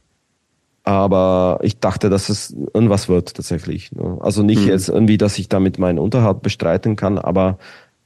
[0.84, 3.92] Aber ich dachte, dass es irgendwas wird tatsächlich.
[3.92, 4.18] Ne?
[4.22, 4.68] Also nicht Mhm.
[4.68, 7.58] jetzt irgendwie, dass ich damit meinen Unterhalt bestreiten kann, aber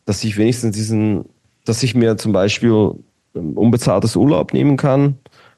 [0.06, 1.25] dass ich wenigstens diesen,
[1.65, 2.91] dass ich mir zum Beispiel
[3.35, 5.17] ähm, unbezahltes Urlaub nehmen kann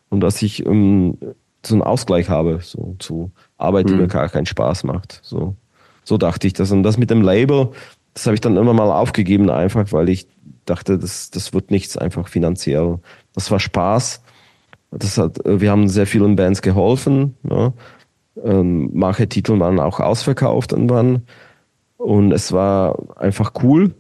[0.09, 1.17] und dass ich ähm,
[1.63, 3.99] so einen Ausgleich habe so zu Arbeit, die Mhm.
[4.01, 5.19] mir gar keinen Spaß macht.
[5.23, 5.55] So,
[6.03, 6.71] so dachte ich das.
[6.71, 7.69] Und das mit dem Label,
[8.13, 10.27] das habe ich dann immer mal aufgegeben, einfach weil ich
[10.65, 12.99] dachte, das, das wird nichts einfach finanziell.
[13.33, 14.21] Das war Spaß.
[14.91, 17.35] Das hat, wir haben sehr vielen Bands geholfen.
[17.43, 17.73] Ne?
[18.43, 21.23] Ähm, manche Titel waren auch ausverkauft irgendwann.
[21.97, 23.93] Und es war einfach cool.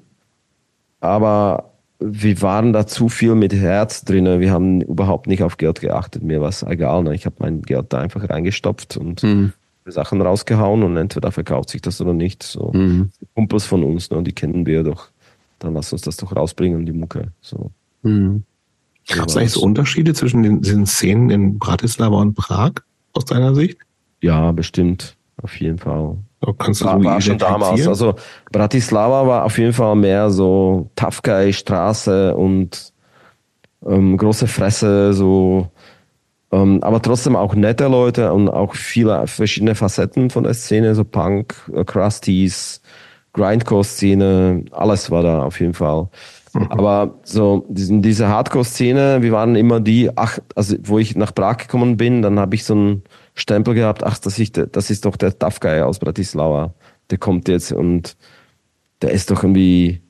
[0.99, 4.39] Aber wir waren da zu viel mit Herz drin.
[4.39, 6.23] Wir haben überhaupt nicht auf Geld geachtet.
[6.23, 7.03] Mir war es egal.
[7.03, 7.15] Ne?
[7.15, 9.53] Ich habe mein Geld da einfach reingestopft und Mhm.
[9.85, 12.43] Sachen rausgehauen und entweder verkauft sich das oder nicht.
[12.43, 13.09] So Mhm.
[13.35, 14.21] Kumpels von uns, ne?
[14.23, 15.09] die kennen wir doch.
[15.59, 17.31] Dann lass uns das doch rausbringen, die Mucke.
[17.41, 17.71] So.
[18.03, 18.43] Mhm.
[19.07, 22.73] Gab es eigentlich so Unterschiede zwischen den, diesen Szenen in Bratislava und Prag
[23.13, 23.79] aus deiner Sicht?
[24.21, 25.15] Ja, bestimmt.
[25.41, 26.17] Auf jeden Fall.
[26.41, 27.87] Oder Kannst du War, so war schon damals.
[27.87, 28.15] Also
[28.51, 30.89] Bratislava war auf jeden Fall mehr so
[31.23, 32.93] Guy Straße und
[33.85, 35.70] ähm, große Fresse, so
[36.51, 41.03] ähm, aber trotzdem auch nette Leute und auch viele verschiedene Facetten von der Szene, so
[41.03, 42.81] Punk, äh, Crusties,
[43.33, 46.09] Grindcore-Szene, alles war da auf jeden Fall.
[46.69, 51.57] Aber so diesen, diese Hardcore-Szene, wir waren immer die, ach, also wo ich nach Prag
[51.57, 53.03] gekommen bin, dann habe ich so einen
[53.35, 56.73] Stempel gehabt, ach, das ist, der- das ist doch der Tough Guy aus Bratislava.
[57.09, 58.17] Der kommt jetzt und
[59.01, 60.01] der ist doch irgendwie,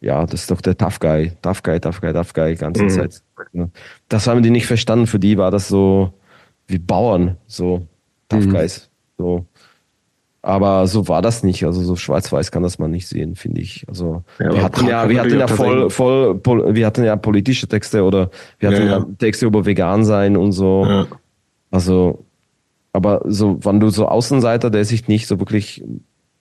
[0.00, 2.88] ja, das ist doch der Tough Guy, Tough Guy, Tough Guy, Tough Guy, ganze Mhm.
[2.90, 3.22] Zeit.
[3.52, 3.68] Ja.
[4.08, 5.06] Das haben die nicht verstanden.
[5.06, 6.12] Für die war das so
[6.66, 7.86] wie Bauern, so
[8.28, 8.50] Tough Mhm.
[8.50, 8.90] Guys.
[9.18, 9.46] So.
[10.44, 11.64] Aber so war das nicht.
[11.64, 13.84] Also so schwarz-weiß kann das man nicht sehen, finde ich.
[13.88, 17.68] Also Ja, wir hatten ja, wir hatten ja voll, voll, pol- wir hatten ja politische
[17.68, 19.06] Texte oder wir hatten Ja, ja.
[19.18, 21.06] Texte über vegan sein und so.
[21.70, 22.24] Also,
[22.92, 25.84] aber so, wenn du so Außenseiter, der sich nicht so wirklich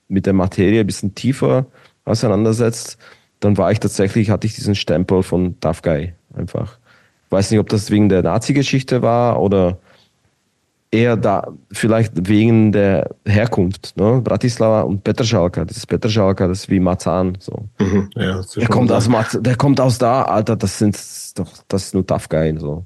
[0.07, 1.67] mit der Materie ein bisschen tiefer
[2.03, 2.97] auseinandersetzt,
[3.39, 6.79] dann war ich tatsächlich, hatte ich diesen Stempel von Tough Guy einfach.
[7.31, 9.77] Ich weiß nicht, ob das wegen der Nazi-Geschichte war oder
[10.91, 14.19] eher da, vielleicht wegen der Herkunft, ne?
[14.21, 15.63] Bratislava und Petržalka.
[15.63, 17.69] Das ist Petržalka, das ist wie Marzahn, so.
[17.79, 18.09] Mhm.
[18.17, 20.99] Ja, Der kommt aus Maz der kommt aus da, Alter, das sind
[21.35, 22.85] doch, das ist nur Tough Guy, so.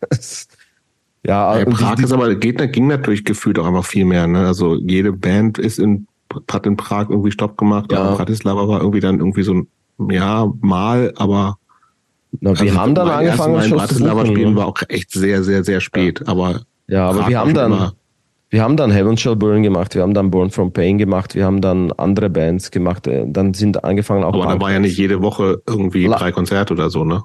[1.26, 4.26] ja, Ja, Prag die, ist aber, geht, ging natürlich gefühlt auch einfach viel mehr.
[4.26, 4.46] Ne?
[4.46, 6.06] Also jede Band ist in,
[6.50, 7.92] hat in Prag irgendwie Stopp gemacht.
[7.92, 8.14] Ja.
[8.14, 9.68] Bratislava war irgendwie dann irgendwie so ein,
[10.10, 11.58] ja, mal, aber
[12.40, 14.56] na, wir also haben dann angefangen, in Shows zu Bratislava buchen, spielen ne?
[14.56, 16.26] war auch echt sehr, sehr, sehr spät.
[16.26, 17.92] Aber Ja, aber wir haben dann, immer-
[18.50, 21.44] wir haben dann Heaven Shall Burn gemacht, wir haben dann Born from Pain gemacht, wir
[21.44, 24.98] haben dann andere Bands gemacht, äh, dann sind angefangen auch aber da war ja nicht
[24.98, 27.22] jede Woche irgendwie La- drei Konzerte oder so, ne?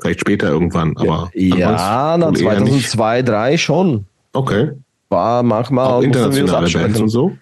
[0.00, 2.90] Vielleicht später irgendwann, aber ja, na, ansonsten wohl eher nicht.
[2.90, 4.06] 2002, 2003 schon.
[4.32, 4.70] Okay.
[5.08, 7.32] War manchmal Auch internationale Bands und so.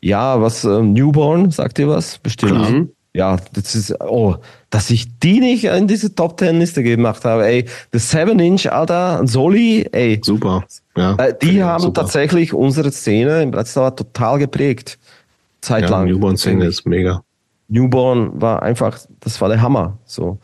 [0.00, 2.18] Ja, was äh, Newborn, sagt ihr was?
[2.18, 2.52] Bestimmt.
[2.52, 2.86] Klar.
[3.12, 4.36] Ja, das ist, oh,
[4.70, 7.66] dass ich die nicht in diese Top Ten Liste gemacht habe, ey.
[7.92, 10.20] The Seven Inch, Alter, Soli, ey.
[10.24, 10.64] Super.
[10.96, 11.14] Ja.
[11.16, 12.02] Äh, die Ja, haben super.
[12.02, 14.98] tatsächlich unsere Szene in Bratislava total geprägt.
[15.00, 16.06] ja, Zeitlang.
[16.06, 17.22] Newborn-Szene ist mega.
[17.68, 19.98] Newborn war einfach, das war der Hammer.
[20.04, 20.38] So.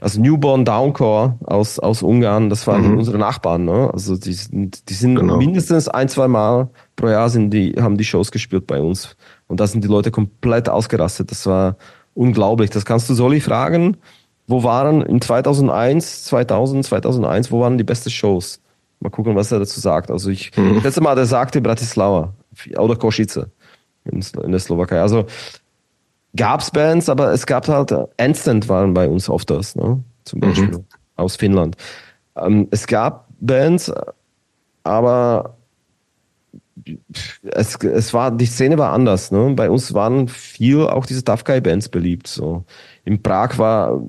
[0.00, 2.98] Also Newborn Downcore aus, aus Ungarn, das waren Mhm.
[2.98, 3.64] unsere Nachbarn.
[3.64, 3.90] Ne?
[3.92, 5.36] Also die sind, die sind Genau.
[5.36, 9.16] mindestens ein, zwei Mal pro Jahr sind die, haben die Shows gespielt bei uns.
[9.46, 11.30] Und da sind die Leute komplett ausgerastet.
[11.30, 11.76] Das war
[12.14, 12.70] unglaublich.
[12.70, 13.96] Das kannst du Soli fragen.
[14.46, 18.60] Wo waren in 2001, 2000, 2001, wo waren die besten Shows?
[19.00, 20.10] Mal gucken, was er dazu sagt.
[20.10, 20.80] Also ich, Mhm.
[20.82, 22.32] letzte Mal, der sagte Bratislava
[22.78, 23.48] oder Kosice
[24.04, 25.00] in, in der Slowakei.
[25.00, 25.24] Also
[26.36, 30.02] gab's Bands, aber es gab halt, äh, Instant waren bei uns oft das, ne?
[30.24, 30.84] Zum Beispiel.
[31.16, 31.76] aus Finnland.
[32.36, 33.92] Ähm, es gab Bands,
[34.82, 35.56] aber
[37.42, 39.30] es, es war, die Szene war anders.
[39.30, 39.52] Ne?
[39.54, 42.26] Bei uns waren viel auch diese Tough Guy Bands beliebt.
[42.26, 42.64] So.
[43.04, 44.02] In Prag war,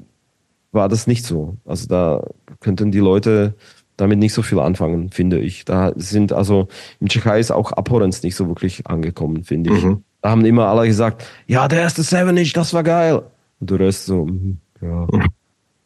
[0.72, 1.58] war das nicht so.
[1.66, 2.24] Also da
[2.60, 3.56] könnten die Leute
[3.98, 5.66] damit nicht so viel anfangen, finde ich.
[5.66, 6.68] Da sind also
[7.00, 9.84] im Tschechei ist auch Abhorrence nicht so wirklich angekommen, finde ich.
[9.84, 10.04] Mhm.
[10.22, 13.22] Da haben immer alle gesagt, ja, der erste Seven Inch, das war geil.
[13.60, 15.08] Und der Rest so, mhm, ja.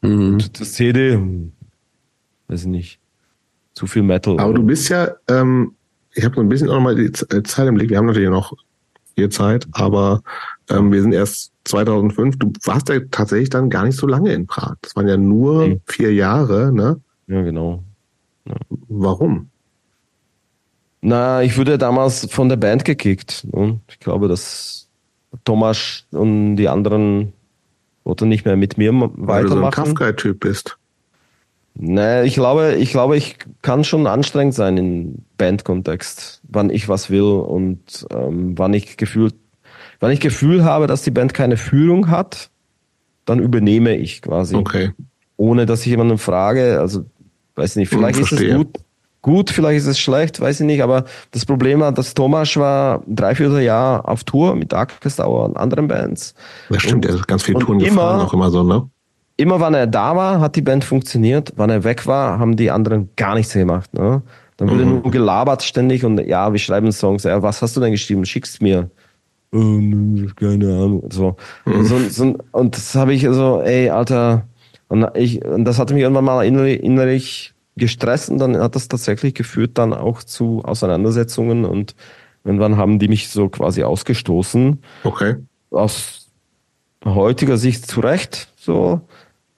[0.01, 0.39] Mhm.
[0.57, 1.51] Das CD, hm,
[2.47, 2.99] weiß ich nicht.
[3.73, 4.39] Zu viel Metal.
[4.39, 5.73] Aber du bist ja, ähm,
[6.13, 7.89] ich habe so ein bisschen auch nochmal die äh, Zeit im Blick.
[7.89, 8.53] Wir haben natürlich noch
[9.15, 10.21] viel Zeit, aber
[10.69, 12.37] ähm, wir sind erst 2005.
[12.37, 14.75] Du warst ja tatsächlich dann gar nicht so lange in Prag.
[14.81, 15.81] Das waren ja nur okay.
[15.85, 16.99] vier Jahre, ne?
[17.27, 17.83] Ja, genau.
[18.45, 18.55] Ja.
[18.87, 19.49] Warum?
[21.01, 23.45] Na, ich wurde damals von der Band gekickt.
[23.51, 24.87] Und ich glaube, dass
[25.45, 27.33] Thomas und die anderen
[28.03, 29.27] wollten nicht mehr mit mir weitermachen.
[29.27, 30.77] Weil du so ein Kafka-Typ bist.
[31.75, 37.09] Nee, ich glaube, ich glaube, ich kann schon anstrengend sein im Bandkontext, wann ich was
[37.09, 39.33] will und ähm, wann ich gefühlt,
[39.99, 42.51] wann ich Gefühl habe, dass die Band keine Führung hat,
[43.25, 44.55] dann übernehme ich quasi.
[44.55, 44.91] Okay.
[45.37, 47.05] Ohne dass ich jemanden frage, also
[47.55, 48.77] weiß nicht, vielleicht ist es gut,
[49.21, 53.01] gut, vielleicht ist es schlecht, weiß ich nicht, aber das Problem war, dass Thomas war
[53.07, 56.35] drei, vier Jahre auf Tour mit Hour und anderen Bands.
[56.69, 58.89] Das stimmt, und, er ist ganz viel Touren gefahren, auch immer so, ne?
[59.39, 61.53] immer wann er da war, hat die Band funktioniert.
[61.55, 63.93] Wann er weg war, haben die anderen gar nichts gemacht.
[63.93, 64.21] Ne?
[64.59, 65.01] Dann wurde mhm.
[65.01, 67.23] nur gelabert ständig und ja, wir schreiben Songs.
[67.23, 68.25] Ja, was hast du denn geschrieben?
[68.25, 68.91] Schickst mir.
[69.53, 71.09] Ähm, keine Ahnung.
[71.09, 71.37] So.
[71.65, 71.85] Mhm.
[71.85, 74.45] so, so und das habe ich so, ey, Alter.
[74.89, 78.89] Und, ich, und das hatte mich irgendwann mal innerlich, innerlich gestresst und dann hat das
[78.89, 81.95] tatsächlich geführt dann auch zu Auseinandersetzungen und
[82.43, 84.79] irgendwann haben die mich so quasi ausgestoßen.
[85.05, 85.37] Okay.
[85.71, 86.27] Aus
[87.05, 88.99] heutiger Sicht zu Recht, so.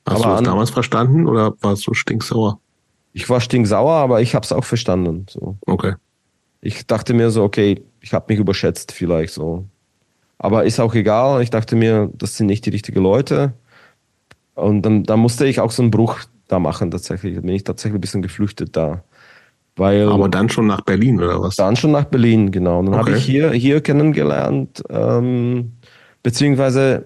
[0.08, 2.60] Hast aber du das damals verstanden oder warst du stinksauer?
[3.14, 5.26] Ich war stinksauer, aber ich habe es auch verstanden.
[5.30, 5.58] So.
[5.66, 5.96] Okay.
[6.62, 9.66] Ich dachte mir so, okay, ich habe mich überschätzt vielleicht so.
[10.38, 11.42] Aber ist auch egal.
[11.42, 13.54] Ich dachte mir, das sind nicht die richtigen Leute.
[14.56, 17.40] Und dann, dann musste ich auch so einen Bruch da machen tatsächlich.
[17.40, 19.04] Bin ich tatsächlich ein bisschen geflüchtet da.
[19.76, 21.56] Weil, Aber dann schon nach Berlin oder was?
[21.56, 22.80] Dann schon nach Berlin, genau.
[22.80, 23.12] Und dann okay.
[23.12, 25.74] habe ich hier, hier kennengelernt, ähm,
[26.24, 27.06] beziehungsweise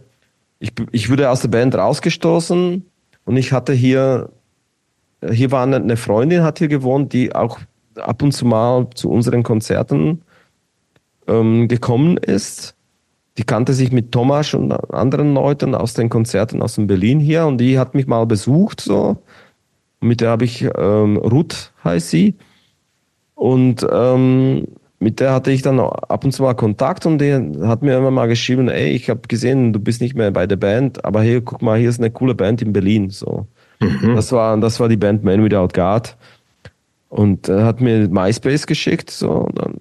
[0.59, 2.83] ich, ich wurde aus der Band rausgestoßen
[3.25, 4.31] und ich hatte hier,
[5.31, 7.59] hier war eine, eine Freundin, hat hier gewohnt, die auch
[7.95, 10.21] ab und zu mal zu unseren Konzerten
[11.27, 12.75] ähm, gekommen ist.
[13.37, 17.45] Die kannte sich mit Thomas und anderen Leuten aus den Konzerten aus dem Berlin hier
[17.45, 19.17] und die hat mich mal besucht so.
[19.99, 22.35] Mit der habe ich ähm, Ruth heißt sie
[23.33, 24.67] und ähm,
[24.99, 28.11] mit der hatte ich dann ab und zu mal Kontakt und die hat mir immer
[28.11, 31.41] mal geschrieben, ey, ich habe gesehen, du bist nicht mehr bei der Band, aber hier,
[31.41, 33.09] guck mal, hier ist eine coole Band in Berlin.
[33.09, 33.45] So.
[33.79, 34.15] Mhm.
[34.15, 36.15] Das, war, das war die Band Man Without God.
[37.09, 39.75] Und er hat mir MySpace geschickt, so, dann,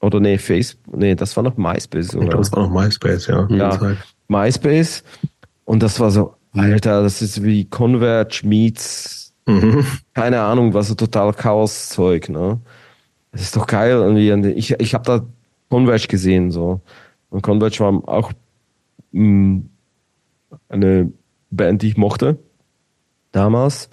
[0.00, 2.14] oder nee, Facebook, nee, das war noch MySpace.
[2.14, 2.36] Oder?
[2.36, 3.46] Das war noch MySpace, ja.
[3.50, 3.96] ja
[4.28, 5.02] MySpace.
[5.64, 9.84] Und das war so, Alter, das ist wie Converge meets, mhm.
[10.14, 12.60] keine Ahnung, was so total Chaos-Zeug, ne?
[13.36, 13.92] das ist doch geil.
[13.92, 14.50] Irgendwie.
[14.52, 15.26] Ich, ich habe da
[15.68, 16.80] Converge gesehen so.
[17.30, 18.32] Und Converge war auch
[19.12, 19.70] mh, mm,
[20.68, 21.12] eine
[21.50, 22.38] Band, die ich mochte
[23.36, 23.88] damals.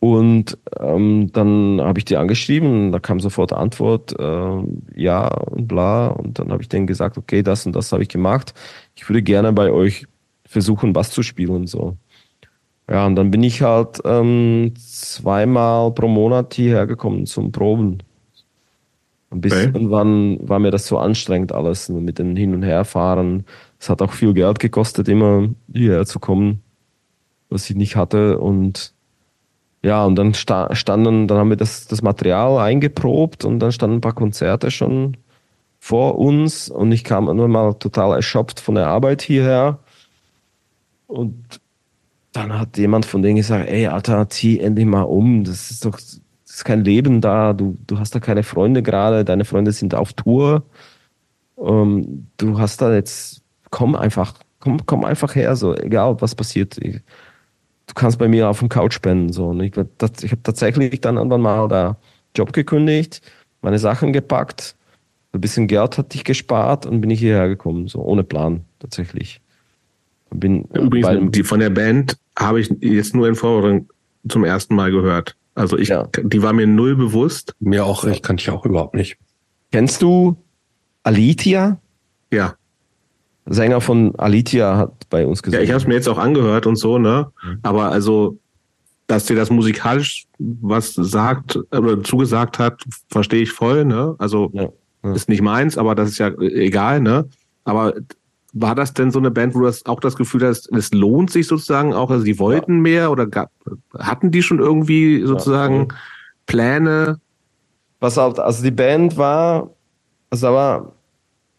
[0.00, 4.62] Und ähm, dann habe ich die angeschrieben, da kam sofort Antwort, äh,
[4.96, 6.08] ja und bla.
[6.08, 8.54] Und dann habe ich denen gesagt, okay, das und das habe ich gemacht.
[8.96, 10.06] Ich würde gerne bei euch
[10.46, 11.66] versuchen, Bass zu spielen.
[11.66, 11.96] So.
[12.88, 17.98] Ja, und dann bin ich halt ähm, zweimal pro Monat hierher gekommen zum Proben.
[19.28, 19.66] Und bis okay.
[19.66, 23.44] irgendwann war mir das so anstrengend alles mit den Hin- und Herfahren.
[23.78, 26.62] Es hat auch viel Geld gekostet, immer hierher zu kommen,
[27.50, 28.38] was ich nicht hatte.
[28.38, 28.94] Und
[29.82, 34.02] ja, und dann standen, dann haben wir das, das Material eingeprobt und dann standen ein
[34.02, 35.16] paar Konzerte schon
[35.78, 39.78] vor uns und ich kam nur mal total erschöpft von der Arbeit hierher.
[41.06, 41.60] Und
[42.32, 45.44] dann hat jemand von denen gesagt, ey, Alter, zieh endlich mal um.
[45.44, 45.98] Das ist doch
[46.60, 50.12] ist kein Leben da, du, du hast da keine Freunde gerade, deine Freunde sind auf
[50.12, 50.64] Tour.
[51.58, 56.76] Ähm, du hast da jetzt, komm einfach, komm, komm einfach her, so, egal was passiert.
[56.78, 57.00] Ich,
[57.90, 59.32] du kannst bei mir auf dem Couch spenden.
[59.32, 59.48] So.
[59.48, 61.96] Und ich, ich habe tatsächlich dann irgendwann mal da
[62.36, 63.20] Job gekündigt,
[63.60, 64.76] meine Sachen gepackt,
[65.32, 69.40] ein bisschen Geld hatte ich gespart und bin ich hierher gekommen, so ohne Plan tatsächlich.
[70.32, 73.88] Bin, Übrigens, die von der Band habe ich jetzt nur in Vorbereitung
[74.28, 75.36] zum ersten Mal gehört.
[75.56, 76.08] Also ich, ja.
[76.22, 77.54] die war mir null bewusst.
[77.58, 79.18] Mir auch, ich kannte ich auch überhaupt nicht.
[79.72, 80.36] Kennst du
[81.02, 81.80] Alitia?
[82.32, 82.54] Ja.
[83.50, 85.60] Sänger von Alitia hat bei uns gesagt.
[85.60, 87.30] Ja, ich habe es mir jetzt auch angehört und so, ne?
[87.42, 87.58] Mhm.
[87.62, 88.38] Aber also
[89.08, 92.80] dass dir das musikalisch was sagt oder zugesagt hat,
[93.10, 94.14] verstehe ich voll, ne?
[94.18, 94.68] Also ja,
[95.02, 95.12] ja.
[95.12, 97.28] ist nicht meins, aber das ist ja egal, ne?
[97.64, 97.94] Aber
[98.52, 101.30] war das denn so eine Band, wo du das auch das Gefühl hast, es lohnt
[101.30, 102.80] sich sozusagen auch, also die wollten ja.
[102.80, 103.50] mehr oder gab,
[103.98, 105.88] hatten die schon irgendwie sozusagen
[106.46, 107.20] Pläne?
[107.98, 109.70] Was auf, also die Band war,
[110.30, 110.92] also aber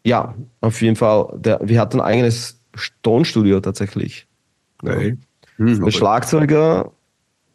[0.04, 2.60] ja, auf jeden Fall, der, wir hatten ein eigenes
[3.04, 4.28] Tonstudio tatsächlich.
[4.82, 5.18] Okay.
[5.58, 6.92] Hm, der Schlagzeuger,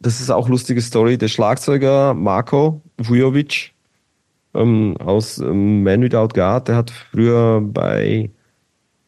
[0.01, 3.73] das ist auch eine lustige Story, der Schlagzeuger Marco Vujovic
[4.55, 8.31] ähm, aus ähm, Man Without God, der hat früher bei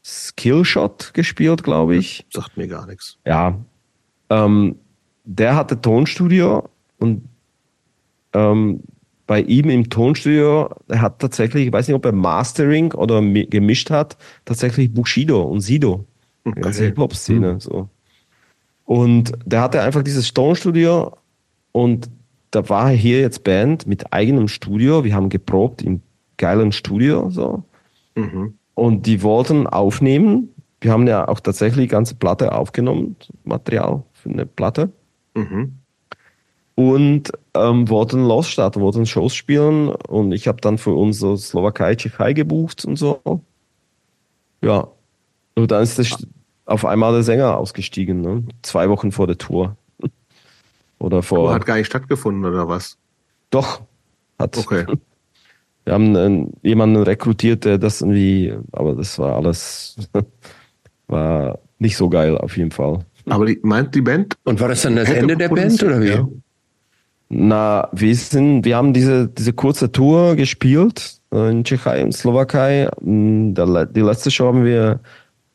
[0.05, 2.27] Skillshot gespielt, glaube ich.
[2.33, 3.19] Sagt mir gar nichts.
[3.25, 3.59] Ja.
[4.31, 4.77] Ähm,
[5.25, 6.69] der hatte Tonstudio
[6.99, 7.29] und
[8.33, 8.83] ähm,
[9.29, 13.91] bei ihm im Tonstudio, er hat tatsächlich, ich weiß nicht, ob er Mastering oder gemischt
[13.91, 14.17] hat,
[14.47, 16.07] tatsächlich Bushido und Sido.
[16.45, 16.63] Okay.
[16.63, 17.53] Ganze Hip-Hop-Szene.
[17.53, 17.61] Mhm.
[17.61, 17.89] So.
[18.87, 21.13] Und der hatte einfach dieses Tonstudio
[21.73, 22.09] und
[22.51, 25.05] da war hier jetzt Band mit eigenem Studio.
[25.05, 26.01] Wir haben geprobt im
[26.39, 27.29] geilen Studio.
[27.29, 27.65] So.
[28.15, 28.55] Mhm.
[28.75, 30.55] Und die wollten aufnehmen.
[30.81, 34.91] Wir haben ja auch tatsächlich die ganze Platte aufgenommen, Material für eine Platte.
[35.35, 35.75] Mhm.
[36.79, 39.89] Und ähm, wollten losstarten, wollten Shows spielen.
[39.89, 43.43] Und ich habe dann für uns so Slowakei, Tschechei gebucht und so.
[44.63, 44.87] Ja.
[45.57, 46.25] Und dann ist das
[46.67, 48.45] auf einmal der Sänger ausgestiegen, ne?
[48.63, 49.77] zwei Wochen vor der Tour.
[51.01, 51.39] Oder vor.
[51.39, 52.97] Tour hat gar nicht stattgefunden, oder was?
[53.51, 53.81] Doch,
[54.39, 54.57] hat.
[54.57, 54.87] Okay.
[55.85, 59.97] Wir haben äh, jemanden rekrutiert, der das irgendwie, aber das war alles,
[61.09, 63.05] war nicht so geil auf jeden Fall.
[63.27, 64.37] Aber die, meint die Band?
[64.45, 66.09] Und war das dann das Ende der Band oder wie?
[66.11, 66.29] Ja.
[67.31, 72.89] Na, wir sind, wir haben diese, diese kurze Tour gespielt äh, in Tschechei und Slowakei.
[73.01, 75.01] Mm, die letzte Show haben wir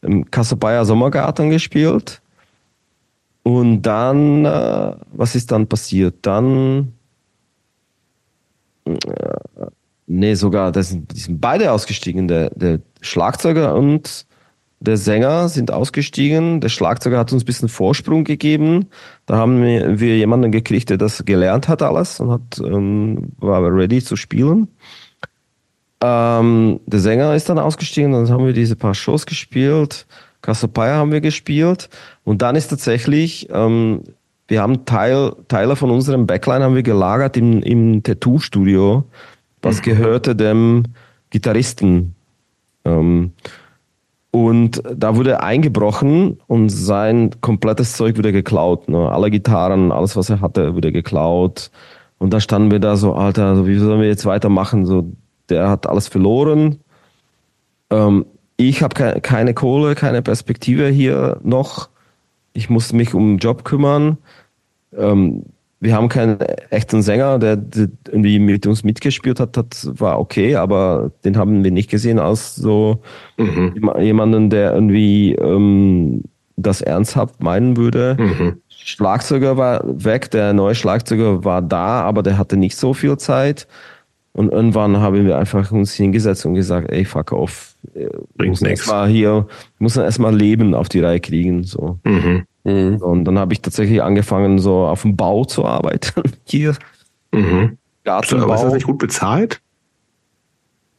[0.01, 2.21] im Kasabaya Sommergarten gespielt.
[3.41, 6.15] Und dann, äh, was ist dann passiert?
[6.21, 6.93] Dann,
[8.85, 8.95] äh,
[10.05, 12.27] nee, sogar, das sind, die sind beide ausgestiegen.
[12.27, 14.25] Der, der Schlagzeuger und
[14.83, 16.59] der Sänger sind ausgestiegen.
[16.59, 18.87] Der Schlagzeuger hat uns ein bisschen Vorsprung gegeben.
[19.25, 24.03] Da haben wir, jemanden gekriegt, der das gelernt hat alles und hat, ähm, war ready
[24.03, 24.67] zu spielen.
[26.01, 30.05] Ähm, der Sänger ist dann ausgestiegen, dann haben wir diese paar Shows gespielt.
[30.41, 31.89] Cassiopeia haben wir gespielt.
[32.25, 34.01] Und dann ist tatsächlich, ähm,
[34.49, 39.05] wir haben Teil, Teile von unserem Backline haben wir gelagert im, im Tattoo-Studio,
[39.61, 39.83] was mhm.
[39.83, 40.83] gehörte dem
[41.29, 42.15] Gitarristen.
[42.83, 43.31] Ähm,
[44.35, 48.89] und da wurde eingebrochen und sein komplettes Zeug wurde geklaut.
[48.89, 49.11] Ne?
[49.11, 51.69] Alle Gitarren, alles, was er hatte, wurde geklaut.
[52.17, 54.87] Und da standen wir da so, Alter, wie sollen wir jetzt weitermachen?
[54.87, 55.11] So,
[55.49, 56.79] der hat alles verloren.
[57.91, 58.25] Ähm,
[58.57, 61.89] ich habe ke keine Kohle, keine Perspektive hier noch.
[62.53, 64.17] Ich musste mich um den Job kümmern.
[64.97, 65.43] Ähm,
[65.83, 66.39] wir haben keinen
[66.69, 71.61] echten Sänger, der, der, irgendwie mit uns mitgespielt hat, das war okay, aber den haben
[71.61, 73.01] wir nicht gesehen als so
[73.37, 73.91] mhm.
[73.99, 76.23] jemanden, der irgendwie ähm,
[76.55, 78.15] das ernsthaft meinen würde.
[78.17, 78.61] Mhm.
[78.69, 83.67] Schlagzeuger war weg, der neue Schlagzeuger war da, aber der hatte nicht so viel Zeit.
[84.31, 87.75] Und irgendwann haben wir einfach uns hingesetzt und gesagt, ey, fuck off.
[88.35, 88.91] Bringt nichts.
[89.07, 89.47] Hier,
[89.79, 91.99] muss man erstmal Leben auf die Reihe kriegen, so.
[92.05, 92.45] Mhm.
[92.63, 92.97] Mhm.
[92.97, 96.23] Und dann habe ich tatsächlich angefangen, so auf dem Bau zu arbeiten.
[96.45, 96.75] hier.
[97.31, 97.77] Mhm.
[98.03, 98.45] Gartenbau.
[98.45, 99.61] Aber ist das nicht gut bezahlt?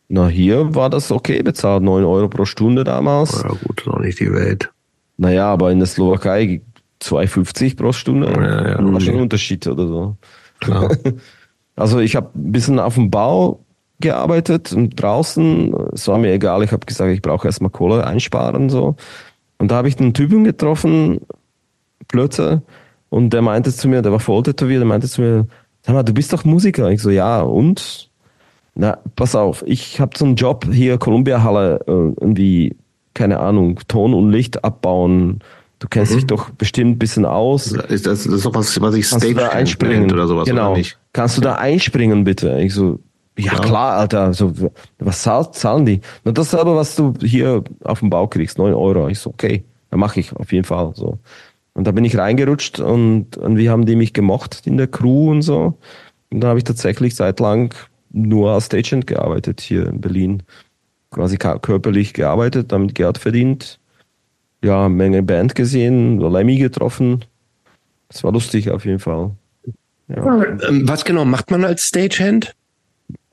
[0.09, 3.43] Na, hier war das okay bezahlt, 9 Euro pro Stunde damals.
[3.43, 4.71] Ja, gut, noch nicht die Welt.
[5.17, 6.61] Naja, aber in der Slowakei
[7.03, 8.31] 2,50 pro Stunde.
[8.31, 10.17] Ja, ja, war schon ein Unterschied oder so.
[10.61, 10.91] Klar.
[11.77, 13.65] Also ich habe ein bisschen auf dem Bau
[13.99, 15.75] gearbeitet und draußen.
[15.93, 18.69] Es war mir egal, ich habe gesagt, ich brauche erstmal Kohle einsparen.
[18.69, 18.95] so.
[19.59, 21.21] Und da habe ich einen Typen getroffen,
[22.09, 22.63] Plötze,
[23.11, 25.47] und der meinte zu mir, der war voll tätowiert, der meinte zu mir,
[25.83, 26.91] sag mal, du bist doch Musiker.
[26.91, 28.11] Ich so, ja, und?
[28.75, 32.77] Na, pass auf, ich habe so einen Job hier, Columbia Halle, äh, irgendwie,
[33.15, 35.41] keine Ahnung, Ton und Licht abbauen,
[35.85, 36.17] Du kennst mhm.
[36.17, 37.67] dich doch bestimmt ein bisschen aus.
[37.67, 40.73] Ist das, das ist doch was, was ich Stage da einspringen oder sowas, genau.
[40.73, 40.83] Oder?
[41.13, 42.59] Kannst du da einspringen, bitte?
[42.61, 43.01] Ich so,
[43.37, 43.59] ja, ja.
[43.59, 44.33] klar, Alter.
[44.33, 44.53] So,
[44.99, 46.01] was zahlen die?
[46.25, 49.09] Na, das ist aber, was du hier auf dem Bau kriegst, neun Euro.
[49.09, 51.19] Ich so, okay, dann mache ich auf jeden Fall so.
[51.75, 55.31] Und da bin ich reingerutscht und, und wie haben die mich gemocht in der Crew
[55.31, 55.79] und so.
[56.31, 57.75] Und da habe ich tatsächlich seit lang
[58.11, 60.43] nur als Stagehand gearbeitet hier in Berlin.
[61.11, 63.79] Quasi körperlich gearbeitet, damit Geld verdient
[64.65, 67.25] ja, Menge Band gesehen, Lemmy getroffen.
[68.09, 69.33] Das war lustig auf jeden Fall.
[70.09, 70.43] Ja.
[70.69, 72.55] Ähm, was genau macht man als Stagehand?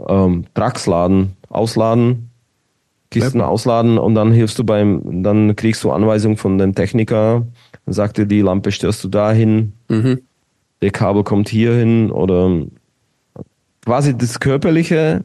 [0.07, 2.29] Ähm, Trucks laden, ausladen,
[3.09, 7.45] Kisten ausladen und dann hilfst du beim, dann kriegst du Anweisungen von dem Techniker,
[7.85, 9.73] dann sagt dir die Lampe störst du dahin.
[9.89, 10.21] Mhm.
[10.81, 12.65] der Kabel kommt hier hin oder
[13.83, 15.23] quasi das körperliche,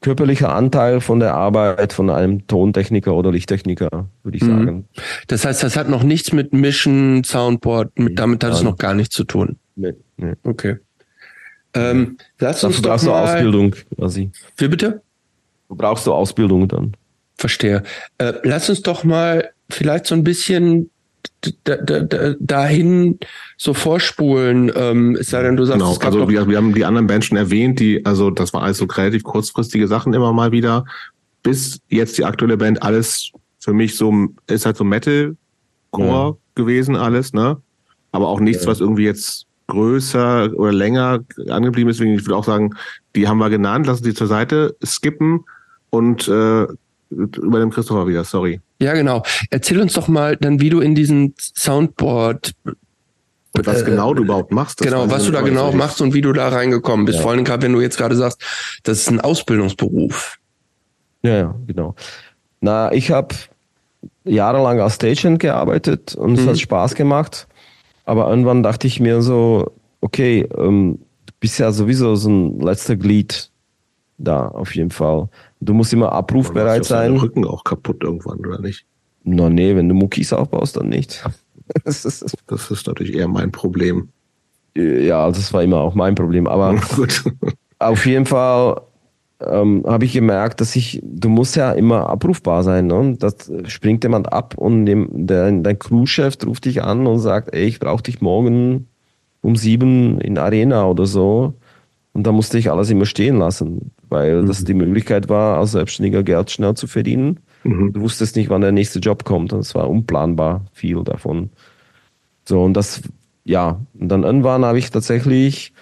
[0.00, 4.48] körperliche Anteil von der Arbeit von einem Tontechniker oder Lichttechniker, würde ich mhm.
[4.48, 4.88] sagen.
[5.26, 8.94] Das heißt, das hat noch nichts mit Mischen, Soundboard, mit, damit hat es noch gar
[8.94, 9.58] nichts zu tun.
[9.76, 10.34] Nee, nee.
[10.42, 10.76] Okay.
[11.74, 14.30] Ähm, lass uns doch mal, Ausbildung quasi.
[14.56, 15.02] Wie bitte?
[15.68, 16.96] Du brauchst du Ausbildung dann.
[17.36, 17.84] Verstehe.
[18.18, 20.90] Äh, lass uns doch mal vielleicht so ein bisschen
[22.38, 23.18] dahin
[23.56, 25.92] so vorspulen, ähm, es sei denn, du sagst, genau.
[25.92, 28.78] es also wir, wir, haben die anderen Bands schon erwähnt, die, also das war alles
[28.78, 30.84] so relativ kurzfristige Sachen immer mal wieder,
[31.42, 36.36] bis jetzt die aktuelle Band alles für mich so, ist halt so Metal-Core ja.
[36.54, 37.56] gewesen alles, ne?
[38.12, 38.70] Aber auch nichts, ja.
[38.70, 42.00] was irgendwie jetzt größer oder länger angeblieben ist.
[42.00, 42.74] Deswegen, ich würde auch sagen,
[43.14, 45.44] die haben wir genannt, lassen sie zur Seite skippen
[45.90, 46.66] und äh,
[47.10, 48.60] über dem Christopher wieder, sorry.
[48.80, 49.22] Ja, genau.
[49.50, 52.54] Erzähl uns doch mal dann, wie du in diesen Soundboard
[53.52, 54.78] und was äh, genau du überhaupt machst.
[54.78, 57.18] Genau, was du da genau machst und wie du da reingekommen bist.
[57.18, 57.22] Ja.
[57.22, 58.40] Vor allem gerade, wenn du jetzt gerade sagst,
[58.84, 60.38] das ist ein Ausbildungsberuf.
[61.22, 61.94] Ja, ja, genau.
[62.60, 63.34] Na, ich habe
[64.24, 66.50] jahrelang als Stagehand gearbeitet und es mhm.
[66.50, 67.48] hat Spaß gemacht.
[68.04, 72.96] Aber irgendwann dachte ich mir so, okay, ähm, du bist ja sowieso so ein letzter
[72.96, 73.50] Glied
[74.18, 75.28] da, auf jeden Fall.
[75.60, 77.12] Du musst immer abrufbereit sein.
[77.12, 78.86] Dein Rücken auch kaputt irgendwann, oder nicht?
[79.24, 81.24] Na nee, wenn du Muckis aufbaust, dann nicht.
[81.84, 84.08] das, ist, das ist natürlich eher mein Problem.
[84.76, 86.46] Ja, das war immer auch mein Problem.
[86.46, 86.80] Aber
[87.78, 88.80] auf jeden Fall
[89.40, 92.86] ähm, habe ich gemerkt, dass ich, du musst ja immer abrufbar sein.
[92.86, 93.16] Ne?
[93.18, 97.64] Das springt jemand ab und dem, der, dein Crewchef ruft dich an und sagt, ey,
[97.64, 98.86] ich brauche dich morgen
[99.42, 101.54] um sieben in Arena oder so.
[102.12, 104.46] Und da musste ich alles immer stehen lassen, weil mhm.
[104.46, 107.40] das die Möglichkeit war, als Selbstständiger Geld schnell zu verdienen.
[107.64, 107.92] Mhm.
[107.92, 109.52] Du wusstest nicht, wann der nächste Job kommt.
[109.52, 111.50] Und es war unplanbar viel davon.
[112.44, 113.02] So, und das,
[113.44, 115.72] ja, und dann irgendwann habe ich tatsächlich,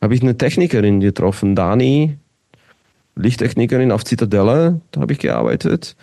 [0.00, 2.18] habe ich eine Technikerin getroffen, Dani,
[3.14, 5.96] Lichttechnikerin auf Zitadelle, da habe ich gearbeitet.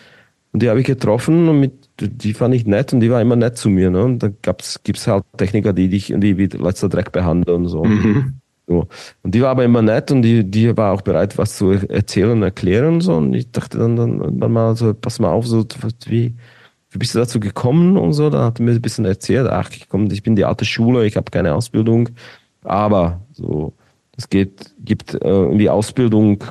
[0.52, 3.36] Und die habe ich getroffen und mit, die fand ich nett und die war immer
[3.36, 3.90] nett zu mir.
[3.90, 4.04] Ne?
[4.04, 7.84] Und da gibt es halt Techniker, die dich die wie letzter Dreck behandeln und so.
[7.84, 8.40] Mhm.
[8.68, 8.88] So.
[9.22, 12.32] Und die war aber immer nett und die, die war auch bereit, was zu erzählen
[12.32, 13.16] und erklären so.
[13.16, 15.66] Und ich dachte dann, dann, dann mal so, pass mal auf, so,
[16.08, 16.36] wie,
[16.90, 18.30] wie bist du dazu gekommen und so?
[18.30, 21.06] Da hat er mir ein bisschen erzählt, ach, ich komm, ich bin die alte Schule,
[21.06, 22.10] ich habe keine Ausbildung,
[22.64, 23.74] aber so,
[24.18, 26.44] es geht, gibt äh, die Ausbildung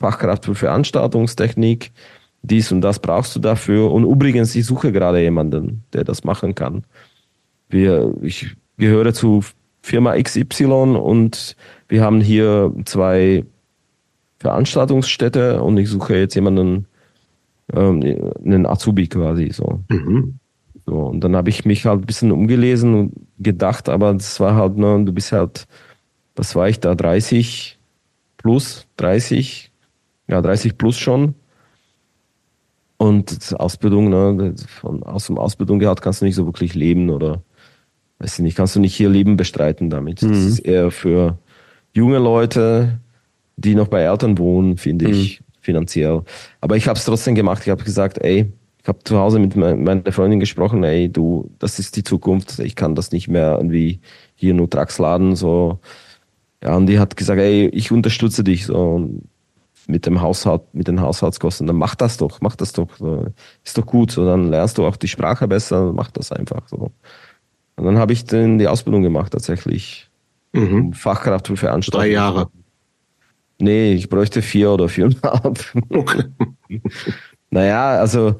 [0.00, 1.92] Fachkraft für Veranstaltungstechnik,
[2.42, 3.92] dies und das brauchst du dafür.
[3.92, 6.84] Und übrigens, ich suche gerade jemanden, der das machen kann.
[7.68, 9.44] Wir, ich gehöre zu
[9.82, 11.56] Firma XY und
[11.88, 13.44] wir haben hier zwei
[14.38, 16.86] Veranstaltungsstätte und ich suche jetzt jemanden,
[17.72, 19.80] ähm, einen Azubi quasi so.
[19.88, 20.38] Mhm.
[20.86, 24.54] so und dann habe ich mich halt ein bisschen umgelesen und gedacht, aber das war
[24.54, 25.66] halt, ne, du bist halt,
[26.36, 27.78] was war ich da, 30
[28.36, 29.70] plus, 30,
[30.28, 31.34] ja 30 plus schon.
[32.98, 37.42] Und Ausbildung, ne, von, aus dem Ausbildung gehabt kannst du nicht so wirklich leben oder
[38.22, 40.22] weiß ich nicht, kannst du nicht hier Leben bestreiten damit.
[40.22, 40.28] Mhm.
[40.30, 41.38] Das ist eher für
[41.92, 43.00] junge Leute,
[43.56, 45.14] die noch bei Eltern wohnen, finde mhm.
[45.14, 46.22] ich, finanziell.
[46.60, 47.62] Aber ich habe es trotzdem gemacht.
[47.64, 51.78] Ich habe gesagt, ey, ich habe zu Hause mit meiner Freundin gesprochen, ey, du, das
[51.78, 52.58] ist die Zukunft.
[52.58, 54.00] Ich kann das nicht mehr irgendwie
[54.34, 55.78] hier nur Trucks laden, so.
[56.62, 59.08] Ja, und die hat gesagt, ey, ich unterstütze dich, so,
[59.86, 61.66] mit dem Haushalt, mit den Haushaltskosten.
[61.66, 62.88] Dann mach das doch, mach das doch.
[62.98, 63.26] So.
[63.64, 64.24] Ist doch gut, so.
[64.24, 66.90] Dann lernst du auch die Sprache besser, mach das einfach, so.
[67.82, 70.08] Und dann habe ich dann die Ausbildung gemacht tatsächlich.
[70.52, 70.92] Mhm.
[70.92, 72.04] Fachkraft für Veranstaltungen.
[72.04, 72.48] Drei Jahre.
[73.58, 75.74] Nee, ich bräuchte vier oder viereinhalb.
[75.90, 76.24] Okay.
[77.50, 78.36] naja, also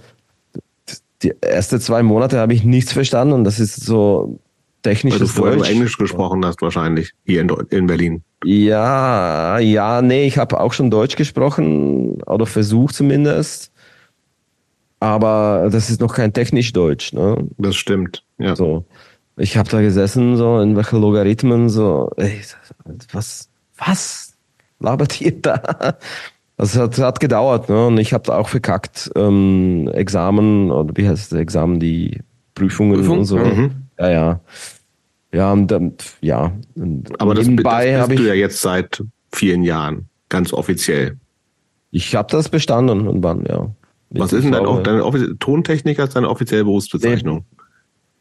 [1.25, 4.39] die ersten zwei Monate habe ich nichts verstanden und das ist so
[4.83, 5.15] technisch.
[5.15, 5.71] Weil du vorher Deutsch.
[5.71, 8.23] Englisch gesprochen hast wahrscheinlich, hier in, in Berlin.
[8.45, 13.73] Ja, ja, nee, ich habe auch schon Deutsch gesprochen oder versucht zumindest.
[15.01, 17.45] Aber das ist noch kein technisch Deutsch, ne?
[17.59, 18.55] Das stimmt, ja.
[18.55, 18.87] So
[19.37, 22.41] ich habe da gesessen, so in welche Logarithmen, so, ey,
[23.13, 24.35] was, was
[24.79, 25.97] labert ihr da?
[26.57, 27.87] Das hat, hat gedauert, ne?
[27.87, 32.21] Und ich habe da auch verkackt, ähm, Examen, oder wie heißt das Examen, die
[32.55, 33.19] Prüfungen Prüfung?
[33.21, 33.39] und so.
[33.39, 33.71] Mhm.
[33.99, 34.41] Ja, ja.
[35.33, 36.53] Ja, und dann, ja.
[36.75, 39.03] Und Aber das, nebenbei das bist du ja jetzt seit
[39.33, 41.17] vielen Jahren, ganz offiziell.
[41.91, 43.71] Ich habe das bestanden und wann, ja.
[44.11, 47.47] Was ist denn deine, deine Tontechniker ist deine offizielle Berufsbezeichnung?
[47.51, 47.62] Nee.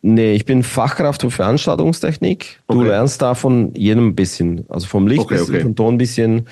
[0.01, 2.59] Nee, ich bin Fachkraft für Veranstaltungstechnik.
[2.67, 2.89] Du okay.
[2.89, 4.65] lernst da von jedem ein bisschen.
[4.69, 5.63] Also vom Licht okay, bisschen, okay.
[5.63, 6.47] vom Ton ein bisschen,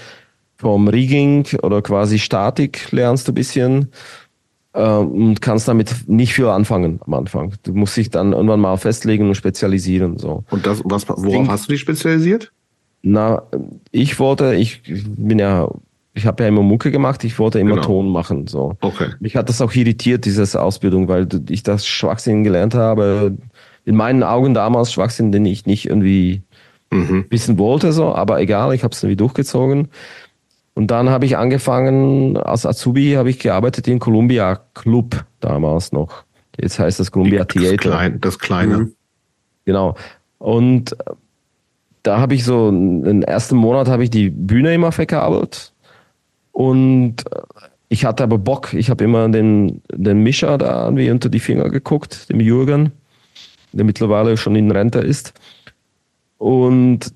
[0.58, 3.90] vom Rigging oder quasi Statik lernst du ein bisschen.
[4.74, 7.54] äh, und kannst damit nicht viel anfangen am Anfang.
[7.64, 10.18] Du musst dich dann irgendwann mal festlegen und spezialisieren.
[10.18, 10.44] So.
[10.50, 12.52] Und das, was, worauf hast du dich spezialisiert?
[13.02, 13.44] Na,
[13.92, 15.70] ich wollte, ich bin ja,
[16.20, 17.84] ich habe ja immer Mucke gemacht, ich wollte immer Genau.
[17.88, 18.48] Ton machen.
[18.48, 18.76] So.
[18.82, 19.08] Okay.
[19.20, 23.38] Mich hat das auch irritiert, diese Ausbildung, weil ich das Schwachsinn gelernt habe.
[23.86, 26.44] In meinen Augen damals Schwachsinn, den ich nicht irgendwie
[26.92, 27.26] Mhm.
[27.30, 29.90] wissen wollte, so, aber egal, ich habe es irgendwie durchgezogen.
[30.74, 36.24] Und dann habe ich angefangen, als Azubi habe ich gearbeitet im Columbia Club damals noch.
[36.60, 37.78] Jetzt heißt das Columbia Das, Theater.
[37.78, 38.78] klein, das Kleine.
[38.78, 38.94] Mhm.
[39.66, 39.96] Genau.
[40.40, 41.12] Und äh,
[42.04, 45.74] da habe ich so, den ersten Monat habe ich die Bühne immer verkabelt.
[46.60, 47.40] Und äh,
[47.88, 48.74] ich hatte aber Bock.
[48.74, 52.92] Ich habe immer den, den Mischer da irgendwie unter die Finger geguckt, dem Jürgen,
[53.72, 55.34] der mittlerweile schon in Rente ist.
[56.38, 57.14] Und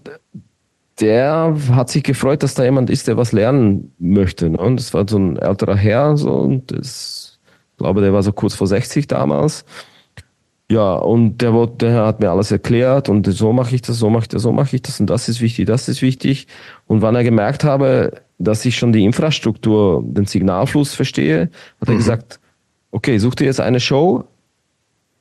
[1.02, 4.50] der hat sich gefreut, dass da jemand ist, der was lernen möchte.
[4.50, 4.58] Ne?
[4.60, 7.38] Und das war so ein älterer Herr, so, und das,
[7.72, 9.66] ich glaube, der war so kurz vor 60 damals.
[10.72, 14.24] Ja, und der, der hat mir alles erklärt und so mache ich das, so mache
[14.24, 16.48] ich das, so mache ich das und das ist wichtig, das ist wichtig.
[16.88, 21.50] Und wann er gemerkt habe, dass ich schon die Infrastruktur, den Signalfluss verstehe,
[21.82, 22.40] hat er gesagt,
[22.92, 24.24] okay, such dir jetzt eine Show,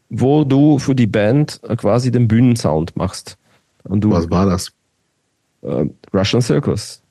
[0.08, 3.38] wo du für die Band quasi den Bühnensound machst.
[3.84, 4.72] Und du, Was war das?
[5.62, 7.02] äh, Russian Circus,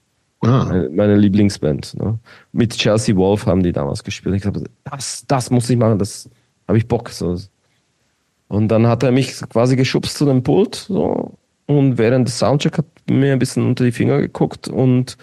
[0.43, 1.95] Ah, meine, meine Lieblingsband.
[1.99, 2.17] Ne?
[2.51, 4.35] Mit Chelsea Wolf haben die damals gespielt.
[4.35, 6.29] Ich habe das, das muss ich machen, das
[6.67, 7.09] habe ich Bock.
[7.09, 7.37] So.
[8.47, 12.79] Und dann hat er mich quasi geschubst zu dem Pult so, und während des Soundcheck
[12.79, 15.15] hat mir ein bisschen unter die Finger geguckt und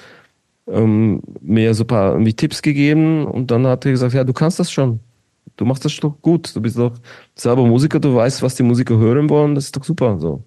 [0.70, 4.32] ähm, mir so ein paar irgendwie Tipps gegeben und dann hat er gesagt, ja, du
[4.32, 5.00] kannst das schon.
[5.56, 6.54] Du machst das doch gut.
[6.54, 6.92] Du bist doch
[7.34, 10.18] selber Musiker, du weißt, was die Musiker hören wollen, das ist doch super.
[10.20, 10.42] So.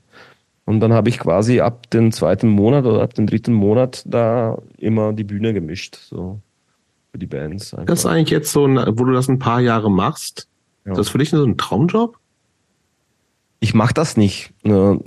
[0.65, 4.57] Und dann habe ich quasi ab dem zweiten Monat oder ab dem dritten Monat da
[4.77, 6.39] immer die Bühne gemischt, so
[7.11, 7.73] für die Bands.
[7.73, 7.87] einfach.
[7.87, 10.47] das ist eigentlich jetzt so, ein- wo du das ein paar Jahre machst.
[10.85, 10.91] Ja.
[10.93, 12.17] Ist das für dich so ein Traumjob?
[13.63, 14.51] ich mache das nicht.
[14.63, 14.99] Ne?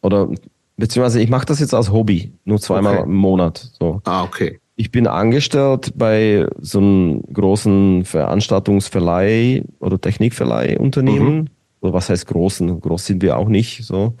[0.00, 0.28] Oder
[0.76, 3.04] beziehungsweise ich mache das jetzt als Hobby, nur zweimal Okay.
[3.04, 3.70] im Monat.
[3.78, 4.00] So.
[4.04, 4.58] Ah, okay.
[4.76, 11.50] Ich bin angestellt bei so einem großen Veranstaltungsverleih oder Technikverleihunternehmen.
[11.80, 12.80] Oder was heißt großen?
[12.80, 13.84] Groß sind wir auch nicht.
[13.84, 14.14] So.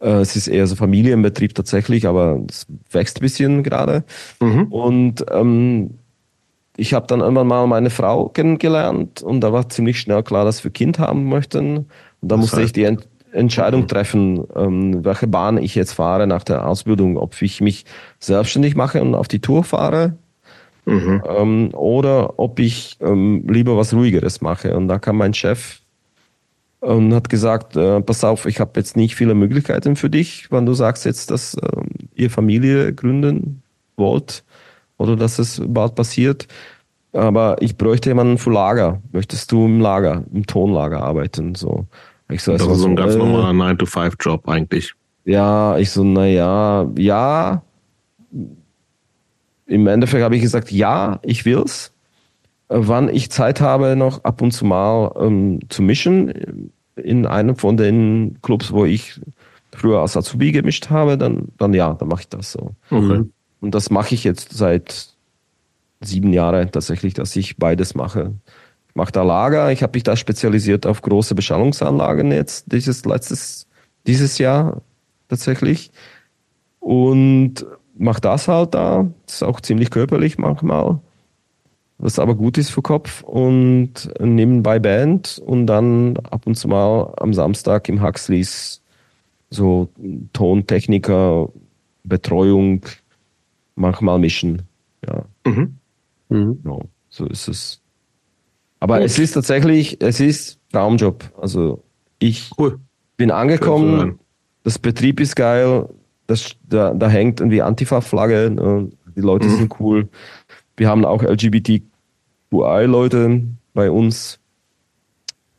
[0.00, 4.04] Äh, Es ist eher so Familienbetrieb tatsächlich, aber es wächst ein bisschen gerade.
[4.40, 4.64] Mhm.
[4.66, 5.90] Und ähm,
[6.76, 10.64] ich habe dann irgendwann mal meine Frau kennengelernt und da war ziemlich schnell klar, dass
[10.64, 11.76] wir Kind haben möchten.
[12.22, 12.84] Und da musste ich die
[13.32, 17.84] Entscheidung treffen, ähm, welche Bahn ich jetzt fahre nach der Ausbildung, ob ich mich
[18.20, 20.16] selbstständig mache und auf die Tour fahre
[20.84, 21.22] Mhm.
[21.28, 24.76] ähm, oder ob ich ähm, lieber was Ruhigeres mache.
[24.76, 25.80] Und da kam mein Chef
[26.80, 30.66] und hat gesagt, äh, pass auf, ich habe jetzt nicht viele Möglichkeiten für dich, wenn
[30.66, 33.62] du sagst jetzt, dass ähm, ihr Familie gründen
[33.96, 34.42] wollt
[34.98, 36.48] oder dass es bald passiert.
[37.12, 39.00] Aber ich bräuchte jemanden für Lager.
[39.12, 41.54] Möchtest du im Lager, im Tonlager arbeiten?
[41.54, 41.86] So.
[42.32, 44.94] Ich so, Das mal ist so ein ganz äh, normaler 9-to-5-Job eigentlich.
[45.24, 47.62] ja, ich so, naja, ja.
[49.66, 51.92] Im Endeffekt habe ich gesagt, ja, ich will's.
[52.68, 57.56] Äh, Wann ich Zeit habe, noch ab und zu mal ähm, zu mischen in einem
[57.56, 59.20] von den Clubs, wo ich
[59.74, 62.72] früher als Azubi gemischt habe, dann, dann ja, dann mache ich das so.
[62.90, 63.24] Okay.
[63.60, 65.08] Und das mache ich jetzt seit
[66.00, 68.32] sieben Jahren tatsächlich, dass ich beides mache.
[68.94, 73.66] Mache da Lager, ich habe mich da spezialisiert auf große Beschallungsanlagen jetzt, dieses letztes,
[74.06, 74.82] dieses Jahr
[75.28, 75.90] tatsächlich.
[76.80, 77.64] Und
[77.96, 79.08] mache das halt da.
[79.26, 81.00] Das ist auch ziemlich körperlich manchmal.
[81.98, 83.22] Was aber gut ist für Kopf.
[83.22, 88.82] Und nebenbei Band und dann ab und zu mal am Samstag im Huxleys
[89.50, 89.88] so
[90.32, 91.48] Tontechniker,
[92.04, 92.84] Betreuung,
[93.76, 94.62] manchmal mischen.
[95.06, 95.76] Ja, Mhm.
[96.28, 96.60] Mhm.
[96.64, 97.81] ja so ist es.
[98.82, 99.06] Aber Gut.
[99.06, 101.22] es ist tatsächlich, es ist Traumjob.
[101.40, 101.84] Also
[102.18, 102.80] ich Cool.
[103.16, 104.18] bin angekommen,
[104.64, 105.88] das Betrieb ist geil,
[106.26, 108.90] das, da, da hängt irgendwie Antifa-Flagge, ne?
[109.14, 109.56] die Leute Mhm.
[109.56, 110.08] sind cool.
[110.76, 114.40] Wir haben auch LGBTQI-Leute bei uns.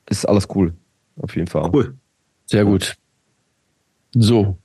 [0.09, 0.73] Ist alles cool,
[1.21, 1.69] auf jeden Fall.
[1.73, 1.95] Cool.
[2.47, 2.93] Sehr gut.
[4.15, 4.57] So.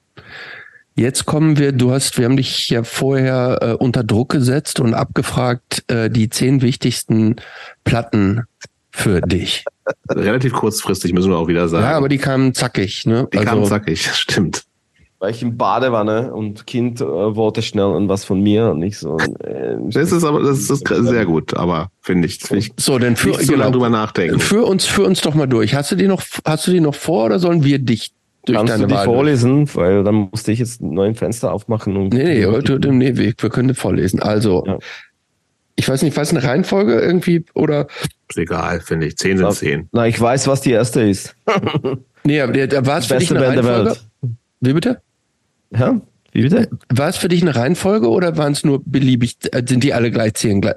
[0.99, 4.95] Jetzt kommen wir, du hast, wir haben dich ja vorher äh, unter Druck gesetzt und
[4.95, 7.37] abgefragt, äh, die zehn wichtigsten
[7.85, 8.43] Platten
[8.91, 9.65] für dich.
[10.11, 11.85] Relativ kurzfristig müssen wir auch wieder sagen.
[11.85, 13.29] Ja, aber die kamen zackig, ne?
[13.33, 14.65] die kamen zackig, stimmt.
[15.21, 19.19] Weil ich im Badewanne und Kind äh, wollte schnell irgendwas von mir und nicht so.
[19.19, 23.15] Äh, Das ist aber, das ist sehr gut, aber finde ich, finde ich so, dann
[23.15, 24.41] für, lange drüber nachdenken.
[24.41, 25.77] für uns, für uns doch mal durch.
[25.77, 28.13] Hast du die noch, hast du die noch vor oder sollen wir dich
[28.49, 29.05] durch Kannst du die Wahl?
[29.05, 29.69] vorlesen?
[29.75, 32.13] Weil dann musste ich jetzt einen neuen Fenster aufmachen und.
[32.13, 34.21] Nee, nee, heute, nee, wir wir können vorlesen.
[34.21, 34.79] Also, Ja.
[35.79, 37.87] Ich weiß nicht, was eine Reihenfolge irgendwie oder.
[38.29, 39.17] Ist egal, finde ich.
[39.17, 39.89] Zehn sind zehn.
[39.93, 41.37] Na, ich weiß, was die erste ist.
[42.25, 43.97] nee, aber der, war es für dich eine Band Reihenfolge?
[44.61, 45.01] Wie bitte?
[45.71, 46.01] Ja?
[46.33, 46.69] Wie bitte?
[46.89, 50.11] War es für dich eine Reihenfolge oder waren es nur beliebig, äh, sind die alle
[50.11, 50.69] gleich zehn,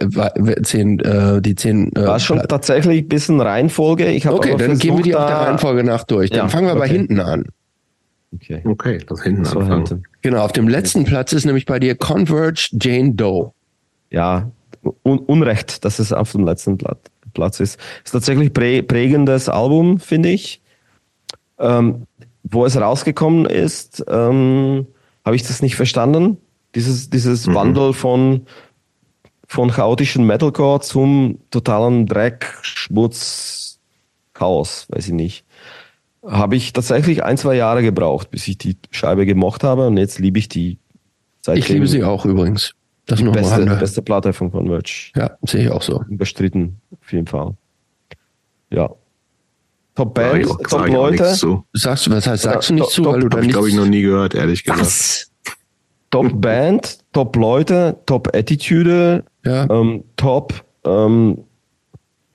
[0.61, 1.91] zehn äh, die zehn?
[1.95, 4.05] Äh, War schon tatsächlich ein bisschen Reihenfolge.
[4.11, 6.29] Ich okay, dann gehen wir die auf der Reihenfolge nach durch.
[6.29, 6.79] Dann ja, fangen wir okay.
[6.79, 7.45] bei hinten an.
[8.33, 8.61] Okay.
[8.63, 10.03] Okay, das hinten das anfangen.
[10.21, 13.51] Genau, auf dem letzten Platz ist nämlich bei dir Converge Jane Doe.
[14.09, 14.51] Ja,
[15.03, 17.79] un Unrecht, dass es auf dem letzten Platz ist.
[18.03, 20.61] Ist tatsächlich prä prägendes Album, finde ich.
[21.59, 22.07] Ähm,
[22.43, 24.87] wo es rausgekommen ist, ähm,
[25.25, 26.37] habe ich das nicht verstanden.
[26.73, 27.55] Dieses, dieses mhm.
[27.55, 28.47] Wandel von,
[29.47, 33.79] von chaotischen Metalcore zum totalen Dreck, Schmutz,
[34.33, 35.45] Chaos, weiß ich nicht.
[36.23, 40.19] Habe ich tatsächlich ein, zwei Jahre gebraucht, bis ich die Scheibe gemocht habe und jetzt
[40.19, 40.77] liebe ich die.
[41.41, 42.75] Seitdem ich liebe sie auch übrigens.
[43.07, 45.11] Das die beste, beste Platte von Converge.
[45.15, 46.03] Ja, sehe ich auch so.
[46.07, 47.55] Überstritten, auf jeden Fall.
[48.69, 48.89] Ja.
[49.95, 51.35] Top Band, ja, Top Leute.
[51.73, 53.51] Sagst du, was heißt, sagst du nicht zu, top, weil du da nicht.
[53.51, 54.81] glaube ich noch nie gehört, ehrlich gesagt.
[54.81, 55.31] Was?
[56.11, 59.67] Top Band, Top Leute, Top Attitude, ja.
[59.69, 61.43] ähm, Top ähm,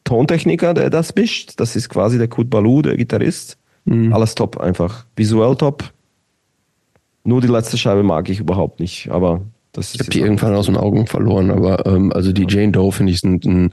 [0.05, 1.55] Tontechniker, der das mischt.
[1.56, 3.56] Das ist quasi der Kurt Balu, der Gitarrist.
[3.86, 4.12] Mhm.
[4.12, 5.06] Alles top einfach.
[5.16, 5.84] Visuell top.
[7.24, 9.40] Nur die letzte Scheibe mag ich überhaupt nicht, aber
[9.73, 12.92] das ich habe die irgendwann aus den Augen verloren, aber ähm, also die Jane Doe
[12.92, 13.73] finde ich ein, ein,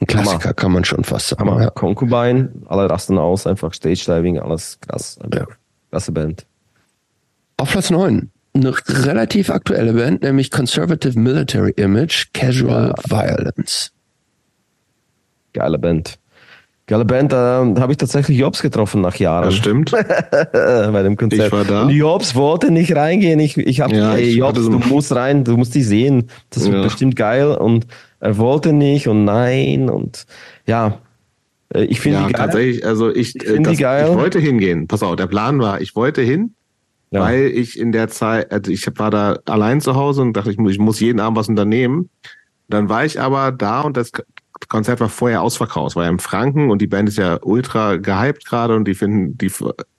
[0.00, 0.54] ein Klassiker, Hammer.
[0.54, 1.48] kann man schon fast sagen.
[1.48, 1.62] Hammer.
[1.62, 1.70] Ja.
[1.70, 5.18] Concubine, alle rasten aus, einfach Stage Diving, alles krass.
[5.32, 5.46] Ja.
[5.90, 6.46] Klasse Band.
[7.58, 13.10] Auf Platz 9 eine relativ aktuelle Band, nämlich Conservative Military Image, Casual ja.
[13.10, 13.92] Violence.
[15.52, 16.18] Geile Band.
[16.90, 19.44] Geile Band, da habe ich tatsächlich Jobs getroffen nach Jahren.
[19.44, 19.92] Das stimmt.
[20.52, 21.46] Bei dem Konzert.
[21.46, 21.82] Ich war da.
[21.84, 23.38] Und Jobs wollte nicht reingehen.
[23.38, 26.28] Ich, ich habe, ja, hey, Jobs, du musst rein, du musst die sehen.
[26.50, 26.82] Das wird ja.
[26.82, 27.52] bestimmt geil.
[27.52, 27.86] Und
[28.18, 30.26] er wollte nicht und nein und
[30.66, 30.98] ja.
[31.72, 32.46] Äh, ich finde ja, die geil.
[32.46, 34.88] tatsächlich, also ich, ich, äh, das, ich wollte hingehen.
[34.88, 36.54] Pass auf, der Plan war, ich wollte hin,
[37.12, 37.20] ja.
[37.20, 40.58] weil ich in der Zeit, also ich war da allein zu Hause und dachte, ich
[40.58, 42.10] muss, ich muss jeden Abend was unternehmen.
[42.66, 44.10] Dann war ich aber da und das
[44.68, 48.46] Konzert war vorher ausverkauft, war ja im Franken und die Band ist ja ultra gehypt
[48.46, 49.50] gerade und die finden die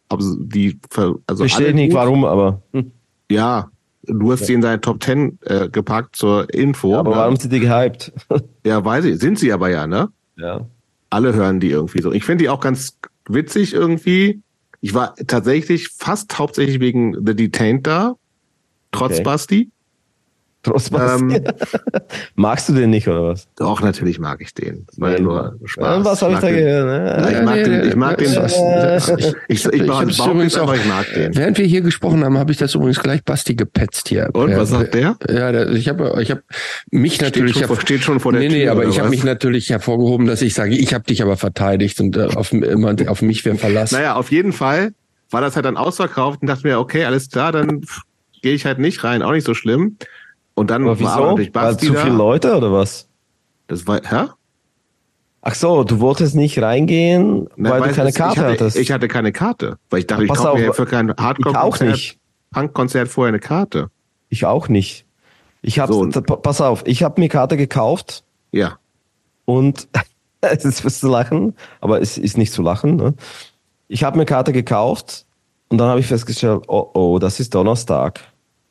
[0.10, 0.80] also die
[1.28, 2.92] also ich verstehe nicht warum, aber hm.
[3.30, 3.70] ja,
[4.04, 4.46] du hast ja.
[4.48, 6.92] sie in deine Top Ten äh, gepackt zur Info.
[6.92, 7.16] Ja, aber ne?
[7.18, 8.12] warum sind die gehypt?
[8.66, 10.10] ja, weiß ich, sind sie aber ja, ne?
[10.38, 10.66] Ja.
[11.10, 12.12] Alle hören die irgendwie so.
[12.12, 14.42] Ich finde die auch ganz witzig irgendwie.
[14.80, 18.16] Ich war tatsächlich fast hauptsächlich wegen The Detained da,
[18.92, 19.24] trotz okay.
[19.24, 19.72] Basti.
[20.68, 21.44] Ähm,
[22.36, 23.48] Magst du den nicht oder was?
[23.56, 24.86] Doch, natürlich mag ich den.
[24.88, 26.06] Das war ja nur Spaß.
[26.06, 26.86] was habe ich, da gehört?
[26.86, 27.32] Ne?
[27.32, 27.88] ich mag nee, den.
[27.88, 28.28] Ich mag den.
[28.28, 31.36] Ich, ich, ich, ich, übrigens auch, ich mag den.
[31.36, 34.30] Während wir hier gesprochen haben, habe ich das übrigens gleich Basti gepetzt hier.
[34.34, 35.18] Und was sagt der?
[35.28, 36.44] Ja, der, ich habe, ich habe
[36.92, 37.58] mich steht natürlich.
[37.58, 38.58] Schon vor, steht schon vor der nee, Tür.
[38.58, 42.00] Nee, aber ich habe mich natürlich hervorgehoben, dass ich sage, ich habe dich aber verteidigt
[42.00, 43.96] und äh, auf, immer auf mich wer verlassen.
[43.96, 44.94] Naja, auf jeden Fall
[45.32, 47.82] war das halt dann ausverkauft und dachte mir, okay, alles klar, dann
[48.42, 49.98] gehe ich halt nicht rein, auch nicht so schlimm.
[50.62, 51.10] Und dann Aber wieso?
[51.10, 53.08] war durch Basti Weil zu viele Leute oder was?
[53.66, 54.28] Das war, hä?
[55.42, 58.78] Ach so, du wolltest nicht reingehen, Na, weil du keine Karte ich hatte, hattest.
[58.78, 62.18] Ich hatte keine Karte, weil ich dachte, Ach, ich kaufe mir für kein Hardcore-Konzert,
[62.52, 63.90] Punk-Konzert vorher eine Karte.
[64.30, 65.08] Ich auch nicht.
[65.64, 68.24] Ich habe, so, pass auf, ich habe mir Karte gekauft.
[68.52, 68.78] Ja.
[69.46, 69.88] Und
[70.42, 72.98] es ist zu lachen, aber es ist nicht zu lachen.
[72.98, 73.16] Ne?
[73.88, 75.26] Ich habe mir Karte gekauft
[75.70, 78.20] und dann habe ich festgestellt, oh oh, das ist Donnerstag.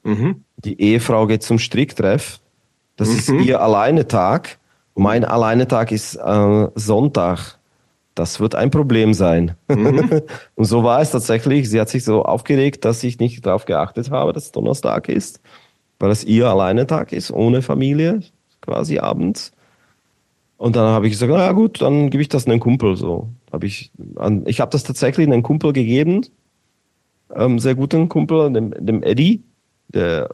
[0.03, 0.45] Mhm.
[0.57, 2.41] Die Ehefrau geht zum Stricktreff.
[2.97, 3.17] Das mhm.
[3.17, 4.59] ist ihr Alleinetag.
[4.95, 7.59] Mein Alleinetag ist äh, Sonntag.
[8.15, 9.57] Das wird ein Problem sein.
[9.69, 10.23] Mhm.
[10.55, 11.71] und so war es tatsächlich.
[11.71, 15.41] Sie hat sich so aufgeregt, dass ich nicht darauf geachtet habe, dass es Donnerstag ist,
[15.99, 18.21] weil es ihr Alleinetag ist, ohne Familie,
[18.61, 19.53] quasi abends.
[20.59, 22.97] Und dann habe ich gesagt, na gut, dann gebe ich das einem Kumpel.
[22.97, 26.27] So habe ich, an, ich habe das tatsächlich einem Kumpel gegeben,
[27.35, 29.43] ähm, sehr guten Kumpel, dem, dem Eddie
[29.95, 30.29] der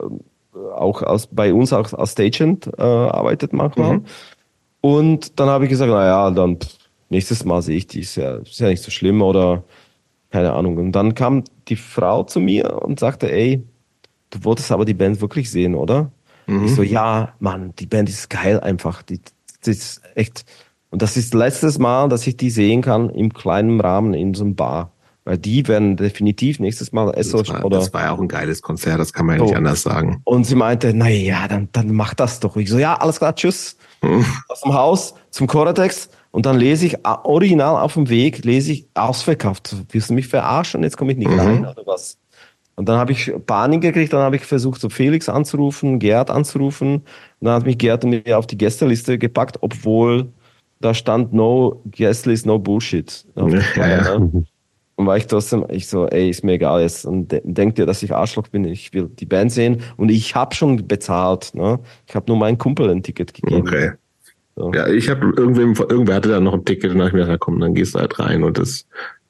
[0.54, 3.98] äh, auch als, bei uns auch als Stagehand äh, arbeitet manchmal.
[3.98, 4.04] Mhm.
[4.80, 6.76] Und dann habe ich gesagt, naja, dann pff,
[7.08, 9.64] nächstes Mal sehe ich die, ist ja, ist ja nicht so schlimm oder
[10.30, 10.76] keine Ahnung.
[10.78, 13.62] Und dann kam die Frau zu mir und sagte, ey,
[14.30, 16.10] du wolltest aber die Band wirklich sehen, oder?
[16.46, 16.64] Mhm.
[16.64, 19.02] Ich so, ja, Mann, die Band ist geil einfach.
[19.02, 19.20] Die,
[19.64, 20.44] die ist echt.
[20.90, 24.44] Und das ist letztes Mal, dass ich die sehen kann im kleinen Rahmen in so
[24.44, 24.92] einem Bar.
[25.26, 27.78] Weil die werden definitiv nächstes Mal Esso das war, oder.
[27.78, 29.46] Das war ja auch ein geiles Konzert, das kann man ja so.
[29.46, 30.20] nicht anders sagen.
[30.22, 32.56] Und sie meinte, na ja, dann, dann mach das doch.
[32.56, 33.76] Ich so, ja, alles klar, tschüss.
[34.02, 34.24] Hm.
[34.48, 36.10] Aus dem Haus zum Choratex.
[36.30, 39.74] Und dann lese ich original auf dem Weg, lese ich ausverkauft.
[39.90, 40.84] Willst du mich verarschen?
[40.84, 41.40] Jetzt komme ich nicht mhm.
[41.40, 42.18] rein oder was?
[42.76, 46.96] Und dann habe ich Panik gekriegt, dann habe ich versucht, so Felix anzurufen, Gerd anzurufen.
[46.96, 47.04] Und
[47.40, 50.28] dann hat mich Gerd mir auf die Gästeliste gepackt, obwohl
[50.80, 53.24] da stand no Guestlist, no Bullshit.
[53.76, 54.20] Ja, ja.
[54.96, 57.04] Und war ich trotzdem, ich so, ey, ist mir egal jetzt.
[57.04, 58.64] Und de denkt ihr, dass ich Arschloch bin?
[58.64, 59.82] Ich will die Band sehen.
[59.98, 61.54] Und ich habe schon bezahlt.
[61.54, 61.78] Ne?
[62.06, 63.60] Ich habe nur meinem Kumpel ein Ticket gegeben.
[63.60, 63.92] Okay.
[64.56, 64.72] So.
[64.72, 67.26] Ja, ich habe irgendwem, irgendwer hatte da noch ein Ticket und dann habe ich mir
[67.26, 68.42] gedacht, komm, dann gehst du halt rein.
[68.42, 68.86] Und das,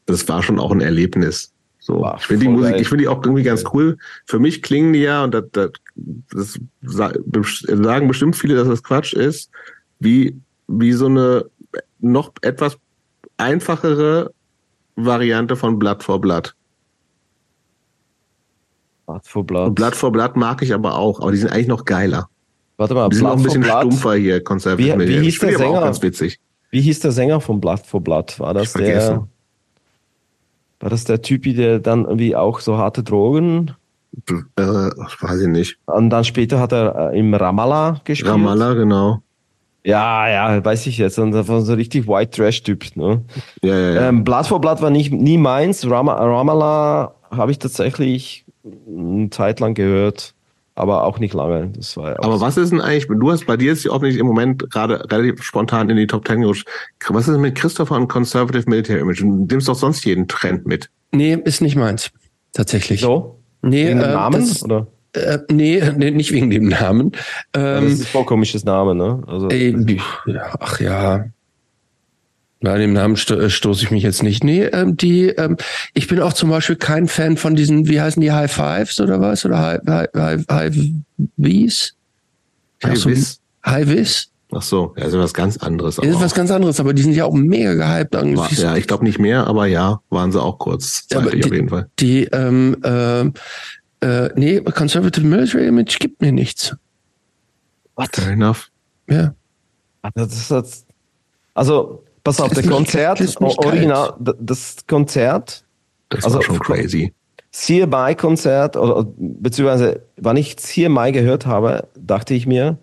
[0.06, 1.52] das war schon auch ein Erlebnis.
[1.80, 3.96] So, War ich finde die Musik, ich finde die auch irgendwie ganz cool.
[4.24, 9.14] Für mich klingen die ja, und das, das, das sagen bestimmt viele, dass das Quatsch
[9.14, 9.50] ist,
[9.98, 10.36] wie,
[10.68, 11.46] wie so eine
[12.00, 12.78] noch etwas
[13.36, 14.32] einfachere
[14.96, 16.54] Variante von Blatt vor Blatt.
[19.06, 19.74] Blatt vor Blatt.
[19.74, 22.28] Blatt vor Blatt mag ich aber auch, aber die sind eigentlich noch geiler.
[22.76, 25.80] Warte mal, die sind noch ein bisschen stumpfer hier, Conservative wie, wie hieß der Sänger?
[25.80, 26.40] ganz witzig.
[26.70, 28.38] Wie hieß der Sänger von Blatt vor Blatt?
[28.40, 29.26] War das der?
[30.80, 33.72] War das der Typi, der dann irgendwie auch so harte Drogen?
[34.28, 35.78] Äh, weiß ich nicht.
[35.86, 38.30] Und dann später hat er äh, im Ramallah gespielt.
[38.30, 39.22] Ramallah, genau.
[39.86, 41.18] Ja, ja, weiß ich jetzt.
[41.18, 42.96] Und das war so richtig White Trash-Typ.
[42.96, 43.22] Ne?
[43.62, 44.08] Ja, ja, ja.
[44.08, 45.88] Ähm, Blatt vor Blatt war nicht, nie meins.
[45.88, 50.34] Ram Ramallah habe ich tatsächlich eine Zeit lang gehört
[50.76, 51.70] aber auch nicht lange.
[51.74, 54.26] Das war aber was ist denn eigentlich, du hast bei dir ist ja offensichtlich im
[54.26, 56.68] Moment gerade relativ spontan in die Top Ten gerutscht.
[57.08, 59.22] Was ist denn mit Christopher und Conservative Military Image?
[59.22, 60.90] Du nimmst doch sonst jeden Trend mit.
[61.12, 62.10] Nee, ist nicht meins.
[62.52, 63.00] Tatsächlich.
[63.00, 63.40] So?
[63.62, 64.40] Nee, äh, dem Namen?
[64.40, 64.86] Das, oder?
[65.16, 67.12] Äh, nee, nee, nicht wegen dem Namen.
[67.54, 69.22] Ähm, ja, das ist ein voll komisches Name, ne?
[69.26, 69.74] Also, ey,
[70.60, 71.26] ach ja,
[72.60, 74.42] bei dem Namen sto äh, stoße ich mich jetzt nicht.
[74.42, 75.56] Nee, ähm, die, ähm,
[75.94, 79.20] ich bin auch zum Beispiel kein Fan von diesen, wie heißen die, High Fives oder
[79.20, 79.44] was?
[79.44, 80.74] Oder High, High, High, High
[81.36, 81.94] V's?
[82.84, 83.40] High Vis?
[83.64, 84.30] High Vis?
[84.52, 85.98] Ach so, ja, ist was ganz anderes.
[85.98, 88.14] Ist was ganz anderes, aber die sind ja auch mega gehypt.
[88.14, 91.06] War, ja, ich glaube nicht mehr, aber ja, waren sie auch kurz.
[91.10, 91.90] Ja, die, auf jeden Fall.
[91.98, 93.24] Die, ähm, äh,
[94.00, 96.76] äh, nee, Conservative Military Image gibt mir nichts.
[97.94, 98.14] What?
[98.14, 98.70] Fair enough.
[99.08, 99.34] Ja.
[100.14, 100.86] Das ist jetzt,
[101.54, 105.64] also, Pass auf, der Konzert, original, das Konzert.
[106.08, 107.14] Das also, war schon crazy.
[107.52, 112.78] CMI-Konzert, oder beziehungsweise, wann ich CMI gehört habe, dachte ich mir,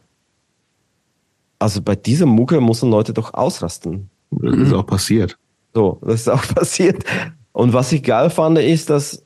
[1.59, 4.09] also bei dieser Mucke müssen Leute doch ausrasten.
[4.31, 5.37] Das ist auch passiert.
[5.73, 7.03] So, das ist auch passiert.
[7.51, 9.22] Und was ich geil fand, ist, dass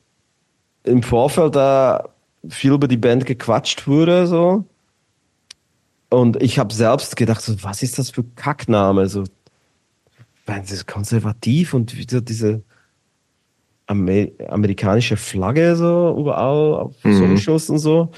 [0.87, 2.09] im Vorfeld da
[2.47, 4.65] viel über die Band gequatscht wurde, so.
[6.09, 9.07] Und ich habe selbst gedacht, so, was ist das für Kackname?
[9.07, 9.25] So
[10.47, 12.63] das ist konservativ und wieder diese
[13.85, 17.35] Amer amerikanische Flagge so überall auf mhm.
[17.35, 18.09] Socials und so.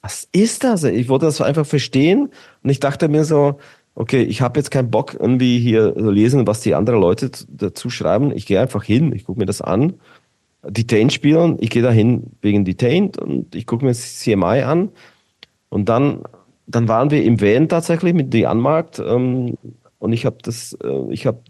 [0.00, 0.82] Was ist das?
[0.84, 2.30] Ich wollte das einfach verstehen
[2.62, 3.58] und ich dachte mir so,
[3.94, 7.88] okay, ich habe jetzt keinen Bock irgendwie hier so lesen, was die anderen Leute dazu
[7.88, 8.32] schreiben.
[8.32, 9.94] Ich gehe einfach hin, ich gucke mir das an.
[10.64, 14.90] Detained spielen, ich gehe da hin wegen Detained und ich gucke mir das CMI an.
[15.68, 16.22] Und dann,
[16.66, 19.56] dann waren wir im Van tatsächlich mit die Anmarkt ähm,
[19.98, 21.40] und ich habe das, äh, ich habe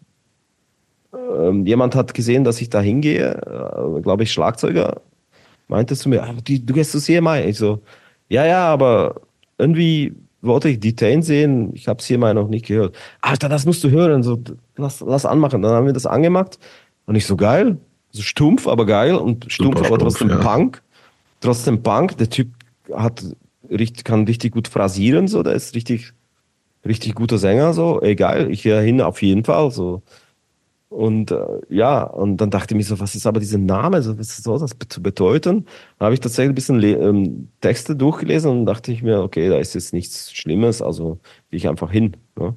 [1.12, 5.02] ähm, jemand hat gesehen, dass ich da hingehe, äh, glaube ich, Schlagzeuger,
[5.68, 7.42] meinte zu mir, ah, du gehst zu CMI.
[7.46, 7.80] Ich so,
[8.28, 9.20] ja, ja, aber
[9.58, 12.96] irgendwie wollte ich Detain sehen, ich habe CMI noch nicht gehört.
[13.20, 14.38] Alter, das musst du hören, so,
[14.76, 15.62] lass, lass anmachen.
[15.62, 16.58] Dann haben wir das angemacht
[17.06, 17.78] und ich so, geil,
[18.12, 20.50] so stumpf, aber geil und stumpf, Super aber trotzdem stumpf, ja.
[20.50, 20.82] Punk.
[21.40, 22.50] Trotzdem Punk, der Typ
[22.92, 23.24] hat
[23.68, 26.12] richtig, kann richtig gut phrasieren, so, der ist richtig,
[26.86, 30.02] richtig guter Sänger, so, egal, ich gehe hin auf jeden Fall, so.
[30.92, 34.18] Und äh, ja, und dann dachte ich mir so, was ist aber dieser Name, so,
[34.18, 35.64] was soll das zu bedeuten?
[35.98, 39.56] Dann habe ich tatsächlich ein bisschen ähm, Texte durchgelesen und dachte ich mir, okay, da
[39.56, 41.18] ist jetzt nichts Schlimmes, also
[41.50, 42.18] gehe ich einfach hin.
[42.38, 42.54] Ne?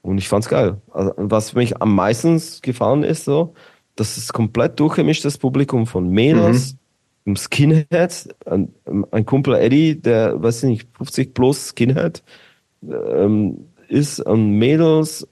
[0.00, 0.80] Und ich fand's geil.
[0.92, 3.52] Also, was mich am meisten gefallen ist, so,
[3.96, 6.76] dass es komplett durchgemischtes Publikum von Mädels,
[7.24, 7.36] mhm.
[7.36, 8.72] Skinheads, ein,
[9.10, 12.22] ein Kumpel Eddie, der, weiß ich nicht, 50 plus Skinhead,
[12.82, 15.26] ähm, ist, ähm, Mädels,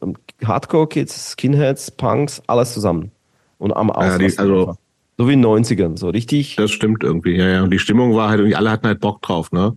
[0.45, 3.11] Hardcore-Kids, Skinheads, Punks, alles zusammen.
[3.59, 4.23] Und am Ausrasten.
[4.23, 4.75] Ja, die, also,
[5.19, 6.57] so wie in den 90ern, so richtig.
[6.57, 7.63] Das stimmt irgendwie, ja, ja.
[7.63, 9.77] Und die Stimmung war halt irgendwie, alle hatten halt Bock drauf, ne?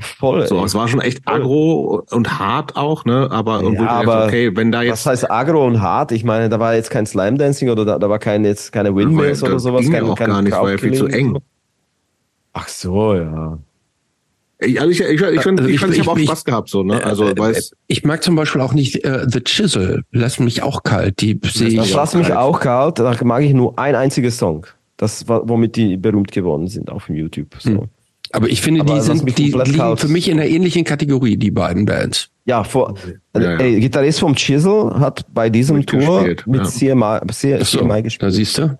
[0.00, 0.46] Voll.
[0.46, 0.64] So, ey.
[0.64, 3.28] es war schon echt aggro und hart auch, ne?
[3.30, 5.06] Aber, ja, aber okay, wenn da jetzt.
[5.06, 6.12] Was heißt aggro und hart?
[6.12, 8.94] Ich meine, da war jetzt kein Slime Dancing oder da, da war kein, jetzt keine
[8.94, 9.82] Windmills oder sowas.
[9.82, 11.38] Ging kein, auch kein gar nicht, war ja viel zu eng.
[12.52, 13.58] Ach so, ja.
[14.60, 16.82] Ich, also ich, ich, ich, find, also ich, ich, ich habe auch Spaß gehabt, so,
[16.82, 17.04] ne?
[17.04, 20.04] Also, äh, weiß, ich mag zum Beispiel auch nicht äh, The Chisel.
[20.10, 21.20] Lass mich auch kalt.
[21.20, 21.76] Die sehe ich.
[21.76, 22.98] Das lass mich auch kalt.
[22.98, 24.66] Da mag ich nur ein einziges Song.
[24.96, 27.54] Das, womit die berühmt geworden sind auf YouTube.
[27.58, 27.70] So.
[27.70, 27.88] Hm.
[28.34, 31.50] Aber ich finde, Aber die sind, die liegen für mich in der ähnlichen Kategorie, die
[31.50, 32.28] beiden Bands.
[32.46, 33.14] Ja, vor, okay.
[33.36, 33.56] ja, ja.
[33.58, 36.66] Ey, Gitarrist vom Chisel hat bei diesem mit Tour gespielt, mit ja.
[36.66, 37.20] CMI,
[37.62, 38.22] CMI gespielt.
[38.22, 38.76] Da siehst du.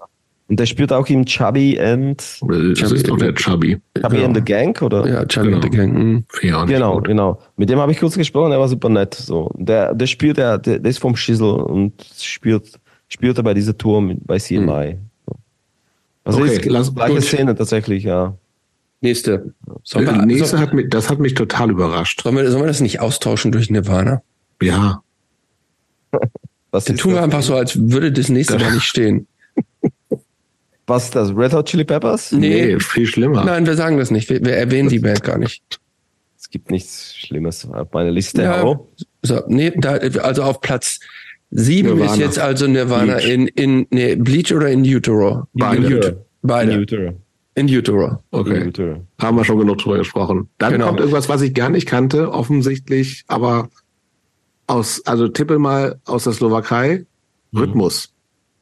[0.49, 2.39] Und der spielt auch im Chubby and Das
[2.78, 3.78] Chubby- ist doch der Chubby.
[3.99, 4.24] Chubby Ja.
[4.26, 5.07] and the Gang, oder?
[5.08, 5.62] Ja, Charlie Genau.
[5.65, 5.94] and the Gang.
[5.94, 6.24] mhm.
[6.66, 7.07] Genau, gut.
[7.07, 7.39] genau.
[7.57, 9.15] Mit dem habe ich kurz gesprochen, der war super nett.
[9.15, 12.73] So, der, der spielt, der, der, ist vom Schissel und spielt,
[13.08, 14.99] spielt bei dieser Tour mit, bei CMI.
[15.26, 15.36] So.
[16.24, 17.23] Also Okay, ist lass- gleiche gut.
[17.24, 18.34] Szene tatsächlich, ja.
[19.05, 19.55] Nächste.
[19.84, 22.23] Sollen Der wir, nächste so, hat mich, das hat mich total überrascht.
[22.23, 24.23] sollen, wir, sollen wir das nicht austauschen durch Nirvana?
[24.62, 25.02] Ja,
[26.70, 27.24] Was Dann tun wir das?
[27.24, 29.26] einfach so, als würde das nächste da nicht stehen.
[30.86, 31.31] Was das?
[31.36, 32.33] Red Hot Chili Peppers?
[32.33, 32.66] Nee.
[32.74, 33.44] nee, viel schlimmer.
[33.44, 34.28] Nein, wir sagen das nicht.
[34.28, 35.62] Wir, wir erwähnen die Band gar nicht.
[36.39, 38.42] Es gibt nichts Schlimmes auf meiner Liste.
[38.42, 38.78] Ja.
[39.23, 41.00] So, nee, da, also auf Platz
[41.50, 42.12] sieben Nirvana.
[42.12, 43.28] ist jetzt also Nirvana Bleach.
[43.28, 45.47] in, in nee, Bleach oder in Utero?
[45.55, 45.86] Beide.
[45.86, 46.26] Utero.
[46.42, 46.73] Beide.
[46.73, 47.12] In Utero.
[47.57, 48.18] In Utero.
[48.33, 48.97] Okay, In Utero.
[49.20, 50.49] haben wir schon genug drüber gesprochen.
[50.58, 50.86] Dann Genau.
[50.89, 53.68] kommt irgendwas, was ich gar nicht kannte, offensichtlich, aber
[54.66, 57.07] aus, also tippe mal aus der Slowakei,
[57.55, 58.12] Rhythmus.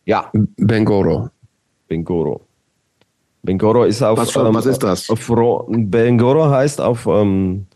[0.04, 1.30] Ja, Bengoro.
[1.88, 2.42] Bengoro.
[3.42, 4.18] Bengoro ist auf.
[4.18, 5.08] Was für- was ist das?
[5.10, 7.66] Auf Ro Bengoro heißt auf ähm,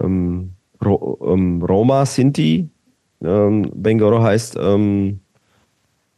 [0.00, 0.52] ähm,
[0.84, 2.68] Ro ähm, Roma Sinti.
[3.22, 4.56] Ähm, Bengoro heißt.
[4.58, 5.20] Ähm,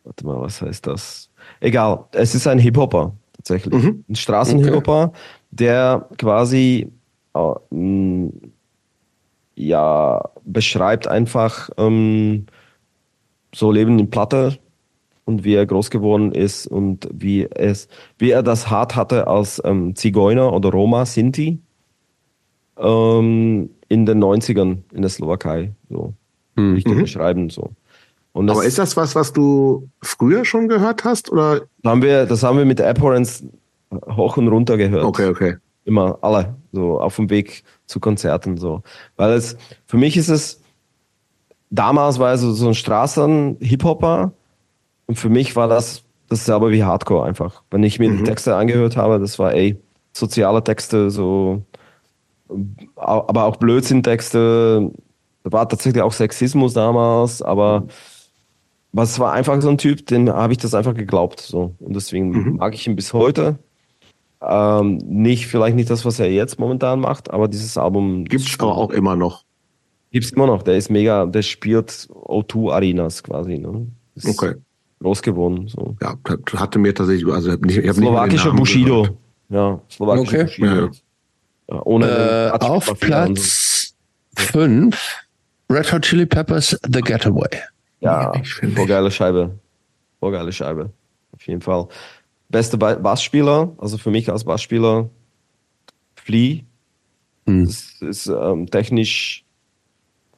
[0.05, 1.31] warte mal, was heißt das?
[1.60, 3.83] Egal, es ist ein Hip-Hopper tatsächlich.
[3.83, 4.05] Mhm.
[4.09, 5.12] Ein Straßenhip-Hopper,
[5.51, 6.89] der quasi
[7.35, 8.28] äh,
[9.57, 12.47] ja beschreibt einfach ähm,
[13.55, 14.59] so Leben in Platte
[15.25, 17.89] und wie er groß geworden ist und wie es,
[18.19, 21.59] wie er das hart hatte als ähm, Zigeuner oder Roma, Sinti
[22.78, 25.73] ähm, in den 90ern in der Slowakei.
[25.89, 26.15] So.
[26.57, 26.75] Hm.
[26.75, 27.01] Richtig Mhm.
[27.02, 27.51] beschreiben.
[27.51, 27.70] So.
[28.33, 31.31] Und das, Aber ist das was, was du früher schon gehört hast?
[31.33, 31.62] Oder?
[31.84, 33.44] haben wir, das haben wir mit Abhorrence
[34.17, 35.05] hoch und runter gehört.
[35.05, 35.57] Okay, okay.
[35.84, 38.57] Immer alle, so auf dem Weg zu Konzerten.
[38.57, 38.83] So.
[39.17, 40.60] Weil es, für mich ist es,
[41.70, 44.33] damals war es so, ein Straßen-Hip-Hopper
[45.07, 47.62] und für mich war das dasselbe wie Hardcore einfach.
[47.70, 49.76] Wenn ich mir die Texte angehört habe, das war ey,
[50.12, 51.62] soziale Texte, so,
[52.97, 54.92] aber auch Blödsinn-Texte.
[55.42, 57.86] Da war tatsächlich auch Sexismus damals, aber
[58.93, 61.41] was war einfach so ein Typ, den habe ich das einfach geglaubt.
[61.41, 61.75] So.
[61.78, 63.59] Und deswegen mag ich ihn bis heute.
[64.43, 68.75] Ähm, nicht, vielleicht nicht das, was er jetzt momentan macht, aber dieses Album Gibt's aber
[68.77, 69.44] auch immer noch.
[70.12, 70.62] gibt's immer noch.
[70.62, 73.59] Der ist mega, der spielt O2 Arenas quasi.
[73.59, 73.86] Ne?
[74.15, 74.55] Ist Okay.
[75.02, 75.67] Groß geworden.
[75.69, 75.97] So.
[76.02, 76.15] Ja,
[76.57, 79.02] hatte mir tatsächlich, also nicht, ich hab nicht Slowakischer Bushido.
[79.02, 79.17] gehört.
[79.51, 80.44] Ja, slowakischer Okay.
[80.44, 80.67] Bushido.
[80.69, 80.91] Ja,
[81.70, 81.83] ja.
[81.85, 82.07] Ohne
[82.55, 82.94] Äh, auf so.
[82.94, 83.94] Platz
[84.36, 84.99] fünf
[85.70, 87.49] Red Hot Chili Peppers The Getaway.
[88.01, 88.33] Ja,
[88.75, 89.59] voll geile Scheibe.
[90.19, 90.91] Voll geile Scheibe.
[91.33, 91.89] Auf jeden Fall.
[92.49, 95.09] Beste Ba- Bassspieler, also für mich als Bassspieler,
[96.17, 96.62] Flea.
[97.47, 97.67] Hm.
[97.67, 99.45] Das ist ähm, technisch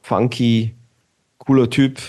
[0.01, 0.75] funky,
[1.39, 1.99] cooler Typ.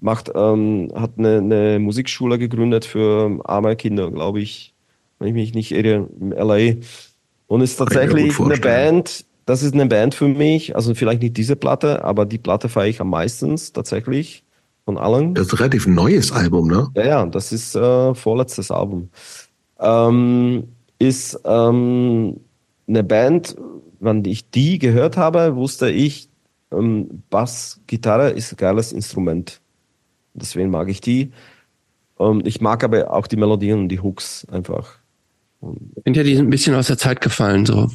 [0.00, 4.74] Macht, ähm, hat eine, eine Musikschule gegründet für arme Kinder, glaube ich,
[5.20, 6.80] wenn ich mich nicht irre, im LA.
[7.46, 8.56] Und ist tatsächlich eine.
[8.56, 12.68] Band, das ist eine Band für mich, also vielleicht nicht diese Platte, aber die Platte
[12.68, 14.42] feiere ich am meisten tatsächlich
[14.84, 15.34] von allen.
[15.34, 16.88] Das ist ein relativ neues Album, ne?
[16.94, 19.10] Ja, ja, das ist äh, vorletztes Album.
[19.78, 22.40] Ähm, ist ähm,
[22.86, 23.56] eine Band,
[24.00, 26.28] wenn ich die gehört habe, wusste ich,
[26.72, 29.60] ähm, Bass, Gitarre ist ein geiles Instrument.
[30.34, 31.32] Deswegen mag ich die.
[32.18, 34.98] Ähm, ich mag aber auch die Melodien und die Hooks einfach.
[35.60, 37.90] Ich finde ja, die sind ein bisschen aus der Zeit gefallen, so.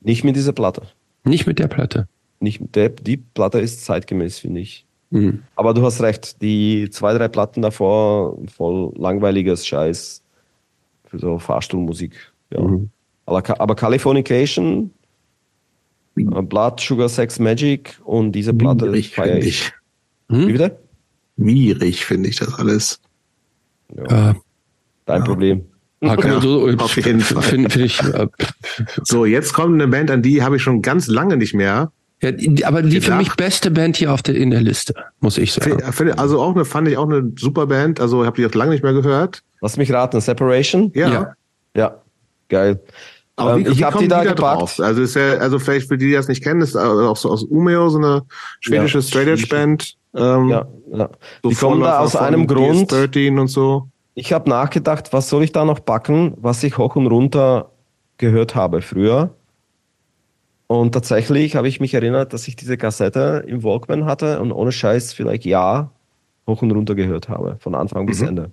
[0.00, 0.82] Nicht mit dieser Platte.
[1.24, 2.08] Nicht mit der Platte.
[2.40, 4.86] Nicht der, die Platte ist zeitgemäß, finde ich.
[5.12, 5.42] Hm.
[5.56, 10.22] Aber du hast recht, die zwei, drei Platten davor, voll langweiliges Scheiß
[11.04, 12.14] für so Fahrstuhlmusik.
[12.50, 12.62] Ja.
[12.62, 12.88] Mhm.
[13.26, 14.90] Aber, aber Californication,
[16.16, 19.60] äh, Blood, Sugar, Sex, Magic und diese Platte Wierig, feiere finde ich.
[19.60, 19.72] ich.
[20.28, 20.46] Wie Hm?
[20.52, 20.78] bitte?
[21.36, 23.00] Wierig finde ich das alles.
[23.94, 24.34] Ja, Äh,
[25.06, 25.24] dein ja.
[25.26, 25.64] Problem.
[26.00, 27.42] ah, Ja, so, auf jeden Fall.
[27.42, 28.26] Finde find ich, äh,
[29.04, 31.92] So, jetzt kommt eine Band, an die habe ich schon ganz lange nicht mehr.
[32.22, 35.38] Ja, die- aber die für mich beste Band hier auf der, in der Liste, muss
[35.38, 35.82] ich sagen.
[36.16, 38.00] Also auch eine, fand ich auch eine super Band.
[38.00, 39.42] Also habe ich auch lange nicht mehr gehört.
[39.60, 40.90] Lass mich raten, Separation?
[40.94, 41.08] Ja.
[41.10, 41.32] Ja.
[41.76, 41.94] Ja,
[42.48, 42.80] geil.
[43.36, 44.60] Aber Ähm, wie, ich wie hab kommen die da da gepackt.
[44.60, 44.80] drauf?
[44.80, 47.42] Also ist ja, also vielleicht für die, die das nicht kennen, ist auch so aus
[47.44, 48.22] Umeå, so eine
[48.60, 49.02] schwedische Ja.
[49.02, 49.94] Straight Edge Band.
[50.14, 51.08] Ähm, Ja, ja.
[51.42, 52.92] so die kommen da aus einem Grund.
[52.92, 53.88] DS13 und so.
[54.14, 57.70] Ich habe nachgedacht, was soll ich da noch packen, was ich hoch und runter
[58.18, 59.30] gehört habe früher.
[60.72, 64.72] Und tatsächlich habe ich mich erinnert, dass ich diese Kassette im Walkman hatte und ohne
[64.72, 65.90] Scheiß vielleicht ja
[66.46, 68.28] hoch und runter gehört habe, von Anfang bis Mhm.
[68.28, 68.50] Ende.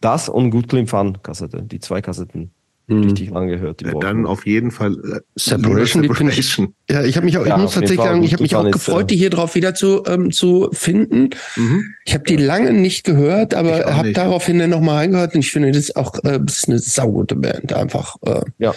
[0.00, 2.52] Das und Good Clean Fun Kassette, die zwei Kassetten.
[2.86, 3.02] hm.
[3.02, 3.82] richtig lang gehört.
[3.82, 6.04] Ja, dann auf jeden Fall äh, Separation.
[6.04, 6.74] Separation.
[6.86, 8.70] Ich, ja, ich habe mich auch, ja, ich muss tatsächlich sagen, ich habe mich auch
[8.70, 11.30] gefreut, ist, die hier drauf wieder zu ähm, zu finden.
[11.56, 11.92] Mhm.
[12.04, 15.72] Ich habe die lange nicht gehört, aber habe daraufhin dann nochmal reingehört und ich finde,
[15.72, 18.14] das ist auch äh, das ist eine saugute Band einfach.
[18.24, 18.42] Äh.
[18.58, 18.74] Ja,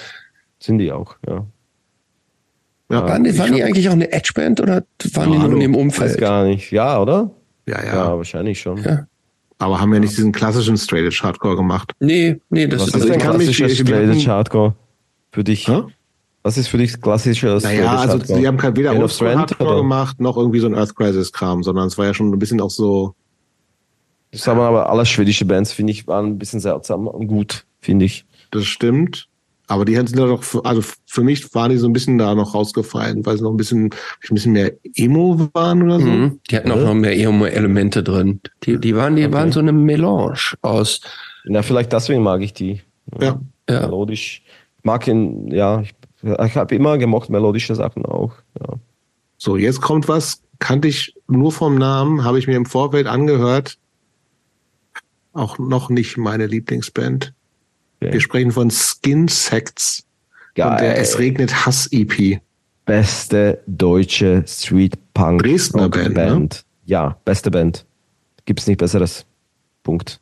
[0.59, 1.15] sind die auch.
[1.27, 1.45] Ja.
[2.91, 5.59] Ja, waren die, waren die eigentlich auch eine Edge-Band oder waren ja, die nur in
[5.59, 6.11] dem Umfeld?
[6.11, 6.71] Weiß gar nicht.
[6.71, 7.31] Ja, oder?
[7.67, 7.95] Ja, ja.
[7.95, 8.77] Ja, wahrscheinlich schon.
[8.83, 9.07] Ja.
[9.59, 11.93] Aber haben ja nicht diesen klassischen Straight Edge Hardcore gemacht.
[11.99, 14.75] Nee, nee, das Was ist, also ist ein klassischer Straight Edge Hardcore
[15.31, 15.67] für dich.
[15.67, 15.87] Huh?
[16.43, 18.39] Was ist für dich klassischer Naja, also Hardcore?
[18.39, 19.77] sie haben kein weder Oldschool Hardcore oder?
[19.81, 22.59] gemacht, noch irgendwie so ein Earth Crisis Kram, sondern es war ja schon ein bisschen
[22.59, 23.13] auch so.
[24.31, 28.05] Das haben aber alle schwedische Bands, finde ich, waren ein bisschen seltsam und gut, finde
[28.05, 28.25] ich.
[28.49, 29.27] Das stimmt.
[29.71, 33.25] Aber die sind doch, also für mich waren die so ein bisschen da noch rausgefallen,
[33.25, 36.07] weil sie noch ein bisschen, ein bisschen mehr Emo waren oder so.
[36.07, 38.41] Mhm, die hatten auch noch mehr Emo-Elemente drin.
[38.63, 39.33] Die, die waren, die okay.
[39.33, 40.99] waren so eine Melange aus.
[41.45, 42.81] Na, vielleicht deswegen mag ich die.
[43.17, 43.39] Ja.
[43.69, 43.81] ja.
[43.83, 44.43] Melodisch.
[44.77, 48.33] Ich mag ihn, ja, ich, ich habe immer gemocht melodische Sachen auch.
[48.59, 48.73] Ja.
[49.37, 53.77] So, jetzt kommt was, kannte ich nur vom Namen, habe ich mir im Vorfeld angehört.
[55.31, 57.33] Auch noch nicht meine Lieblingsband.
[58.01, 58.13] Okay.
[58.13, 60.03] Wir sprechen von Skin Sects
[60.55, 60.71] Geil.
[60.71, 62.41] und der Es regnet Hass EP.
[62.85, 66.15] Beste deutsche Street Punk Dresdner Band.
[66.15, 66.53] Band.
[66.53, 66.59] Ne?
[66.85, 67.85] Ja, beste Band.
[68.45, 69.25] Gibt's nicht besseres.
[69.83, 70.19] Punkt.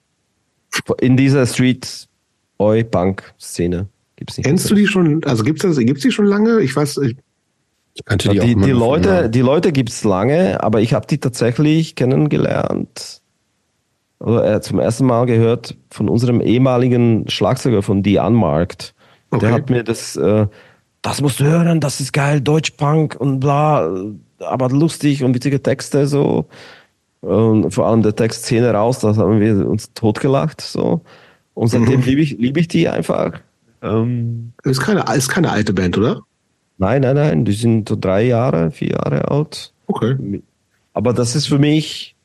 [0.99, 2.07] In dieser Street
[2.59, 4.45] Oi Punk Szene gibt's nicht.
[4.45, 4.69] Kennst besseres.
[4.69, 5.23] du die schon?
[5.23, 5.77] Also gibt's das?
[5.77, 6.59] Gibt's die schon lange?
[6.59, 6.97] Ich weiß.
[6.97, 11.95] Ich könnte die, die, die Leute, die Leute gibt's lange, aber ich habe die tatsächlich
[11.95, 13.18] kennengelernt
[14.19, 18.93] oder er zum ersten Mal gehört von unserem ehemaligen Schlagzeuger von Die Unmarked.
[19.31, 19.45] Okay.
[19.45, 20.47] Der hat mir das, äh,
[21.01, 23.89] das musst du hören, das ist geil, Deutschpunk und bla,
[24.39, 26.45] aber lustig und witzige Texte so.
[27.21, 31.01] Und vor allem der Text Szene raus, das haben wir uns totgelacht so.
[31.53, 32.05] Und seitdem mhm.
[32.05, 33.39] liebe ich, lieb ich die einfach.
[33.81, 36.21] Ähm, ist, keine, ist keine alte Band, oder?
[36.77, 39.73] Nein, nein, nein, die sind so drei Jahre, vier Jahre alt.
[39.87, 40.41] Okay.
[40.93, 42.15] Aber das ist für mich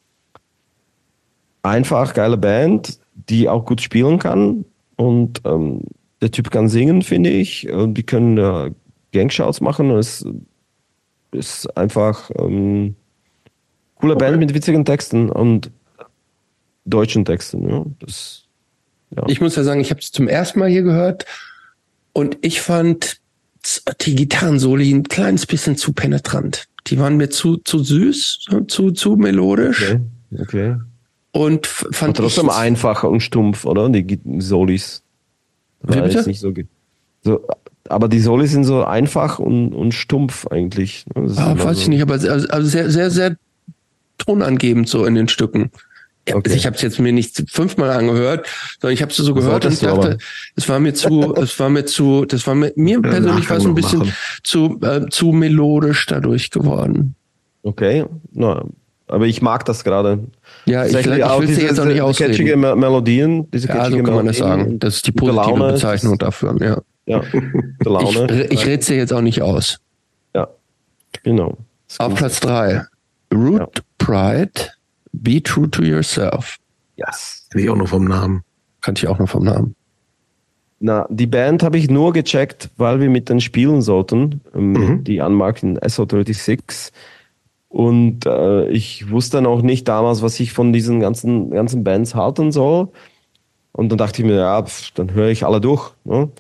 [1.65, 4.65] einfach geile Band, die auch gut spielen kann.
[4.97, 5.81] Und ähm,
[6.23, 7.70] der Typ kann singen, finde ich.
[7.70, 8.70] Und die können äh,
[9.12, 9.91] Gangshouts machen.
[9.91, 10.25] Und es
[11.33, 12.94] ist einfach ähm,
[13.97, 14.26] coole okay.
[14.26, 15.70] Band mit witzigen Texten und
[16.84, 17.68] deutschen Texten.
[17.68, 17.84] Ja.
[17.99, 18.44] Das,
[19.17, 19.25] ja.
[19.26, 21.25] Ich muss ja sagen, ich habe es zum ersten Mal hier gehört
[22.12, 23.20] und ich fand
[24.02, 26.67] die Gitarrensoli ein kleines bisschen zu penetrant.
[26.86, 29.91] Die waren mir zu, zu süß, zu, zu melodisch.
[29.91, 30.01] Okay.
[30.39, 30.76] okay.
[31.34, 33.88] Und fand und trotzdem einfach und stumpf, oder?
[33.88, 35.02] Die Solis.
[35.82, 36.22] Wie bitte?
[36.28, 36.52] Nicht so,
[37.22, 37.44] so,
[37.88, 41.04] aber die Solis sind so einfach und, und stumpf eigentlich.
[41.14, 41.82] Ah, weiß so.
[41.82, 43.36] ich nicht, aber also, also sehr, sehr, sehr
[44.18, 45.70] tonangebend so in den Stücken.
[46.28, 46.54] Ja, okay.
[46.54, 48.46] Ich habe es jetzt mir nicht fünfmal angehört,
[48.80, 50.18] sondern ich habe es so gehört und dachte,
[50.56, 53.66] es war mir zu, es war mir zu, das war mir, mir persönlich war es
[53.66, 57.16] ein bisschen zu, äh, zu melodisch dadurch geworden.
[57.62, 58.64] Okay, na,
[59.06, 60.20] aber ich mag das gerade.
[60.67, 62.31] Ja, ich, ich will es jetzt auch nicht ausreden.
[62.31, 64.78] Catchige Melodien, diese ja, so kann man das sagen.
[64.78, 66.81] Das ist die positive Laune, Bezeichnung dafür, ja.
[67.07, 67.23] Ja,
[67.84, 68.44] Laune.
[68.44, 69.78] Ich, ich rede dir jetzt auch nicht aus.
[70.34, 70.49] Ja,
[71.23, 71.59] genau.
[71.99, 72.83] Auf Platz 3.
[73.33, 73.83] Root ja.
[73.99, 74.70] Pride,
[75.12, 76.57] Be True to Yourself.
[76.97, 77.47] Yes.
[77.51, 78.43] Kann ich auch noch vom Namen.
[78.81, 79.75] Kannte ich auch noch vom Namen.
[80.81, 84.41] Na, die Band habe ich nur gecheckt, weil wir mit denen spielen sollten.
[84.55, 85.05] Ähm, mhm.
[85.05, 86.91] Die Anmarken SO36.
[87.74, 92.14] Und äh, ich wusste dann auch nicht damals, was ich von diesen ganzen, ganzen Bands
[92.14, 92.90] halten soll.
[93.72, 95.90] Und dann dachte ich mir, ja, pf, dann höre ich alle durch.
[96.04, 96.30] Ne?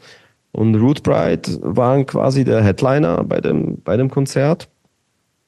[0.52, 4.68] Und Root Bride waren quasi der Headliner bei dem, bei dem Konzert.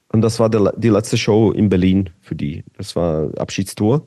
[0.08, 2.64] Und das war der, die letzte Show in Berlin für die.
[2.76, 4.02] Das war Abschiedstour.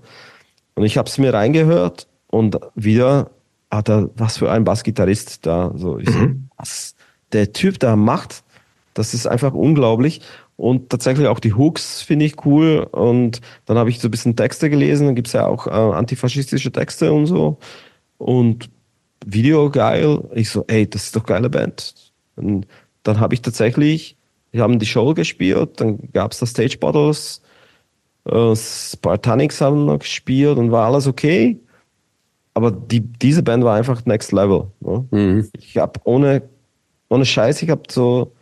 [0.76, 3.30] Und ich habe es mir reingehört und wieder
[3.72, 5.72] hat er, was für ein Bassgitarrist da.
[5.78, 6.50] So, ich mhm.
[6.50, 6.96] so, was
[7.32, 8.44] der Typ da macht,
[8.96, 10.20] das ist einfach unglaublich.
[10.60, 12.86] Und tatsächlich auch die Hooks finde ich cool.
[12.92, 15.08] Und dann habe ich so ein bisschen Texte gelesen.
[15.08, 17.58] Da gibt es ja auch äh, antifaschistische Texte und so.
[18.18, 18.70] Und
[19.26, 20.20] Video geil.
[20.34, 22.12] Ich so, ey, das ist doch geile Band.
[22.36, 22.68] Und
[23.04, 24.18] dann habe ich tatsächlich,
[24.52, 27.42] wir haben die Show gespielt, dann gab es da Stage Bottles,
[28.26, 31.58] äh, Spartanics haben noch gespielt und war alles okay.
[32.54, 34.68] Aber die, diese Band war einfach next level.
[34.82, 35.08] Ne?
[35.12, 35.50] Mhm.
[35.58, 36.42] Ich habe ohne,
[37.08, 38.34] ohne Scheiß, ich habe so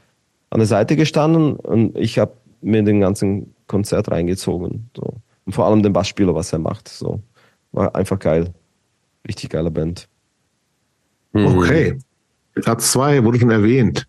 [0.50, 4.90] an der Seite gestanden und ich habe mir den ganzen Konzert reingezogen.
[4.95, 5.16] So.
[5.45, 6.88] Und vor allem den Bassspieler, was er macht.
[6.88, 7.22] So.
[7.72, 8.53] War einfach geil.
[9.27, 10.08] Richtig geile Band.
[11.34, 11.58] Mhm.
[11.58, 12.00] Okay.
[12.56, 14.08] Platz zwei wurde schon erwähnt.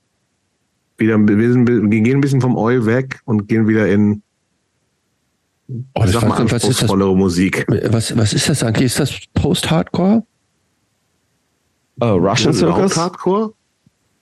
[0.97, 4.23] Wieder, wir, sind, wir gehen ein bisschen vom Eu weg und gehen wieder in
[5.95, 6.91] oh, sag mal, was ist das?
[6.91, 7.67] Musik.
[7.91, 8.87] Was, was ist das eigentlich?
[8.87, 10.25] Ist das Post-Hardcore?
[12.01, 12.97] Uh, Russian Circus?
[12.97, 13.53] Hardcore?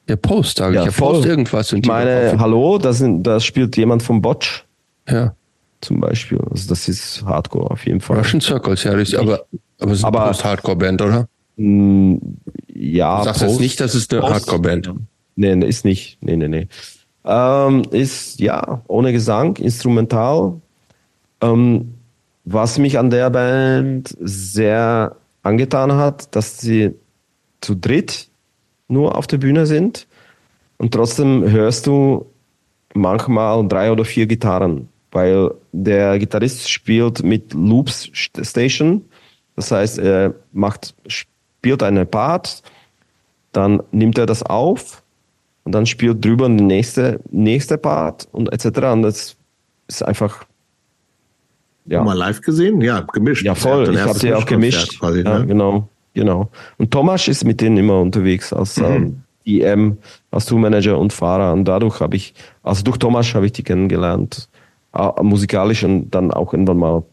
[0.08, 0.84] Ja, Post, sage ich.
[0.84, 0.90] Ja.
[0.90, 1.72] Post irgendwas.
[1.72, 4.64] Und Ich meine, hallo, da, sind, da spielt jemand vom Botch
[5.08, 5.34] ja,
[5.80, 6.38] zum Beispiel.
[6.50, 8.18] Also das ist Hardcore auf jeden Fall.
[8.18, 9.44] Russian Circles, ja, das ist, aber,
[9.80, 11.28] aber es ist eine Post-Hardcore-Band, oder?
[11.56, 12.16] Mm,
[12.74, 14.92] Ja, Du sagst jetzt nicht, das ist eine Hardcore-Band.
[15.36, 16.18] Nee, nee, ist nicht.
[16.22, 16.68] Nee, nee, nee.
[17.24, 20.60] Ähm, ist, ja, ohne Gesang, instrumental.
[21.40, 21.94] Ähm,
[22.44, 26.94] was mich an der Band sehr angetan hat, dass sie
[27.60, 28.28] zu dritt
[28.88, 30.06] nur auf der Bühne sind
[30.78, 32.26] und trotzdem hörst du
[32.94, 39.04] manchmal drei oder vier Gitarren, weil der Gitarrist spielt mit Loops Station.
[39.54, 42.62] Das heißt, er macht, spielt einen Part,
[43.52, 45.02] dann nimmt er das auf
[45.64, 48.78] und dann spielt drüber der nächste, nächste Part und etc.
[48.92, 49.36] Und das
[49.88, 50.44] ist einfach,
[51.88, 52.80] ja, Mal live gesehen?
[52.80, 53.44] Ja, gemischt.
[53.44, 53.94] ja voll.
[53.94, 54.98] Ich habe sie auch gemischt.
[54.98, 55.46] Quasi, ja, ne?
[55.46, 56.50] genau, genau.
[56.78, 58.84] Und Thomas ist mit denen immer unterwegs als Mhm.
[58.84, 59.98] ähm, DM,
[60.32, 61.52] als Tourmanager und Fahrer.
[61.52, 64.48] Und dadurch habe ich, also durch Thomas habe ich die kennengelernt,
[64.92, 67.04] äh, musikalisch und dann auch irgendwann mal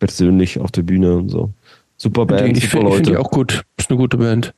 [0.00, 1.50] persönlich auf der Bühne und so.
[1.96, 3.22] Super Band, Die, ich super finde find die Leute.
[3.24, 3.62] auch gut.
[3.76, 4.52] Ist eine gute Band.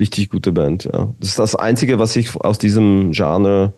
[0.00, 1.14] Richtig gute Band, ja.
[1.20, 3.72] Das ist das Einzige, was ich aus diesem Genre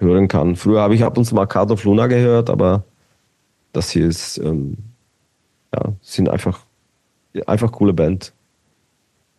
[0.00, 0.56] hören kann.
[0.56, 2.82] Früher habe ich ab und zu mal Card of Luna gehört, aber
[3.72, 4.76] das hier ist, ähm,
[5.72, 6.58] ja, sind einfach,
[7.46, 8.32] einfach coole Band.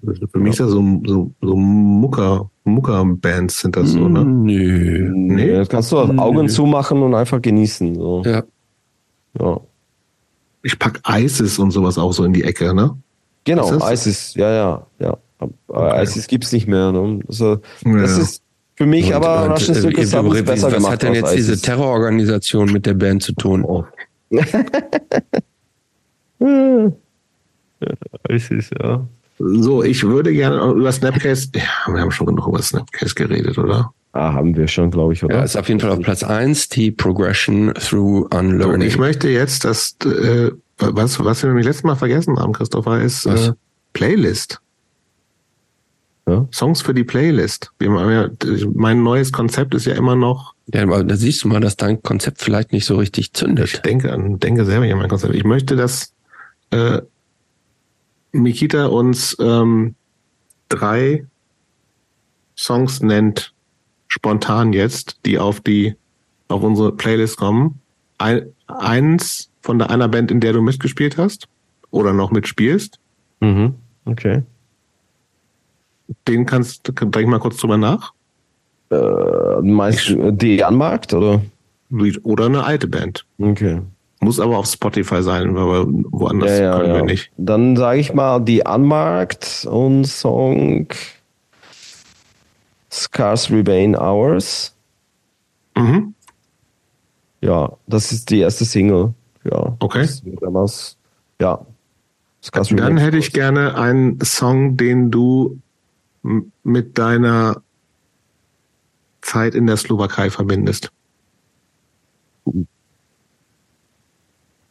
[0.03, 4.23] Für mich ist das so, so, so Mucker, Mucker-Bands sind das so, ne?
[4.23, 5.09] Nö.
[5.15, 7.95] Nee, das kannst du auch Augen zumachen und einfach genießen.
[7.95, 8.21] So.
[8.25, 8.43] Ja.
[9.39, 9.59] Ja.
[10.63, 12.95] Ich pack ISIS und sowas auch so in die Ecke, ne?
[13.45, 15.17] Genau, ISIS, ja, ja, ja.
[15.67, 16.91] Aber ISIS gibt's nicht mehr.
[16.91, 17.19] Ne?
[17.27, 17.97] Also, Ja.
[17.97, 18.41] das ist
[18.75, 21.51] für mich Und- aber und, Russian äh, haben besser Was gemacht hat denn jetzt diese
[21.53, 21.61] ISIS.
[21.61, 23.63] Terrororganisation mit der Band zu tun?
[23.63, 23.85] Oh.
[28.29, 29.05] ISIS, ja.
[29.37, 33.93] So, ich würde gerne über Snapcase, ja, wir haben schon genug über Snapcase geredet, oder?
[34.13, 35.35] Ah, haben wir schon, glaube ich, oder?
[35.35, 38.87] Ja, ist auf jeden Fall auf Platz eins die Progression through Und Unlearning.
[38.87, 43.25] ich möchte jetzt, dass, äh, was, was wir nämlich letztes Mal vergessen haben, Christopher, ist
[43.25, 43.51] äh,
[43.91, 44.61] Playlist.
[46.27, 46.47] Ja.
[46.51, 47.71] Songs für die Playlist.
[47.77, 48.29] Wir haben ja,
[48.73, 52.01] mein neues Konzept ist ja immer noch, ja, aber da siehst du mal, dass dein
[52.01, 53.85] Konzept vielleicht nicht so richtig ich zündet.
[53.85, 55.35] denke an, denke selber an mein Konzept.
[55.35, 56.13] Ich möchte, dass
[56.71, 57.01] äh,
[58.41, 59.95] Mikita uns ähm,
[60.69, 61.25] drei
[62.57, 63.53] Songs nennt,
[64.07, 65.95] spontan jetzt, die auf die
[66.47, 67.79] auf unsere Playlist kommen.
[68.17, 71.47] Ein, eins von der einer Band, in der du mitgespielt hast
[71.91, 72.99] oder noch mitspielst.
[73.39, 73.75] Mhm.
[74.05, 74.43] Okay.
[76.27, 78.13] Den kannst du, denk mal kurz drüber nach.
[78.91, 81.41] Äh, meinst du die Anmarkt, oder?
[82.23, 83.25] Oder eine alte Band.
[83.39, 83.81] Okay.
[84.25, 86.95] Muss aber auf Spotify sein, weil woanders Ja, ja, können ja.
[86.95, 87.31] wir nicht.
[87.37, 90.87] Dann sage ich mal die Anmarkt und Song
[92.91, 94.75] Scars Remain Hours.
[95.77, 96.15] Mhm.
[97.41, 99.13] Ja, das ist die erste Single.
[99.43, 99.77] Ja.
[99.77, 100.09] Okay.
[100.41, 100.97] Damals,
[101.39, 101.63] ja.
[102.41, 105.59] Scars Dann Remain hätte ich gerne einen Song, den du
[106.63, 107.61] mit deiner
[109.21, 110.91] Zeit in der Slowakei verbindest.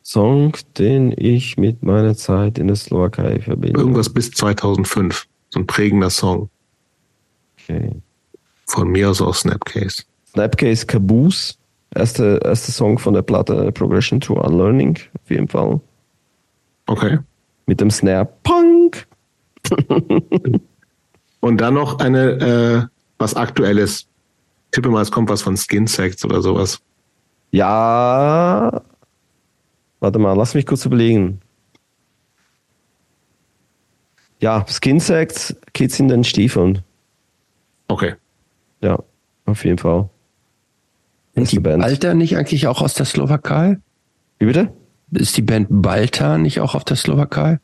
[0.05, 3.81] Song, den ich mit meiner Zeit in der Slowakei verbinde.
[3.81, 5.27] Irgendwas bis 2005.
[5.49, 6.51] So ein prägender Song.
[7.59, 7.91] Okay.
[8.67, 10.05] Von mir aus auch Snapcase.
[10.31, 11.55] Snapcase Caboose.
[11.95, 15.81] Erste, erste Song von der Platte Progression to Unlearning, auf jeden Fall.
[16.87, 17.19] Okay.
[17.67, 19.07] Mit dem Snare Punk.
[21.41, 22.83] Und dann noch eine, äh,
[23.19, 24.07] was Aktuelles.
[24.73, 26.81] Tippe mal, es kommt was von Skin Sects oder sowas.
[27.53, 28.83] Ja.
[30.05, 31.41] Warte mal, lass mich kurz überlegen.
[34.39, 36.83] Ja, Skinsex, Kids in den Stiefeln.
[37.89, 38.13] Okay.
[38.83, 39.03] Ja,
[39.47, 40.11] auf jeden Fall.
[41.35, 41.81] Sind die Band.
[41.83, 43.79] Balta nicht eigentlich auch aus der Slowakei?
[44.39, 44.75] Wie bitte?
[45.13, 47.59] Ist die Band Balta nicht auch auf der Slowakei?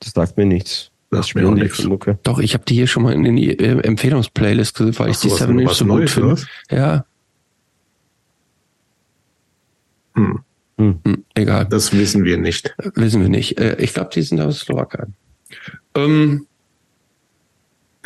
[0.00, 0.90] Das sagt mir nichts.
[1.10, 1.82] Das spielen mir auch die nichts.
[1.82, 2.18] für Mucke?
[2.22, 5.18] Doch, ich habe die hier schon mal in die äh, Empfehlungsplaylist gesehen, weil Ach ich
[5.20, 6.40] die was- Seven nicht so gut finde.
[6.70, 7.04] Ja,
[10.14, 10.40] Hm.
[10.78, 11.66] Hm, egal.
[11.66, 12.74] Das wissen wir nicht.
[12.94, 13.58] Wissen wir nicht.
[13.58, 15.06] Äh, ich glaube, die sind aus Slowakei.
[15.94, 16.46] Ähm,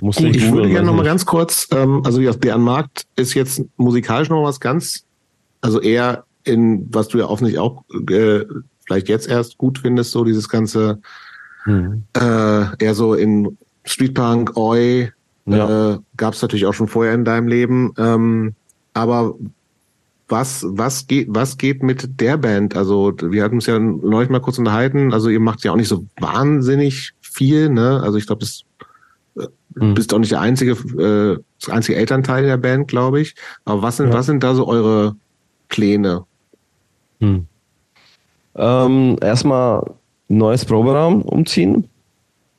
[0.00, 3.06] Muss Gut, ich würde gerne noch mal also ganz kurz, ähm, also ja, der Markt
[3.16, 5.04] ist jetzt musikalisch noch was ganz,
[5.60, 8.44] also eher in, was du ja offensichtlich auch äh,
[8.86, 11.00] vielleicht jetzt erst gut findest, so dieses ganze,
[11.64, 12.04] Hm.
[12.16, 15.10] äh, eher so in Streetpunk, Oi,
[15.44, 15.94] Ja.
[15.94, 17.92] äh, gab es natürlich auch schon vorher in deinem Leben.
[17.98, 18.54] Ähm,
[18.94, 19.34] aber
[20.30, 22.76] was, was geht, was geht mit der Band?
[22.76, 25.12] Also, wir hatten uns ja neulich mal kurz unterhalten.
[25.12, 28.00] Also, ihr macht ja auch nicht so wahnsinnig viel, ne?
[28.02, 28.44] Also, ich glaube,
[29.74, 29.94] Du hm.
[29.94, 33.34] bist auch nicht der einzige, äh, das einzige Elternteil der Band, glaube ich.
[33.64, 34.14] Aber was sind, ja.
[34.14, 35.14] was sind da so eure
[35.68, 36.24] Pläne?
[37.20, 37.46] Hm.
[38.56, 39.94] Ähm, erstmal
[40.28, 41.88] neues Proberaum umziehen.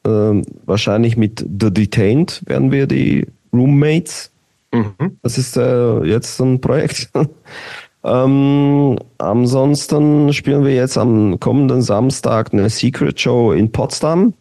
[0.06, 4.31] Ähm, wahrscheinlich mit The Detained werden wir die Roommates.
[4.72, 5.18] Mhm.
[5.22, 7.10] Das ist äh, jetzt ein Projekt.
[8.04, 14.34] ähm, ansonsten spielen wir jetzt am kommenden Samstag eine Secret Show in Potsdam.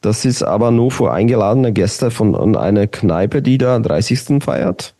[0.00, 4.42] Das ist aber nur für eingeladene Gäste von einer Kneipe, die da 30.
[4.42, 4.94] feiert.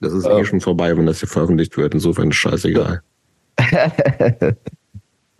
[0.00, 1.94] Das ist eh äh, schon vorbei, wenn das hier veröffentlicht wird.
[1.94, 3.00] Insofern ist scheißegal.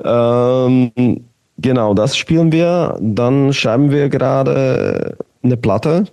[0.03, 1.25] ähm,
[1.59, 2.97] genau, das spielen wir.
[3.01, 6.07] Dann schreiben wir gerade eine Platte,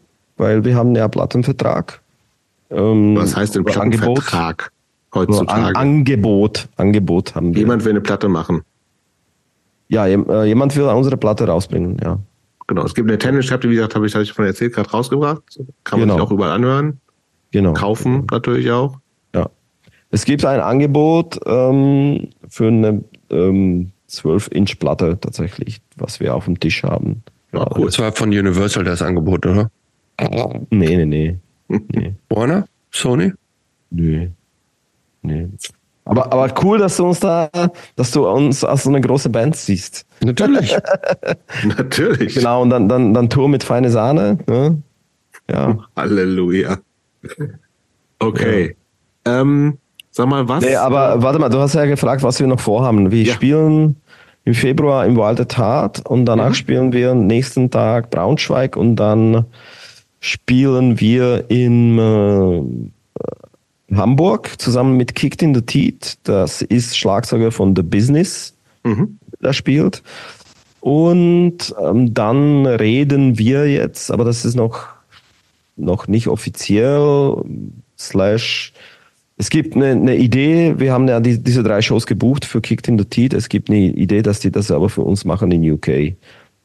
[0.43, 2.01] weil wir haben ja Plattenvertrag.
[2.69, 4.71] Ähm, Was heißt denn Plattenvertrag
[5.15, 5.67] heutzutage?
[5.67, 6.67] An Angebot.
[6.75, 7.61] Angebot haben wir.
[7.61, 8.61] Jemand will eine Platte machen.
[9.87, 12.19] Ja, äh, jemand will unsere Platte rausbringen, ja.
[12.67, 15.43] Genau, es gibt eine Tennis-Tab, wie gesagt, habe ich, hab ich von erzählt, gerade rausgebracht.
[15.83, 16.19] Kann man genau.
[16.19, 16.99] sich auch überall anhören.
[17.51, 17.73] Genau.
[17.73, 18.97] Kaufen natürlich auch.
[19.33, 19.49] Ja.
[20.11, 26.83] Es gibt ein Angebot ähm, für eine ähm, 12-Inch-Platte tatsächlich, was wir auf dem Tisch
[26.83, 27.23] haben.
[27.53, 27.85] Ja, cool.
[27.85, 29.69] Das war von Universal das Angebot, oder?
[30.69, 31.39] Nee, nee, nee.
[31.67, 32.13] nee.
[32.29, 32.65] Warner?
[32.91, 33.33] Sony?
[33.89, 34.31] Nee.
[35.21, 35.49] Nee.
[36.05, 37.49] Aber, aber cool, dass du uns da,
[37.95, 40.05] dass du uns als so eine große Band siehst.
[40.21, 40.75] Natürlich.
[41.63, 42.35] Natürlich.
[42.35, 44.37] Genau, und dann, dann, dann Tour mit feine Sahne.
[44.47, 44.81] Ne?
[45.49, 45.77] Ja.
[45.95, 46.77] Halleluja.
[48.19, 48.75] Okay.
[49.25, 49.41] Ja.
[49.41, 49.77] Ähm,
[50.11, 50.63] sag mal, was?
[50.63, 53.11] Nee, aber warte mal, du hast ja gefragt, was wir noch vorhaben.
[53.11, 53.33] Wir ja.
[53.33, 53.95] spielen
[54.43, 56.55] im Februar im Walde Tat und danach mhm.
[56.55, 59.45] spielen wir nächsten Tag Braunschweig und dann
[60.23, 62.61] spielen wir in äh,
[63.93, 66.17] Hamburg zusammen mit Kicked in the Teeth.
[66.23, 69.19] Das ist Schlagzeuger von The Business, mhm.
[69.41, 70.01] der spielt.
[70.79, 74.87] Und ähm, dann reden wir jetzt, aber das ist noch,
[75.75, 77.35] noch nicht offiziell,
[77.99, 78.71] slash,
[79.35, 82.87] es gibt eine, eine Idee, wir haben ja die, diese drei Shows gebucht für Kicked
[82.87, 83.33] in the Teeth.
[83.33, 86.15] Es gibt eine Idee, dass die das aber für uns machen in UK.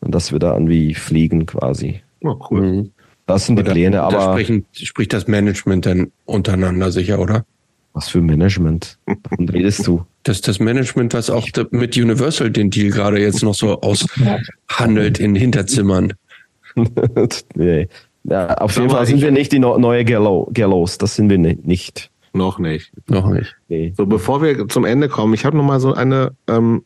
[0.01, 2.01] Und dass wir da irgendwie fliegen quasi.
[2.23, 2.61] Oh, cool.
[2.61, 2.91] Mhm.
[3.29, 4.17] Das sind die da, Pläne, aber.
[4.17, 7.45] Da sprechen, spricht das Management dann untereinander sicher, oder?
[7.93, 8.99] Was für Management?
[9.07, 10.05] Wovon redest du?
[10.23, 15.35] Das das Management, was auch mit Universal den Deal gerade jetzt noch so aushandelt in
[15.35, 16.15] Hinterzimmern.
[17.55, 17.89] nee.
[18.25, 20.99] Ja, auf jeden Fall sind wir nicht die neue Gallows.
[20.99, 22.11] Das sind wir nicht.
[22.33, 22.93] Noch nicht.
[23.09, 23.57] Noch nicht.
[23.69, 23.93] Nee.
[23.97, 26.85] So, bevor wir zum Ende kommen, ich habe noch mal so eine ähm,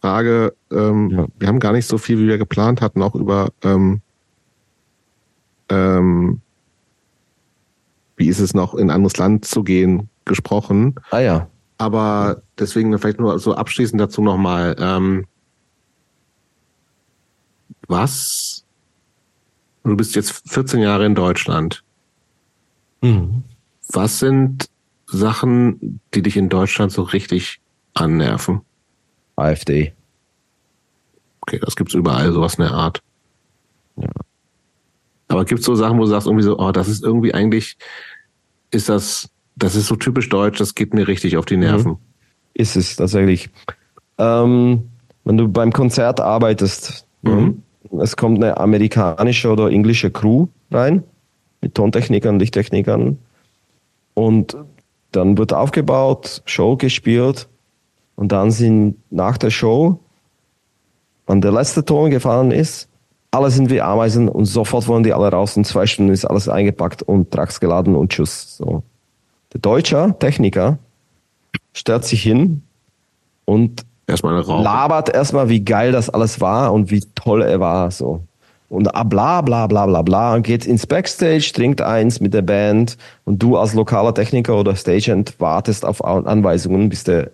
[0.00, 0.54] Frage.
[0.70, 1.26] Ähm, ja.
[1.38, 4.02] Wir haben gar nicht so viel, wie wir geplant hatten, auch über ähm,
[5.68, 6.40] ähm,
[8.16, 10.94] wie ist es noch, in ein anderes Land zu gehen, gesprochen.
[11.10, 11.48] Ah ja.
[11.78, 14.76] Aber deswegen vielleicht nur so abschließend dazu nochmal.
[14.78, 15.26] Ähm,
[17.86, 18.64] was?
[19.84, 21.84] Du bist jetzt 14 Jahre in Deutschland.
[23.02, 23.44] Mhm.
[23.88, 24.68] Was sind
[25.06, 27.60] Sachen, die dich in Deutschland so richtig
[27.94, 28.62] annerven?
[29.36, 29.92] AfD.
[31.42, 33.02] Okay, das gibt's überall, sowas in der Art.
[33.96, 34.08] Ja.
[35.28, 37.76] Aber gibt es so Sachen, wo du sagst, irgendwie so, oh, das ist irgendwie eigentlich,
[38.70, 41.92] ist das, das ist so typisch deutsch, das geht mir richtig auf die Nerven.
[41.92, 41.98] Mhm.
[42.54, 43.50] Ist es tatsächlich.
[44.18, 44.88] Ähm,
[45.24, 47.54] wenn du beim Konzert arbeitest, ne,
[47.90, 48.00] mhm.
[48.00, 51.02] es kommt eine amerikanische oder englische Crew rein,
[51.60, 53.18] mit Tontechnikern, Lichttechnikern,
[54.14, 54.56] und
[55.12, 57.48] dann wird aufgebaut, Show gespielt,
[58.14, 60.00] und dann sind nach der Show,
[61.26, 62.88] wenn der letzte Ton gefallen ist,
[63.36, 65.56] alle sind wie Ameisen und sofort wollen die alle raus.
[65.56, 68.56] In zwei Stunden ist alles eingepackt und Trucks geladen und tschüss.
[68.56, 68.82] So.
[69.52, 70.78] Der deutsche Techniker
[71.74, 72.62] stellt sich hin
[73.44, 77.90] und erstmal labert erstmal, wie geil das alles war und wie toll er war.
[77.90, 78.22] So.
[78.68, 82.42] Und ah, bla bla bla bla bla und geht ins Backstage, trinkt eins mit der
[82.42, 87.30] Band und du als lokaler Techniker oder Stagehand wartest auf Anweisungen, bis der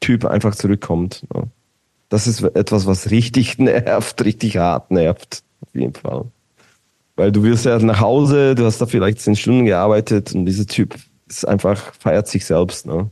[0.00, 1.22] Typ einfach zurückkommt.
[1.32, 1.44] Ne?
[2.14, 6.26] Das ist etwas, was richtig nervt, richtig hart nervt auf jeden Fall.
[7.16, 10.64] Weil du wirst ja nach Hause, du hast da vielleicht zehn Stunden gearbeitet und dieser
[10.64, 10.94] Typ
[11.28, 12.86] ist einfach, feiert sich selbst.
[12.86, 13.10] Ne?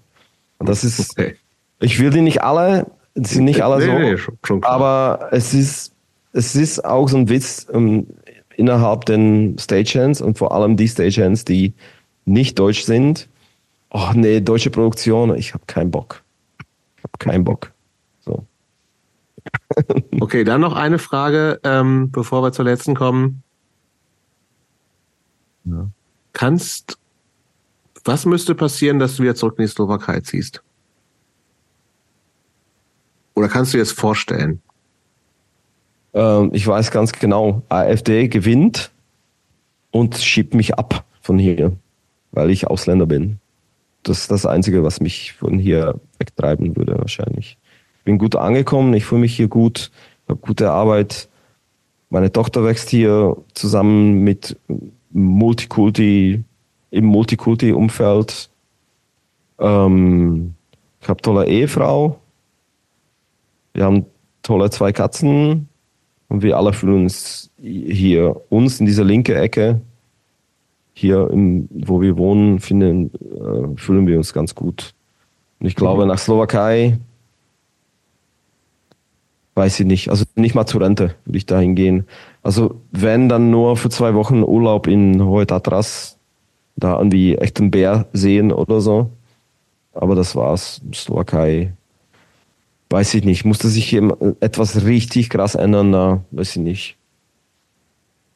[0.58, 1.34] Und das ist, okay.
[1.80, 5.52] ich will die nicht alle, sind nicht alle nee, so, nee, schon, schon aber es
[5.52, 5.92] ist,
[6.32, 8.06] es ist auch so ein Witz um, ähm,
[8.54, 11.74] innerhalb den Stagehands und vor allem die Stagehands, die
[12.24, 13.28] nicht deutsch sind.
[13.90, 16.22] Oh nee, deutsche Produktion, ich habe keinen Bock.
[16.98, 17.71] Ich habe keinen Bock.
[20.20, 23.42] Okay, dann noch eine Frage, ähm, bevor wir zur letzten kommen.
[25.64, 25.88] Ja.
[26.32, 26.98] Kannst,
[28.04, 30.62] was müsste passieren, dass du wieder zurück in die Slowakei ziehst?
[33.34, 34.60] Oder kannst du dir das vorstellen?
[36.14, 38.90] Ähm, ich weiß ganz genau, AfD gewinnt
[39.90, 41.76] und schiebt mich ab von hier,
[42.32, 43.38] weil ich Ausländer bin.
[44.02, 47.56] Das ist das Einzige, was mich von hier wegtreiben würde, wahrscheinlich.
[48.02, 49.92] Ich bin gut angekommen, ich fühle mich hier gut,
[50.26, 51.28] habe gute Arbeit.
[52.10, 54.56] Meine Tochter wächst hier zusammen mit
[55.12, 56.42] Multikulti,
[56.90, 58.50] im Multikulti-Umfeld.
[59.60, 60.54] Ähm,
[61.00, 62.18] ich habe tolle Ehefrau.
[63.72, 64.06] Wir haben
[64.42, 65.68] tolle zwei Katzen.
[66.26, 69.80] Und wir alle fühlen uns hier, uns in dieser linke Ecke,
[70.92, 74.92] hier, im, wo wir wohnen, finden, äh, fühlen wir uns ganz gut.
[75.60, 76.08] Und ich glaube, mhm.
[76.08, 76.98] nach Slowakei,
[79.54, 82.06] weiß ich nicht, also nicht mal zur Rente würde ich dahin gehen.
[82.42, 86.18] Also wenn dann nur für zwei Wochen Urlaub in Hohe Tatras,
[86.76, 89.10] da irgendwie echt einen Bär sehen oder so.
[89.92, 90.80] Aber das war's.
[90.94, 91.74] Slowakei,
[92.90, 93.44] weiß ich nicht.
[93.44, 96.96] Musste sich hier etwas richtig krass ändern, da weiß ich nicht.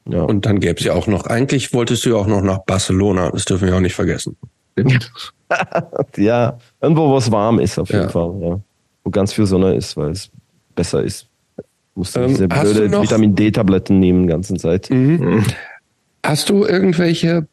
[0.09, 0.23] Ja.
[0.23, 3.31] Und dann gäbe es ja auch noch, eigentlich wolltest du ja auch noch nach Barcelona,
[3.31, 4.37] das dürfen wir auch nicht vergessen.
[6.17, 8.09] ja, irgendwo, wo es warm ist, auf jeden ja.
[8.09, 8.61] Fall, ja.
[9.03, 10.31] Wo ganz viel Sonne ist, weil es
[10.77, 11.27] besser ist.
[11.97, 14.91] Musst du ähm, diese blöde Vitamin D-Tabletten nehmen die ganze Zeit.
[14.91, 15.45] Mhm.
[16.23, 17.49] Hast du irgendwelche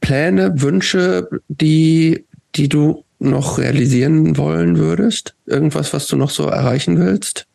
[0.00, 2.24] Pläne, Wünsche, die,
[2.54, 5.34] die du noch realisieren wollen würdest?
[5.46, 7.46] Irgendwas, was du noch so erreichen willst?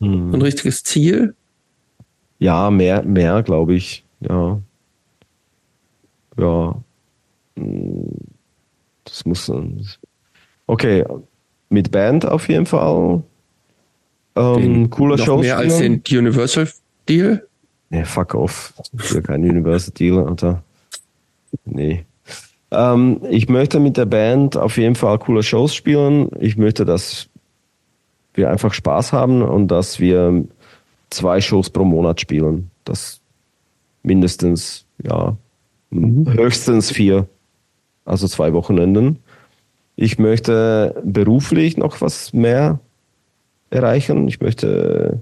[0.00, 0.34] Hm.
[0.34, 1.34] Ein richtiges Ziel?
[2.38, 4.04] Ja, mehr, mehr, glaube ich.
[4.20, 4.60] Ja.
[6.38, 6.76] Ja.
[7.56, 8.08] Hm.
[9.04, 9.50] Das muss.
[10.66, 11.04] Okay,
[11.68, 13.22] mit Band auf jeden Fall.
[14.36, 15.38] Ähm, cooler noch Show.
[15.38, 16.68] Mehr als den Universal
[17.08, 17.46] Deal?
[17.90, 18.74] Nee, fuck off.
[18.92, 20.62] Ich will kein Universal Deal, Alter.
[21.64, 22.04] Nee.
[22.70, 26.30] Ähm, ich möchte mit der Band auf jeden Fall coole Shows spielen.
[26.38, 27.28] Ich möchte, dass
[28.34, 30.44] wir einfach Spaß haben und dass wir
[31.10, 32.70] zwei Shows pro Monat spielen.
[32.84, 33.20] Das
[34.02, 35.36] mindestens, ja,
[35.90, 36.32] mhm.
[36.32, 37.26] höchstens vier,
[38.04, 39.18] also zwei Wochenenden.
[39.96, 42.78] Ich möchte beruflich noch was mehr
[43.70, 44.28] erreichen.
[44.28, 45.20] Ich möchte,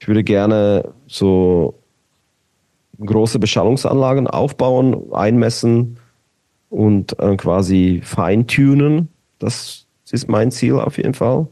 [0.00, 1.74] ich würde gerne so
[3.04, 5.98] große Beschallungsanlagen aufbauen, einmessen
[6.70, 9.08] und äh, quasi feintunen.
[9.38, 11.46] Das ist mein Ziel auf jeden Fall.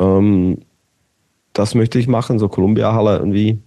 [0.00, 0.58] Ähm,
[1.52, 3.58] das möchte ich machen, so Columbia Halle irgendwie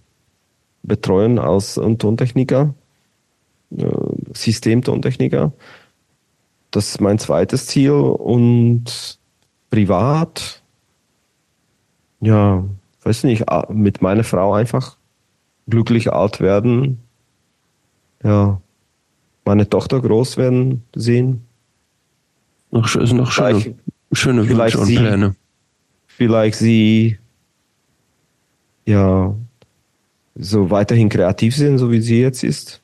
[0.82, 2.74] betreuen als Tontechniker,
[3.76, 3.86] äh,
[4.32, 5.52] Systemtontechniker.
[6.70, 9.18] Das ist mein zweites Ziel und
[9.72, 10.62] privat,
[12.20, 12.62] ja,
[13.02, 14.98] weiß nicht, mit meiner Frau einfach
[15.66, 17.00] glücklich alt werden.
[18.22, 18.60] Ja,
[19.46, 21.46] meine Tochter groß werden sehen.
[22.70, 23.74] Noch, ist noch schöne,
[24.12, 25.34] schöne Wünsche und sie, Pläne.
[26.06, 27.18] Vielleicht sie
[28.84, 29.34] ja
[30.34, 32.82] so weiterhin kreativ sind, so wie sie jetzt ist.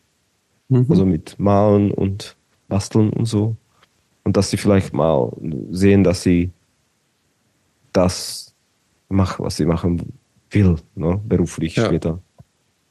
[0.70, 0.86] Mhm.
[0.88, 2.34] Also mit Malen und
[2.66, 3.56] Basteln und so.
[4.24, 5.30] Und dass sie vielleicht mal
[5.70, 6.50] sehen, dass sie
[7.92, 8.54] das
[9.08, 10.12] macht, was sie machen
[10.50, 11.20] will, ne?
[11.24, 11.86] beruflich ja.
[11.86, 12.20] später.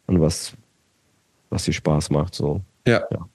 [0.06, 0.54] Und was,
[1.50, 2.36] was ihr Spaß macht.
[2.36, 2.62] So.
[2.86, 3.04] Ja.
[3.12, 3.28] ja.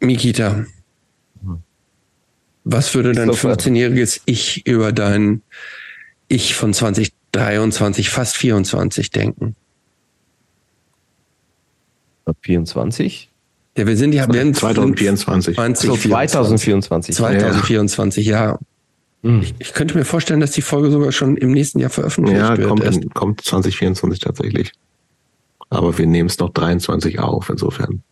[0.00, 0.66] Mikita,
[2.64, 5.42] was würde dein 15-jähriges Ich über dein
[6.28, 9.54] Ich von 2023, fast 24 denken?
[12.40, 13.30] 24?
[13.76, 15.56] Ja, wir sind ja, wir 2024.
[15.56, 17.14] 20, so, 2024.
[17.14, 18.44] 2024, ja.
[18.46, 18.58] ja.
[19.24, 19.40] Hm.
[19.40, 22.50] Ich, ich, könnte mir vorstellen, dass die Folge sogar schon im nächsten Jahr veröffentlicht ja,
[22.58, 22.60] wird.
[22.60, 24.72] Ja, kommt, kommt 2024 tatsächlich.
[25.70, 28.02] Aber wir nehmen es noch 23 auf, insofern.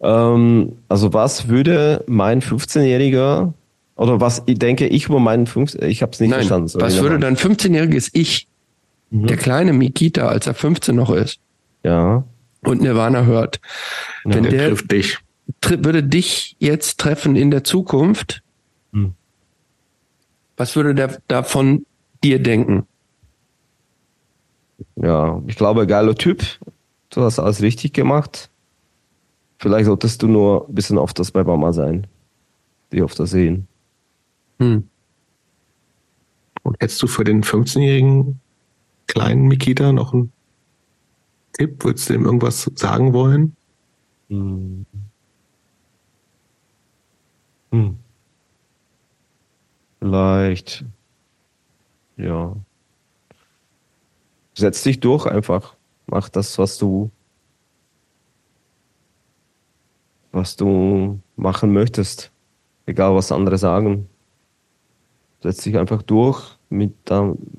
[0.00, 3.52] Ähm, also was würde mein 15-Jähriger
[3.96, 6.68] oder was denke ich über meinen 15 ich habe es nicht Nein, verstanden.
[6.68, 8.48] Sorry, was würde dein 15-jähriges Ich,
[9.10, 9.26] mhm.
[9.26, 11.38] der kleine Mikita, als er 15 noch ist,
[11.84, 12.24] ja.
[12.62, 13.60] und Nirvana hört,
[14.24, 15.18] ja, wenn der, der trifft dich.
[15.62, 18.51] würde dich jetzt treffen in der Zukunft, mhm.
[20.56, 21.86] Was würde der davon
[22.22, 22.86] dir denken?
[24.96, 26.42] Ja, ich glaube, geiler Typ.
[27.10, 28.50] Du hast alles richtig gemacht.
[29.58, 32.06] Vielleicht solltest du nur ein bisschen öfters bei Mama sein.
[32.90, 33.68] Die öfter sehen.
[34.58, 34.88] Hm.
[36.62, 38.40] Und hättest du für den 15-jährigen
[39.06, 40.32] kleinen Mikita noch einen
[41.52, 41.84] Tipp?
[41.84, 43.56] Würdest du ihm irgendwas sagen wollen?
[44.28, 44.86] Hm.
[47.72, 47.98] Hm.
[50.02, 50.84] Vielleicht.
[52.16, 52.56] Ja.
[54.54, 55.76] Setz dich durch einfach.
[56.06, 57.12] Mach das, was du
[60.32, 62.32] was du machen möchtest.
[62.86, 64.08] Egal, was andere sagen.
[65.40, 66.94] Setz dich einfach durch, mit,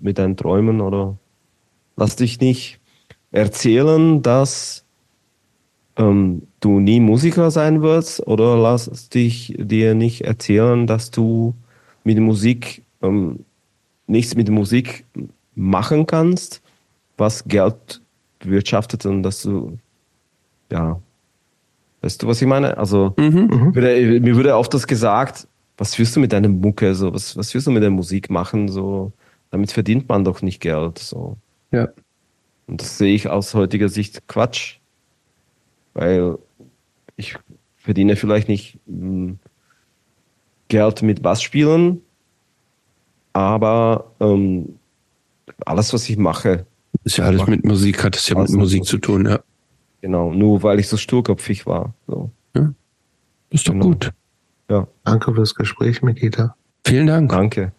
[0.02, 1.18] mit deinen Träumen oder
[1.96, 2.82] lass dich nicht
[3.32, 4.84] erzählen, dass
[5.96, 11.54] ähm, du nie Musiker sein wirst oder lass dich dir nicht erzählen, dass du
[12.04, 13.46] mit Musik ähm,
[14.08, 15.06] nichts mit Musik
[15.56, 16.62] machen kannst,
[17.18, 18.02] was Geld
[18.42, 19.78] wirtschaftet und dass du
[20.72, 21.00] ja
[22.02, 22.78] weißt du was ich meine?
[22.78, 23.74] Also mhm.
[23.76, 27.54] würde, mir würde oft das gesagt was wirst du mit deiner Mucke so was was
[27.54, 29.12] wirst du mit der Musik machen so?
[29.52, 31.38] Damit verdient man doch nicht Geld so.
[31.72, 31.90] Ja.
[32.66, 34.78] Und das sehe ich aus heutiger Sicht Quatsch
[35.94, 36.38] weil
[37.16, 37.36] ich
[37.78, 39.40] verdiene vielleicht nicht mh, hm,
[40.74, 42.02] Geld mit Bassspielen,
[43.32, 44.80] aber ähm,
[45.68, 46.66] alles, was ich mache.
[47.04, 49.40] Ist ja alles mache, mit Musik, hat es ja mit Musik, Musik zu tun, ja.
[50.02, 51.94] Genau, nur weil ich so sturköpfig war.
[52.08, 52.32] So.
[52.56, 52.74] Ja.
[53.52, 53.86] Ist doch genau.
[53.86, 54.12] gut.
[54.68, 54.88] Ja.
[55.04, 56.56] Danke fürs Gespräch, Mikita.
[56.88, 57.30] Vielen Dank.
[57.30, 57.72] Danke.